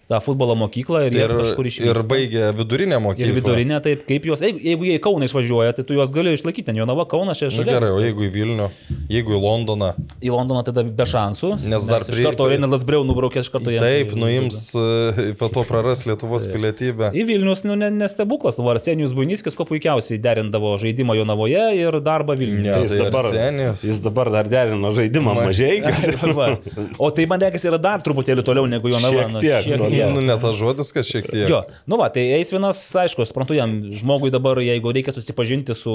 [0.08, 2.04] tą futbolo mokyklą ir, Ir, ir kažkur ir išvyksta.
[2.10, 3.28] baigė vidurinę mokyklą.
[3.30, 6.34] Ir vidurinė, taip, kaip juos, jeigu, jeigu jie į Kauną išvažiuoja, tai tu juos gali
[6.36, 7.72] išlaikyti, ten Jonava Kaunas čia Nu, šalia.
[7.78, 8.68] gerai, o jeigu į Vilnių,
[9.08, 11.54] jeigu į Londoną, Į Londoną tada be šansų.
[11.64, 15.48] Nes dar iš prie- karto Reinalas Breu nubraukė iš karto jiems taip, nuims, e, po
[15.48, 17.12] to praras Lietuvos pilietybę.
[17.12, 18.58] Į Vilnius, nu, ne, nestebuklas.
[18.58, 22.62] Nu, Arsenijus Buiniskis, kuo puikiausiai derindavo žaidimą Jonavoje ir darbą Vilniuje.
[22.64, 23.82] Ne, Tai jis, tai dabar, Arsenijus.
[23.84, 25.80] jis dabar dar derino žaidimą Ma- mažai.
[26.98, 29.24] O tai man regis yra dar truputėlį toliau negu Jonava.
[29.24, 29.93] Šiek nu, tiek šiek toliau.
[29.94, 30.12] Tiek.
[30.14, 31.48] Nu, ne tas žodis, kas šiek tiek.
[31.50, 35.94] Jo, nu va, tai Eisvinas, aišku, aš suprantu jam, žmogui dabar, jeigu reikia susipažinti su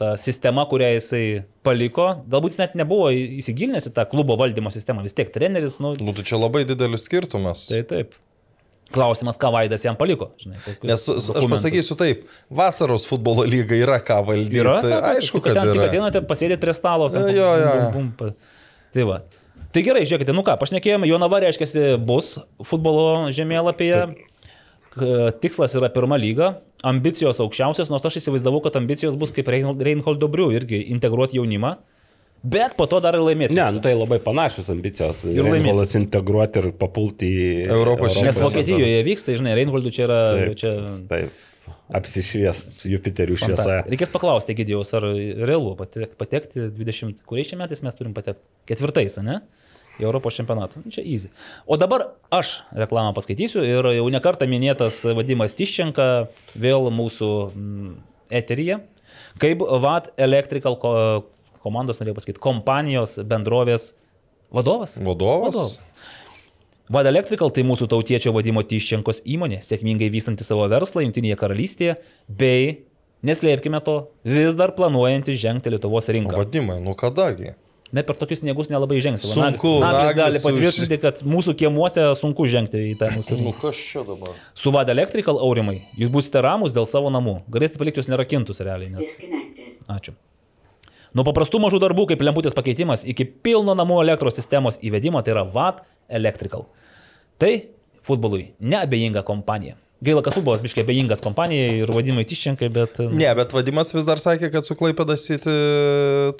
[0.00, 1.24] ta sistema, kurią jisai
[1.66, 5.94] paliko, galbūt jis net nebuvo įsigilinęs į tą klubo valdymo sistemą, vis tiek treneris, nu,
[6.00, 7.66] Nu, tai čia labai didelis skirtumas.
[7.72, 8.14] tai taip.
[8.90, 10.32] Klausimas, ką Vaidas jam paliko.
[10.42, 11.50] Žinai, Nes aš dokumentus.
[11.52, 14.58] pasakysiu taip, vasaros futbolo lyga yra ką valdyti.
[14.58, 15.86] Yra, tai aišku, tik kad ten tik yra.
[15.92, 17.06] ateinate, pasėdėti prie stalo.
[17.14, 18.32] Ten, jo, jo, bum, bum, bum,
[18.90, 19.20] tai va.
[19.70, 22.32] Tai gerai, žiūrėkite, nu ką, pašnekėjome, Jonava reiškia bus
[22.66, 24.00] futbolo žemėlapyje.
[24.90, 29.84] K- Tikslas yra pirma lyga, ambicijos aukščiausios, nors aš įsivaizdavau, kad ambicijos bus kaip Reinhold-
[29.86, 31.76] Reinholdo Briu, irgi integruoti jaunimą,
[32.42, 33.54] bet po to dar ir laimėti.
[33.54, 35.22] Ne, nu tai labai panašios ambicijos.
[35.30, 35.86] Ir laimėti.
[36.00, 38.48] Integruoti ir papulti į Europos Nes čempionatą.
[38.48, 40.18] Vokietijoje vyksta, žinai, Reinholdų čia yra...
[40.34, 40.74] Taip, Čia...
[41.14, 41.38] Taip.
[41.98, 42.60] Apsišvies
[42.90, 43.80] Jupiterių šviesoje.
[43.90, 45.06] Reikės paklausti, Gidijos, ar
[45.48, 48.44] realu patek- patekti 20, kuriais čia metais mes turim patekti?
[48.70, 49.40] Ketvirtais, ne?
[50.00, 50.80] Į Europos čempionatą.
[50.84, 51.28] Nu, Čia easy.
[51.68, 56.06] O dabar aš reklamą paskaitysiu ir jau nekartą minėtas Vadimas Tiščenka
[56.56, 57.90] vėl mūsų mm,
[58.40, 58.78] eteryje,
[59.42, 60.94] kaip VAT Electrical ko,
[61.64, 63.90] komandos, norėjau pasakyti, kompanijos bendrovės
[64.54, 64.96] vadovas.
[65.04, 65.76] Vadovas?
[66.90, 71.92] Vad Electrical tai mūsų tautiečio vadimo Tyščenkos įmonė, sėkmingai vystanti savo verslą Junktinėje karalystėje,
[72.26, 72.80] bei,
[73.22, 73.94] neslėpkime to,
[74.26, 76.34] vis dar planuojanti žengti Lietuvos rinką.
[76.40, 77.52] Vadimai, nu kadagi.
[77.94, 79.22] Ne per tokius sniegus nelabai žengs.
[79.26, 83.50] Va, Sunku, Nag- Naglis gali patvirtinti, kad mūsų kiemuose sunku žengti į tą mūsų Nu
[83.50, 83.60] rinką.
[83.64, 84.34] kas čia dabar?
[84.54, 87.40] Su Vad Electrical aurimai, jūs būsite ramus dėl savo namų.
[87.50, 89.16] Galėsite palikti jūs nerakintus realiai, nes...
[89.90, 90.14] Ačiū.
[91.16, 95.44] Nuo paprastų mažų darbų, kaip lemputės pakeitimas, iki pilno namų elektros sistemos įvedimo, tai yra
[95.48, 95.82] VAT
[96.20, 96.68] Electrical.
[97.40, 97.52] Tai
[98.06, 99.76] futbolui neabejinga kompanija.
[100.00, 103.02] Gaila, kad futbolas biškai abejingas kompanijai ir vadimai tiščiankai, bet...
[103.12, 105.56] Ne, bet Vadimas vis dar sakė, kad su Klaipėdas City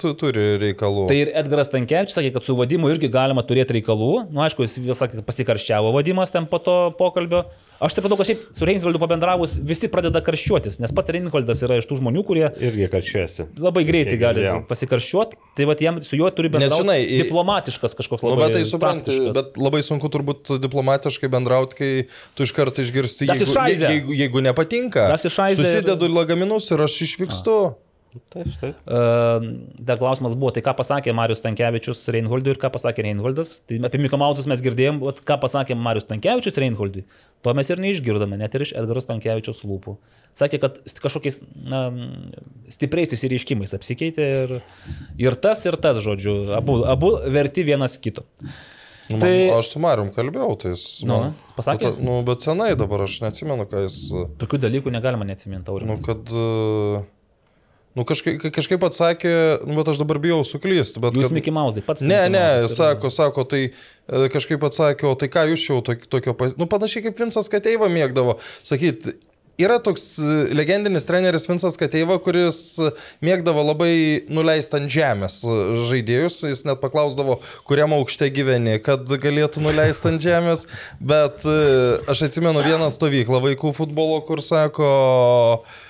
[0.00, 1.04] tu, turi reikalų.
[1.10, 4.14] Tai ir Edgaras Tankievičius sakė, kad su vadimu irgi galima turėti reikalų.
[4.22, 7.42] Na, nu, aišku, jis vis sakė, kad pasikarščiavo vadimas ten po to pokalbio.
[7.80, 11.78] Aš taip pat, kad šiaip su Reinholdu pabendravus visi pradeda karščiuotis, nes pats Reinholdas yra
[11.80, 13.46] iš tų žmonių, kurie Irgi karčiuosi.
[13.56, 15.38] labai greitai Kiek gali pasikarščiuoti.
[15.56, 16.82] Tai va, jam su juo turi bendrauti.
[16.84, 18.50] žinai, į- diplomatiškas kažkoks Nu, labai.
[18.52, 19.34] bet tai praktiškas.
[19.34, 21.90] bet labai sunku turbūt diplomatiškai bendrauti, kai
[22.36, 23.80] tu iš karto išgirsti, jeigu, ist scheiße.
[23.80, 25.08] je- jeigu, jeigu nepatinka.
[25.16, 27.74] Susidedu lagaminus ir aš išvykstu.
[28.10, 28.78] Taip, taip.
[28.90, 29.44] Uh,
[29.78, 33.52] dar klausimas buvo, tai ką pasakė Marius Tankievičius Reinholdui ir ką pasakė Reinholdas.
[33.70, 37.04] Tai apie Mikamautus mes girdėjom, vat ką pasakė Marius Tankievičius Reinholdui.
[37.46, 39.94] To mes ir neišgirdome, net ir iš Edgaros Tankievičius lūpų.
[40.40, 41.38] Sakė, kad kažkokiais
[41.70, 41.84] na,
[42.70, 44.56] stipriais įsireiškimais apsikeitė ir,
[45.22, 48.26] ir tas, ir tas, žodžiu, abu, abu verti vienas kito.
[49.10, 49.38] Nu, Tai- tai...
[49.54, 50.84] Aš su Marium kalbėjau, tai jis...
[51.06, 51.88] Nu, man- pasakė?
[51.94, 54.02] Bet, nu, bet senai dabar aš neatsimenu, ką jis...
[54.38, 55.96] Tokių dalykų negalima neatsiminti, Aurimai.
[55.96, 56.30] Nu, kad...
[56.30, 57.00] e,
[57.98, 59.30] Nu, kažkaip, kažkaip atsakė,
[59.66, 61.00] nu, bet aš dabar bijau suklysti.
[61.02, 62.04] Bet Jūs kad- Mickey Mouse, pats.
[62.06, 63.72] Ne, ne, sako, sako, tai e,
[64.30, 67.90] kažkaip atsakė, o tai ką jūs jau tok- tokio, pas- nu panašiai kaip Vinsas Kateiva
[67.90, 69.16] mėgdavo sakyti.
[69.60, 72.60] Yra toks e, legendinis treneris Vinsas Kateiva, kuris
[73.26, 75.58] mėgdavo labai nuleisti ant žemės e,
[75.90, 80.64] žaidėjus, jis net paklausdavo, kuriam aukšte gyveni, kad galėtų nuleisti ant žemės,
[81.02, 81.42] bet
[82.08, 84.88] aš atsimenu vieną stovyklą vaikų futbolo, kur sako,
[85.66, 85.89] e,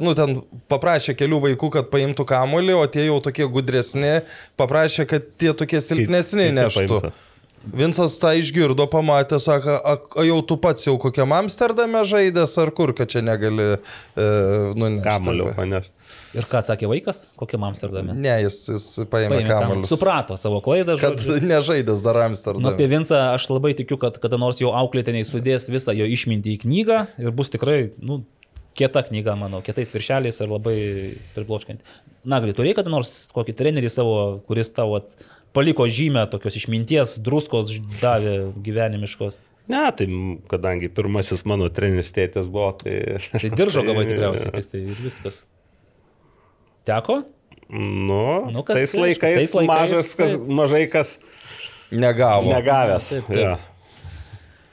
[0.00, 0.38] nu ten
[0.72, 4.20] paprašė kelių vaikų, kad paimtų kamolį, o tie jau tokie gudresni
[4.60, 7.00] paprašė, kad tie tokie silpnesni kaip neštų.
[7.00, 7.12] paimta?
[7.76, 12.70] Vinsas tą išgirdo, pamatė, sako, a, a jau tu pats jau kokiam Amsterdame žaidęs ar
[12.72, 14.28] kur, kad čia negali e,
[14.80, 15.04] nunešti.
[15.04, 15.90] Kamulio paneš.
[16.32, 18.14] Ir ką atsakė vaikas, kokiam Amsterdame?
[18.16, 19.88] Ne, jis, jis paėmė Paėmė kamuolį.
[19.90, 21.42] Suprato savo klaidą, Kad žodžiu.
[21.52, 22.72] nežaidęs dar Nu, Amsterdame.
[22.72, 26.60] apie Vinsą aš labai tikiu, kad kada nors jo auklėtiniai sudės visą jo išmintį į
[26.64, 28.22] knygą ir bus tikrai, nu,
[28.78, 30.78] kieta knyga, manau, kietais viršeliais ir labai
[31.34, 31.84] pribloškanti.
[32.30, 34.16] Nagli, turėjai kada nors kokį trenerį savo,
[34.48, 35.12] kuris tau at,
[35.56, 37.72] paliko žymę tokios išminties, druskos
[38.02, 39.40] davė gyvenimiškos.
[39.70, 40.06] Ne, tai
[40.50, 43.18] kadangi pirmasis mano treneris tėtis buvo, tai...
[43.30, 45.44] Tai diržo gavai tikriausiai, tik tai ir viskas.
[46.88, 47.20] Teko?
[47.70, 51.18] Nu, Nu, kas tais, aišku, laikais tais laikais, mažas, kas, mažai kas
[51.94, 52.50] Negavo.
[52.50, 53.10] negavęs.
[53.12, 53.38] Taip, taip.
[53.38, 53.52] Jo.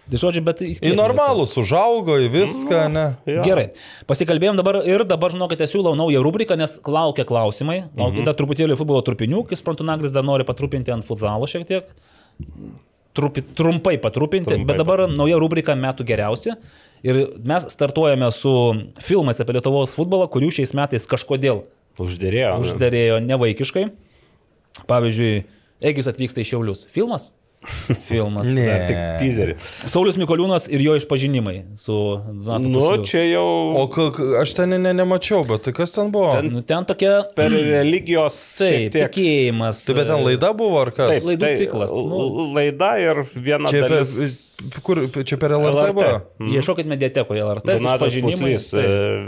[0.07, 0.95] Tai žodžiu, bet Į įskaitai.
[0.95, 3.17] normalus, užaugo į viską, ne?
[3.27, 3.41] Jo.
[3.43, 3.65] Gerai,
[4.07, 8.25] pasikalbėjom dabar ir dabar, žinokite, siūlau naują rubriką, nes laukia klausimai, laukia Mhm.
[8.25, 11.83] dar truputėlį futbolo trupinių, kai suprantu, Nagris dar nori patrupinti ant futzalo šiek tiek,
[13.17, 16.53] Trupi, trumpai patrupinti, Trumpai bet dabar nauja rubrika metų geriausi.
[17.03, 18.51] Ir mes startuojame su
[19.01, 21.63] filmais apie Lietuvos futbolą, kurių šiais metais kažkodėl
[21.97, 22.59] Uždėrėjo.
[22.61, 23.87] uždarėjo nevaikiškai.
[24.87, 25.45] Pavyzdžiui,
[25.81, 26.85] Egis atvyksta į Šiaulius.
[26.89, 27.31] Filmas?
[28.07, 28.47] Filmas.
[28.47, 28.65] Ne.
[28.65, 29.65] Dar tik teaseris.
[29.91, 31.95] Saulis Mikoliūnas ir jo išpažinimai su
[32.45, 33.05] Donatu Nu, Kasiuliu.
[33.09, 33.47] čia jau
[33.81, 36.31] O ka- ka- aš ten ne, ne, nemačiau, bet tai kas ten buvo?
[36.45, 39.09] Nu, ten tokia per religijos Taip, tiek.
[39.11, 39.83] tikėjimas.
[39.87, 41.11] Tai bet ten laida buvo ar kas?
[41.17, 42.53] Taip, laidų ciklas, nu.
[42.55, 44.46] Laida ir viena Čia per, dalis.
[44.83, 46.13] Kur, čia per LRT buvo?
[46.41, 46.51] Mm.
[46.57, 48.53] Ieškokit mediatekoje, tai Donatas išpažinimai.
[48.57, 48.85] Puslys e,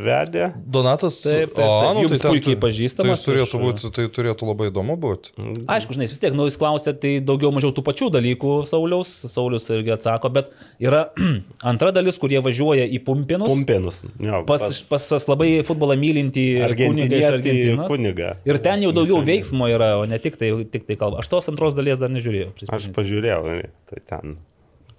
[0.07, 0.47] vedė.
[0.65, 1.19] Donatas.
[1.23, 1.99] Taip, taip, taip.
[2.03, 5.34] Jums ten puikiai tu- pažįstamas Tai turėtų, iš- būti, tai turėtų labai įdomu būti.
[5.69, 9.69] Aišku, žinai, vis tiek, nu, jūs klausėte, tai daugiau mažiau tų pačių dalykų Sauliaus, Saulius
[9.69, 10.49] irgi atsako, bet
[10.81, 11.03] yra
[11.72, 13.53] antra dalis, kurie važiuoja į Pumpinus.
[13.53, 14.01] Pumpinus.
[14.19, 17.88] Jo, Pas, pas, pas labai futbolą mylintį kunigą iš Argentinos.
[17.91, 18.34] kunigą.
[18.49, 21.22] Ir ten jau daugiau veiksmo yra, o ne tik tai, tik tai kalba.
[21.22, 22.49] Aš tos antros dalies dar nežiūrėjau.
[22.49, 22.95] Aš prisipažinsiu.
[22.97, 24.38] pažiūrėjau, tai ten,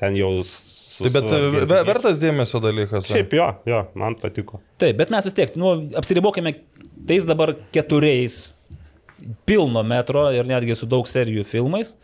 [0.00, 0.32] ten jau...
[0.44, 3.06] Su, Tai bet su Argentina- vertas dėmesio dalykas.
[3.08, 3.14] ne?
[3.14, 4.58] Šiaip jo, jo, man patiko.
[4.82, 6.52] Taip, bet mes vis tiek, nu, apsiribokime
[7.08, 8.50] tais dabar keturiais
[9.48, 11.94] pilno metro ir netgi su daug serijų filmais.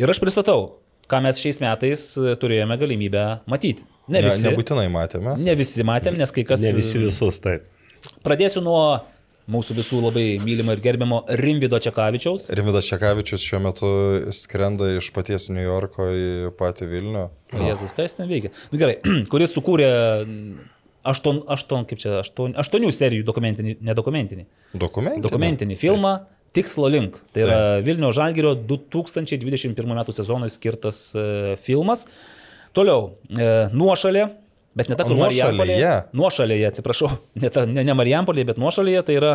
[0.00, 0.66] Ir aš pristatau,
[1.08, 3.84] ką mes šiais metais e, turėjome galimybę matyti.
[4.08, 5.36] Ne Ne, visi, nebūtinai matėme.
[5.38, 6.60] ne visi matėm, nes kai kas...
[6.64, 7.68] Ne visi visus, taip.
[8.26, 8.80] Pradėsiu nuo
[9.52, 12.48] mūsų visų labai mylimo ir gerbiamo Rimvido Čekavičiaus.
[12.56, 13.92] Rimvidas Čekavičius šiuo metu
[14.34, 17.24] skrenda iš paties New Yorko į patį Vilnių.
[17.52, 18.52] O Jėzus, ką jis ten veikia?
[18.72, 18.98] Nu, gerai,
[19.32, 19.90] kuris sukūrė
[21.12, 24.46] aštuon, aštuon, kaip čia, aštuon, aštuonių serijų dokumentinį, nedokumentinį.
[24.74, 25.26] Dokumentinį.
[25.26, 26.16] dokumentinį filmą
[26.52, 27.16] Tikslo link.
[27.32, 30.02] Tai yra Vilnių Žalgirio 2021 m.
[30.12, 31.24] sezonui skirtas e,
[31.64, 32.04] filmas.
[32.76, 34.26] Toliau, e, nuošalė,
[34.78, 35.78] bet ne ta, kur Marijampolė.
[36.16, 36.68] Nuošalėje?
[36.72, 37.10] Atsiprašau,
[37.42, 39.32] ne, ta, ne, ne Marijampolė, bet nuošalėje tai yra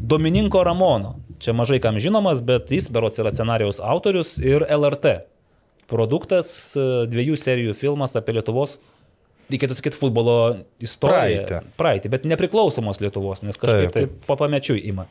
[0.00, 1.16] Domininko Ramono.
[1.42, 5.18] Čia mažai kam žinomas, bet jis berots yra scenarijaus autorius ir LRT.
[5.90, 8.78] Produktas e, dviejų serijų filmas apie Lietuvos
[9.52, 10.36] reikėtų sakyti, futbolo
[10.82, 11.44] istoriją.
[11.44, 11.74] Praeitį.
[11.80, 15.06] Praeitį, bet nepriklausomos Lietuvos, nes kažkaip taip, taip papamečiui ima.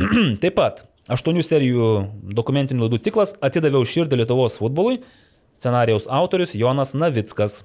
[0.42, 1.90] taip pat, aštuonių serijų
[2.34, 4.98] dokumentinių laidų ciklas Atidaviau širdį Lietuvos futbolui,
[5.54, 7.62] scenarijaus autorius Jonas Navickas.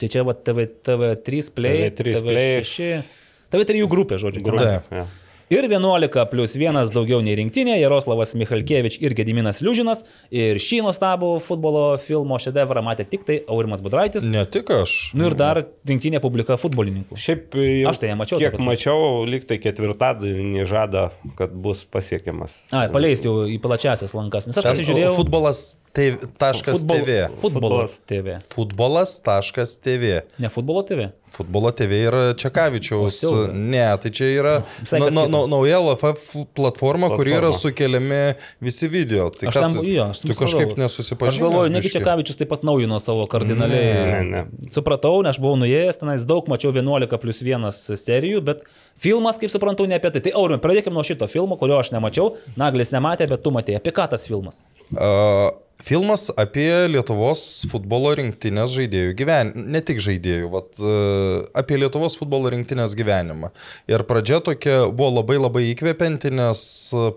[0.00, 2.52] Tai čia va TV, TV3 Play, TV3 Play.
[2.64, 3.16] TV6,
[3.52, 4.44] TV3 grupė, žodžiu.
[4.46, 4.78] Grupė.
[4.94, 5.08] Jo.
[5.50, 10.04] Ir 11 plus 1 daugiau nei rinktinė, Jaroslavas Michalkievič ir Gediminas Liužinas.
[10.30, 14.28] Ir šį nuostabų futbolo filmo šedevrą matė tik tai Aurimas Budraitis.
[14.30, 14.94] Ne tik aš.
[15.18, 15.58] Nu ir dar
[15.90, 17.18] rinktinė publika futbolininkų.
[17.18, 22.68] Šiaip jau Aš tai nemačiau, Kiek mačiau, lyg tai ketvirtadienį žada, kad bus pasiekiamas.
[22.70, 24.46] A, paleis jau į plačiasias lankas.
[24.46, 25.16] Nes aš pasižiūrėjau.
[25.18, 26.16] Futbolas TV.
[26.64, 27.28] futbol- TV.
[27.40, 28.36] Futbolas TV.
[28.54, 30.20] Futbolas.tv.
[30.38, 31.08] Ne futbolo TV.
[31.30, 33.22] Futbolo TV yra Čekavičiaus.
[33.54, 34.54] Ne, tai čia yra
[34.92, 37.58] na, na, na, nauja LFF platforma, kur yra Platforma.
[37.58, 39.28] sukeliami visi video.
[39.30, 41.38] Tai Aš ką tam, tu, jo, aš tu kažkaip nesusipažinai.
[41.38, 43.94] Aš galvoju, negi Čekavičius taip pat naujino savo kardinaliai.
[44.10, 44.44] Ne, ne.
[44.74, 48.66] Supratau, nes aš buvau nuėjęs, tenais daug mačiau 11 plus 1 serijų, bet
[48.98, 50.24] filmas, kaip suprantu, ne apie tai.
[50.26, 52.34] Tai Aurimai, pradėkime nuo šito filmo, kurio aš nemačiau.
[52.58, 53.78] Naglis nematė, bet tu matė.
[53.78, 54.64] Apie ką tas filmas?
[54.90, 55.54] Uh,
[55.84, 59.64] filmas apie Lietuvos futbolo rinktinės žaidėjų gyvenimą.
[59.74, 63.52] Ne tik žaidėjų, bet uh, apie Lietuvos futbolo rinktinės gyvenimą.
[63.90, 66.62] Ir pradžia tokia buvo labai labai įkvepianti, nes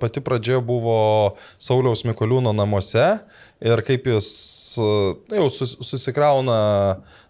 [0.01, 0.97] pati pradžia buvo
[1.61, 3.07] Sauliaus Mikoliūno namuose.
[3.63, 4.29] Ir kaip jis
[4.81, 6.57] uh, jau sus, susikrauna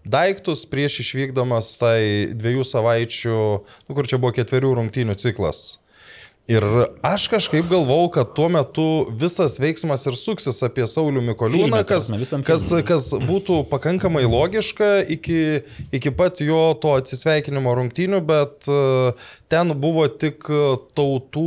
[0.04, 2.00] daiktus prieš išvykdamas tai
[2.34, 3.40] dviejų savaičių,
[3.88, 5.83] nu, kur čia buvo ketverių rungtynių ciklas.
[6.52, 6.64] Ir
[7.08, 12.10] aš kažkaip galvau, kad tuo metu visas veiksmas ir suksis apie Saulių Mikoliūną, kas,
[12.44, 15.38] kas, kas būtų pakankamai logiška iki,
[15.96, 18.80] iki pat jo to atsisveikinimo rungtynių, bet e,
[19.48, 20.44] ten buvo tik
[21.00, 21.46] tautų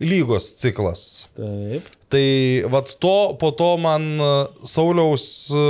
[0.00, 1.02] lygos ciklas.
[1.36, 1.90] Taip.
[2.10, 2.28] Tai
[2.72, 4.06] vad to, po to man
[4.64, 5.66] Sauliaus e,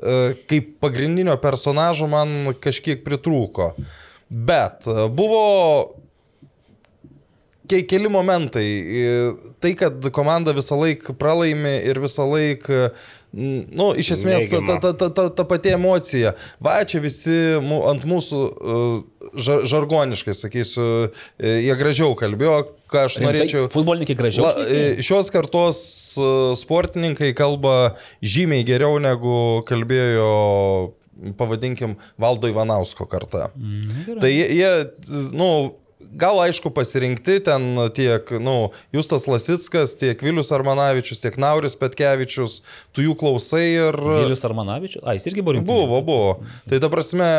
[0.00, 0.16] e,
[0.48, 3.74] kaip pagrindinio personažo man kažkiek pritrūko.
[4.32, 5.44] Bet buvo
[7.68, 8.68] keli momentai.
[9.60, 12.88] Tai, kad komanda visą laiką pralaimi ir visą laiką,
[13.34, 14.80] nu, iš esmės, ta, Neigiama.
[14.80, 16.34] ta, ta, ta, ta pati emocija.
[16.62, 18.80] Va, čia visi ant mūsų e,
[19.46, 20.88] ža, žargoniškai, sakysiu,
[21.38, 22.60] e, jie gražiau kalbėjo,
[22.90, 23.68] ką aš norėčiau.
[23.74, 24.46] Futbolininkai gražiau.
[24.46, 25.80] La, e, šios kartos
[26.60, 30.28] sportininkai kalba žymiai geriau negu kalbėjo,
[31.38, 33.48] pavadinkim, Valdo Ivanausko karta.
[33.54, 34.20] Mhm, gerai.
[34.22, 35.50] Tai jie, jie nu,
[36.18, 42.60] gal aišku pasirinkti ten tiek, nu, Justas Lasitskas, tiek Vilius Armanavičius, tiek Nauris Petkevičius,
[42.94, 44.00] tu jų klausai ir...
[44.24, 45.04] Vilius Armanavičius.
[45.04, 45.86] A, jis irgi buvo rinktinėje.
[45.86, 46.58] Buvo, buvo.
[46.70, 47.30] Tai ta prasme,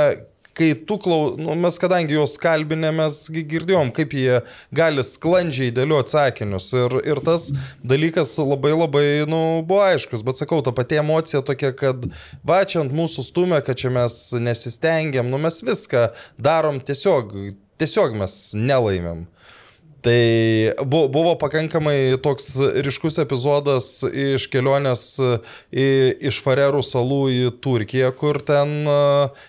[0.55, 4.39] kai tu klaus, nu, mes kadangi juos kalbinėmės, girdėjom, kaip jie
[4.75, 6.69] gali sklandžiai dėlioti atsakinius.
[6.79, 7.49] Ir, ir tas
[7.83, 10.23] dalykas labai labai, nu, buvo aiškus.
[10.25, 12.07] Bet sakau, ta pati emocija tokia, kad
[12.47, 16.07] va čia ant mūsų stumia, kad čia mes nesistengiam, nu mes viską
[16.39, 17.35] darom tiesiog,
[17.81, 19.25] tiesiog mes nelaimėm.
[20.05, 22.51] Tai bu- buvo pakankamai toks
[22.85, 25.05] ryškus epizodas iš kelionės
[25.73, 25.87] į,
[26.29, 28.99] iš Farerų salų į Turkiją, kur ten a,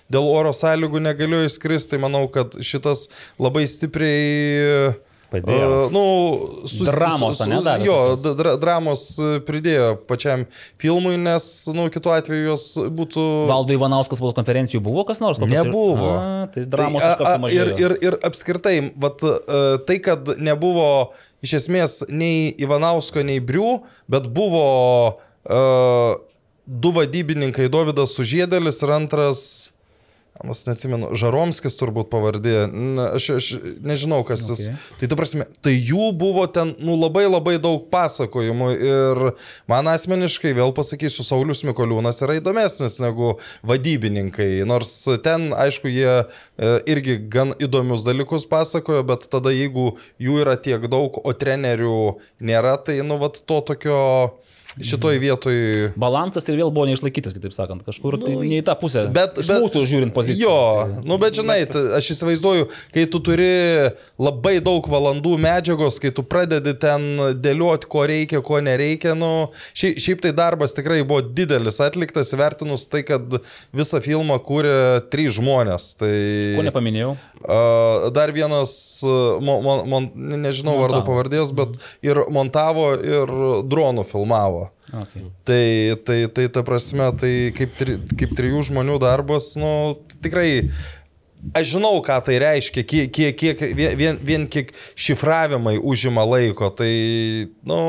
[0.09, 1.93] dėl oro sąlygų negalėjo įskristi.
[1.97, 4.97] Tai manau, kad šitas labai stipriai
[5.33, 5.69] Padėjo.
[5.87, 6.03] a, Nu,
[6.71, 7.97] sus- Dramos, sus- davė Jo,
[8.39, 9.05] dra, dramos
[9.49, 10.45] pridėjo pačiam
[10.79, 13.25] filmui, nes, nu, kitu atveju jos būtų...
[13.51, 15.39] Valdo Ivanauskas spaudos konferencijų buvo kas nors?
[15.43, 16.11] Kokios ir- Nebuvo.
[16.15, 19.19] A, tai dramos Tai, a- a, ir, ir, ir apskritai, vat,
[19.87, 21.13] tai, kad nebuvo
[21.43, 23.81] iš esmės nei Ivanausko, nei Brių,
[24.11, 24.63] bet buvo
[25.47, 26.17] uh,
[26.67, 29.43] du vadybininkai, Davidas Sužėdelis ir antras,
[30.37, 33.47] Aš neatsimenu, Žaromskis turbūt pavardė, Na, aš, aš
[33.85, 34.69] nežinau, kas okay.
[34.69, 34.89] jis.
[35.01, 39.23] Tai ta prasme, tai jų buvo ten nu, labai labai daug pasakojimų ir
[39.71, 43.35] man asmeniškai, vėl pasakysiu, Saulis Mikoliūnas yra įdomesnis negu
[43.67, 44.63] vadybininkai.
[44.69, 44.93] Nors
[45.25, 46.27] ten, aišku, jie e,
[46.93, 52.01] irgi gan įdomius dalykus pasakojo, bet tada jeigu jų yra tiek daug, o trenerių
[52.45, 54.01] nėra, tai nu, vat to tokio
[54.83, 55.57] šitoj vietoj...
[55.97, 59.07] Balansas ir vėl buvo neišlaikytas, kitaip sakant, kažkur nu, tai ne į tą pusę.
[59.15, 60.45] Bet, bet, mūsų žiūrint pozicijų.
[60.45, 61.77] Jo, tai, nu bet žinai, bet...
[61.99, 63.49] aš įsivaizduoju, kai tu turi
[64.21, 67.07] labai daug valandų medžiagos, kai tu pradedi ten
[67.41, 72.87] dėlioti, ko reikia, ko nereikia, nu, šiaip, šiaip tai darbas tikrai buvo didelis, atliktas, vertinus
[72.93, 73.39] tai, kad
[73.77, 74.77] visą filmą kūrė
[75.13, 75.93] trys žmonės.
[76.03, 76.13] Tai...
[76.59, 77.17] Ko nepaminėjau?
[78.17, 78.77] Dar vienas,
[79.41, 80.85] mon, mon, mon, nežinau Montavo.
[80.85, 83.37] vardo pavardės, bet ir montavo, ir
[83.69, 84.66] dronų filmavo.
[85.03, 85.25] Okay.
[85.45, 89.71] Tai, tai, tai ta prasme, tai kaip, tri, kaip trijų žmonių darbas, nu,
[90.25, 90.71] tikrai,
[91.57, 96.93] aš žinau, ką tai reiškia, kiek, kiek, kiek vien, vien kiek šifravimai užima laiko, tai,
[97.69, 97.81] nu,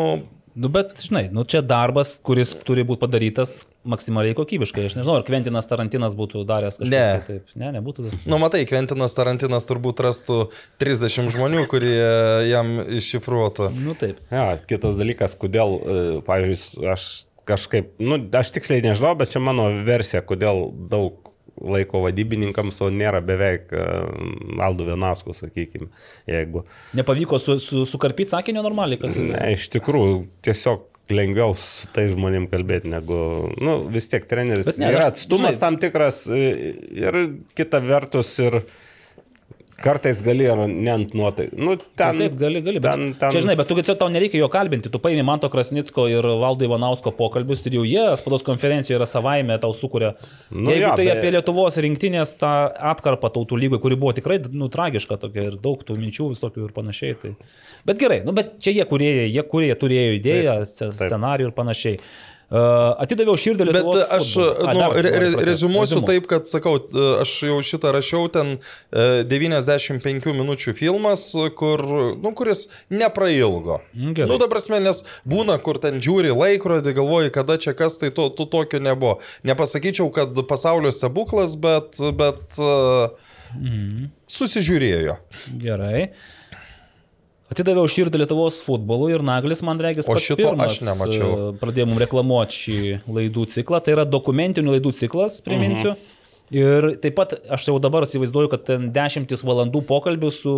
[0.57, 4.87] Nu, bet, žinai, nu, čia darbas, kuris turi būti padarytas maksimaliai kokybiškai.
[4.89, 6.89] Aš nežinau, ar Kventinas Tarantinas būtų daręs kažką.
[6.89, 7.03] Ne.
[7.27, 8.07] Taip, ne, nebūtų.
[8.25, 10.39] nu, matai, Kventinas Tarantinas turbūt rastų
[10.81, 11.93] 30 žmonių, kurie
[12.49, 13.69] jam iššifruotų.
[13.85, 14.23] Nu, taip.
[14.33, 17.07] Ja, kitas dalykas, kodėl, e, pavyzdžiui, aš
[17.47, 21.26] kažkaip, nu, aš tiksliai nežinau, bet čia mano versija, kodėl daug
[21.61, 23.85] laiko vadybininkams, o nėra beveik e,
[24.63, 25.87] Aldo Vienausko, sakykime,
[26.29, 26.65] jeigu.
[26.97, 29.17] Nepavyko su, su, sukarpyti sakinio normaliai, kad...
[29.17, 30.85] Ne, iš tikrųjų, tiesiog
[31.15, 33.17] lengviau su tai žmonėm kalbėti, negu,
[33.63, 34.67] nu, vis tiek treneris.
[34.67, 36.41] Bet ne, yra aš- atstumas žinai- tam tikras e,
[36.99, 37.19] ir
[37.55, 38.59] kita vertus ir
[39.83, 41.47] kartais gali ir ne ant nuotai.
[41.53, 42.81] Nu, ten, Taip, gali, gali.
[42.81, 44.89] Bet, ten, ten, Čia, žinai, bet tu tau nereikia jo kalbinti.
[44.93, 49.57] Tu paimi Manto Krasnicko ir Valdo Ivanausko pokalbius ir jau jie spados konferencijoje yra savaime
[49.61, 50.13] tau sukuria.
[50.51, 52.53] Nu Jeigu jo, tai be- apie Lietuvos rinktinės tą
[52.93, 56.73] atkarpą tautų lygoj, kuri buvo tikrai nu, tragiška tokia ir daug tų minčių visokių ir
[56.77, 57.19] panašiai.
[57.21, 57.35] Tai...
[57.87, 62.01] Bet gerai, nu, bet čia jie kurieji, jie kurie turėjo idėją, taip, scenarijų ir panašiai.
[62.47, 64.03] Uh, atidaviau širdį Bet Lietuvos.
[64.15, 64.67] aš futbolui.
[64.71, 66.05] A, nu, re, re, rezumuosiu Reziumuok.
[66.07, 66.77] taip, kad sakau,
[67.19, 71.25] aš jau šitą rašiau, ten e, 95 minučių filmas,
[71.59, 71.83] kur,
[72.23, 73.81] nu, kuris neprailgo.
[73.91, 74.29] Mm, gerai.
[74.31, 78.29] nu, ta prasme, nes būna, kur ten žiūri laikrodį, galvoji, kada čia kas, tai to,
[78.31, 79.17] to tokio nebuvo.
[79.43, 83.11] Nepasakyčiau, kad pasaulio stebuklas, bet, bet uh,
[83.57, 84.09] Mhm.
[84.27, 85.13] susižiūrėjo.
[85.59, 86.09] Gerai.
[87.47, 91.29] Atidaviau širdį Lietuvos futbolui ir Naglis, man regis, O šito aš nemačiau.
[91.53, 93.79] e, Pradėjo mums reklamuoti šį laidų ciklą.
[93.83, 95.93] Tai yra dokumentinių laidų ciklas, priminsiu.
[95.95, 96.13] Mhm.
[96.57, 100.53] Ir taip pat aš jau dabar įsivaizduoju, kad ten dešimtis valandų pokalbių su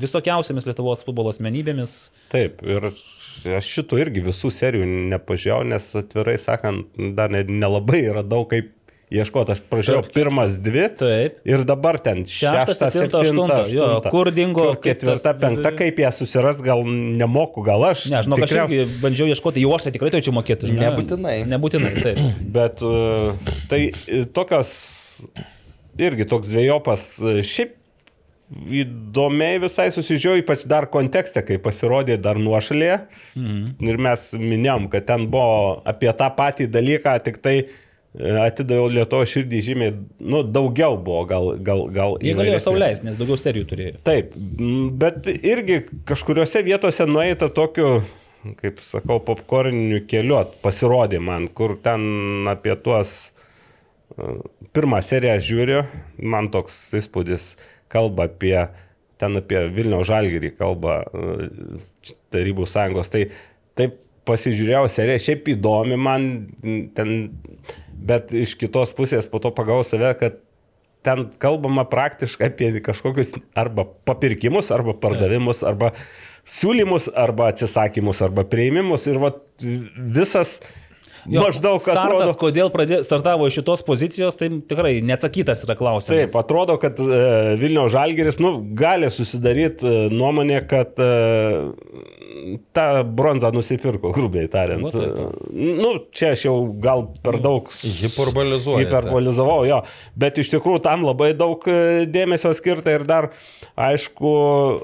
[0.00, 2.10] visokiausiamis Lietuvos futbolo asmenybėmis.
[2.32, 2.86] Taip, ir
[3.58, 6.86] aš šitų irgi visų serijų nepažiūrėjau, nes atvirai sakant,
[7.16, 8.70] dar ne- nelabai yra daug kaip
[9.12, 9.54] ieškoti.
[9.54, 10.14] Aš pražiūrėjau Taip.
[10.14, 10.84] pirmas dvi.
[11.00, 11.38] Taip.
[11.48, 13.58] Ir dabar ten Šešta, šešta, septinta, septinta, aštunta.
[13.72, 18.06] Jo, kur dingo, ketvirta, penkta, kaip ją susiras, gal nemoku, gal aš.
[18.12, 20.72] Ne, žinau, aš Tikriausiai- irgi bandžiau ieškoti, jau aš tai tikrai turėčiau mokėti.
[20.72, 20.88] žinai.
[20.88, 21.36] Nebūtinai.
[21.52, 22.24] Nebūtinai, taip.
[22.56, 24.72] Bet uh, tai uh, tokios,
[26.00, 27.78] irgi toks dviejopas, uh, šiaip
[28.52, 32.98] įdomiai visai susižiūrėjau, ypač dar kontekste, kai pasirodė dar nuošalėje.
[33.38, 33.62] Mhm.
[33.88, 37.72] Ir mes minėjom, kad ten buvo apie tą patį dalyką, tik tai uh,
[38.20, 42.16] atidaviau Lietuvo širdį žymiai, nu, daugiau buvo, gal, gal, gal.
[42.20, 44.00] Jie galėjo sauliais, nes daugiau serijų turėjo.
[44.04, 44.34] Taip,
[45.00, 48.02] bet irgi kažkuriuose vietose nueita tokiu,
[48.60, 54.34] kaip sakau, popkorniniu keliu, pasirodė man, kur ten apie tuos e,
[54.76, 55.82] pirmą seriją žiūriu,
[56.20, 57.54] man toks įspūdis
[57.92, 58.56] kalba apie
[59.22, 61.80] ten apie Vilniaus žalgyrį kalba e,
[62.34, 63.28] Tarybų sąjungos, tai
[63.78, 66.26] taip pasižiūrėjau seriją, šiaip įdomi man
[66.96, 67.14] ten,
[68.08, 70.40] bet iš kitos pusės po to pagau save, kad
[71.02, 75.90] ten kalbama praktiškai apie kažkokius arba papirkimus, arba pardavimus, arba
[76.46, 80.60] siūlymus, arba atsisakymus, arba prieimimus ir vat, visas
[81.30, 82.34] Jo, maždaug startas, atrodo.
[82.40, 86.18] kodėl pradė, startavo iš šitos pozicijos, tai tikrai neatsakytas yra klausimas.
[86.18, 87.20] Taip, atrodo, kad e,
[87.60, 91.12] Vilniaus Žalgeris nu, gali susidaryti e, nuomonę, kad e,
[92.76, 92.86] tą
[93.16, 94.82] bronzą nusipirko, grubiai tariant.
[94.84, 95.50] Nu, taip, taip.
[95.52, 98.86] Nu, čia aš jau gal per daug Hiperbolizuojate.
[98.86, 99.82] Hiperbolizavau, jo.
[100.18, 103.30] Bet iš tikrųjų tam labai daug e, dėmesio skirta ir dar,
[103.76, 104.32] aišku,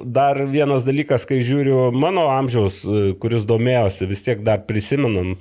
[0.05, 5.37] dar vienas dalykas, kai žiūriu mano amžiaus, e, kuris domėjosi, vis tiek dar prisimenam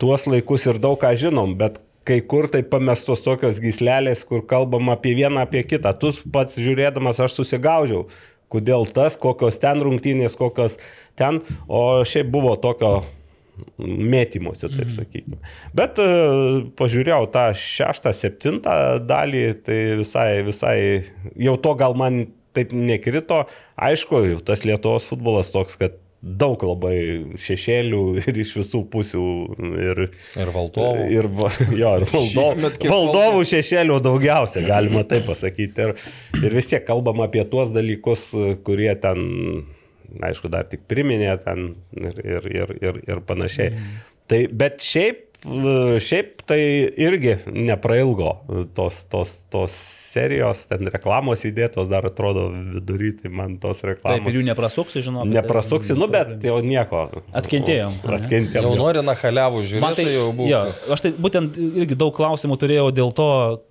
[0.00, 4.92] tuos laikus ir daug ką žinom, bet kai kur tai pamestos tokios gyslelės, kur kalbam
[4.92, 5.90] apie vieną, apie kitą.
[5.98, 8.04] Tu pats žiūrėdamas aš susigaužiau,
[8.52, 10.78] kodėl tas, kokios ten rungtynės, kokios
[11.18, 13.00] ten, o šiaip buvo tokio
[13.80, 15.38] mėtymuose, taip sakykime.
[15.76, 16.08] Bet e,
[16.76, 18.74] pažiūrėjau tą šeštą, septintą
[19.08, 20.76] dalį, tai visai, visai,
[21.40, 23.44] jau to gal man taip nekrito.
[23.76, 26.96] Aišku, tas Lietuvos futbolas toks, kad daug labai
[27.40, 29.26] šešėlių ir iš visų pusių.
[29.82, 30.02] Ir,
[30.42, 31.06] Ir valdovų.
[31.14, 31.30] Ir,
[31.82, 32.08] jo, ir
[32.80, 35.88] kiek valdovų šešėlių daugiausia, galima taip pasakyti.
[35.88, 35.94] Ir,
[36.42, 38.28] ir vis tiek kalbam apie tuos dalykus,
[38.66, 39.22] kurie ten,
[40.26, 43.72] aišku, dar tik priminė ten ir, ir, ir, ir, ir panašiai.
[43.74, 44.04] Mm.
[44.26, 46.58] Tai, bet šiaip, šiaip tai
[47.00, 48.30] irgi neprailgo
[48.74, 54.30] tos, tos, tos serijos, ten reklamos įdėtos dar atrodo vidury, tai man tos Taip, reklamos.
[54.30, 55.24] ir jų neprasuksi, žinau.
[55.26, 57.02] Neprasuksi, nu bet jau nieko.
[57.36, 57.98] Atkentėjom?
[58.16, 58.68] Atkentėjom.
[58.70, 60.48] Jau nori nachaliavų žiūrėti, Man tai, tai jau buvo.
[60.50, 60.62] jo,
[60.94, 63.28] aš tai būtent irgi daug klausimų turėjau dėl to,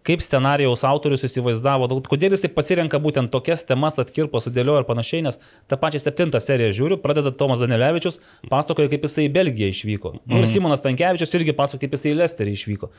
[0.08, 5.24] kaip scenarijaus autorius įsivaizdavo, daug- kodėl jis pasirenka būtent tokias temas atkirpo, sudėliojo ir panašiai,
[5.26, 5.40] nes
[5.72, 8.20] tą pačią septintą seriją žiūriu, pradeda Tomas Danilevičius,
[8.52, 10.14] pasakoja, kaip jisai į Belgiją išvyko.
[10.28, 10.44] Mm.
[10.44, 12.91] Ir Simonas Tankievičius irgi pasakoja, kaip jisai į Lesterį išvyko.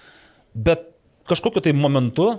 [0.66, 0.88] Bet
[1.28, 2.36] kažkokiu tai momentu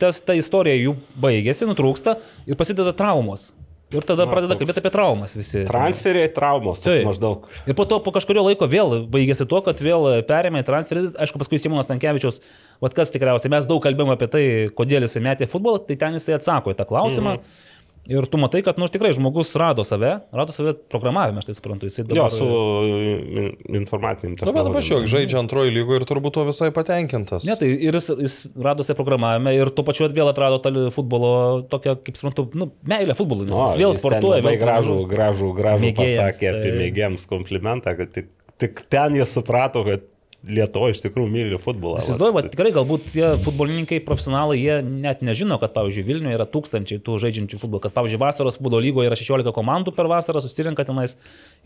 [0.00, 2.16] tas, ta istorija jų baigėsi, nutrūksta
[2.48, 3.50] ir prasideda traumos.
[3.90, 5.64] Ir tada pradeda toks kalbėti apie traumas visi.
[5.66, 7.02] Transferiai traumos, Taip.
[7.08, 7.48] maždaug.
[7.66, 11.08] Ir po to po kažkurio laiko vėl baigėsi tuo, kad vėl perėmė transferį.
[11.18, 12.38] Aišku, paskui Simonas Tankievičius,
[12.78, 14.44] vad kas tikriausiai, mes daug kalbėjome apie tai,
[14.78, 17.34] kodėl jisai metė futbolą, tai ten jisai atsako į tą klausimą.
[17.40, 17.66] Mhm.
[18.08, 21.86] Ir tu matai, kad, nu, tikrai žmogus rado save, rado save programavime, aš tai suprantu.
[21.90, 22.32] Jisai Jo, dabar...
[22.32, 22.46] su
[22.88, 23.52] in-
[23.82, 27.44] informacinėm Nu, bet pažiūrėk, žaidžia antroji lygoje ir turbūt tuo visai patenkintas.
[27.46, 31.32] Ne, tai ir jis, jis rado save programavime ir tuo pačiu vėl atrado tą futbolo
[31.70, 34.40] tokią, kaip suprantu, nu, meilę futbolui, nes jis vėl jis sportuoja.
[34.40, 35.12] Labai vėl gražų, treniruoja.
[35.14, 38.32] gražų, gražų Mėgėjams, pasakė apie tai- mėgėjams komplimentą, kad tik,
[38.64, 40.08] tik ten jie suprato, kad
[40.48, 41.98] Lietuva iš tikrųjų myli futbolą.
[42.00, 47.02] Įsivaizduoju, va, tikrai galbūt tie futbolininkai profesionalai, jie net nežino, kad, pavyzdžiui, Vilniuje yra tūkstančiai
[47.04, 51.18] tų žaidžiančių futbolą, kad, pavyzdžiui, vasaros futbolo lygoje yra 16 komandų per vasarą, susirinka tenais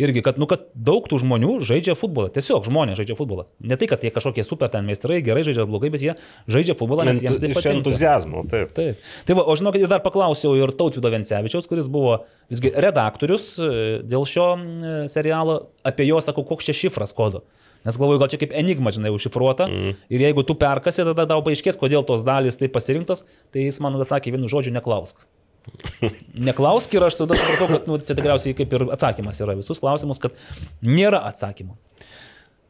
[0.03, 2.33] irgi, kad, nu, kad daug tų žmonių žaidžia futbolą.
[2.35, 3.47] Tiesiog žmonės žaidžia futbolą.
[3.63, 6.19] Ne tai, kad jie kažkokie super ten meistrai, gerai žaidžia blogai, bet jie
[6.51, 7.79] žaidžia futbolą, nes jiems tai patinka.
[7.79, 8.75] entuzijazmo, taip.
[8.75, 9.07] Taip.
[9.29, 13.75] Tai va, o žinokit, ir dar paklausiau ir Tautvido Vencevičiaus, kuris buvo visgi redaktorius e,
[14.03, 17.45] dėl šio e, serialo, apie jo sakau, koks čia šifras kodo.
[17.85, 19.69] Nes galvoju, gal čia kaip enigma, žinai, užšifruota.
[19.69, 19.95] Mm.
[20.13, 23.99] Ir jeigu tu perkasi, tada tau paaiškės, kodėl tos dalys taip pasirinktos, tai jis man
[23.99, 25.21] tada sakė vienu žodžiu, neklausk.
[26.49, 30.21] Neklausk ir aš tada supratau, kad nu, čia tikriausiai kaip ir atsakymas yra visus klausimus,
[30.23, 30.37] kad
[30.85, 31.77] nėra atsakymų.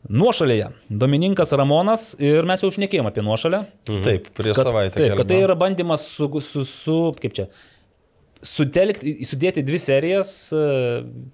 [0.04, 3.62] Nuošalėje Domininkas Ramonas ir mes jau užnekėjom apie nuošalę.
[3.88, 4.98] Taip, prieš Kad, savaitę.
[5.00, 7.46] taip, kad tai yra bandymas su, su, su kaip čia,
[8.44, 10.60] sutelkti, sudėti dvi serijas e,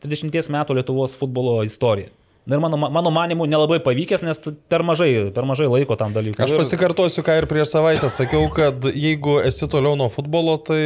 [0.07, 2.13] 30 metų Lietuvos futbolo istoriją.
[2.47, 6.15] Na ir mano, mano manimu nelabai pavykęs, nes tu per mažai, per mažai laiko tam
[6.17, 6.41] dalykui.
[6.41, 10.81] Aš pasikartosiu, ką ir prieš savaitę sakiau, kad jeigu esi toliau nuo futbolo, tai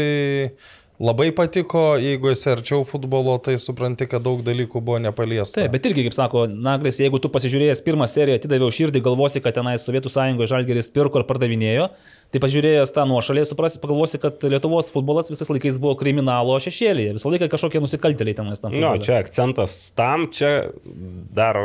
[0.99, 5.63] labai patiko, jeigu esi arčiau futbolo, tai supranti, kad daug dalykų buvo nepaliesta.
[5.63, 9.55] Taip, bet irgi, kaip sako Naglis, jeigu tu pasižiūrėjęs pirmą seriją, atidaviau širdį, galvosi, kad
[9.59, 11.89] tenai Sovietų sąjungoje Žalgeris pirko ir pardavinėjo,
[12.35, 17.31] tai pažiūrėjęs tą nuošalį, suprasi, pagalvosi, kad Lietuvos futbolas visais laikais buvo kriminalo šešėlėje, visą
[17.31, 18.75] laiką kažkokie nusikaltėliai tenais tam.
[18.75, 19.07] Nu, futbole.
[19.07, 20.53] čia akcentas tam, čia
[21.35, 21.61] dar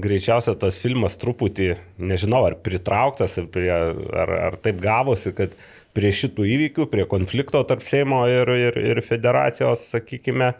[0.00, 5.52] greičiausia tas filmas truputį, nežinau, ar pritrauktas, ar, prie, ar, ar taip gavosi, kad
[5.96, 10.54] prie šitų įvykių, prie konflikto tarp Seimo ir, ir, ir federacijos, sakykime,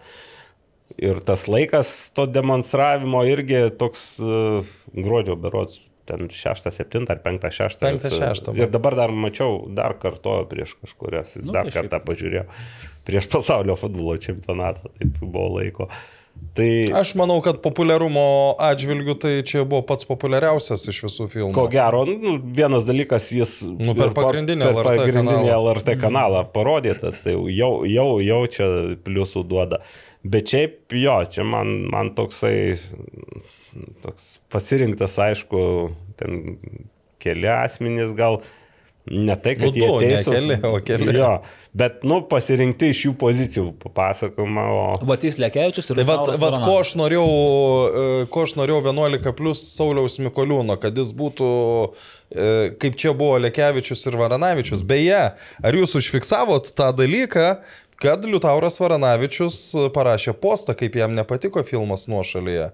[1.01, 5.81] ir tas laikas to demonstravimo irgi toks uh, gruodžio berots.
[6.11, 7.81] Ten 6, 7 ar 5, 6.
[7.87, 11.77] Penktą, šeštą, Ir dabar dar mačiau, dar kartojo prieš kažkurias, Nu, dar šiaip.
[11.79, 12.47] kartą pažiūrėjau.
[13.07, 15.87] Prieš pasaulio futbolo čempionatą, taip buvo laiko.
[16.57, 16.67] Tai
[16.97, 18.23] Aš manau, kad populiarumo
[18.65, 21.53] atžvilgių tai čia buvo pats populiariausias iš visų filmų.
[21.57, 25.59] ko gero, nu, vienas dalykas jis Nu, per pagrindinį per LRT pagrindinį kanalą.
[25.67, 28.71] LRT kanalą parodytas, tai jau, jau, jau čia
[29.05, 29.83] pliusų duoda.
[30.25, 32.57] Bet šiaip jo, čia man, man toksai
[34.05, 35.61] toks pasirinktas, aišku,
[36.21, 36.41] ten
[37.23, 38.41] keli asmenys gal.
[39.11, 40.35] Ne tai, kad Nu, jie du, ne teisūs.
[40.37, 41.13] keli, o keli.
[41.17, 41.31] Jo,
[41.75, 44.83] bet, nu, pasirinkti iš jų pozicijų papasakoma, o...
[45.09, 46.83] Vatys Lekevičius ir Tai vat, vat, ko Varanavičius.
[46.85, 51.49] aš norėjau, e, ko aš norėjau 11 plus Sauliaus Mikoliūno, kad jis būtų,
[52.31, 52.51] e,
[52.85, 54.85] kaip čia buvo Lekevičius ir Varanavičius.
[54.87, 55.23] Beje,
[55.65, 57.49] ar jūs užfiksavot tą dalyką,
[58.05, 59.59] kad Liutauras Varanavičius
[59.97, 62.69] parašė postą, kaip jam nepatiko filmas nuošalyje.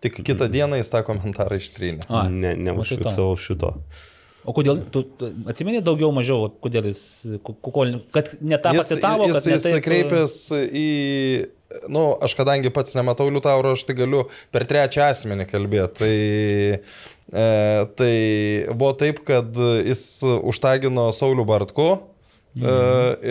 [0.00, 2.06] Tik kitą dieną jis tą komentarą ištrynė.
[2.08, 3.74] A, Ne, neužfiksavau šito.
[4.48, 7.00] O kodėl, tu tu atsimeni daugiau mažiau, kodėl jis,
[7.44, 10.36] ku- ku- kol- kad ne tą Jis, pasitavo, jis, kad ne jis taip, kreipęs
[10.72, 10.86] į,
[11.82, 16.00] na, nu, aš kadangi pats nematau Liutauro, aš tai galiu per trečią asmenį kalbėti.
[16.00, 16.16] Tai,
[17.36, 17.46] e,
[18.00, 18.14] tai
[18.72, 19.52] buvo taip, kad
[19.84, 21.90] jis užtagino Saulių Bartku
[22.56, 22.74] e,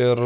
[0.06, 0.22] ir,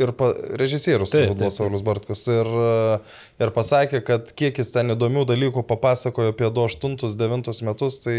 [0.00, 0.30] ir pa,
[0.60, 1.50] režisierius turbūt buvo.
[1.54, 2.98] Saulis Bartkus ir, e,
[3.44, 8.16] ir pasakė, kad kiek jis ten įdomių dalykų papasakojo apie 28-9 metus, tai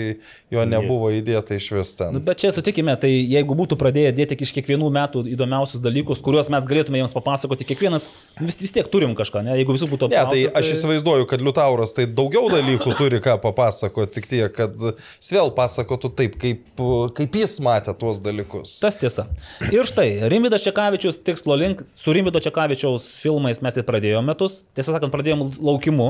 [0.53, 2.15] jo nebuvo įdėta iš vis ten.
[2.15, 6.51] Nu, bet čia sutikime, tai jeigu būtų pradėję dėti iš kiekvienų metų įdomiausius dalykus, kuriuos
[6.53, 9.57] mes galėtume jiems papasakoti, kiekvienas vis, vis tiek turim kažką, ne?
[9.59, 13.37] Jeigu visų būtų Ne, tai apklausę, aš įsivaizduoju, kad Liutauras tai daugiau dalykų turi ką
[13.43, 16.83] papasakoti, tik tiek, kad jis vėl pasakotų taip, kaip,
[17.17, 18.77] kaip jis matė tuos dalykus.
[18.83, 19.27] Tas tiesa.
[19.73, 21.64] Ir štai, Rimvidas Čekavičius tikslo link,
[21.97, 26.09] su Rimvido Čekavičiaus filmais mes ir pradėjome metus, tiesą sakant, pradėjome laukimu,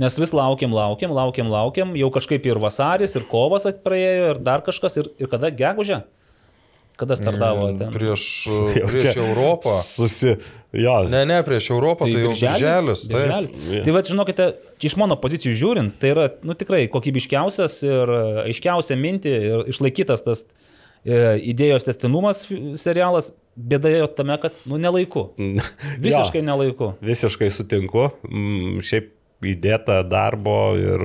[0.00, 4.64] nes vis laukiam, laukiam, laukiam, laukiam, jau kažkaip ir vasaris, ir kovas praėjo, ir dar
[4.66, 6.04] kažkas, ir, ir kada gegužė?
[6.96, 7.90] Kada startavo ten?
[7.92, 8.22] Prieš,
[8.80, 9.74] Jau prieš Europą.
[9.84, 10.38] Susi...
[10.76, 13.02] Jo, Ne, ne, prieš Europą, tai, tai jau birželis.
[13.08, 13.20] Taip.
[13.22, 13.52] Birželis.
[13.84, 14.46] Tai va, žinokite,
[14.84, 20.24] iš mano pozicijų žiūrint, tai yra, nu tikrai kokybiškiausias ir e, aiškiausia minti ir išlaikytas
[20.26, 22.44] tas e, idėjos testinumas
[22.80, 25.30] serialas, bėda jo tame, kad, nu, nelaiku.
[26.06, 26.46] Visiškai Jo.
[26.52, 26.92] nelaiku.
[27.04, 28.10] Visiškai sutinku.
[28.28, 29.12] Mm, Šiaip
[29.46, 31.02] įdėta darbo ir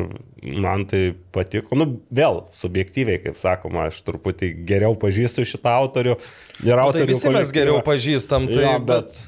[0.64, 1.76] man tai patiko.
[1.78, 6.16] Nu, vėl, subjektyviai, kaip sakoma, aš truputį geriau pažįstu šitą autorių.
[6.64, 7.58] Ir Nu, tai autorių visi mes kolektyvą.
[7.60, 9.20] geriau pažįstam, tai, Jo, bet,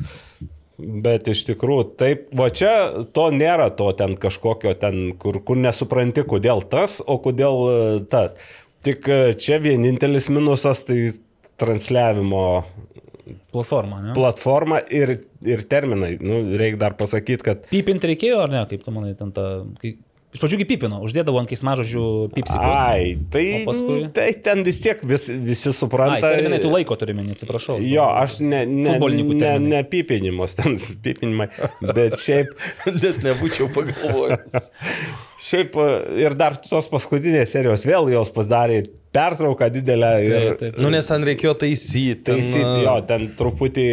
[1.03, 2.71] bet iš tikrųjų, taip, va čia
[3.13, 7.77] to nėra, to ten kažkokio ten, kur, kur nesupranti, kodėl tas, o kodėl e,
[8.09, 8.33] tas.
[8.87, 11.11] Tik e, čia vienintelis minusas tai
[11.61, 12.63] transliavimo
[13.53, 14.15] Platforma, ne?
[14.17, 15.15] platforma ir,
[15.45, 16.15] ir terminai.
[16.23, 19.51] Nu, reikia dar pasakyti, kad Pypinti reikėjo ar ne, kaip tu manai, ten ta...
[19.81, 19.95] Kai...
[20.33, 22.03] Iš pradžių pipino, uždėdavo ant keismažodžių
[22.33, 22.63] pipsikus.
[22.65, 23.97] Ai, tai, O paskui?
[24.15, 26.31] tai ten vis tiek vis, visi Ai, supranta.
[26.33, 27.75] terminai tu laiko turi menį, atsiprašau.
[27.85, 31.51] Jo, aš ne, ne, ne, ne pipinimus, ten pipinimai,
[31.85, 32.49] bet šiaip,
[33.03, 34.71] net nebūčiau pagalvojęs.
[35.51, 35.87] šiaip e,
[36.25, 40.79] ir dar tos paskutinės serijos vėl jos pasidarė pertrauką didelę ir Taip, taip.
[40.81, 42.19] Nu, nes ten reikėjo taisyti.
[42.25, 43.87] ten, taisyti, jo, ten truputį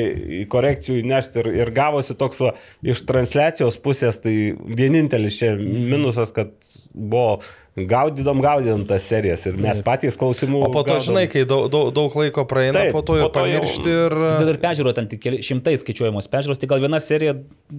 [0.52, 4.34] korekcijų įnešti ir, ir gavosi toks va, iš transliacijos pusės, tai
[4.80, 6.54] vienintelis čia minusas, kad
[6.94, 7.40] buvo
[7.76, 10.62] gaudydom, gaudydom tas serijas ir mes patys klausimų.
[10.66, 11.04] O po to, gaudom.
[11.06, 14.14] žinai, kai daug, daug, daug laiko praeina, Taip, po to jau pamiršti ir...
[14.40, 17.36] Tada ir peržiūro ten tik šimtai skaičiuojamos peržiūros, tai gal viena serija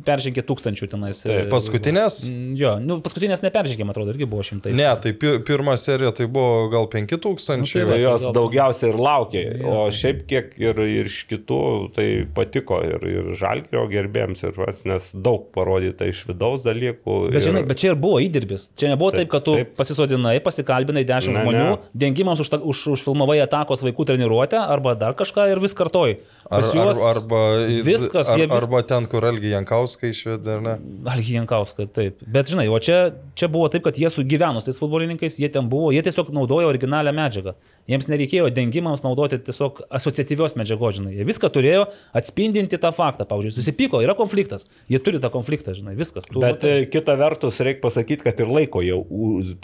[0.07, 1.23] peržengė tūkstančių tenais.
[1.27, 1.49] Taip.
[1.51, 2.21] Paskutinės?
[2.31, 4.73] Mm, Jo, nu, paskutinės neperžengė, man atrodo, irgi buvo šimtai.
[4.77, 7.61] Ne, tai pi pirma serija tai buvo gal 5000.
[7.61, 7.97] Nu, tai Tai va.
[7.99, 11.59] jos gal- daugiausia ir laukė, o šiaip kiek ir, ir iš kitų
[11.95, 17.17] tai patiko ir, ir žalgerio gerbėjams, ir vas, nes daug parodyta iš vidaus dalykų.
[17.33, 18.69] Bet, žinai, ir, bet čia ir buvo įdirbis.
[18.77, 19.73] Čia nebuvo taip, Taip, kad tu taip.
[19.81, 21.91] Pasisodinai, pasikalbinai dešimt Ne, žmonių, ne.
[22.05, 26.21] dengimams už, už, užfilmavai atakos vaikų treniruotę arba dar kažką ir vis kartoji.
[26.51, 27.41] Ar, ar, arba,
[27.87, 30.73] viskas, ar, vis- arba ten, kur Algi Jankauskai išvedė, ar ne?
[31.13, 32.19] Algi Jankauskas, taip.
[32.27, 35.69] Bet žinai, o čia, čia buvo taip, kad jie sugyveno su tais futbolininkais, jie ten
[35.71, 37.53] buvo, jie tiesiog naudojo originalią medžiagą.
[37.89, 41.15] Jiems nereikėjo dengimams naudoti tiesiog asociatyvios medžiagos, žinai.
[41.17, 41.87] Jie viską turėjo
[42.19, 43.25] atspindinti tą faktą.
[43.31, 44.67] Pavyzdžiui, susipyko, yra konfliktas.
[44.91, 46.27] Jie turi tą konfliktą, žinai, viskas.
[46.29, 48.99] Tu, Bet e, kita vertus, reikia pasakyti, kad ir laiko jau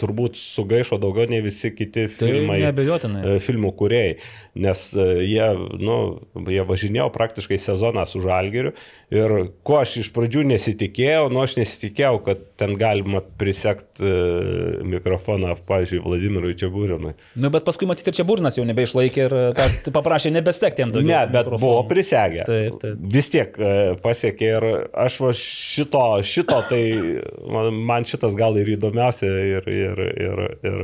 [0.00, 2.58] turbūt sugaišo daugiau nei visi kiti filmai.
[2.64, 3.22] neabejotinai.
[3.36, 4.16] e, Filmų kuriejai,
[4.66, 5.46] nes e, jie,
[5.78, 5.98] nu,
[6.48, 8.72] jie važinėjo praktiškai sezoną su žalgeriu
[9.10, 9.34] ir
[9.66, 16.02] ko aš iš pradžių nesitikėjau, nu aš nesitikėjau, kad ten galima prisekti e, mikrofoną, pavyzdžiui,
[16.04, 17.14] Vladimirui Čiabūrinui.
[17.40, 21.08] Nu, bet paskui matyti ir čia burnas jau nebeišlaikė ir tas paprašė nebesekti jam daugiau.
[21.08, 21.62] Ne, bet mikrofonų.
[21.64, 22.44] buvo prisegę.
[22.48, 23.06] Taip, taip.
[23.16, 23.72] Vis tiek e,
[24.04, 24.68] pasiekė ir
[25.06, 26.82] aš va šito, šito tai
[27.88, 29.68] man, šitas gal ir įdomiausia ir...
[29.68, 30.78] ir, ir, ir,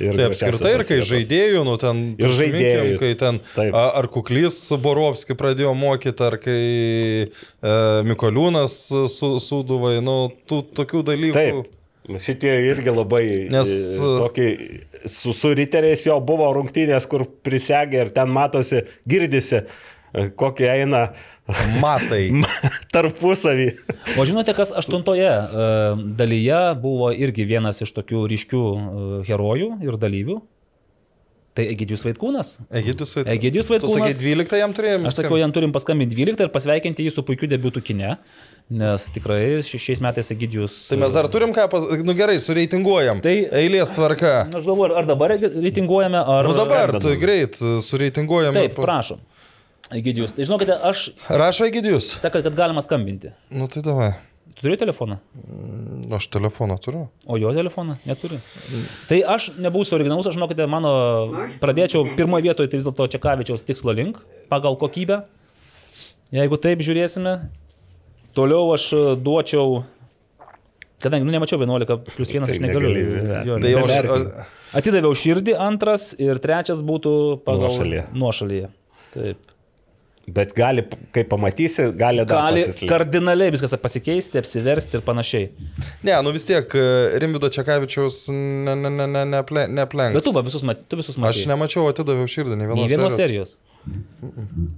[0.00, 2.96] ir Tai apskritai ir kai žaidėjų, nu ten Ir žaidėjų.
[3.00, 3.74] kai ten Taip.
[3.74, 6.60] ar kuklys Borovskis Jankauskį pradėjo mokyti, ar kai
[7.24, 7.30] e,
[8.04, 8.74] Mikoliūnas
[9.08, 11.36] su, suduvai, nu, tų tokių dalykų.
[11.36, 11.72] Taip.
[12.22, 14.48] Šitie irgi labai Nes, e, tokį,
[15.08, 19.62] su, su riteriais jo buvo rungtynės, kur prisegė ir ten matosi, girdisi,
[20.12, 21.08] e, kokie eina
[21.82, 22.28] Matai.
[22.92, 23.70] tarpusavį.
[24.20, 25.70] O žinote, kas aštuntoje e,
[26.18, 30.42] dalyje buvo irgi vienas iš tokių ryškių e, herojų ir dalyvių?
[31.56, 32.48] Tai Egidijus Vaitkūnas.
[32.68, 33.32] Egidijus Vaitkūnas.
[33.32, 34.18] Egidijus sakai, Vaitkūnas.
[34.20, 35.06] 12 jam turėjom.
[35.08, 38.16] Aš sakiau, jam turim paskambinti 12 ir pasveikinti jį su puikiu debiutu kine,
[38.68, 40.74] nes tikrai ši- šiais metais Egidijus...
[40.90, 41.86] Tai mes dar turim ką, pas...
[42.04, 43.22] nu gerai, sureitinguojam.
[43.24, 44.34] Tai- Eilės tvarka.
[44.52, 46.44] Aš galvoju, ar dabar reitinguojame, ar...
[46.50, 47.06] Nu dabar, skambinam.
[47.08, 47.56] tu greit,
[47.88, 48.60] sureitinguojam.
[48.60, 49.24] Taip, prašom.
[49.96, 50.32] Egidijus.
[50.36, 52.12] Tai žinokite, aš Rašo Egidijus.
[52.20, 53.30] sakau, kad galima skambinti.
[53.54, 54.12] Nu tai davai.
[54.56, 55.18] Tu turi telefoną?
[56.16, 57.02] Aš telefoną turiu.
[57.28, 58.38] O jo telefoną neturi.
[59.10, 60.92] Tai aš nebūsiu originalus, aš žinokite, mano
[61.60, 65.18] pradėčiau pirmoje vietoje, tai vis dėlto Čekavičiaus tikslo link, pagal kokybę.
[66.32, 67.34] Jeigu taip žiūrėsime,
[68.34, 69.82] toliau aš e, duočiau,
[71.04, 72.90] kadangi, nu, nemačiau 11 plus 1, aš Tai negaliu.
[72.96, 74.54] negali, Jo, Tai jau aš, Vertink.
[74.76, 77.12] Atidaviau širdį antras ir trečias būtų
[77.46, 78.06] pagal Nuošalyje.
[78.18, 78.72] nuošalyje.
[79.14, 79.52] Taip.
[80.26, 80.82] Bet gali,
[81.14, 82.88] kai pamatysi, gali dar Gali pasislėpti.
[82.90, 85.50] kardinaliai viskas pasikeisti, apsiversti ir panašiai.
[86.02, 86.86] ne, nu vis tiek e,
[87.22, 90.16] Rimvido Čekavičiaus ne, ne, ne, ne, ne, neplenks.
[90.18, 91.30] Bet tu, va, visus, mat, tu visus matai.
[91.36, 93.54] Aš nemačiau, atidaviau širdį, ne Nei vienos, vienos serijos.
[93.86, 94.74] serijos.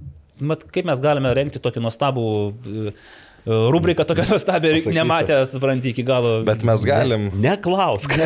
[0.52, 2.92] Mat, kaip mes galime renkti tokį nuostabų e,
[3.48, 4.94] rubriką, tokią nuostabią, Pasakysiu.
[5.00, 6.42] nematę, supranti, iki galo.
[6.46, 7.30] Bet mes galim.
[7.42, 8.12] Neklausk.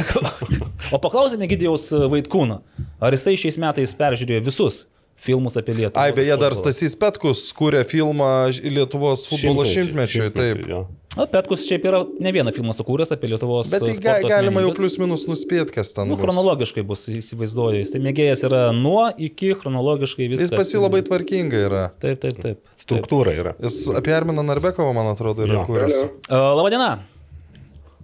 [0.92, 2.58] O paklausėme Gidijaus Vaitkūno,
[3.00, 4.82] ar jisai šiais metais peržiūrėjo visus
[5.16, 6.00] filmus apie Lietuvą.
[6.02, 8.32] Ai, beje, dar Stasys Petkus kūrė filmą
[8.64, 10.30] Lietuvos futbolo šimtmečiui.
[10.34, 10.66] Taip.
[10.68, 10.86] jo.
[11.12, 13.68] O Petkus šiaip yra ne vieną filmą sukūręs apie Lietuvos.
[13.68, 16.24] Bet tai ga, galima jau plius minus nuspėti, kas ten Nu, bus.
[16.24, 17.82] chronologiškai bus, įsivaizduoju.
[17.82, 20.48] Jis tai mėgėjas yra nuo iki chronologiškai viskas.
[20.48, 21.82] Jis pasi labai tvarkingai yra.
[22.00, 22.62] Taip, taip, taip.
[22.80, 23.52] Struktūra yra.
[23.60, 26.00] Jis apie Arminą Narbekovą, man atrodo, yra kūręs.
[26.32, 26.92] Alio.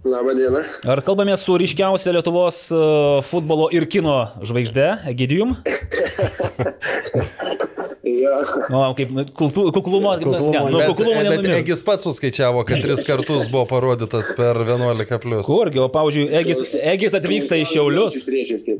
[0.03, 0.63] Labadiena.
[0.87, 2.79] Ar kalbame su ryškiausia Lietuvos e,
[3.27, 5.57] futbolo ir kino žvaigžde, Egidijum?
[7.99, 11.55] O, kaip kultu, kuklumo, Kuklumo, ne, nu, kuklumo bet nenumirs.
[11.59, 15.43] Egis pats suskaičiavo, kad tris kartus buvo parodytas per 11 plus.
[15.49, 18.15] Kurgi, o pavyzdžiui, Egis, Egis atvyksta į Šiaulius.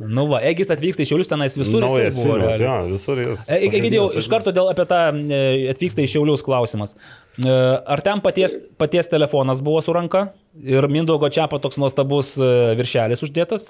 [0.07, 2.53] Nu va, Egis atvyksta į Šiaulius, tenais visur jisai Naujas buvo.
[2.63, 3.43] jo, visur jis.
[3.47, 5.43] E, Egidijau, iš karto dėl apie tą e,
[5.75, 6.95] atvyksta į Šiaulius klausimas.
[7.43, 7.51] E,
[7.95, 10.29] Ar ten paties, paties telefonas buvo su ranka
[10.63, 13.67] ir Mindaugo Čiapo toks nuostabus e, viršelis uždėtas?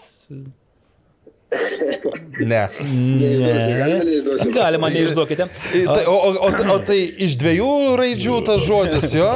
[1.49, 2.61] Ne.
[2.93, 4.51] Neišduosiu, galima neišduosiu.
[4.53, 5.47] Galima, neišduokite.
[5.49, 7.69] Tai, o, o, o, o tai iš dviejų
[7.99, 9.29] raidžių tas žodis, jo?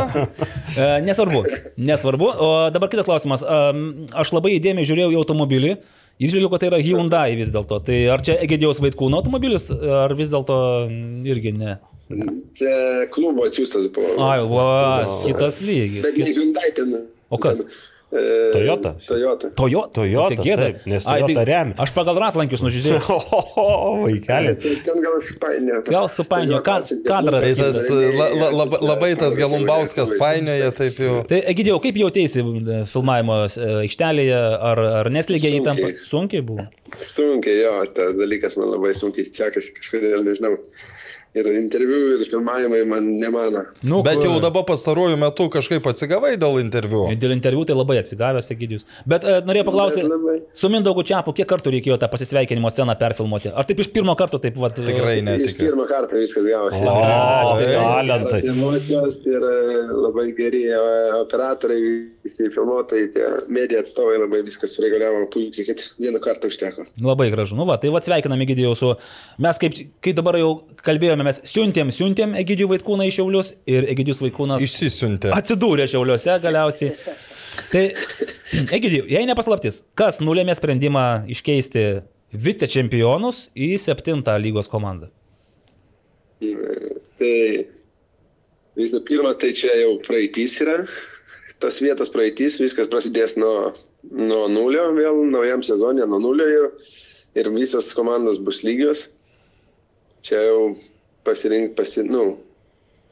[0.77, 1.41] E, Nesvarbu,
[1.89, 2.29] nesvarbu.
[2.37, 3.43] O dabar kitas klausimas.
[3.45, 7.81] Am, Aš labai įdėmiai žiūrėjau į automobilį ir žiūrėjau, kad tai yra Hyundai vis dėlto.
[7.87, 10.59] Tai ar čia Egidijaus Vaitkūno automobilis, ar vis dėlto
[11.33, 11.79] irgi ne?
[12.59, 14.13] Čia klubo atsiųstas buvo.
[14.21, 14.67] Ai, va,
[15.25, 16.05] kitas lygis.
[16.05, 16.93] Bet ne Hyundai ten.
[17.33, 17.63] O kas?
[17.63, 17.92] Ten, e,
[18.53, 18.91] Toyota?
[19.07, 19.49] Toyota.
[19.57, 19.91] Toyota.
[19.95, 20.67] Toyota, Kokia gėda.
[20.69, 21.75] taip, nes Ai, Toyota remia.
[21.81, 23.17] Aš pagal ratlankius nužiūrėjau.
[23.63, 23.65] O,
[24.03, 24.53] vaikeli.
[24.61, 25.81] Tai ten gal supainiojo.
[25.87, 31.19] Gal supainiojo, ka- kadras Tai tas la, la, la, labai tas Galumbauskas painioja, taip jau.
[31.29, 34.39] Tai Egidijau, kaip jautėsi e, filmavimo e, aikštelėje,
[34.71, 35.61] ar, ar neslėgė Sunkiai.
[35.63, 35.91] įtampa?
[36.07, 36.65] Sunkiai buvo.
[36.97, 40.57] Sunkiai, jo, tas dalykas man labai sunkiai sekasi kažkodėl, nežinau.
[41.33, 43.63] Ir interviu, ir filmavimai man nemano.
[43.81, 47.07] Nu, Bet kur- jau dabar pastaruoju metu kažkaip atsigavai dėl interviu.
[47.17, 48.85] Dėl interviu tai labai atsigavęs Egidijus.
[49.09, 50.03] Bet e, norėjau paklausti,
[50.53, 53.49] su Mindaugu Čiapu, kiek kartų reikėjo tą pasisveikinimo sceną perfilmuoti?
[53.49, 55.65] Ar taip iš pirmo karto taip vat, e, Tikrai Iš netikiu.
[55.71, 56.85] pirmo karto viskas gavosi.
[56.85, 56.93] O,
[57.73, 58.41] talentai.
[58.53, 59.57] emocijos ir e,
[60.05, 60.77] labai geri e,
[61.23, 66.85] operatoriai, visi filmuotojai, tie medija atstovai labai viskas sureguliavo puikiai, kad vieną kartą užteko.
[67.03, 67.57] Labai gražu.
[67.59, 68.93] Nu, va, tai va, sveikiname Egidijau su...
[69.43, 70.53] Mes kaip, kai dabar jau
[70.85, 75.33] kalbėjome, mes siuntėm, siuntėm Egidijų Vaitkūną į Šiaulius ir Egidijus Vaikūnas Išsisiuntė.
[75.35, 76.95] atsidūrė Šiauliuose galiausiai.
[77.73, 77.83] Tai,
[78.79, 81.85] Egidijau, jei nepaslaptis, kas nulėmė sprendimą iškeisti
[82.33, 85.11] vice čempionus į septintą lygos komandą?
[87.19, 87.35] Tai
[88.79, 90.79] visų pirma, tai čia jau praeitys yra.
[91.63, 93.71] Tos vietos praeitys, viskas prasidės nuo,
[94.11, 96.65] nuo nulio, vėl naujam sezonė nuo nulio ir,
[97.39, 99.05] ir visos komandos bus lygios.
[100.27, 100.57] Čia jau
[101.23, 102.33] pasirink, pasi, nu,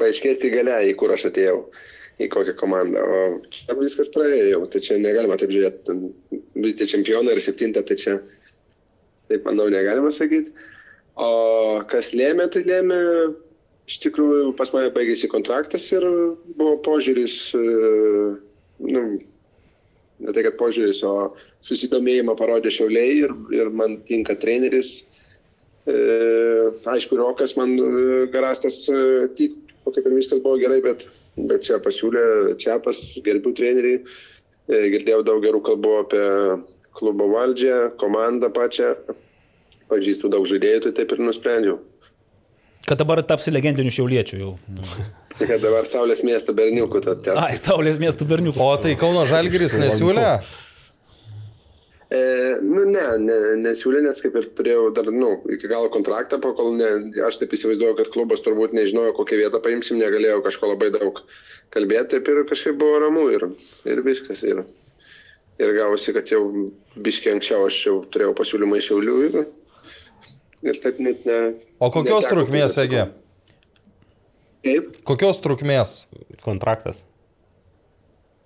[0.04, 1.62] paaiškės tik galia, į kur aš atėjau,
[2.20, 3.04] į kokią komandą.
[3.04, 3.22] O
[3.56, 5.96] čia viskas praėjo tai čia negalima taip žiūrėti.
[6.60, 8.18] Būti čempionai ir septinta, tai čia,
[9.32, 10.52] taip manau, negalima sakyti.
[11.16, 11.32] O
[11.92, 13.00] kas lėmė, tai lėmė,
[13.92, 16.06] iš tikrųjų, pas mane baigėsi kontraktas ir
[16.56, 17.64] buvo požiūris, e,
[18.88, 19.02] nu,
[20.22, 21.32] ne tai, kad požiūris, o
[21.68, 24.94] susidomėjimą parodė šiauliai ir, ir man tinka treneris.
[25.90, 25.98] E,
[26.94, 27.90] aišku, Rokas man e,
[28.34, 29.02] garastas e,
[29.38, 29.58] tik,
[29.88, 31.08] kaip ir viskas buvo gerai, bet,
[31.50, 34.04] bet čia pasiūlė Čiapas, gerbiu treneriai,
[34.70, 36.26] e, girdėjau daug gerų kalbų apie
[36.96, 38.94] klubo valdžią, komandą pačią,
[39.92, 41.82] pažįstu daug žaidėjų, tai taip ir nusprendžiau.
[42.88, 44.52] Kad dabar tapsi legendiniu šiauliečiu jau.
[45.38, 47.04] Kad dabar Saulės miesto berniukų.
[47.36, 48.62] Ai, Saulės miestų berniukų.
[48.66, 50.28] O tai Kauno Žalgiris nesiūlė?
[52.12, 52.20] E,
[52.60, 56.90] nu, ne, ne, nesiūlė, nes kaip ir turėjau dar, nu, iki galo kontraktą, pakol ne,
[57.24, 61.22] aš taip įsivaizduoju, kad klubas turbūt nežinojo, kokią vietą paimsim, negalėjau kažko labai daug
[61.72, 63.48] kalbėti, taip ir kažkaip buvo ramu ir,
[63.88, 64.44] ir viskas.
[64.44, 64.66] Ir,
[65.62, 66.44] ir gavosi, kad jau
[67.00, 69.40] biškiai anksčiau aš jau turėjau pasiūlymą iš Šiaulių ir,
[70.68, 71.40] ir taip net ne.
[71.82, 72.78] O kokios neteko trukmės.
[72.84, 73.06] Egi?
[74.62, 74.92] Kaip?
[75.10, 75.96] Kokios trukmės?
[76.46, 77.02] Kontraktas.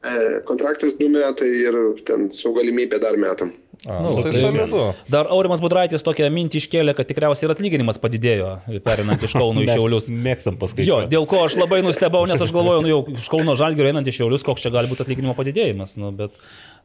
[0.05, 1.75] E, kontraktas du metai ir
[2.07, 3.51] ten su galimybė dar metam.
[3.85, 4.81] A, Nu, nu, tai tai- solidu.
[5.11, 8.51] Dar Aurimas Budraitis tokią mintį iškėlė, kad tikriausiai ir atlyginimas padidėjo,
[8.85, 10.07] perinant iš Kauno į Šiaulius.
[10.09, 11.09] Mėgstam Jo, paskaičiuoti.
[11.11, 14.15] dėl ko aš labai nustebau, nes aš galvoju, nu jau iš Kauno Žalgirio einant į
[14.15, 15.97] Šiaulius, koks čia gali būti atlyginimo padidėjimas.
[16.01, 16.31] Nu, bet,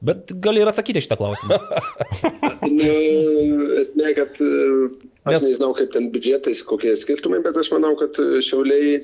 [0.02, 1.60] bet gali ir atsakyti šitą klausimą.
[4.00, 4.50] Esmė, kad e,
[5.28, 9.00] aš Nes- nežinau, kaip ten biudžetais, kokie skirtumai, bet aš manau, kad e, šiauliai,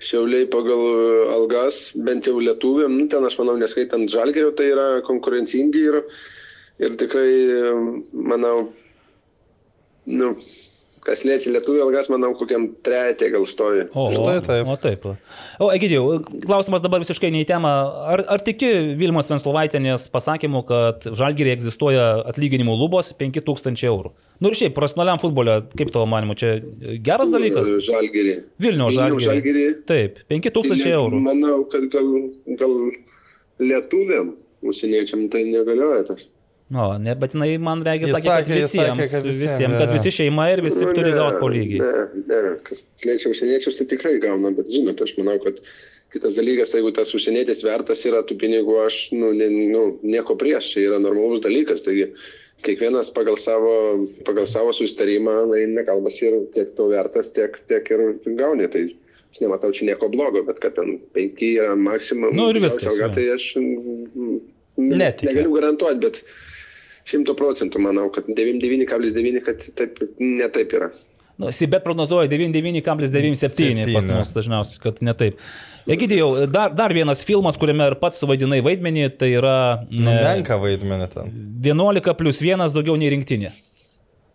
[0.00, 4.88] šiauliai pagal e, algas, bent jau lietuviam, nu, ten aš manau, neskaitant žalgerio, tai yra
[5.06, 6.00] konkurencingi ir,
[6.80, 7.28] ir tikrai,
[8.32, 8.70] manau,
[10.08, 10.32] nu,
[11.04, 13.84] kas liečia lietuvių algas, manau, kokiam trejate gal stovi.
[13.92, 14.70] O, Štai taip.
[14.70, 15.06] O, taip.
[15.62, 17.72] O, Egidijau, klausimas dabar visiškai ne į temą.
[18.14, 18.70] Ar, ar tiki
[19.00, 24.14] Vilmos Venslovaitinės pasakymu, kad Žalgiriai egzistuoja atlyginimų lubos 5000 eurų?
[24.42, 26.56] Nu ir šiaip, profesionaliam futbole, kaip tavo manimu, čia
[27.04, 27.70] geras dalykas?
[27.86, 28.36] Žalgerį.
[28.64, 28.90] Vilnių.
[28.96, 29.66] Žalgirį.
[29.88, 31.20] Taip, 5000 eurų.
[31.24, 32.08] Manau, kad gal,
[32.60, 32.78] gal
[33.62, 36.28] lietuviam, užsieniečiam tai negalioja tas.
[36.74, 39.76] O, ne, bet jinai man regis sakė, kad sakė- jis visiems, sakė, kad visiems, visiems,
[39.78, 41.80] kad visi šeima ir visi turi Ne, gauti po lygiai.
[41.80, 45.60] Ne, ne, kas liečia užsieniečius, tai tikrai gauna, bet žinot, aš manau, kad
[46.14, 50.72] kitas dalykas, jeigu tas užsienietis vertas yra tų pinigų, aš nu, ne, nu, nieko prieš,
[50.74, 51.86] čia yra normalus dalykas.
[51.86, 52.08] Taigi
[52.66, 53.74] kiekvienas pagal savo,
[54.26, 58.04] pagal savo susitarimą eina kalbas ir kiek to vertas, tiek, tiek ir
[58.38, 58.66] gauni.
[58.72, 58.82] Tai
[59.30, 62.34] aš nematau čia nieko blogo, bet kad ten penki yra maksimum.
[62.34, 63.10] Nu ir viskas, alga.
[63.14, 64.40] Tai aš mm,
[64.90, 65.30] Netiki.
[65.30, 66.22] negaliu garantuoti, bet
[67.08, 70.90] šimtų procentų manau, kad 99,9, kad taip, ne taip yra.
[71.36, 75.40] Nu, Sibet prognozuoja 99,97 pas mus dažniausiai, kad ne taip.
[75.90, 79.56] Egidijau, dar, dar vienas filmas, kuriame ir pats suvaidinai vaidmenį, tai yra
[79.90, 81.32] Nu, menka vaidmenį ten.
[81.66, 83.50] 11 plus 1 daugiau nei rinktinė.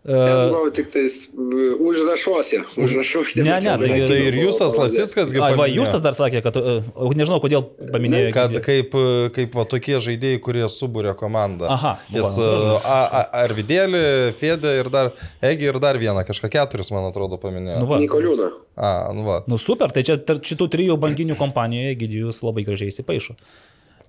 [0.00, 0.16] E,
[0.48, 2.62] buvau tik tais uh, užrašuose.
[2.80, 3.42] Užrašuose.
[3.44, 6.78] Ne, ne, tai- Tai ir Justas Lasickas, kaip Ai, va, Justas dar sakė, kad, e,
[6.96, 8.30] o nežinau, kodėl paminėjo.
[8.32, 8.96] Kad kaip,
[9.36, 11.68] kaip va, tokie žaidėjai, kurie subūrė komandą.
[11.76, 12.48] Aha, Jis va.
[12.80, 14.02] a, a, Arvidėlį,
[14.40, 15.12] Fėdė ir dar
[15.44, 17.84] Egi ir dar vieną, kažką keturis, man atrodo, paminėjo.
[17.84, 18.00] Nu.
[18.00, 18.50] Nikoliūną.
[18.80, 19.42] A, nu va.
[19.52, 23.36] Nu super, tai čia tarp šitų trijų banginių kompanijoje Egidijus labai gražiai įsipaišo.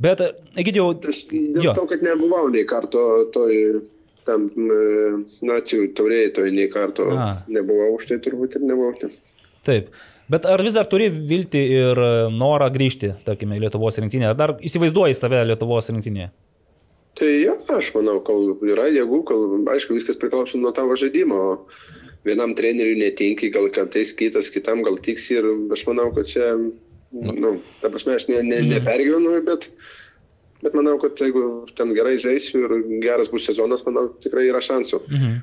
[0.01, 0.23] Bet,
[0.55, 3.81] Egidijau, Aš dėl jo, to, kad nebuvau nei karto toj
[4.27, 4.47] tam
[5.45, 7.33] nacijų taurėjai, toj nei karto A.
[7.51, 9.13] nebuvau, už tai turbūt ir nebuvau ten.
[9.67, 9.93] taip.
[10.31, 11.99] Bet ar vis dar turi vilti ir
[12.31, 14.29] norą grįžti, tarkime, į Lietuvos rinktinę?
[14.29, 16.29] Ar dar įsivaizduoji save Lietuvos rinktinėje?
[17.19, 19.41] Tai ja, aš manau, kol yra jėgų, kol,
[19.73, 21.41] aišku, viskas priklauso nuo tavo žaidimo.
[22.23, 26.53] Vienam treneriui netinki, gal kartais kitas, kitam gal tiks ir aš manau, kad čia,
[27.11, 29.67] nu, ta prasme, aš ne, ne, nepergyvenu, bet,
[30.63, 31.45] bet manau, kad jeigu
[31.77, 35.01] ten gerai žaisiu ir geras bus sezonas, manau, tikrai yra šansų.
[35.09, 35.39] Mhm.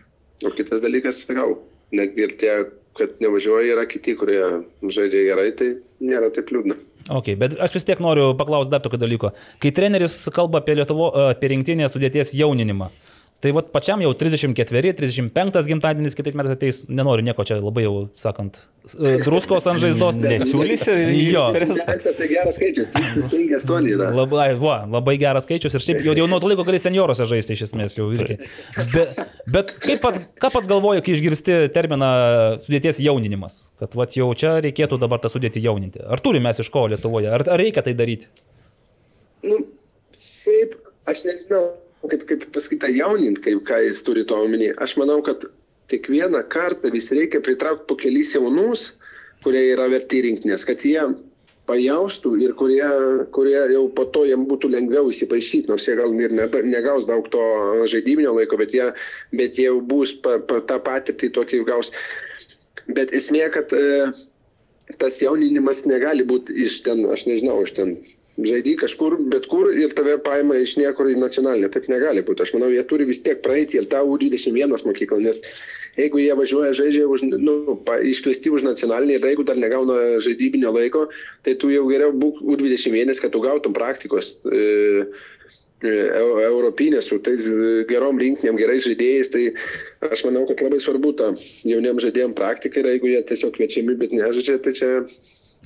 [0.47, 1.57] O kitas dalykas, sakau,
[1.95, 2.53] netgi ir tie,
[2.99, 4.41] kad nevažiuoja, yra kiti, kurie
[4.83, 5.73] žaidžia gerai, tai
[6.03, 6.77] nėra taip liūdna.
[7.19, 9.33] Ok, bet aš vis tiek noriu paklausti dar tokio dalyko.
[9.63, 12.91] Kai treneris kalba apie, Lietuvo, apie rinktinės sudėties jauninimą,
[13.43, 17.93] tai vat pačiam jau 34, 35 gimtadienis kitais metais ateis, nenoriu nieko čia labai jau,
[18.19, 18.59] sakant,
[18.89, 20.19] e, druskos ant žaizdos.
[20.23, 20.97] Nesiūlysi?
[21.29, 21.45] Jo.
[21.55, 24.11] Penktas tai geras skaičius, 5-8 yra.
[24.17, 27.55] Labai, va, labai geras skaičius ir šiaip jau, jau nuo to laiko gali senioruose žaisti
[27.55, 28.39] iš esmės jau irgi.
[28.95, 29.17] Bet,
[29.55, 32.11] bet kaip pats, ką pats galvoji, kai išgirsti terminą
[32.65, 33.61] sudėties jauninimas?
[33.79, 36.03] Kad vat, jau čia reikėtų dabar tą sudėti jauninti.
[36.03, 37.31] Ar turime mes iš ko Lietuvoje?
[37.35, 38.31] Ar, ar reikia tai daryti?
[39.45, 39.59] Nu,
[40.19, 40.79] šiaip,
[41.11, 41.67] aš nežinau,
[42.07, 44.71] kaip, kaip pasakyti, jaunint, kaip ką jis turi to omeny.
[44.85, 45.49] Aš manau, kad
[45.91, 48.93] kiekvieną kartą vis reikia pritraukti po kelis jaunus,
[49.45, 51.03] kurie yra verti rinktinės, kad jie
[51.69, 52.85] pajaustų ir kurie,
[53.37, 57.29] kurie jau po to jiem būtų lengviau įsipaišyti, nors jie gal ir ne, negaus daug
[57.33, 57.43] to
[57.93, 58.89] žaidybinio laiko, bet jie,
[59.37, 61.93] bet jie jau bus pa, pa, tą patirtį tokį gaus.
[62.97, 64.09] Bet esmė, kad e,
[65.03, 67.97] tas jauninimas negali būti iš ten, aš nežinau, iš ten
[68.47, 71.71] žaidži kažkur, bet kur ir tave paima iš niekur į nacionalinę.
[71.75, 72.45] Taip negali būti.
[72.45, 75.43] Aš manau, jie turi vis tiek praeiti ir tą U21 mokyklą, nes
[75.99, 77.79] jeigu jie važiuoja žaidžia už, nu,
[78.13, 81.09] iškviesti už nacionalinį ir jeigu dar negauna žaidybinio laiko,
[81.47, 84.37] tai tu jau geriau būk U21, kad tu gautum praktikos.
[84.47, 85.07] E,
[85.83, 87.49] e, eu- Europinės su tais
[87.91, 89.45] gerom rinkiniam, gerais žaidėjais, tai
[90.13, 91.33] aš manau, kad labai svarbu ta
[91.67, 94.93] jauniem žaidėjim praktika ir jeigu jie tiesiog kviečiami, bet nežaidžia, tai čia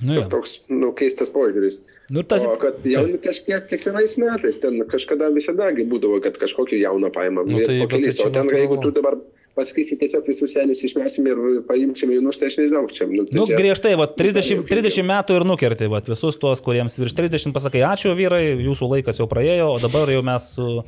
[0.01, 1.79] Nu, toks, nu, keistas požiūris.
[2.13, 6.77] Nu, ir tas- o kad jauni kažkiek, kiekvienais metais, ten kažkada visadagi būdavo, kad kažkokį
[6.83, 7.47] jauną paimam.
[7.49, 9.17] Nu, tai, tai, bet tai o ten, jeigu tu dabar
[9.57, 13.07] pasakysi tiesiog visus senius išmesim ir paimsim jaunus, tai aš nežinau, čia.
[13.09, 16.61] Nu, tai Nu, čia- griežtai, va, 30, jokių- 30 metų ir nukerti, va, visus tuos,
[16.61, 20.83] kuriems virš 30 pasakai, ačiū vyrai, jūsų laikas jau praėjo, o dabar jau mes su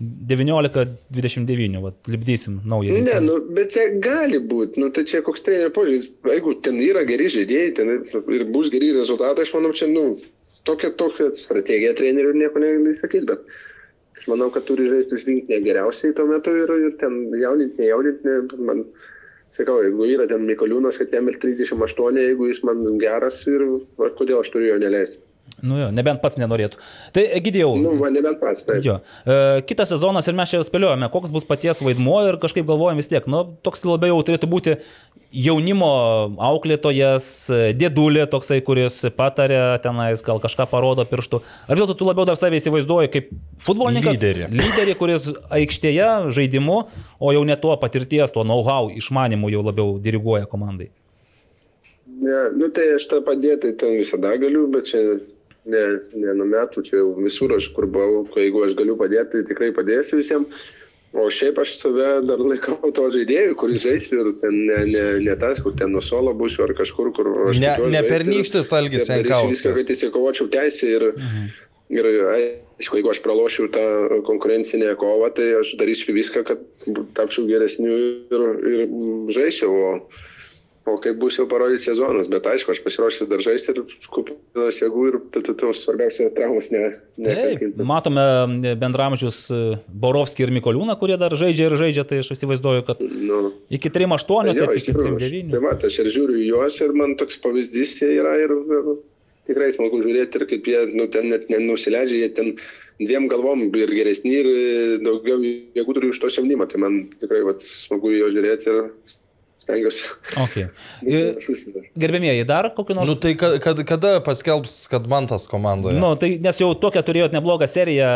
[0.00, 2.92] 19-29, va, lipdysim naują.
[2.92, 3.20] Ne, rinktinę.
[3.26, 6.08] nu, bet čia gali būti, nu, tai čia koks trenerio požiūris.
[6.24, 8.00] Jeigu ten yra geri žaidėjai ten ir,
[8.38, 10.18] ir bus geri rezultatai, aš manau, čia, nu,
[10.66, 15.60] tokia, tokia strategija trenerių nieko negali sakyti, bet aš manau, kad turi žaisti už rinkinę
[15.66, 18.84] geriausiai tuo metu ir, ir ten jauninti, nejauninti, man,
[19.54, 23.64] sakau, jeigu yra ten Mikoliūnas, kad jam ir 38, jeigu jis man geras ir
[24.00, 25.22] va, kodėl aš turiu jo neleisti.
[25.62, 26.78] Nu jo, nebent pats nenorėtų.
[27.14, 28.62] Tai, Egidėjau, Nu, man nebent pats.
[28.68, 28.76] Tai.
[28.84, 28.98] Jo.
[29.26, 33.10] E, kitas sezonas ir mes čia spėliojame, koks bus paties vaidmuo ir kažkaip galvojame vis
[33.10, 34.76] tiek, nu, toks labiau turėtų būti
[35.34, 35.88] jaunimo
[36.46, 41.40] auklėtojas, e, dėdulė toksai, kuris patarė tenais, gal kažką parodo pirštų.
[41.66, 43.32] Ar vis dėlto tu labiau dar save įsivaizduoji kaip
[43.66, 44.14] futbolininką?
[44.14, 44.46] Lyderį.
[44.60, 45.26] Lyderį, kuris
[45.58, 46.78] aikštėje žaidimu,
[47.18, 50.92] o jau ne tuo patirties, tuo know-how išmanimu jau labiau diriguoja komandai.
[52.18, 55.02] Ne, nu tai aš tą padėti ten visada galiu, bet čia
[55.72, 55.84] ne,
[56.16, 59.70] ne nuo metų, čia jau visur aš kur buvau, jeigu aš galiu padėti, tai tikrai
[59.76, 60.68] padėsiu visiems.
[61.16, 65.36] O šiaip aš save dar laikau to žaidėjų, kuris žaisiu ir ten ne, ne, ne
[65.40, 69.54] tas, kur ten nuo solo būsiu ar kažkur, kur aš Ne- ne pernykštis Algis Jankauskas.
[69.54, 71.06] Viską, kad įsikovočiau teisę ir,
[71.96, 73.86] ir aišku, jeigu aš pralošiu tą
[74.28, 76.60] konkurencinę kovą, tai aš darysiu viską, kad
[77.16, 77.88] tapčiau geresniu
[78.28, 78.84] ir, ir
[79.32, 79.72] žaisiu.
[79.72, 79.94] O,
[80.88, 83.80] O kaip bus jau parodyti sezonas, bet aišku, aš pasiruošęs dar žaisti ir
[84.14, 86.84] kupinas jėgų ir tų svarbiausia traumas ne.
[87.20, 88.24] ne Taip, matome
[88.80, 89.60] bendramžius e,
[90.04, 94.50] Borovskį ir Mikoliūną, kurie dar žaidžia ir žaidžia, tai aš įsivaizduoju, kad Nu, iki 3-8,
[94.52, 95.52] jo, taip, iš iki tikrųjų, aš- 3-9.
[95.52, 98.90] Tai va, aš ir žiūriu juos ir man toks pavyzdys yra ir, ir
[99.48, 102.52] tikrai smagu žiūrėti ir kaip jie nu, ten net nenusileidžia, jie ten
[103.00, 104.66] dviem galvom ir geresni ir e,
[105.04, 106.68] daugiau jėgų turi už to jaunimą.
[106.70, 108.82] Tai man tikrai vat, smagu jo žiūrėti ir
[109.58, 110.08] stengiuosi.
[110.44, 110.66] Okay.
[112.02, 113.10] gerbėmieji, dar kokį nors...
[113.10, 115.98] Nu tai kad, kad, kada paskelbs, kad man tas komandoje?
[115.98, 118.10] Nu, tai nes jau tokią turėjot neblogą seriją,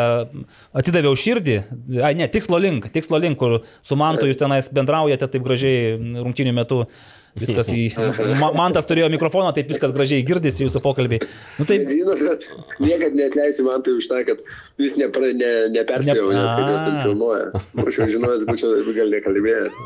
[0.78, 1.58] atidaviau širdį,
[2.04, 6.54] ai ne, tikslo link, tikslo link, kur su Mantu jūs tenais bendraujate taip gražiai rungtinių
[6.62, 6.84] metų,
[7.38, 7.82] viskas į...
[8.40, 11.22] Ma, Mantas turėjo mikrofoną, taip viskas gražiai girdisi jūsų pokalbiai.
[11.58, 12.46] Nu, tai, Žinot, bet
[12.82, 14.42] niekad neatleisiu man tai už tą, kad
[14.82, 17.62] jūs nepra, ne, neperspėjau, Ne- nes kad jūs ten filmuoja.
[17.86, 19.78] Aš jau žinojęs, būčiau gal nekalbėjęs.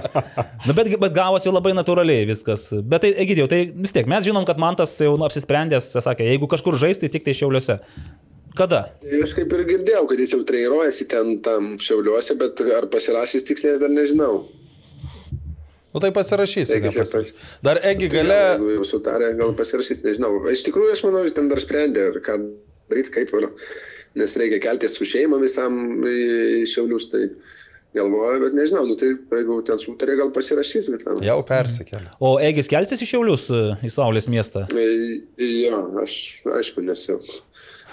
[0.68, 2.68] nu, bet, bet gavosi labai natūraliai viskas.
[2.82, 6.50] Bet tai, Egidėjau, tai vis tiek mes žinom, kad Mantas jau nu, apsisprendęs, sakė, jeigu
[6.50, 7.80] kažkur žaisti, tik tai šiauliuose.
[8.54, 8.84] Kada?
[9.02, 13.48] Tai Aš kaip ir girdėjau, kad jis jau treniruojasi ten tam šiauliuose, bet ar pasirašys
[13.50, 14.44] tiksliai dar nežinau.
[15.94, 16.72] Nu tai pasirašysi.
[16.72, 17.34] Taigi čia nepasirašysi.
[17.62, 20.32] Dar Egi Gal, gale, Jeigu jau sutarė, gal pasirašys, nežinau.
[20.50, 22.38] Iš tikrųjų, aš manau, jis ten dar sprendė, ką
[22.90, 23.46] daryti, kaip ir.
[24.18, 27.24] Nes reikia keltis su šeima visam į šiaulius, tai
[27.94, 31.22] galvoju, bet nežinau, nu tai jeigu ten sutarė, gal pasirašys, bet ten.
[31.26, 32.10] jau persikėlė.
[32.22, 33.48] O Egis kelsis į Šiaulius,
[33.86, 34.66] į Saulės miestą?
[34.74, 34.86] E,
[35.38, 36.14] Jo, aš
[36.58, 37.20] aišku, nes jau.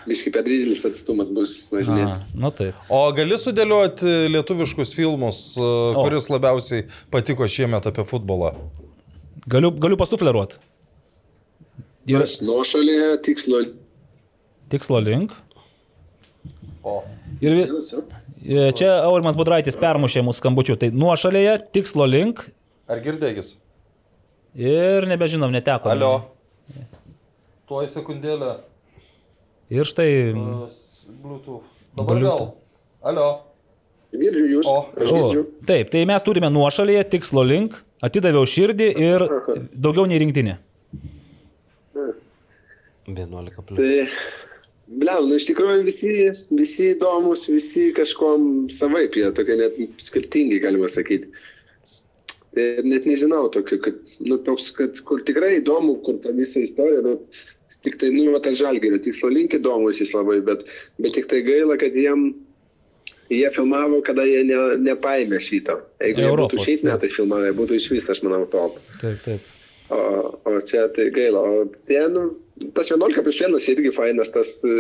[0.07, 2.10] Biškai per didelis atstumas bus važinėti.
[2.10, 2.78] A, nu taip.
[2.90, 5.68] O gali sudėlioti lietuviškus filmus, o.
[5.99, 8.56] kuris labiausiai patiko šiemet apie futbolą?
[9.52, 10.57] Galiu, galiu pastufleruoti.
[12.10, 13.61] Ir Aš nuošalėje tikslo.
[14.73, 15.36] tikslo link.
[16.82, 17.03] O.
[17.41, 20.80] Ir e, čia Aurimas Budraitis permušė mūsų skambučių.
[20.82, 22.48] Tai nuošalėje, tikslo link
[22.90, 23.53] Ar girdėkis?
[24.57, 25.94] ir nebežinom, neteko.
[25.94, 26.14] Alio.
[27.69, 28.57] Tuoj sekundėlę.
[29.72, 30.10] Ir štai.
[31.22, 31.64] Bluetooth.
[31.95, 32.49] Dabar vėl.
[33.07, 33.30] Alio.
[34.11, 34.68] Girdžiu jūs.
[34.68, 34.76] O.
[34.99, 35.43] Aš girdžiu.
[35.69, 39.23] taip, tai mes turime nuošalėje, tikslo link, atidaviau širdį ir
[39.72, 40.57] daugiau nei rinktinė.
[43.07, 43.80] 11 plus.
[43.80, 44.52] Tai,
[44.99, 46.11] blem, nu iš tikrųjų visi,
[46.60, 51.31] visi įdomus, visi kažkom savaip, jie tokie net skirtingi, galima sakyti.
[52.52, 57.03] Tai net nežinau, tokio, kad, nu, toks, kad kur tikrai įdomu, kur ta visa istorija,
[57.07, 57.43] bet
[57.86, 60.66] tik tai, nu, va, tas žalgerio tikslo link įdomus jis labai, bet,
[61.02, 62.30] bet tik tai gaila, kad jiem,
[63.32, 65.80] jie filmavo, kada jie ne, nepaėmė šito.
[66.03, 68.78] Jeigu Europos, būtų šiais metais filmavę, būtų iš vis, aš manau, top.
[69.02, 69.49] Taip, taip.
[69.91, 69.99] O,
[70.48, 71.41] o čia tai gaila.
[71.41, 72.28] O ten, nu,
[72.78, 74.76] tas 11 prieš 1 irgi fainas, tas e,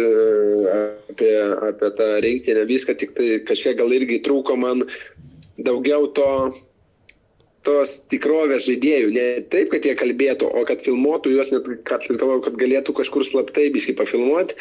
[1.11, 1.33] apie,
[1.71, 4.85] apie tą rinktinę viską, tik tai kažkiek gal irgi trūko man
[5.61, 6.29] daugiau to
[7.65, 9.09] tos tikrovės žaidėjų.
[9.13, 13.25] Ne taip, kad jie kalbėtų, o kad filmuotų juos, net kad, galvoju, kad galėtų kažkur
[13.27, 14.57] slaptai biškai pafilmuoti,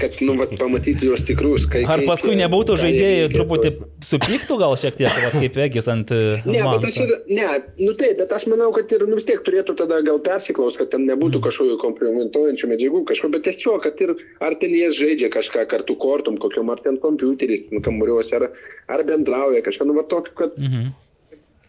[0.00, 1.68] kad, nu, vat, pamatytų juos tikrus.
[1.70, 3.72] Kai, Ar kaip, paskui e, nebūtų žaidėjai truputį
[4.06, 6.14] supyktų gal šiek tiek, vat, kaip Egis ant...
[6.14, 6.80] e, Ne, manto?
[6.82, 7.50] bet aš ir, ne,
[7.84, 10.90] nu taip, bet aš manau, kad ir nu, vis tiek turėtų tada gal persiklaus, kad
[10.94, 15.68] ten nebūtų kažkokių komplimentuojančių medžiagų, kažko, bet tiesiog, kad ir ar ten jie žaidžia kažką
[15.70, 18.50] kartu kortum, kokiam ar ten kompiuteriais, nu, kambariuose, ar,
[18.90, 20.58] ar bendrauja kažką, nu, va tokio, kad...
[20.58, 20.90] Mhm.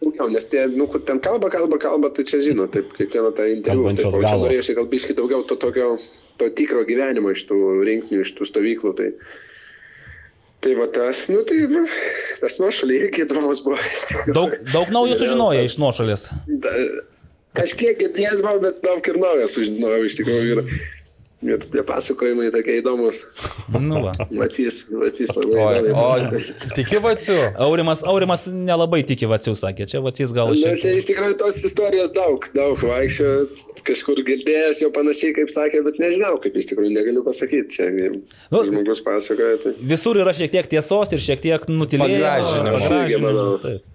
[0.02, 3.46] Daugiau, nes tie, nu, kur ten kalba, kalba, kalba, tai čia žino, taip, kiekvieną tą
[3.52, 3.92] interviu.
[3.94, 5.94] Taip, o čia norėčiau gal biškai daugiau to tokio,
[6.42, 8.94] to tikro gyvenimo iš tų rinkinių, iš tų stovyklų.
[8.98, 9.08] Tai,
[10.66, 11.60] tai va tas, nu tai,
[12.42, 13.78] tas nuošaliai irgi įdomus buvo.
[14.38, 16.26] Daug, daug naujo sužinojo iš nuošalės.
[16.66, 16.74] Da,
[17.58, 20.58] kažkiek girdėjęs buvau, bet daug ir naujo sužinojau iš tikrųjų.
[20.66, 20.92] Ir,
[21.42, 23.24] ir tie pasakojimai tokie įdomus.
[23.72, 24.12] Nu, va.
[24.38, 26.70] Vacys, vacys labai O, įdomiai o pasakoja.
[26.76, 27.36] tiki vaciu?
[27.66, 29.86] Aurimas, Aurimas nelabai tiki Vacių, sakė.
[29.90, 33.30] Čia Vacys gal Na, šiek čia iš tikrųjų tos istorijos daug, daug vaikščio,
[33.88, 37.68] kažkur girdėjęs jau panašiai, kaip sakė, bet nežinau, kaip iš tikrųjų negaliu pasakyti.
[37.72, 38.12] Čia Nu,
[38.52, 39.58] nu, žmogus pasakoja.
[39.62, 42.20] Tai, Visur yra šiek tiek tiesos ir šiek tiek nutilėjimo.
[42.22, 43.91] Pagražinimo.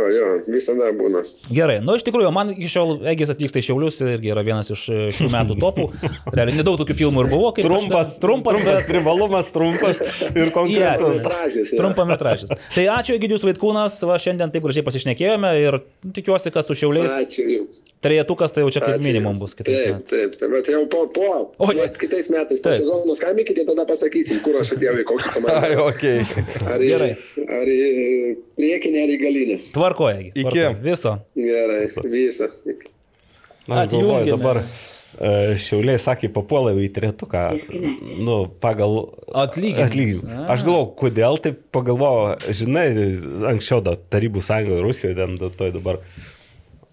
[0.00, 1.22] Jo, jo, visada būna.
[1.52, 4.86] Gerai, nu iš tikrųjų, man iki šiol Egis atvyksta į Šiaulius irgi yra vienas iš
[4.92, 5.86] e, šių metų topų.
[6.36, 11.22] Realiai nedaug tokių filmų ir buvo, kaip Trumpas, trumpas, trumpas bet privalumas, trumpas ir konkretus.
[11.56, 11.74] Yes.
[11.76, 12.54] Trumpametražis.
[12.74, 15.80] Tai ačiū Egidijus Vaitkūnas, va šiandien taip gražiai pasišnekėjome ir
[16.16, 17.89] tikiuosi, kad su Šiauliais Ačiū jums.
[18.00, 19.06] Trejetukas tai jau čia kaip Ačiū.
[19.06, 20.10] minimum bus kitais Taip, metais.
[20.10, 21.26] taip, taip, bet jau po, po,
[21.58, 21.86] O, po ne.
[22.00, 25.88] kitais metais, po sezono skambinkite, tada pasakysim, kur aš atėjau į kokį Ai, komandą.
[25.88, 26.20] okei.
[26.64, 27.10] Ar į, Gerai.
[27.60, 27.80] ar į
[28.56, 29.58] priekinę, ar į galinę.
[29.74, 30.20] Tvarkoja.
[30.30, 30.44] Iki.
[30.46, 30.70] tvarkoja.
[30.88, 31.12] Viso.
[31.36, 31.82] Gerai,
[32.16, 32.48] visą.
[33.68, 37.42] Na, aš galvoju, dabar e, Šiauliai sakė, papuolai į tretuką,
[38.24, 38.96] nu, pagal
[39.36, 39.84] Atlyginimą.
[39.86, 40.40] atlyginimą.
[40.50, 42.86] Aš galvoju, kodėl taip pagalvojau, žinai,
[43.52, 46.00] anksčiau da, Tarybų sąjungoje, Rusijoje, ten da- toj dabar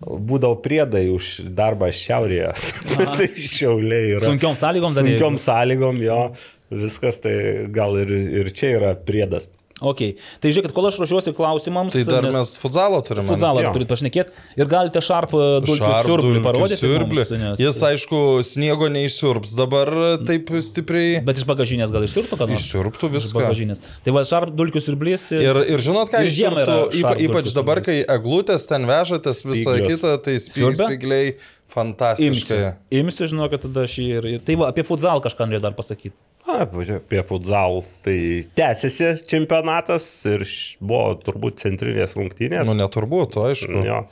[0.02, 2.52] būdavo priedai už darbą šiaurėje.
[3.18, 4.26] tai Šiauliai yra.
[4.28, 6.22] Sunkiom sąlygom dar Sunkiom sąlygom, jo.
[6.68, 7.36] Viskas tai
[7.74, 8.12] gal ir,
[8.42, 9.48] ir čia yra priedas.
[9.78, 10.00] Ok.
[10.42, 11.94] Tai žiūrėkit, kol aš ruošiuosi klausimams.
[11.94, 13.28] Tai dar nes mes futzalo turime.
[13.30, 13.74] Futzalą Jo.
[13.76, 16.80] turite pašnekėti ir galite šarp e, dulkių siurblį parodyti.
[16.82, 17.22] siurblį.
[17.22, 19.92] mums, nes- Jis, aišku, sniego neišsiurps dabar
[20.26, 21.22] taip stipriai.
[21.28, 23.38] Bet iš bagažinės gal išsiurtų, kad Išsiurbtų Iš viską.
[23.44, 23.84] bagažinės.
[24.04, 25.28] Tai va, šarp dulkių siurblys.
[25.38, 29.46] Ir, ir žinot, ką Ir žiemą išsiurbtų, yra ypa, ypač dabar, kai eglutės ten vežatės
[29.46, 31.36] visą kitą, tai spygliai
[31.70, 32.58] fantastiškai.
[32.90, 33.86] Imsiu, imsiu žinokit, tada
[34.18, 34.26] ir...
[34.26, 36.16] ir- Tai va, apie futzal kažką norėjau dar pasakyti.
[36.48, 37.82] Apie futsal.
[38.06, 38.18] Tai
[38.56, 40.46] tęsiasi čempionatas ir
[40.80, 42.68] buvo turbūt centrinės rungtynės.
[42.70, 43.84] Nu, neturbūt, aišku.
[43.88, 44.04] Jo.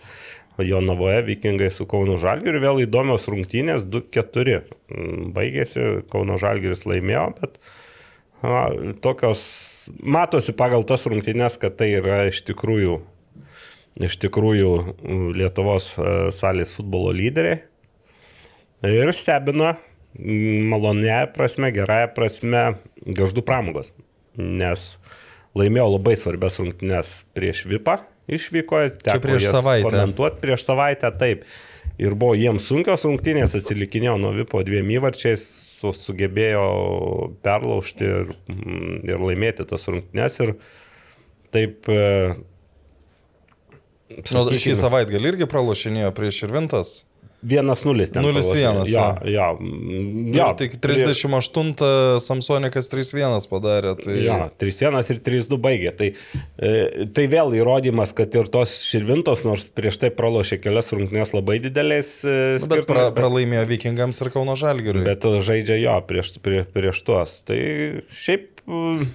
[0.63, 4.61] Jo navoje vikingai su Kauno Žalgiriu vėl įdomios rungtynės 2-4.
[4.87, 5.81] Mm, Baigėsi,
[6.11, 7.57] Kauno Žalgiris laimėjo, bet
[8.39, 8.61] na,
[9.03, 9.41] tokios,
[9.99, 13.01] matosi pagal tas rungtynės, kad tai yra iš tikrųjų,
[14.07, 17.59] iš tikrųjų mm, Lietuvos e, salės futbolo lyderiai.
[18.85, 19.75] Ir stebina
[20.15, 22.65] malonėje prasme, gerąją prasme,
[23.05, 23.91] gaždų pramogos.
[24.35, 24.95] Nes
[25.55, 28.89] laimėjo labai svarbias rungtynes prieš Vipą išvyko.
[29.03, 29.89] teko prieš savaitę.
[29.89, 31.45] Komentuoti prieš savaitę, taip.
[32.01, 35.45] Ir buvo jiems sunkios rungtynės, atsilikinėjo nuo Vipo dviem įvarčiais,
[35.77, 36.65] su, sugebėjo
[37.45, 40.41] perlaužti ir, mm, ir laimėti tas rungtynės.
[40.43, 40.55] Ir
[41.55, 41.87] taip...
[41.87, 42.35] e,
[44.05, 46.89] Nu, šį sakykime, savaitgalį irgi pralošinėjo prieš ir Vintas.
[47.45, 48.25] 1-0 ten.
[48.25, 48.91] 0-1, pralošė.
[48.91, 49.47] Jo, jo.
[49.61, 50.35] jo.
[50.35, 51.73] Jo, tik 38
[52.23, 53.95] Samsonikas 3-1 padarė.
[54.01, 54.17] Tai...
[54.19, 55.93] Jo, 3-1 ir 3-2 baigė.
[55.99, 56.09] Tai,
[56.57, 56.73] e,
[57.15, 62.17] tai vėl įrodymas, kad ir tos širvintos, nors prieš tai pralošė kelias rungtynės labai dideliais
[62.25, 62.35] e,
[62.65, 65.05] Nu, Bet pra, pralaimėjo Vikingams ir Kauno Žalgiriui.
[65.05, 67.37] bet žaidžia jo prieš, prieš, prieš tuos.
[67.47, 67.59] Tai
[68.15, 69.05] šiaip mm,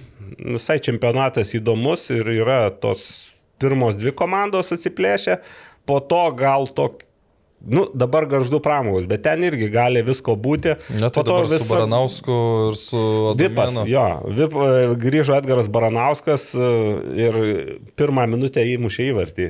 [0.55, 3.05] visai čempionatas įdomus ir yra tos
[3.61, 5.39] pirmos dvi komandos atsiplėšę,
[5.89, 7.03] po to gal tok
[7.61, 10.71] Nu, dabar garždu pramogos, bet ten irgi gali visko būti.
[10.97, 12.37] Net Po tai dabar visa- su Baranausku
[12.71, 13.01] ir su
[13.37, 13.83] Vipas, Adomėnu.
[13.91, 14.05] jo,
[14.39, 16.71] Vip, e, grįžo Edgaras Baranauskas e,
[17.27, 17.37] ir
[17.95, 19.49] pirmą minutę įmušė įvartį.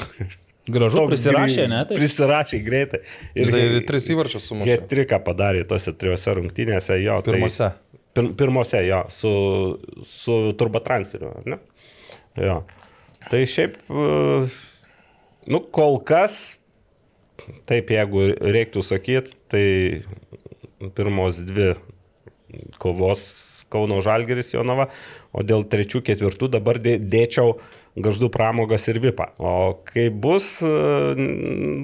[0.70, 1.80] Gražu, Toks prisirašė, ne?
[1.88, 3.00] Tai Prisirašė greitai.
[3.34, 4.68] Ir tai ir tris įvarčius sumušė.
[4.68, 7.16] Jie triką padarė tose trijose rungtynėse, jo.
[7.26, 7.70] Pirmose.
[7.72, 9.32] Tai, pir, pirmose, jo, su,
[10.06, 11.58] su turbotransferiu, ar ne?
[12.38, 12.60] Jo.
[13.32, 14.46] Tai šiaip, e,
[15.50, 16.59] nu, kol kas,
[17.70, 19.64] taip, jeigu reiktų sakyti, tai
[20.96, 21.74] pirmos dvi
[22.82, 23.22] kovos
[23.70, 24.88] Kauno Žalgeris Jonava,
[25.30, 27.52] o dėl trečių, ketvirtų dabar dė- dėčiau
[28.00, 29.28] gaždų pramogas ir vipą.
[29.38, 30.56] O kaip bus,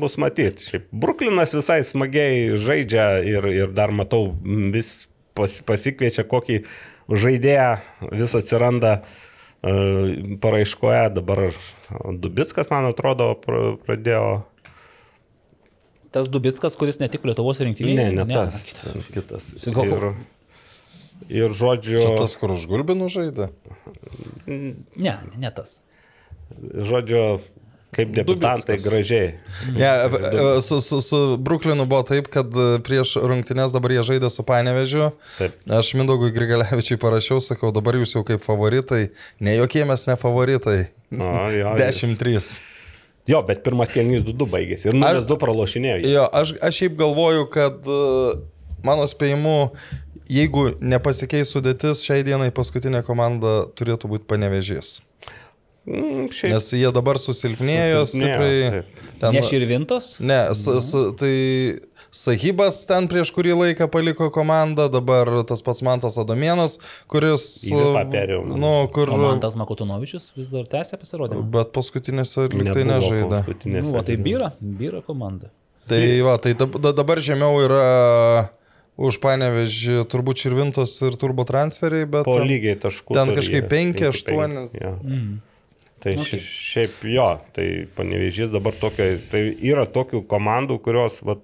[0.03, 0.67] bus matyti.
[0.67, 4.33] Šiaip Bruklinas visai smagiai žaidžia ir, ir dar matau
[4.75, 5.07] vis
[5.37, 6.65] pas, pasikviečia kokį
[7.11, 7.71] žaidėją,
[8.19, 8.97] vis atsiranda
[9.63, 11.45] e, paraiškoje, dabar
[12.19, 14.25] Dubitskas, man atrodo, pra- pradėjo.
[16.17, 18.09] Tas Dubitskas, kuris ne tik Lietuvos rinktinėje.
[18.17, 18.63] Ne, ne tas.
[18.65, 19.09] kitas.
[19.13, 19.49] Kitas.
[19.61, 20.15] Sugalvojau.
[21.29, 23.51] Ir, ir žodžiu, Čia tas, kur už Gulbinų žaidė.
[24.49, 25.83] Ne, ne tas.
[26.89, 27.21] žodžiu,
[27.97, 29.35] kaip debutantai gražiai.
[29.75, 32.49] Ne, e, su, su, su Bruklinu buvo taip, kad
[32.87, 35.11] prieš rungtynės dabar jie žaidė su Panevežiu.
[35.37, 35.59] Taip.
[35.81, 39.11] Aš Mindaugui Grigalevičiui parašiau, sakau, dabar jūs jau kaip favoritai.
[39.41, 40.79] Ne jokie mes ne favoritai.
[41.13, 42.57] O, jo, 10-3.
[43.27, 44.91] Jo, bet pirmas kelnys 2-2 baigėsi.
[44.91, 45.99] Ir 0-2 pralošinėjo.
[46.07, 47.97] Jo, aš, aš šiaip galvoju, kad e,
[48.87, 49.57] mano spėjimu,
[50.31, 55.01] jeigu nepasikeis sudėtis, šiai dienai paskutinė komanda turėtų būti Panevežys.
[55.87, 59.35] Mm, šiaip Nes jie dabar susilpnėjo Susilpnėjo, stipriai.
[59.35, 60.17] Ne Širvintos?
[60.23, 61.35] Ne, s, s, tai
[62.17, 66.79] Sahibas ten prieš kurį laiką paliko komandą, dabar tas pats Mantas Adomienas,
[67.13, 67.45] kuris...
[68.13, 68.41] Perėjo.
[68.57, 69.11] Nu, kur...
[69.13, 71.43] O man tas Makotunovičius vis dar tęsia pasirodymą.
[71.53, 73.43] Bet paskutinėse liktai nežaidė.
[73.43, 73.85] paskutinėse.
[73.91, 75.51] Nu, va, tai byra, byra komanda.
[75.87, 77.83] Tai va, tai dab- da- dabar žemiau yra
[78.97, 82.25] už panevežį turbūt Čirvintos ir turbo transferiai, bet...
[82.25, 83.13] Po lygiai taškų.
[83.13, 84.63] ten kažkaip jie, penki, penki, aštuoni.
[84.63, 84.95] penki, jo.
[85.05, 85.35] Mm.
[86.01, 86.49] Tai Nu, ši- taip.
[86.71, 87.27] šiaip jo,
[87.57, 87.67] tai
[87.97, 91.37] panevežys dabar tokia, tai yra tokių komandų, kurios, va,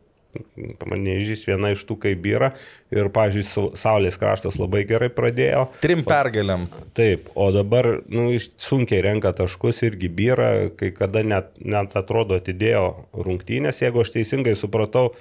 [0.80, 2.52] panevežys viena iš tų kaip yra
[2.92, 3.10] ir,
[3.46, 5.66] Sau- Saulės kraštas labai gerai pradėjo.
[5.82, 6.68] Trim pergalėm.
[6.96, 8.30] Taip, o dabar nu,
[8.60, 14.56] sunkiai renka taškus irgi byra, kai kada net, net atrodo atidėjo rungtynės, jeigu aš teisingai
[14.59, 15.12] supratau,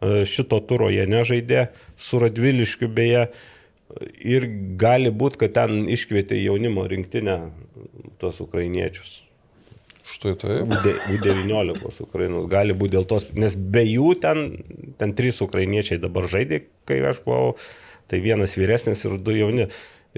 [0.00, 3.28] e, šito turo jie nežaidė, su Radviliškiu beje.
[4.22, 4.44] Ir
[4.78, 7.50] gali būti, kad ten iškvietė jaunimo rinktinę
[8.22, 9.29] tos ukrainiečius.
[10.10, 10.66] Štai taip.
[10.66, 12.48] U- U19 Ukrainos.
[12.50, 14.42] Gali būti dėl tos, nes be jų ten,
[14.98, 17.54] ten trys ukrainiečiai dabar žaidė, kai aš buvau,
[18.10, 19.68] tai vienas vyresnis ir du jauni.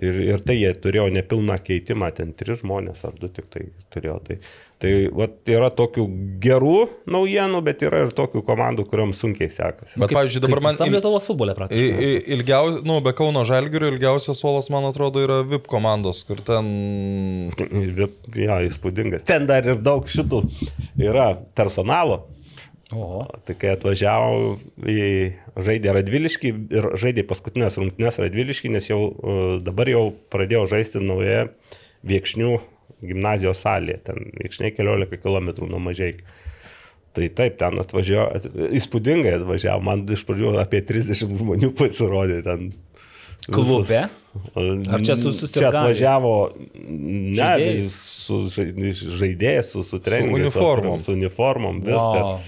[0.00, 4.14] Ir, ir tai jie turėjo nepilną keitimą, ten trys žmonės ar du tik tai turėjo.
[4.24, 4.36] Tai,
[4.80, 6.06] tai vat, yra tokių
[6.40, 6.78] gerų
[7.12, 10.00] naujienų, bet yra ir tokių komandų, kuriuom sunkiai sekasi.
[10.00, 10.80] Bet, pavyzdžiui, dabar man...
[10.80, 12.08] Tam Lietuvos futbole praktiškai.
[12.38, 16.72] Ilgiausias, nu, be Kauno Žalgirio ilgiausias suolas, man atrodo, yra VIP komandos, kur ten...
[18.32, 19.28] Ja, įspūdingas.
[19.28, 20.40] Ten dar ir daug šitų
[21.04, 22.22] yra personalo.
[22.92, 25.04] O, Tai kai atvažiavau į
[25.64, 30.02] žaidė Radviliškį ir žaidė paskutinės rungtynės Radviliškį, nes jau e, dabar jau
[30.34, 31.46] pradėjau žaisti naujoje
[32.04, 32.50] Viekšnių
[33.02, 36.16] gimnazijos salėje, ten Viekšniai keliolika km nuo mažai.
[37.12, 38.46] Tai taip, ten atvažiavo, at,
[38.78, 42.70] įspūdingai atvažiavo, man iš pradžių apie 30 žmonių pasirodė ten.
[43.52, 44.04] Klube?
[44.54, 45.74] Ar čia su Čia susirgaliais?
[45.82, 46.34] atvažiavo,
[46.78, 47.90] ne, Žaidėjais?
[48.22, 51.00] su ža- žaidėjais, su, su treningais, uniformom.
[51.04, 52.22] Su uniformom, viską.
[52.22, 52.38] Wow.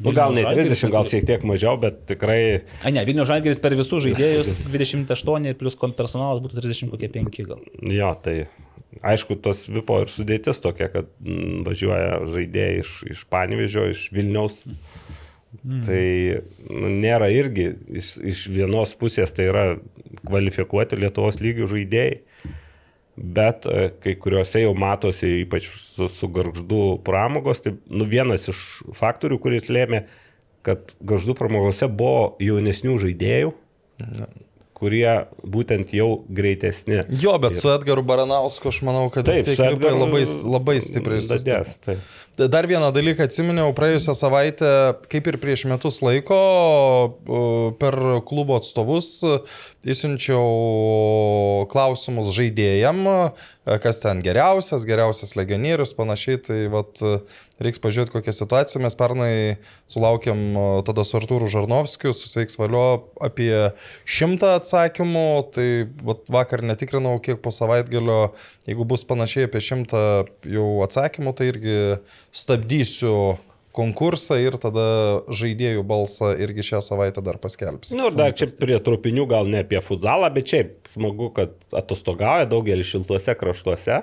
[0.00, 2.40] Nu, gal ne Vilniaus 30, gal šiek tiek mažiau, bet tikrai
[2.80, 7.60] A, ne, Vilnių Žalgeris per visus žaidėjus 28 plus personalas būtų 35 gal.
[7.98, 8.36] jo, tai
[9.06, 14.62] aišku, tos vipo ir sudėtis tokia, kad mm, važiuoja žaidėjai iš, iš Panevežio, iš Vilniaus.
[15.66, 15.80] Mm.
[15.82, 16.02] Tai
[16.70, 19.64] nu, nėra irgi iš, iš vienos pusės tai yra
[20.22, 22.20] kvalifikuoti Lietuvos lygių žaidėjai,
[23.20, 28.60] bet e, kai kuriuose jau matosi, ypač su, su garždų pramogos, tai nu, vienas iš
[28.96, 30.04] faktorių, kuris lėmė,
[30.66, 33.52] kad garždų pramogose buvo jaunesnių žaidėjų,
[34.80, 35.08] kurie
[35.44, 37.02] būtent jau greitesni.
[37.20, 40.22] Jo, bet su Edgaru Baranausku aš manau, kad Taip, Lipai Edgaru labai,
[40.56, 41.76] labai stipriai sustiprės.
[42.48, 44.68] Dar vieną dalyką atsiminiau, praėjusią savaitę,
[45.12, 46.38] kaip ir prieš metus laiko,
[47.80, 49.10] per klubo atstovus
[49.88, 53.06] įsiunčiau klausimus žaidėjam,
[53.80, 56.40] kas ten geriausias, geriausias legionierius, panašiai.
[56.44, 57.00] Tai vat,
[57.62, 58.82] reiks pažiūrėti, kokią situaciją.
[58.84, 59.32] Mes pernai
[59.90, 60.58] sulaukėm
[60.88, 63.52] tada su Artūru Žarnovskiu, su Sveiks Valio apie
[64.04, 65.28] šimtą atsakymų.
[65.56, 65.68] Tai
[66.08, 68.34] vat, vakar netikrinau, kiek po savaitgalio,
[68.68, 70.04] jeigu bus panašiai apie šimtą
[70.44, 71.78] jau atsakymų, tai irgi
[72.32, 73.38] stabdysiu
[73.76, 74.84] konkursą ir tada
[75.30, 77.94] žaidėjų balsą irgi šią savaitę dar paskelbsiu.
[77.98, 82.48] Nu, ir dar čia prie trupinių gal ne apie futzalą, bet šiaip smagu, kad atostogauja
[82.50, 84.00] daugelį šiltuose kraštuose.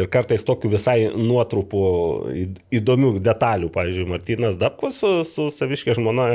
[0.00, 1.82] Ir kartais tokių visai nuotrupų
[2.74, 3.68] įdomių detalių.
[3.76, 6.32] Pavyzdžiui, Martinas Dabkus su, su saviškė žmona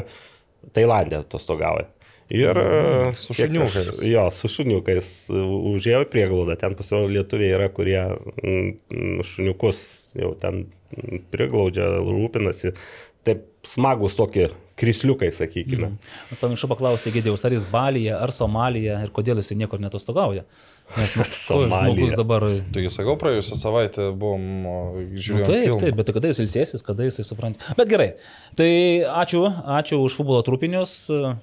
[0.75, 1.89] Tailandė atostogauja.
[2.29, 3.15] Ir Mhm.
[3.17, 3.99] Su kiek aš- šuniukais.
[4.05, 6.55] Jo, su šuniukais užėjo į prieglaudą.
[6.61, 9.79] Ten pasirodo lietuviai yra, kurie mm, mm, šuniukus
[10.15, 10.67] jau ten mm,
[11.33, 12.73] priglaudžia, rūpinasi.
[13.27, 14.45] Taip smagus tokie
[14.79, 15.89] krisliukai, sakykime.
[15.89, 16.37] Mhm.
[16.39, 20.45] Pamiršau paklausti Gėdėjus, ar jis Balyje, ar Somalija ir kodėl jisai niekur netostogauja.
[20.95, 21.25] Nes nu,
[21.67, 22.45] žmogus dabar...
[22.73, 25.81] Taigi sakau, praėjusią savaitę buvom o, Nu, taip, filmą.
[25.83, 27.75] taip, bet tai kada jis ilsėsis, kada jisai supranta.
[27.77, 28.07] Bet gerai,
[28.57, 28.69] tai
[29.03, 29.43] ačiū,
[29.75, 30.95] ačiū už futbolo trupinius.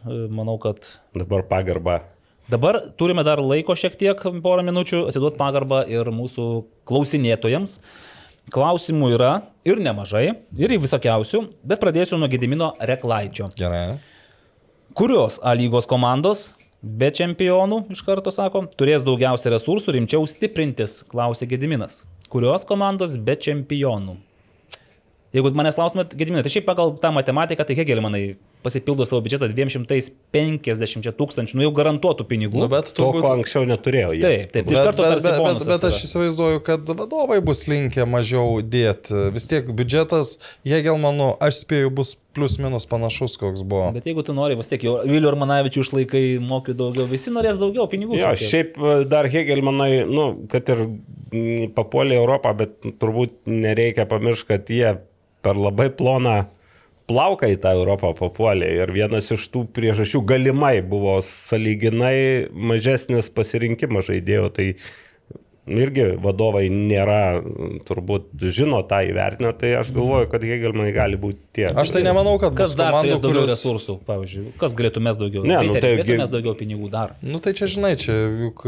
[0.08, 0.80] Manau, kad
[1.14, 2.00] Dabar pagarba.
[2.48, 6.48] dabar turime dar laiko šiek tiek, porą minučių, atiduoti pagarbą ir mūsų
[6.88, 7.78] klausinėtojams.
[8.54, 9.30] Klausimų yra
[9.66, 13.48] ir nemažai, ir visokiausių, bet pradėsiu nuo Gedimino Reklaičio.
[13.58, 13.96] Gerai.
[14.96, 21.48] Kurios A lygos komandos be čempionų, iš karto sako, turės daugiausia resursų rimčiau stiprintis, klausė
[21.50, 22.04] Gediminas.
[22.30, 24.16] Kurios komandos be čempionų?
[25.34, 28.22] Jeigu manęs klaustumėt, Gediminai, tai šiaip pagal tą matematiką, tai Hegelį manai
[28.66, 32.60] pasipildo savo biudžetą 250 tūkstančių, nu jau garantuotų pinigų.
[32.64, 33.30] Nu, bet To, ko turbūt...
[33.38, 34.12] anksčiau neturėjo.
[34.18, 34.24] jie.
[34.26, 37.64] Taip, taip, tai iš Bet, karto bet, bet, bet, bet aš įsivaizduoju, kad vadovai bus
[37.70, 39.26] linkę mažiau dėti.
[39.34, 40.36] Vis tiek biudžetas,
[40.66, 43.90] Hegelmanų, aš spėju, bus plus minus panašus, koks buvo.
[43.96, 47.86] Bet jeigu tu nori, vis tiek jau Vilių Armanavičių išlaikai, moki daugiau, visi norės daugiau
[47.88, 48.18] pinigų.
[48.20, 48.50] Jo, tiek.
[48.50, 50.84] šiaip e, dar Hegelmanai, nu, kad ir
[51.76, 54.92] papuolė Europą, bet turbūt nereikia pamiršti, kad jie
[55.46, 56.42] per labai ploną
[57.06, 58.68] plauką į tą Europą papuolė.
[58.82, 64.48] Ir vienas iš tų priežasčių galimai buvo saliginai mažesnis pasirinkimas žaidėjų.
[64.56, 64.66] Tai
[65.66, 67.40] irgi vadovai nėra,
[67.88, 71.64] turbūt žino tą įvertinę, tai aš galvoju, kad Hegelmanai gali būti tie.
[71.74, 75.42] Aš tai nemanau, kad Kas dar turės daugiau kurios- resursų, pavyzdžiui, kas galėtų mes daugiau?
[75.42, 77.16] Ne, nu Peter, tai galėtų gi- mes daugiau pinigų dar.
[77.22, 78.14] Nu tai čia žinai, čia
[78.46, 78.62] juk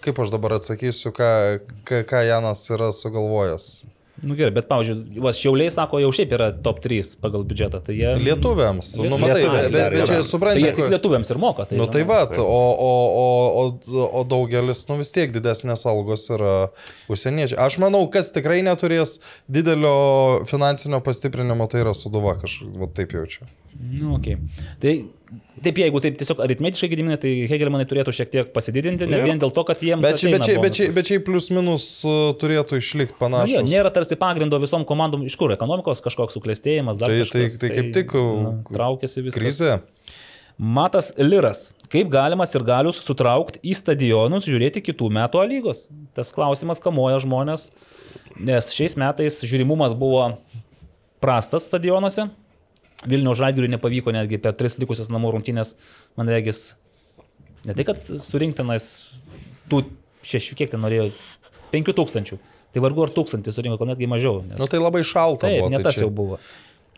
[0.00, 1.30] kaip aš dabar atsakysiu, ką,
[1.84, 3.66] ką, ką Janas yra sugalvojęs.
[4.22, 7.80] Nu gerai, bet, pavyzdžiui, vas Šiauliai sako, jau šiaip yra top 3 pagal biudžetą.
[7.86, 8.10] Tai jie...
[8.20, 8.90] Lietuviams.
[8.98, 9.22] Nu, Lietuviams.
[9.22, 10.18] matai, Lietuviai bet, bet, bet čia yra.
[10.20, 10.64] Tai suprantate.
[10.66, 11.66] jie tik lietuviams ir moka.
[11.70, 12.90] Tai, Nu tai nu, va, o, o,
[13.22, 16.56] o, o, o daugelis, nu vis tiek didesnės algos yra
[17.12, 17.60] užsieniečiai.
[17.64, 19.18] Aš manau, kas tikrai neturės
[19.48, 19.94] didelio
[20.50, 23.48] finansinio pastiprinimo, tai yra suduva, kažkaip taip jaučiu.
[23.80, 24.36] Nu, okay.
[24.82, 24.94] Tai
[25.64, 29.26] taip, jeigu taip tiesiog aritmetiškai gediminai, tai Hegelmanai turėtų šiek tiek pasididinti, ne Jo.
[29.28, 30.02] vien dėl to, kad jiems...
[30.04, 33.62] Bet čia, bet čia, bet čia, bet čia plus minus uh, turėtų išlikti Nu, jo,
[33.66, 37.76] nėra tarsi pagrindo visom komandom, iš kur ekonomikos kažkoks suklestėjimas, dar Tai- kažkas, tai- tai
[37.76, 39.40] kaip tik, na, traukiasi viskas.
[39.40, 39.78] Krizė.
[40.60, 41.70] Matas Liras.
[41.90, 45.86] Kaip galimas ir galius sutraukti į stadionus žiūrėti kitų metų lygos?
[46.14, 47.70] Tas klausimas kamuoja žmonės,
[48.38, 50.36] nes šiais metais žiūrimumas buvo
[51.20, 52.28] prastas stadionuose.
[53.08, 55.74] Vilnių žalgiriui nepavyko netgi per tris likusias namų rungtynės,
[56.20, 56.74] man regis,
[57.64, 58.90] ne tai, kad surinktinas
[59.72, 59.86] tų
[60.26, 61.06] šešių, kiek ten norėjo,
[61.72, 62.36] penkių tūkstančių.
[62.70, 64.42] Tai vargu ar tūkstantį surinko, gal netgi mažiau.
[64.46, 64.58] Nes...
[64.60, 65.70] Nu tai labai šalta Taip, buvo.
[65.72, 66.36] ne tai tas čia- jau buvo.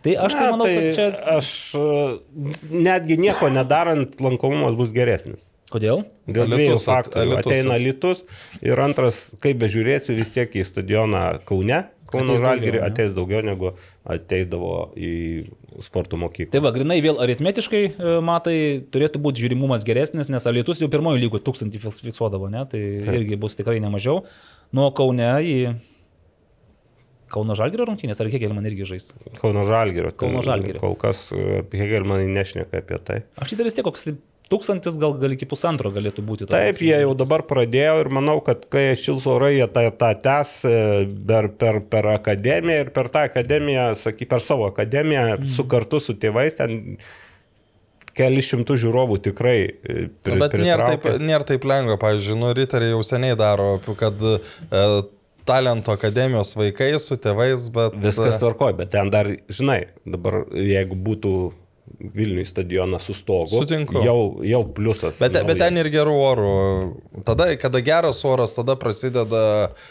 [0.02, 1.06] Tai aš tai Na, manau, kad čia...
[1.38, 1.48] Aš
[1.78, 1.86] e,
[2.82, 5.46] netgi nieko nedarant, lankomumas bus geresnis.
[5.72, 6.02] Kodėl?
[6.26, 6.74] Dėl dviejų.
[6.74, 6.88] Alytus
[7.38, 8.24] Ateina at- Litus
[8.60, 11.84] ir antras, kaip bežiūrėsiu, vis tiek į stadioną Kaune.
[12.12, 13.72] Kauno Žalgirį ateis daugiau negu
[14.08, 15.12] ateidavo į
[15.84, 16.52] sporto mokyklą.
[16.54, 18.56] Tai va, grinai vėl aritmetiškai e, matai,
[18.92, 22.66] turėtų būti žiūrimumas geresnis, nes Alietus jau pirmojo lygų tūkstantį fiksuodavo, ne?
[22.68, 23.14] tai Taip.
[23.20, 24.26] irgi bus tikrai nemažiau.
[24.76, 25.56] Nuo Kaune į
[27.32, 29.06] Kauno Žalgirio rungtynės, ar kiek man irgi žais?
[29.38, 30.12] Kauno Žalgirio.
[30.20, 30.82] Kauno Žalgirio.
[30.82, 33.22] Kol kas e, Hegelmanai nešneka apie tai.
[33.40, 34.14] Aš tai vis tiek koks tai
[34.52, 36.48] tūkstantis, gal, gal iki pusantro galėtų būti.
[36.50, 40.54] Taip, jie jau dabar pradėjo ir manau, kad kai šils orai, jie tą, tą tęs
[40.68, 40.76] e,
[41.28, 45.52] per, per, per akademiją ir per tą akademiją, saky, per savo akademiją, mm.
[45.56, 46.98] su kartu su tėvais ten
[48.16, 49.56] keli šimtų žiūrovų tikrai.
[49.64, 54.20] e, pri- Bet nėra taip, nėra taip lengva, pavyzdžiui, nu, riteriai jau seniai daro, kad
[54.20, 54.36] e,
[55.48, 57.96] talento akademijos vaikai su tėvais, bet...
[58.04, 61.34] Viskas tvarkoja, bet ten dar, žinai, dabar jeigu būtų
[62.14, 64.00] Vilniui stadionas su stogu, Sutinku.
[64.04, 65.20] jau, jau pliusas.
[65.22, 65.58] Bet, bet naujas.
[65.62, 66.52] ten ir gerų orų.
[67.24, 69.42] Tada, kada geras oras, tada prasideda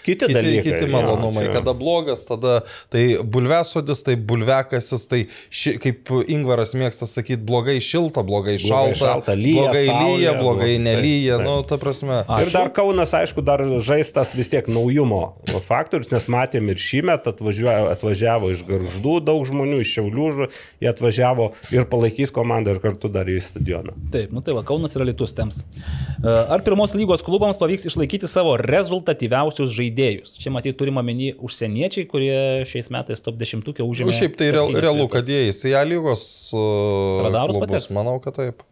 [0.04, 1.46] Kiti kiti, dalykai, kiti malonumai.
[1.48, 2.62] čia- Kada blogas, tada
[2.92, 9.00] tai bulvesodis, tai bulvekasis, tai ši, kaip Ingvaras mėgsta sakyti, blogai šilta, blogai Blogai šalta,
[9.00, 11.38] šalta, lyja, blogai saulė, lyja, blogai nu, nelyja.
[11.38, 11.48] taip, taip.
[11.48, 12.18] Nu, ta prasme.
[12.28, 15.36] A, Ir dar Kaunas, aišku, dar žaistas vis tiek naujumo
[15.68, 20.50] faktorius, nes matėm ir šį metą atvažiuoja, atvažiavo iš garždų daug žmonių, iš šiaulių,
[20.82, 23.94] jie atvažiavo ir palaikyti komandą ir kartu dar į stadioną.
[24.14, 25.62] Taip, nu tai va, Kaunas yra Lietus tems.
[25.62, 30.36] E, Ar pirmos lygos klubams pavyks išlaikyti savo rezultatyviausius žaidėjus?
[30.42, 34.10] Čia matyt turime menį užsieniečiai, kurie šiais metais top 10 užėmė.
[34.10, 36.24] Nu, šiaip tai real, realu, kad jie į A lygos
[36.58, 37.68] uh, Radarus klubus.
[37.70, 37.94] pateks?
[37.96, 38.66] Manau, kad taip.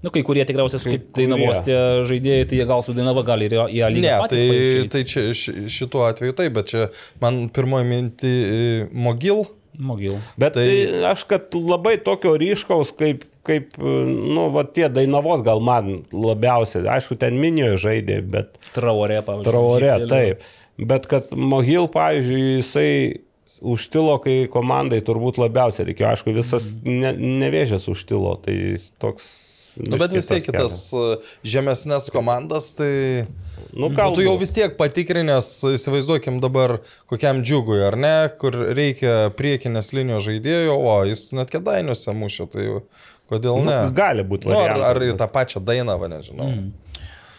[0.00, 1.76] Nu, kai kurie tikriausiai, Kai kaip Dainavos tie
[2.08, 4.04] žaidėjai, tai jie gal su Dainava gali ir į A lygą.
[4.06, 4.44] Ne, tai,
[4.94, 6.86] tai čia ši- šituo atveju taip, bet čia
[7.20, 8.60] man pirmoji minti e,
[8.92, 9.44] Mogil.
[9.78, 10.16] Mogil.
[10.40, 10.66] Bet tai...
[11.10, 17.18] Aš, kad labai tokio ryškaus, kaip, kaip nu, va, tie Dainavos gal man labiausiai, aišku,
[17.20, 19.46] ten minijoje žaidė, bet Traorė, pavyzdžiui.
[19.50, 20.46] Traorė, taip.
[20.90, 22.90] Bet kad Mohil, pavyzdžiui, jisai
[23.60, 26.10] užtilo, kai komandai turbūt labiausiai reikėjo.
[26.14, 28.56] Aišku, visas ne, nevėžės užtilo, tai
[29.02, 29.28] toks...
[29.80, 30.88] Nu, bet vis tiek kitas
[31.46, 32.90] žemesnės komandas, tai...
[33.72, 36.78] Nu, Nu, gal tu jau vis tiek patikrinęs, įsivaizduokim dabar
[37.10, 42.66] kokiam džiugui, ar ne, kur reikia priekinės linijos žaidėjo, o jis net kedainiuose mušė, tai
[43.30, 43.78] kodėl ne?
[43.86, 46.50] Nu, gali būt Nu, ar, ar tą pačią dainą, va, nežinau.
[46.50, 46.70] Mm.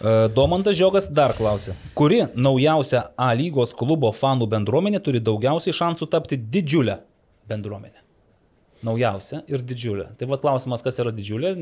[0.01, 6.09] E, Domantas Žiogas dar klausė, kuri naujausia A lygos klubo fanų bendruomenė turi daugiausiai šansų
[6.09, 6.97] tapti didžiulę
[7.51, 8.00] bendruomenę?
[8.85, 10.07] Naujausia ir didžiulė.
[10.17, 11.53] Tai vad klausimas, kas yra didžiulė?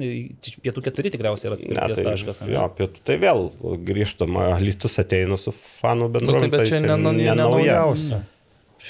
[0.64, 2.42] Pietų keturi tikriausiai yra Ne, atspirties tai, taškas.
[2.46, 2.54] ane?
[2.56, 3.48] jo, pietų, tai vėl
[3.90, 8.24] grįžtama, Lytus ateina su fanų Nu, tai bet čia ne, ne, ne naujausia.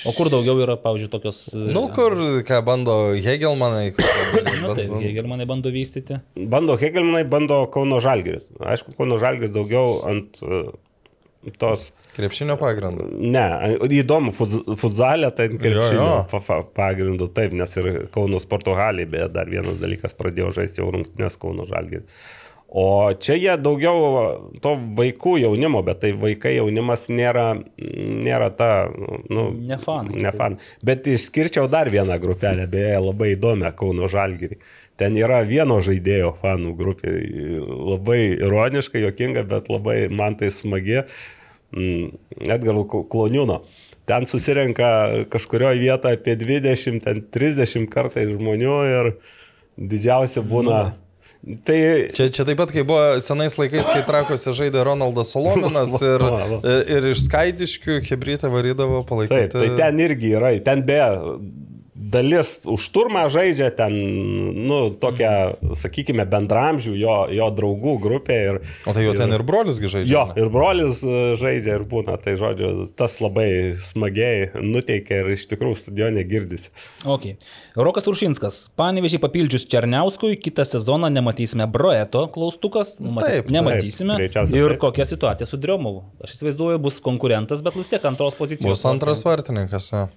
[0.06, 1.40] O kur daugiau yra, pavyzdžiui, tokios...
[1.58, 2.14] e, Nu, kur,
[2.46, 6.20] ką bando Hegelmanai, Na, taip, bet, Hegelmanai bando vystyti.
[6.38, 8.52] Bando Hegelmanai, bando Kauno Žalgeris.
[8.62, 10.70] Aišku, Kauno Žalgeris daugiau ant uh,
[11.58, 13.08] tos, krepšinio pagrindu.
[13.20, 13.46] ne,
[14.00, 16.26] įdomu, futzalė, tai Jo, krepšinio jo.
[16.32, 20.82] pa- pa- pagrindų, taip, nes ir Kauno sporto halė, beje, dar vienas dalykas pradėjo žaisti
[20.82, 22.06] jau rungtynės Kauno Žalgeris.
[22.70, 27.48] O čia jie daugiau to vaikų jaunimo, bet tai vaikai jaunimas nėra,
[27.82, 28.68] nėra ta,
[29.30, 30.20] nu, Ne fanai.
[30.22, 30.60] Ne fan.
[30.86, 34.60] Bet išskirčiau dar vieną grupelę, beje, labai įdomią Kauno Žalgirį.
[35.02, 37.16] Ten yra vieno žaidėjo fanų grupė.
[37.90, 41.02] Labai ironiška, jokinga, bet labai man tai smagi.
[41.02, 41.39] Mm,
[41.74, 43.62] Edgaro Kloniūno.
[44.10, 49.12] Ten susirenka kažkurioje vietoje apie 20, ten 30 kartais žmonių ir
[49.78, 50.80] didžiausia būna.
[51.64, 51.78] Tai
[52.12, 56.26] Čia, čia taip pat, kai buvo senais laikais, kai trakuose žaidė Ronaldas Solominas ir,
[56.98, 59.54] ir iš Skaidiškių Hebrytę varydavo palaikyti.
[59.54, 61.08] Taip, tai ten irgi yra, ten beje,
[62.00, 63.92] dalis už turmą žaidžia, ten,
[64.56, 68.38] nu, tokia, sakykime, bendramžių, jo, jo draugų grupė.
[68.50, 70.14] Ir, O tai jo ten ir brolisgi žaidžia.
[70.14, 70.40] Jo, ne?
[70.40, 75.82] ir brolis e, žaidžia ir būna, tai žodžiu, tas labai smagiai nuteikia ir iš tikrųjų
[75.82, 76.72] stadione girdisi.
[77.10, 77.34] Ok.
[77.80, 78.62] Rokas Uršinskas.
[78.80, 82.96] Panevežiai papildžius Černiauskui, kitą sezoną nematysime Broeto klaustukas.
[83.04, 84.16] Nu, matyt, Taip, nematysime.
[84.24, 84.82] taip, ir taip.
[84.88, 86.06] kokia situacija su Driomovu.
[86.24, 88.72] Aš įsivaizduoju, bus konkurentas, bet vis tiek antros pozicijos.
[88.72, 89.92] Bus antras vartininkas.
[89.94, 90.08] Jo.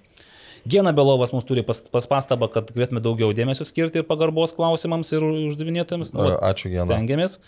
[0.69, 5.11] Gena Belovas mums turi pas, pas pastabą, kad galėtume daugiau dėmesio skirti ir pagarbos klausimams
[5.11, 6.13] ir uždavinėtojams.
[6.15, 6.87] Nu, ačiū, Gena.
[6.87, 7.39] Stengiamės.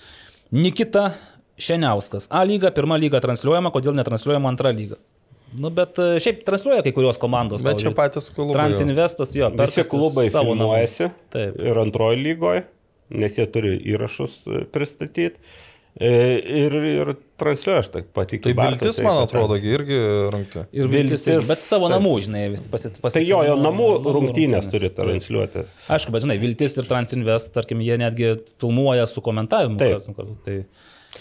[0.51, 1.13] Nikita
[1.55, 2.27] Šeniauskas.
[2.27, 4.99] A lyga, pirma lyga transliuojama, kodėl netransliuojama antra lyga?
[5.55, 7.63] Nu, bet e, šiaip transliuoja kai kurios komandos.
[7.63, 8.57] Bet čia patys klubai.
[8.57, 9.47] Transinvestas jo.
[9.55, 10.65] Visi klubai savo namų.
[10.65, 11.61] filmuojasi Taip.
[11.63, 12.65] ir antroji lygoje,
[13.23, 15.39] nes jie turi įrašus e, pristatyti.
[15.95, 16.07] E,
[16.65, 18.51] Ir, ir transliuoja aš taip patikiu.
[18.51, 19.99] Tai viltis, man atrodo, irgi
[20.33, 20.65] rungti.
[20.75, 24.67] Ir viltis, Viltis, bet savo namų, žinai, vis pasit, pasit, Tai jo, jo namų rungtynės
[24.71, 25.63] turi transliuoti.
[25.95, 29.79] Aišku, bet žinai, Viltis ir Transinvest, tarkim, jie netgi filmuoja su komentavimu.
[29.79, 30.03] Taip.
[30.09, 30.57] nuo karto, Tai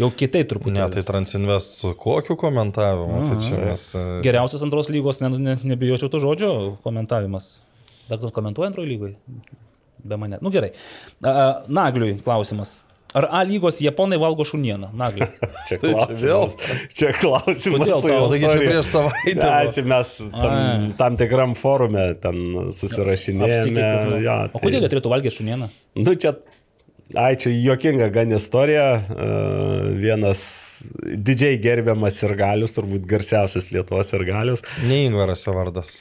[0.03, 0.75] jau kitaip truputį.
[0.75, 3.23] Ne, tai Transinvest su kokiu komentavimu.
[3.29, 3.89] Tai čia mes...
[3.95, 7.61] e, Geriausias antros lygos, ne, ne, nebijočiau to žodžio, komentavimas.
[8.09, 9.15] Dar kas komentuoja antroji lygoje?
[10.05, 10.43] Be mane.
[10.45, 10.75] Nu gerai.
[11.23, 12.75] A, Nagliui klausimas.
[13.15, 14.89] Ar A lygos japonai valgo šunieną?
[15.69, 16.23] Čia Tai čia klausimas.
[16.25, 16.49] vėl.
[16.99, 17.79] Čia klausimas.
[17.85, 18.09] Kodėl tau?
[18.09, 18.71] Čia istorija.
[18.73, 19.35] prieš savaitę.
[19.39, 19.75] Ne, buvo.
[19.77, 20.89] čia mes tam, Ai.
[20.99, 22.41] tam tikram forume ten
[22.75, 24.19] susirašinėjome.
[24.25, 25.71] Ja, o kodėl jie turėtų valgyti šunieną?
[26.03, 26.35] Nu čia,
[27.15, 28.89] ai čia juokinga gan istorija.
[29.15, 30.43] Uh, vienas
[31.15, 34.65] didžiai gerbiamas ir galius, turbūt garsiausias Lietuvos ir galius.
[34.89, 36.01] Ne Ingvaras jo vardas.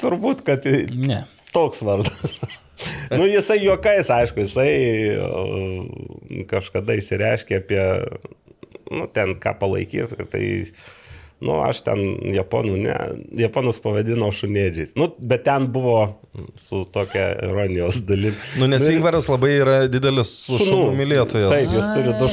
[0.00, 1.24] Turbūt, kad Ne.
[1.52, 2.38] toks vardas.
[3.18, 4.72] nu jisai juokais, aišku, jisai
[6.50, 7.82] kažkada išsireiškė apie,
[8.92, 10.28] nu ten ką palaikyti.
[10.32, 10.44] Tai,
[11.42, 12.00] nu aš ten
[12.34, 12.96] japonų, ne,
[13.42, 14.94] japonus pavadinau šunėdžiais.
[14.98, 15.96] Nu, bet ten buvo
[16.64, 18.36] su tokia ironijos dalim.
[18.60, 21.50] Nu, nes Ingvaras labai yra didelis šunų mylėtojas.
[21.52, 22.28] Taip, jis turi du,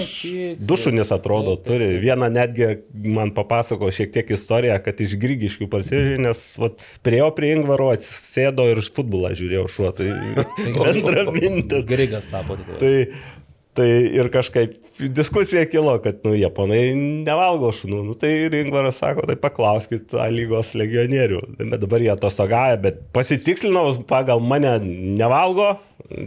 [0.70, 1.90] du šunis, atrodo, turi.
[2.04, 2.70] Vieną netgi
[3.18, 7.90] man papasako šiek tiek istoriją, kad iš Grygiškių parsivežė, nes vat, prie jo prie Ingvaro
[7.96, 9.92] atsisėdo ir futbolą žiūrėjau šuo.
[9.98, 10.10] Tai
[10.80, 11.84] bendra mintis.
[11.90, 12.80] Grigas tapo tikrai.
[12.80, 13.39] Tai,
[13.80, 14.75] tai ir kažkaip
[15.16, 18.01] diskusija kilo, kad, nu, japonai nevalgo šunų.
[18.09, 21.40] Nu, tai ir Ingvaras sako, tai paklauskit A lygos legionierių.
[21.61, 25.77] Bet dabar jie atostogauja, bet pasitikslinau, pagal mane nevalgo.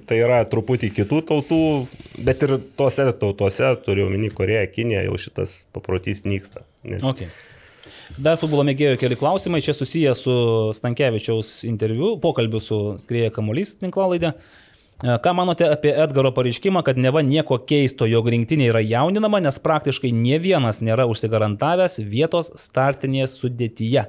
[0.06, 1.62] Tai yra truputį kitų tautų,
[2.22, 6.62] bet ir tose tautose, turiu omeny Koreja, Kinija, jau šitas paprotys nyksta.
[6.86, 7.02] Nes...
[7.02, 7.30] Okay.
[8.22, 10.34] Dar futbolo mėgėjo keli klausimai, čia susiję su
[10.76, 14.34] Stankievičiaus interviu, pokalbiu su Skrieja Kamolys tinklalaidė.
[14.36, 14.61] E,
[15.02, 20.12] Ką manote apie Edgaro pareiškimą, kad neva nieko keisto, jog rinktinė yra jauninama, nes praktiškai
[20.14, 24.04] ne vienas nėra užsigarantavęs vietos startinėje sudėtyje?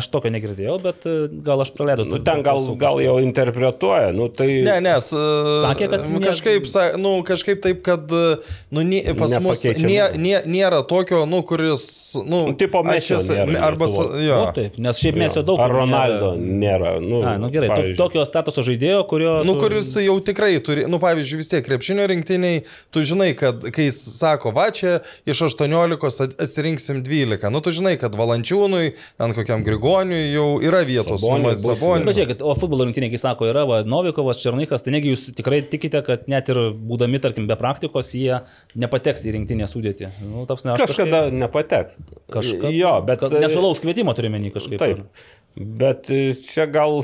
[0.00, 1.14] Aš tokio negirdėjau, bet e,
[1.46, 2.06] gal aš praleidau.
[2.08, 4.48] Nu, ten gal, gal jau interpretuoja, nu tai...
[4.66, 9.62] Ne, nes Sakė, kad nu, kažkaip, sa- nu, kažkaip taip, kad nu, nie, pas mus
[9.66, 11.86] nė, nė, nėra tokio, nu, kuris,
[12.26, 13.88] nu, Nu, tipo esu- nėra arba,
[14.22, 14.40] jo.
[14.46, 15.60] O, taip, nes šiaip mes jo daug.
[15.62, 16.56] Ar Ronaldo nėra.
[16.66, 16.92] nėra.
[17.02, 17.98] Nu, A, nu gerai, pavyzdžiui.
[17.98, 19.36] tokio statuso žaidėjo, kurio...
[19.46, 22.62] Nu, tu- kuris jau tikrai turi, nu, pavyzdžiui, vis tiek krepšinio rinktiniai,
[22.94, 24.98] tu žinai, kad kai jis sako, va čia
[25.28, 28.92] iš 18 at- atsirinksim 12, nu, tu žinai, kad Valančiūnui,
[29.22, 33.48] ant kokiam Grigoniui jau yra vietos, nu, bus Bet žiūrėkit, o futbolo rinktinė, kai sako,
[33.50, 37.56] yra va, Novikovas, Černykas, tai negi jūs tikrai tikite, kad net ir būdami, tarkim, be
[37.60, 38.40] praktikos, jie
[38.78, 40.10] nepateks į rinktinę sudėti.
[40.24, 42.00] Nu, taps, ne, aš Kažkada nepateks.
[42.32, 42.72] Kažkada.
[42.74, 43.24] Jo, bet...
[43.36, 44.80] Nesulauks kvietimo turime menį kažkaip.
[44.80, 45.26] Taip.
[45.56, 47.02] Bet e, čia gal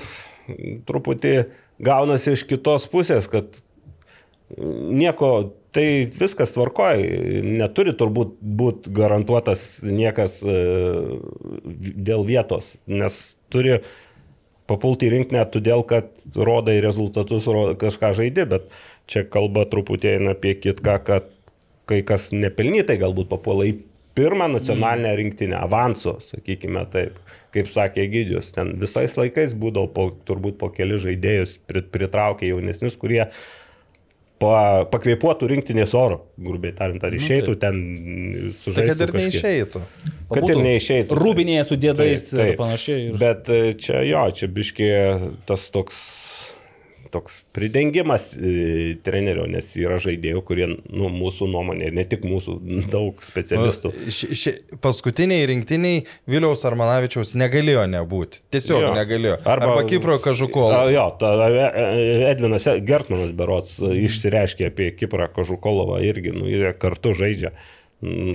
[0.88, 1.36] truputį
[1.82, 3.62] gaunasi iš kitos pusės, kad
[4.58, 7.02] nieko, tai viskas tvarkoj,
[7.58, 10.56] neturi turbūt būti garantuotas niekas e,
[11.96, 13.20] dėl vietos, nes
[13.52, 13.78] turi
[14.70, 18.68] papulti į rinkinę todėl, kad rodai rezultatus, ro- kažką žaidži, bet
[19.10, 21.32] čia kalba truputį eina apie kitką, kad
[21.90, 23.80] kai kas nepelnytai galbūt papuola į
[24.16, 27.16] pirmą nacionalinę rinktinę, avanso, sakykime taip,
[27.54, 32.98] kaip sakė Gydžius, ten visais laikais būdavo po, turbūt po keli žaidėjus pri- pritraukė jaunesnius,
[33.00, 33.24] kurie
[34.42, 37.80] pa, pakvėpuotų rinktinės oro, grubiai tariant, ar išeitų ten
[38.42, 38.98] Tai sužaisti.
[38.98, 39.82] kad ir neišeitų.
[40.32, 41.18] Kad ir neišeitų.
[41.18, 42.52] Rūbinėje su dėdais Taip, taip.
[42.54, 43.06] ir panašiai.
[43.08, 43.18] Ir...
[43.20, 44.90] Bet e, čia jo, čia biški
[45.48, 46.00] tas toks,
[47.12, 52.56] toks pridengimas e, trenerio, nes yra žaidėjų, kurie, nu, mūsų nuomonė, ir ne tik mūsų,
[52.92, 53.92] daug specialistų.
[53.92, 58.42] Nu, ši, ši, paskutiniai rinktiniai Viliaus Armanavičiaus negalėjo nebūti.
[58.54, 58.86] Tiesiog Jo.
[58.88, 58.94] jo.
[58.96, 59.36] negalėjo.
[59.44, 60.80] Arba, Arba Kipro Kažukovo.
[60.92, 66.72] Jo, ta, e, e, Edvinas Gertmanas Berots e, išsireiškė apie Kiprą Kažukolovą irgi, nu, jie
[66.80, 67.52] kartu žaidžia.
[68.02, 68.34] Mm,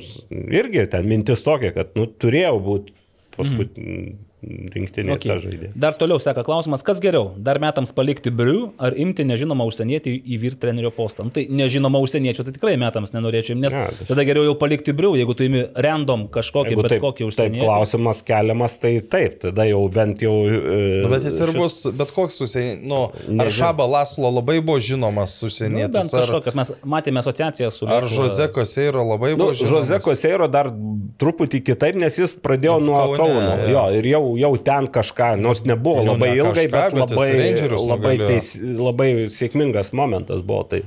[0.56, 2.96] Irgi ten mintis tokia, kad nu, turėjau būti
[3.36, 5.30] paskutinį rinktinį okay.
[5.32, 5.42] tą Okay.
[5.48, 5.72] žaidėją.
[5.82, 10.38] Dar toliau seka klausimas, kas geriau, dar metams palikti briu ar imti nežinomą užsienietį į
[10.44, 11.26] vyr trenerio postą.
[11.26, 14.54] Nu, tai nežinomą užsieniečio, tai tikrai metams nenorėčiau, nes Ne, ja, tai- tada geriau jau
[14.62, 17.64] palikti briu, jeigu tu imi random kažkokį, Jeigu bet taip, kokį taip užsienietį.
[17.66, 20.36] klausimas keliamas, tai taip, tada jau bent jau...
[20.46, 22.86] e, Nu, bet jis ir šit- bus, bet koks užsienietis.
[22.86, 23.02] Nu,
[23.42, 23.50] ar.
[23.50, 27.88] Šaba Laslo labai buvo žinomas Nu, užsienietis, bent ar, kažkokias, mes matėme asociaciją su...
[27.90, 28.06] ar.
[28.06, 29.90] Žoze Koseiro labai Nu, buvo žinomas.
[29.90, 30.70] Žoze Koseiro dar
[31.18, 33.58] truputį kitaip, nes jis pradėjo nuo Kaune, Kauno.
[33.66, 33.74] jo.
[33.74, 37.16] Jo, ir jau, jau ten kažką, nors nebuvo Nu, labai ne ilgai, kažką, bet bet
[37.16, 40.66] labai, labai, teis, labai sėkmingas momentas buvo.
[40.74, 40.82] Tai,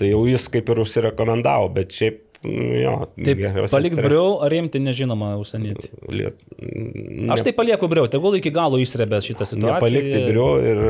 [0.00, 2.94] tai jau jis kaip ir užsirekomendavo, bet šiaip, mm, jo.
[3.26, 5.90] Taip, palik briu ar imti nežinomą užsienietį.
[6.16, 6.46] Liet-
[7.36, 9.76] Aš tai palieku briu, tegul iki galo išsrebės šitą situaciją.
[9.76, 10.80] Nepalikti biuro ir...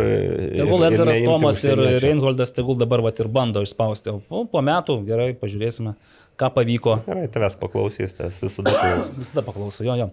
[0.60, 1.82] Tegul Edgaras Tomas ir.
[2.00, 4.14] Reinholdas tegul dabar vat, ir bando išspausti.
[4.30, 5.97] O po metų gerai, pažiūrėsime,
[6.39, 6.97] ką pavyko.
[7.07, 9.18] Gerai, tavęs paklausys, tavęs visada klausys.
[9.23, 10.09] Visada paklauso, jo, jo.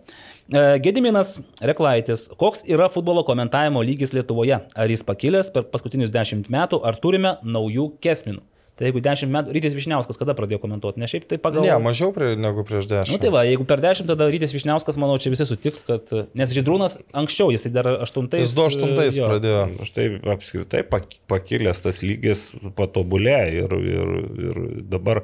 [0.47, 4.59] E, Gediminas Reklaitis, koks yra futbolo komentavimo lygis Lietuvoje?
[4.75, 8.45] Ar jis pakilęs per paskutinius dešimt metų, ar turime naujų kesminų?
[8.77, 11.01] Tai jeigu dešimt metų, Rytis Višniauskas kada pradėjo komentuoti?
[11.01, 11.63] Ne šiaip tai pagal...
[11.65, 13.15] Ne, mažiau prie, negu prieš dešimt.
[13.15, 16.13] Nu tai va, jeigu per dešimt, tada Rytis Višniauskas, manau, čia visi sutiks, kad...
[16.37, 18.45] Nes Žydrūnas anksčiau, jisai dar aštuntais...
[18.45, 19.31] Jis 2008 jo.
[19.31, 19.63] pradėjo.
[19.81, 20.05] Aš tai
[20.35, 24.13] apskritai pak- pakilęs tas lygis patobulėjo ir, ir,
[24.45, 24.61] ir
[24.93, 25.23] dabar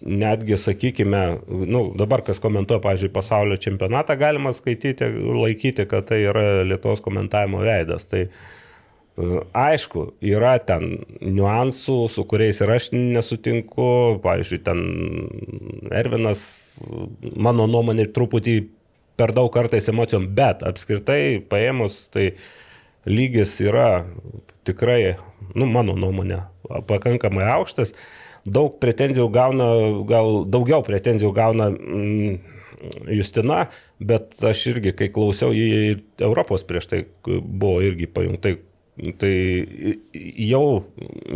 [0.00, 5.08] netgi, sakykime, nu, dabar kas komentuoja, pavyzdžiui, pasaulio čempionatą, galima skaityti,
[5.42, 8.06] laikyti, kad tai yra Lietuvos komentavimo veidas.
[8.10, 8.30] Tai e,
[9.58, 13.90] aišku, yra ten niuansų, su kuriais ir aš nesutinku.
[14.22, 14.84] Pavyzdžiui, ten
[15.90, 16.44] Ervinas,
[17.34, 18.60] mano nuomonė, truputį
[19.18, 22.30] per daug kartais emocijom, bet apskritai paėmus, tai
[23.08, 24.04] lygis yra
[24.68, 25.16] tikrai,
[25.58, 26.44] nu, mano nuomonė,
[26.86, 27.96] pakankamai aukštas.
[28.54, 29.66] Daug pretenzijų gauna,
[30.08, 32.38] gal daugiau pretenzijų gauna mm,
[33.10, 33.66] Justina,
[33.98, 38.54] bet aš irgi, kai klausiau jį Europos prieš tai buvo irgi pajungtai,
[39.18, 39.32] tai
[40.48, 40.62] jau,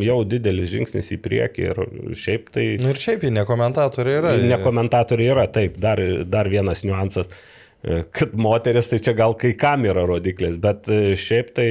[0.03, 1.83] jau didelis žingsnis į priekį ir
[2.19, 2.67] šiaip tai...
[2.83, 4.37] Nu ir šiaip jie ne komentatoriai yra.
[4.43, 9.53] Ne komentatoriai yra, taip, dar, dar vienas niuansas, e, kad moteris tai čia gal kai
[9.59, 11.69] kam yra rodiklis, bet e, šiaip tai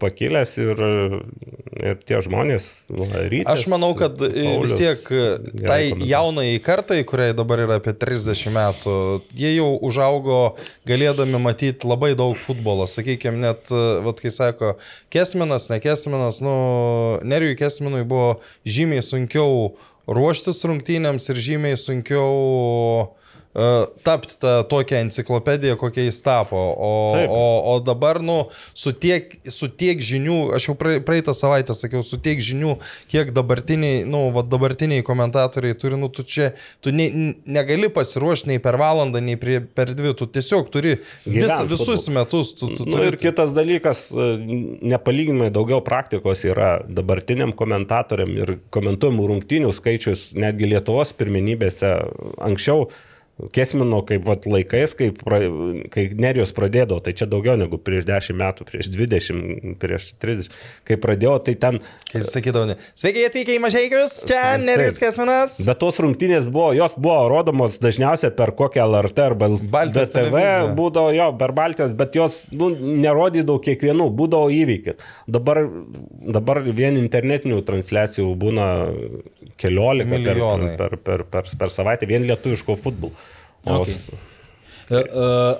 [0.00, 0.80] pakilęs ir,
[1.78, 2.66] ir tie žmonės,
[3.30, 5.28] rytas, Aš manau, kad e, Paulius, vis tiek e,
[5.62, 8.96] tai jaunai kartai, kuriai dabar yra apie 30 metų,
[9.38, 10.40] jie jau užaugo
[10.88, 12.88] galėdami matyti labai daug futbolo.
[12.90, 14.72] Sakykime, net, e, vat, kai sako,
[15.14, 16.56] Kesminas, ne Kesminas, nu,
[17.22, 19.76] Nerijui Kesminui buvo žymiai sunkiau
[20.10, 23.14] ruoštis rungtynėms ir žymiai sunkiau
[24.04, 26.58] tapti tą tokią enciklopediją, kokia jis tapo.
[26.76, 27.30] O, Taip.
[27.32, 28.42] o, o dabar, nu,
[28.76, 32.74] su tiek, su tiek žinių, aš jau prae- praeitą savaitę sakiau, su tiek žinių,
[33.08, 36.50] kiek dabartiniai, nu, va, dabartiniai komentatoriai turi, nu, tu čia,
[36.84, 37.08] tu ne,
[37.46, 42.04] negali pasiruošti nei per valandą, nei prie, per dvi, tu tiesiog turi vis, Gyvent visus
[42.04, 42.18] futbolu.
[42.20, 42.52] metus.
[42.60, 44.28] Tu, tu, Nu, turi- ir kitas dalykas, e,
[44.92, 51.94] nepalyginamai daugiau praktikos yra dabartiniam komentatoriam ir komentuojamų rungtynių skaičius netgi Lietuvos pirmenybėse
[52.38, 52.88] anksčiau.
[53.52, 55.42] Kesmino kaip vat, laikais, kai, pra,
[55.92, 60.54] kai Nerijos pradėdavo, tai čia daugiau negu prieš 10 metų, prieš 20, prieš 30.
[60.88, 62.76] Kai pradėjau, tai ten Kai sakydavo, ne.
[62.96, 64.64] Sveiki atvykę į Mažiekius, čia Taip.
[64.64, 65.58] Nerijus Kesminas.
[65.66, 70.72] Bet tos rungtynės buvo, jos buvo rodomos dažniausiai per kokią LRT arba Baltijos DTV televiziją.
[70.78, 72.70] būdavo jo, per Baltijos, bet jos nu,
[73.04, 75.04] nerodydavo kiekvienų, būdavo įvykis.
[75.36, 75.64] Dabar,
[76.38, 78.68] dabar vien internetinių transliacijų būna
[79.60, 80.44] keliolika per,
[80.78, 83.25] per, per, per, per savaitę, vien lietuviško futbolo.
[83.66, 83.98] Okay.
[84.86, 85.02] E, e,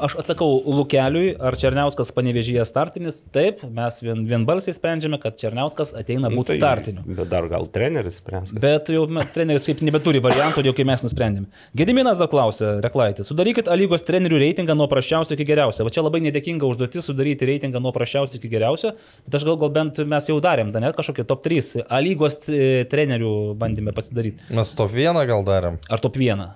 [0.06, 3.24] Aš atsakau Lukeliui, ar Černiauskas panevežyje startinis.
[3.34, 7.02] Taip, mes vien, vienbalsiai sprendžiame, kad Černiauskas ateina Nu, būti tai, startiniu.
[7.18, 9.02] Bet dar gal treneris kad- Bet jau
[9.34, 11.46] treneris kaip nebeturi variantų, jau kai mes nusprendėme.
[11.74, 15.82] Gediminas dar klausė, reklaitė, sudarykit A lygos trenerių reitingą nuo prasčiausio iki geriausio.
[15.82, 18.94] Va čia labai nedėkinga užduotis sudaryti reitingą nuo prasčiausio iki geriausio,
[19.26, 22.48] bet aš gal, gal bent mes jau darėm, da net kažkokį top 3 A lygos
[22.48, 24.46] e, trenerių bandėme pasidaryti.
[24.54, 25.80] Mes top vieną gal darėm.
[25.90, 26.46] Ar top 1.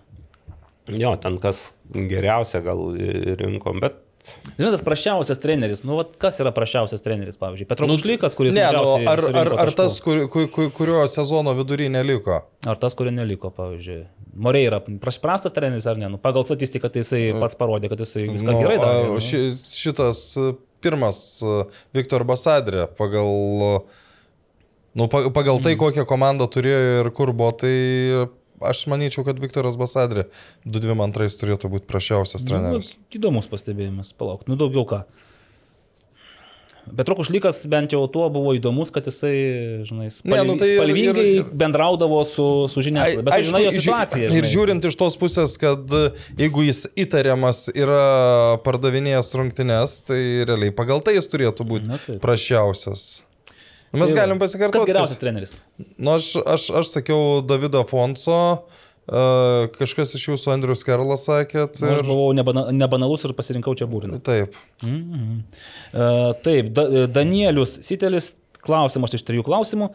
[0.99, 2.81] Jo, ten kas geriausia gal
[3.41, 3.99] rinkom, bet
[4.59, 8.53] Žinai, tas prašiausias treneris, nu, vat, kas yra prašiausias treneris, pavyzdžiui, Petro Mušlykas, kuris...
[8.53, 12.43] Ne, nu, ar, ar, ar tas, kur, kur, kur, kurio sezono vidury neliko?
[12.69, 14.03] Ar tas, kurio neliko, pavyzdžiui.
[14.37, 16.11] Moreira, praš- prastas treneris ar ne?
[16.13, 19.09] Nu, pagal statistiką tai jisai pats parodė, kad jisai viską Nu, gerai darė.
[19.09, 19.25] nu.
[19.25, 20.53] ši, šitas e,
[20.85, 21.57] pirmas e,
[21.97, 23.33] Viktor Basadrė pagal,
[25.01, 25.65] nu, pa- pagal Mm.
[25.65, 27.75] tai, kokią komandą turėjo ir kur buvo, tai
[28.61, 30.27] aš manyčiau, kad Viktoras Basadrė
[30.67, 32.95] 2-2-2 turėtų būti prašiausias treneris.
[32.99, 35.03] Nu, įdomus pastebėjimas, palauk, nu daugiau ką.
[36.91, 40.79] Bet Rokušlykas bent jau tuo buvo įdomus, kad jisai, žinai, spalvi, Ne, nu tai ir-
[40.81, 43.23] spalvingai ir- ir- bendraudavo su, su žiniasklaida.
[43.29, 44.25] Bet tu žinai jo ži- situaciją.
[44.27, 44.51] Ir žinai.
[44.55, 51.05] žiūrint iš tos pusės, kad e, jeigu jis įtariamas yra pardavinėjęs rungtynes, tai realiai pagal
[51.05, 52.19] tai jis turėtų būti Na taip.
[52.25, 53.21] prašiausias.
[53.91, 54.79] Nu, Mes galim pasikartoti.
[54.79, 55.57] Kas geriausias treneris?
[55.99, 58.37] Nu, aš, aš, aš sakiau Davidą Fonso,
[59.11, 61.81] uh, kažkas iš jūsų Andrius Kerlas sakėt.
[61.83, 62.07] Nu, Aš Ir...
[62.07, 64.21] buvau nebana, nebanalus ir pasirinkau čia būriną.
[64.23, 64.55] Taip.
[64.87, 65.43] Mhm.
[65.91, 69.91] Uh, taip, da, Danielius Sitelis, klausimas iš trijų klausimų.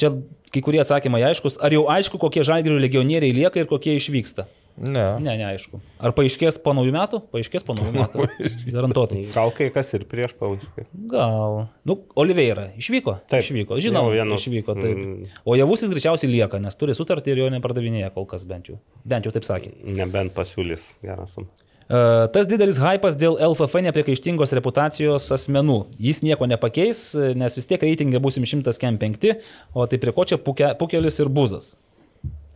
[0.00, 0.14] Čia
[0.52, 1.60] kai kurie atsakymai aiškus.
[1.64, 4.48] Ar jau aišku, kokie žalgirių legionieriai lieka ir kokie išvyksta?
[4.76, 5.04] Ne.
[5.24, 5.78] Ne, neaišku.
[6.04, 7.20] Ar paaiškės po naujų metų?
[7.32, 8.26] Paaiškės po naujų metų.
[8.74, 9.22] Garantuotai.
[9.32, 10.84] gal kai kas ir prieš pauškai.
[11.10, 11.62] Gal.
[11.88, 13.18] Nu, Oliveira išvyko.
[13.30, 13.40] Taip.
[13.46, 13.78] Išvyko.
[13.80, 14.74] Žinau, vienas, išvyko.
[14.76, 14.96] Taip.
[14.98, 15.30] mm.
[15.48, 18.76] O javusis greičiausiai lieka, nes turi sutartį ir jo nepardavinėja kol kas bent jau.
[19.08, 19.72] Bent jau taip sakė.
[19.96, 21.48] Nebent pasiūlys gerą sumą.
[21.86, 25.78] E, Tas didelis hypas dėl LFF nepriekaištingos reputacijos asmenų.
[26.02, 29.36] Jis nieko nepakeis, nes vis tiek reitingai busim 105,
[29.72, 31.76] o tai prie ko čia puke, pukelis ir buzas.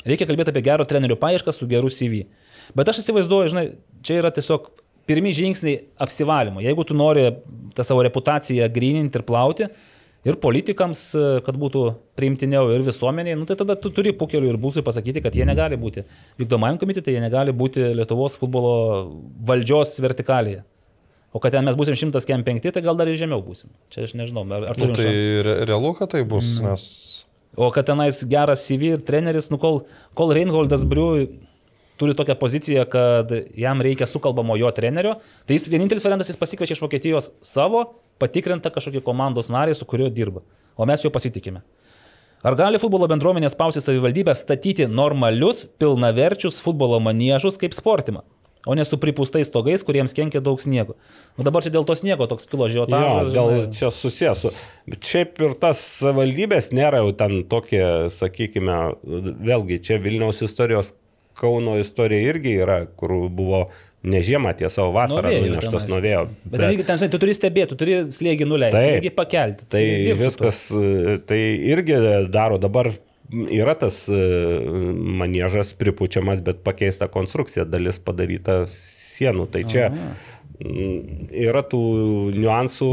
[0.06, 2.24] Reikia kalbėti apie gero trenerių paiešką su geru CV.
[2.76, 3.64] Bet aš įsivaizduoju, žinai,
[4.06, 4.70] čia yra tiesiog
[5.10, 6.62] pirmi žingsniai apsivalymo.
[6.64, 7.26] Jeigu tu nori
[7.76, 9.66] tą savo reputaciją grininti ir plauti,
[10.24, 11.82] ir politikams, e, kad būtų
[12.16, 15.76] priimtiniau, ir visuomeniai, nu, tai tada tu turi pukelių ir būsui pasakyti, kad jie negali
[15.80, 16.04] būti
[16.40, 18.74] vykdomajam komitete, jie negali būti Lietuvos futbolo
[19.48, 20.62] valdžios vertikalėje.
[21.32, 23.70] O kad ten mes būsim 105, tai gal dar ir žemiau būsim.
[23.92, 25.42] Čia aš nežinau, ar, ar Nu, turim tai šansų.
[25.46, 26.70] re, realu, kad tai bus, Mhm.
[26.70, 27.26] nes...
[27.56, 29.82] O kad tenais geras CV ir treneris, nu kol,
[30.14, 31.26] kol Reinholdas Briu
[32.00, 36.78] turi tokią poziciją, kad jam reikia sukalbamo jo trenerio, tai jis vienintelis variantas, jis pasikviečia
[36.78, 37.84] iš Vokietijos savo
[38.20, 40.44] patikrintą kažkokį komandos narį, su kuriuo dirba.
[40.80, 41.60] O mes jo pasitikime.
[42.40, 48.22] Ar gali futbolo bendruomenė spausti savivaldybę statyti normalius, pilnaverčius futbolo maniežus kaip sportimą?
[48.68, 50.98] O ne su pripūstais stogais, kuriems kenkia daug sniego.
[51.39, 53.30] Nu dabar čia dėl to sniego toks kilo žiotažas.
[53.32, 53.76] gal žinai.
[53.78, 54.52] čia susijęs su.
[55.00, 58.80] Šiaip ir tas valdybės nėra jau ten tokie, sakykime,
[59.48, 60.92] vėlgi čia Vilniaus istorijos,
[61.40, 63.62] Kauno istorija irgi yra, kur buvo
[64.02, 66.26] ne žiemą, tiesa, o vasarą nuneštas nuo vėjo.
[66.44, 69.68] Bet, bet ten, žinai, tu turi stebėti, tu turi slėgį nuleisti, slėgį pakelti.
[69.72, 70.16] Tai tuo.
[70.20, 71.40] viskas, e, tai
[71.72, 71.97] irgi
[72.32, 72.92] daro dabar.
[73.31, 74.20] Yra tas e,
[75.20, 79.47] manėžas pripučiamas, bet pakeista konstrukcija, dalis padaryta sienų.
[79.55, 81.83] Tai čia mm, yra tų
[82.34, 82.91] niuansų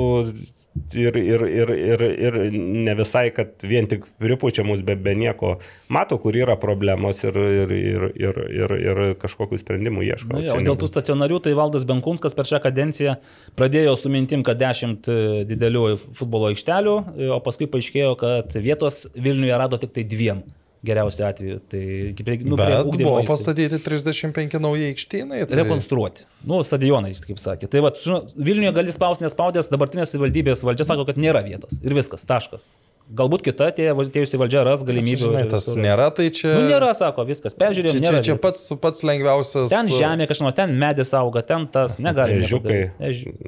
[0.93, 5.55] ir, ir, ir, ir, ir ne visai, kad vien tik pripučiamus, be, be nieko
[5.93, 10.35] mato, kur yra problemos ir, ir, ir, ir, ir, ir kažkokių sprendimų ieško.
[10.35, 13.17] Nu, jo, dėl tų stacionarių, tai Valdas Benkunskas per šią kadenciją
[13.59, 15.09] pradėjo su mintim, kad 10
[15.49, 16.95] didelių futbolo aikštelių,
[17.35, 20.45] o paskui paaiškėjo, kad vietos Vilniuje rado tik tai dviem
[20.87, 21.59] geriausiu atveju.
[21.71, 21.83] Tai
[22.23, 23.27] prie, nu, prie buvo įstaigų.
[23.29, 25.43] pastatyti 35 naujai aikštynai.
[25.45, 25.61] Tai...
[25.61, 26.27] Rekonstruoti.
[26.47, 27.69] Nu, stadionai, jis kaip sakė.
[27.71, 27.93] Tai va,
[28.37, 31.81] Vilniuje gali spausti nespaudęs, dabartinės valdybės valdžia sako, kad nėra vietos.
[31.83, 32.71] Ir viskas, taškas.
[33.07, 35.29] Galbūt kita atėjusi valdžia ras galimybių.
[35.29, 35.79] Žinai, tas visur.
[35.79, 36.49] nėra, tai čia...
[36.57, 37.53] Nu, nėra, sako, viskas.
[37.55, 39.71] Peržiūrėjom, Čia, čia, čia pats, pats lengviausias.
[39.71, 42.41] Ten žemė kažkieno, ten medis auga, ten tas negali.
[42.43, 42.81] Ežiukai.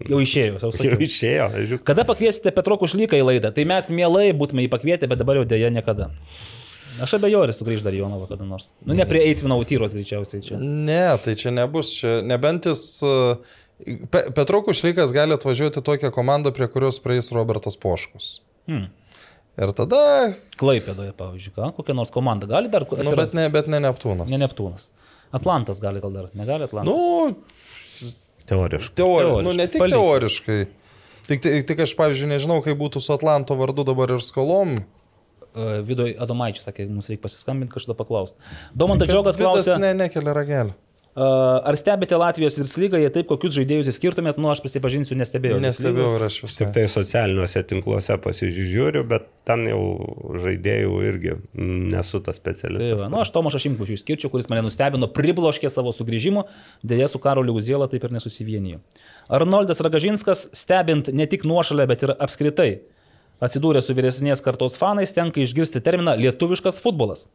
[0.07, 1.01] Jau išėjo, jau Jau sakiau.
[1.03, 1.83] išėjo, žiūrėk.
[1.91, 3.51] Kada pakviesite Petro Kušlyką į laidą?
[3.51, 6.07] Tai mes mielai būtume jį pakvietę, bet dabar jau dėja niekada.
[7.03, 8.69] Aš abejoju, ar jis sugrįž dar Jonavą kada nors.
[8.83, 10.59] Nu, ne prie Eisvino Autyros greičiausiai čia.
[10.59, 11.95] Ne, tai čia nebus.
[12.01, 12.85] Čia, nebent jis...
[13.07, 13.57] uh,
[14.11, 18.41] Pe, Petraukus Šlykas gali atvažiuoti tokią komandą, prie kurios praeis Robertas Poškus.
[18.67, 18.89] Hmm.
[19.59, 19.99] Ir tada...
[20.59, 21.69] Klaipėdoje, pavyzdžiui, ką?
[21.77, 24.27] kokia nors komanda gali dar Nu, bet ne, bet ne Neptūnas.
[24.31, 24.89] ne Neptūnas.
[25.35, 26.91] Atlantas gali gal dar, negali Atlantas.
[26.91, 27.35] Nu,
[28.49, 28.95] Teoriškai.
[28.99, 29.43] teoriškai.
[29.45, 29.95] Nu, ne tik Palik.
[29.95, 30.59] teoriškai.
[31.29, 34.75] Tik, tik, tik aš, pavyzdžiui, nežinau, kaip būtų su Atlanto vardu dabar ir skolom.
[35.49, 38.37] Uh, Vidoj Adomaičius sakė, mums reikia pasiskambinti kažkada paklausti.
[38.77, 40.75] Domantas Džiogas klausė, ne, nekelia ragelio.
[41.17, 41.23] uh,
[41.65, 45.57] ar stebite Latvijos virslygą, jei taip, kokius žaidėjus įskirtumėt, nu aš prisipažinsiu, nestebėjau.
[45.63, 46.67] Nestebėjau ir aš Tik visai.
[46.75, 49.81] tai socialiniuose tinkluose pasižiūriu, bet ten jau
[50.43, 51.33] žaidėjų irgi
[51.95, 53.01] nesu tas Tai specialistas.
[53.01, 56.45] va, nu, aš Tomašą Šimkučių išskirčiau, kuris mane nustebino, pribloškė savo sugrįžimu,
[56.85, 58.79] dėja su Karoliu Guziela taip ir nesusivienijo.
[59.33, 62.69] Arnoldas Ragažinskas, stebint ne tik nuošalę, bet ir apskritai,
[63.43, 67.27] atsidūrė su vyresnės kartos fanais, tenka išgirsti terminą lietuviškas futbolas.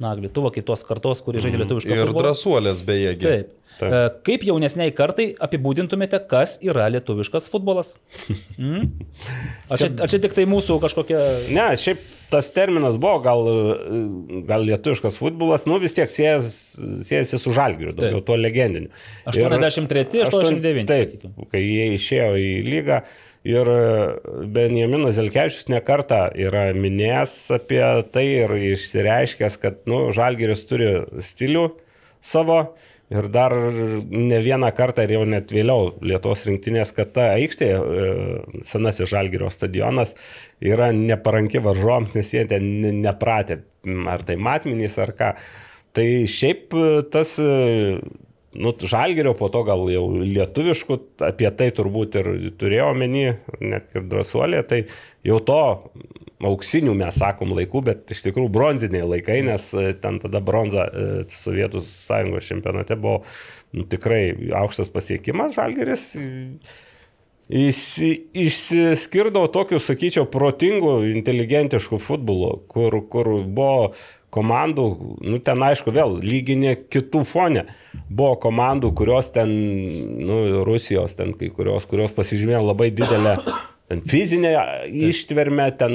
[0.00, 2.22] Na, Lietuva kaip tos kartos, kuri žaidė lietuvišką Ir futbolą.
[2.24, 3.10] drąsuolės beje.
[3.20, 3.50] Taip.
[3.80, 3.92] Taip.
[3.92, 7.94] E, Kaip jaunesniai kartai apibūdintumėte, kas yra lietuviškas futbolas?
[8.60, 8.88] Mm?
[9.72, 11.20] Ar, čia, ar čia tik tai mūsų kažkokia...
[11.52, 12.00] Ne, šiaip
[12.32, 13.44] tas terminas buvo gal,
[14.48, 16.76] gal lietuviškas futbolas, nu vis tiek siejas-
[17.08, 18.90] siejasi su žalgiriu, daugiau tuo legendiniu.
[19.32, 21.36] 83, 89, Taip, sakykim.
[21.52, 23.00] kai jie išėjo į lygą
[23.48, 23.68] ir
[24.52, 30.92] Benjaminas Zelkevičius nekarta yra minėjęs apie tai ir išsireiškęs, kad nu, žalgiris turi
[31.24, 31.70] stilių
[32.20, 32.62] savo.
[33.10, 38.04] Ir dar ne vieną kartą ir jau net vėliau Lietuvos rinktinės, kad ta aikštė, e,
[38.62, 40.14] senasis Žalgirio stadionas,
[40.62, 45.32] yra neparanki varžoms, nes jie ten ne- nepratę, m, ar tai matmenys, ar ką.
[45.90, 47.98] Tai šiaip e, tas, e,
[48.54, 50.98] nu, Žalgirio po to gal jau lietuviškų,
[51.28, 54.82] apie tai turbūt ir turėjo omeny, net ir drąsuolė, tai
[55.26, 55.62] jau to
[56.48, 61.08] auksinių mes sakom laikų, bet iš tikrųjų bronziniai laikai, nes e, ten tada bronza e,
[61.30, 63.20] Sovietų sąjungos čempionate buvo
[63.76, 64.22] nu, tikrai
[64.62, 66.06] aukštas pasiekimas Žalgeris.
[67.50, 73.90] Įsi, išsiskirdavo tokiu, sakyčiau, protingu, inteligentišku futbolu, kur, kur buvo
[74.34, 74.86] komandų,
[75.26, 77.66] nu ten aišku vėl, lyginė kitų fonė.
[78.08, 79.50] Buvo komandų, kurios ten,
[80.22, 83.36] nu, Rusijos, ten kai kurios, kurios pasižymėjo labai didelę
[83.90, 84.52] ten fizinę
[84.86, 85.94] ištvermę, ten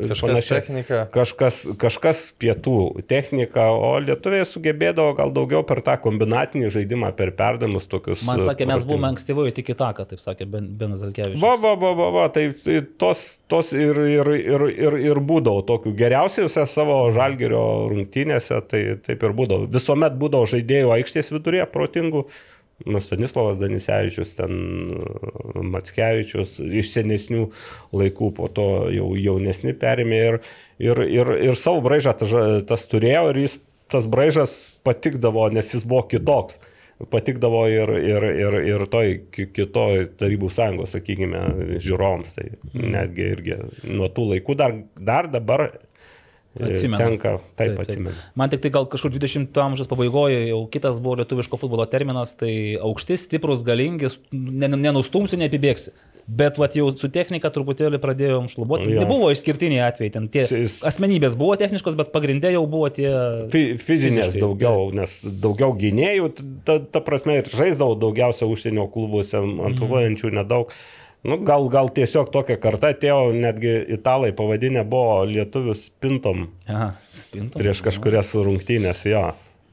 [0.00, 0.60] ir Kažkas panašiai.
[0.60, 1.00] technika.
[1.12, 2.76] Kažkas, kažkas pietų
[3.10, 8.22] technika, o lietuviai sugebėdavo gal daugiau per tą kombinacinį žaidimą, per perdamus tokius.
[8.24, 11.42] Man sakė, mes buvome ankstyvoje tik į taką, taip sakė Ben- Benas Zelkevičius.
[11.44, 15.60] Va, va, va, va, va, tai, tai tos, tos ir, ir, ir, ir, ir būdavo
[15.68, 19.68] tokių geriausiuose savo žalgerio rungtynėse, tai taip ir būdavo.
[19.76, 22.24] Visuomet būdavo žaidėjų aikštės vidurėje protingų.
[22.88, 24.54] Nu, Stanislavas Danisevičius, ten
[25.72, 27.46] Matskevičius, iš senesnių
[27.92, 30.38] laikų, po to jau jaunesni perėmė ir,
[30.80, 32.32] ir, ir, ir savo braižą tas,
[32.70, 33.58] tas turėjo ir jis,
[33.92, 36.60] tas braižas patikdavo, nes jis buvo kitoks
[37.08, 41.40] patikdavo ir, ir, ir, ir toj ki- kitoj tarybų sąjungos, sakykime,
[41.80, 42.34] žiūrovams.
[42.36, 42.44] Tai
[42.76, 43.56] netgi irgi
[43.88, 45.70] nuo tų laikų dar, dar dabar e,
[46.58, 46.98] Atsimenu.
[46.98, 48.14] tenka, taip, taip atsimenu.
[48.34, 52.74] Man tik tai gal kažkur 20 amžiaus pabaigoje jau kitas buvo lietuviško futbolo terminas, tai
[52.82, 55.94] aukšti, stiprus, galingi, nen- nenustumsi, neapibėgsi.
[56.30, 58.90] Bet vat, jau su technika truputėlį pradėjom šlubuoti.
[58.92, 59.00] Jo.
[59.02, 63.08] Nebuvo išskirtiniai atvejai, ten tie Jis- asmenybės buvo techniškos, bet pagrindė jau buvo tie...
[63.50, 66.28] Fi, fizinės Fiziškai, daugiau, nes daugiau gynėjų,
[66.66, 69.38] ta, ta prasme, ir žaisdavau daugiausia užsienio klubuose,
[69.70, 70.70] antruojančių nedaug.
[71.22, 77.58] Nu, gal, gal tiesiog tokia karta atėjo, netgi italai pavadinę buvo lietuvius pintom Aha, spintom.
[77.60, 79.26] prieš kažkurias rungtynės, jo.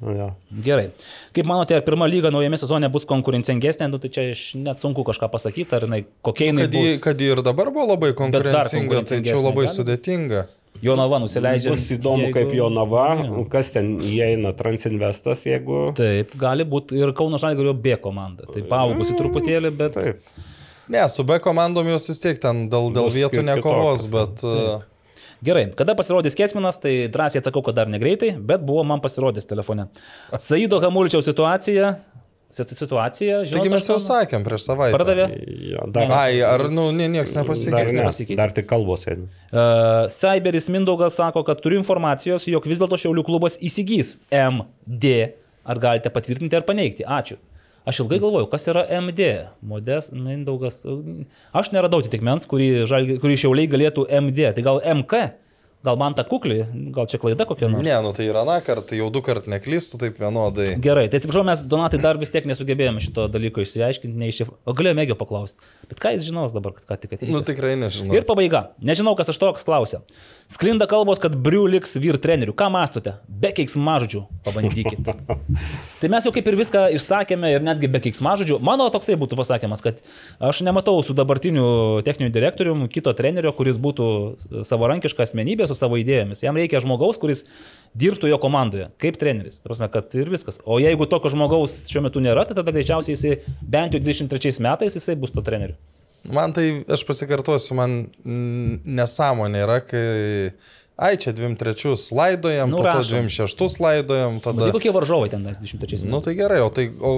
[0.03, 0.25] Nu, jo.
[0.65, 0.89] Gerai.
[1.33, 5.01] Kaip manote, ar pirma lyga naujame sezone bus konkurencingesnė, nu, tai čia aš net sunku
[5.07, 6.99] kažką pasakyti, ar jinai, kokia jinai Kad, bus.
[7.01, 9.73] kad ir dabar buvo labai konkurencinga, tai čia labai gali?
[9.77, 10.43] sudėtinga.
[10.85, 11.71] Jonava nusileidžia.
[11.73, 13.47] Bus įdomu, jeigu- kaip jo nava, Jo.
[13.49, 15.87] kas ten įeina Transinvestas, jeigu...
[15.97, 18.45] Taip, gali būti ir Kauno Žalgirio B komanda.
[18.53, 19.97] Tai paaugusi truputėlį, bet...
[19.97, 20.21] Taip.
[20.89, 24.43] Ne, su B komandom jos vis tiek ten dėl, dėl vietų nekovos, bet...
[24.47, 24.85] uh,
[25.45, 29.85] Gerai, kada pasirodys Kesminas, tai drąsiai atsakau, kad dar negreitai, bet buvo man pasirodęs telefone.
[30.41, 31.91] Saido Hamuličiaus situacija,
[32.49, 34.95] situacija, Taigi žinot, mes jau sakėm prieš savaitę.
[34.97, 35.27] Pardavė.
[35.73, 37.83] Jo, dar, Ai, ar, nu, nie, nieks dar, nepasikeitė.
[37.91, 38.37] ne, nepasikeitė.
[38.39, 39.27] dar tik kalbos eina.
[39.51, 45.13] Uh, Cyberis Mindaugas sako, kad turiu informacijos, jog vis dėlto Šiaulių klubas įsigys MD.
[45.67, 47.05] Ar galite patvirtinti ar paneigti?
[47.05, 47.37] Ačiū.
[47.87, 49.27] Aš ilgai galvojau, kas yra MD.
[49.63, 50.81] Modes, Mindaugas.
[51.55, 52.71] Aš neradau atitikmens, kurį,
[53.23, 54.49] kurį Šiauliai galėtų MD.
[54.57, 55.21] Tai gal MK?
[55.85, 56.57] Gal man ta kukli?
[56.91, 57.85] Gal čia klaida kokia nors?
[57.85, 60.71] Ne, nu tai yra na kartą, jau du kart neklystu, taip vienodai.
[60.83, 64.49] Gerai, tai atsiprašau, mes Donatai dar vis tiek nesugebėjome šito dalyko išsiaiškinti, neiššif...
[64.67, 65.61] O galėjome Megio paklausti.
[65.87, 67.29] Bet ką jis žinos dabar, kad ką tik atėjo?
[67.31, 68.17] Nu tikrai nežinau.
[68.17, 68.71] Ir pabaiga.
[68.81, 70.01] Nežinau, kas aš toks klausia.
[70.47, 72.53] Sklinda kalbos, kad Briu liks vyr treneriu.
[72.55, 73.17] Ką mastote?
[73.27, 74.21] Be keiksmažodžių.
[74.45, 75.09] Pabandykit.
[75.99, 78.61] tai mes jau kaip ir viską išsakėme ir netgi be keiksmažodžių.
[78.63, 79.99] Mano toksai būtų pasakymas, kad
[80.39, 81.65] aš nematau su dabartiniu
[82.07, 84.07] techniniu direktoriumi kito trenerio, kuris būtų
[84.69, 86.45] savarankiška asmenybė su savo idėjomis.
[86.47, 87.43] Jam reikia žmogaus, kuris
[87.99, 89.59] dirbtų jo komandoje kaip treneris.
[89.59, 90.61] Tai prasme, kad ir viskas.
[90.63, 94.95] O jeigu tokio žmogaus šiuo metu nėra, tai tada greičiausiai jisai bent jau 23 metais
[94.95, 95.75] jisai bus to treneriu.
[96.33, 98.01] Man tai, aš pasikartosiu, man
[98.97, 100.07] nesąmonė yra, kai...
[100.97, 103.27] Ai, čia 23 laidojam, Nu, po to rašom.
[103.29, 104.71] 26 laidojam, Tai tada...
[104.73, 106.05] kokie varžovai ten 23 metais?
[106.09, 107.11] Nu tai gerai, o, tai, o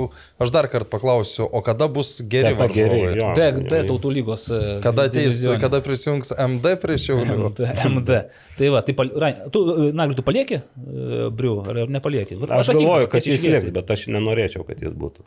[0.43, 3.13] aš dar kartą paklausiu, o kada bus geri geri, varžovai?
[3.21, 3.29] jo.
[3.39, 4.43] D, D tautų lygos.
[4.51, 7.37] e, Kada ateis, kada prisijungs MD prie šiaulių?
[7.53, 7.69] MD.
[7.93, 8.19] MD.
[8.59, 9.13] Tai va, tai pal...
[9.23, 9.63] Rai, tu,
[9.95, 12.35] na, tu palieki, e, Briu, ar nepalieki?
[12.35, 15.23] Aš pasakyk galvoju, kad jis liks, bet aš nenorėčiau, kad jis būtų.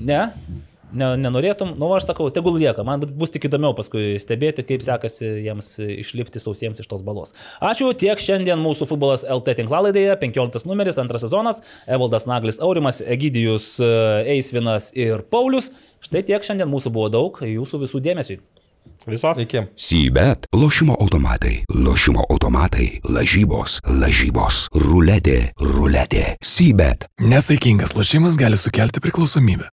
[0.00, 0.22] Ne?
[0.94, 5.28] Ne, nenorėtum, nu aš sakau, tegul lieka, man bus tik įdomiau paskui stebėti, kaip sekasi
[5.46, 7.34] jiems išlipti sausiems iš tos balos.
[7.64, 13.74] Ačiū, tiek šiandien mūsų futbolas LT tinklalaidėje, 15 numeris, antras sezonas, Evaldas Naglis Aurimas, Egidijus
[13.82, 13.90] e,
[14.36, 15.72] Eisvinas ir Paulius.
[16.06, 18.38] Štai tiek šiandien mūsų buvo daug, jūsų visų dėmesiui.
[19.06, 19.34] Viso?
[19.38, 19.62] Iki.
[19.76, 27.06] Sybet, lošimo automatai, lošimo automatai, lažybos, lažybos, ruletė, ruletė, sybet.
[27.22, 29.70] Nesaikingas lošimas gali sukelti priklausomybę.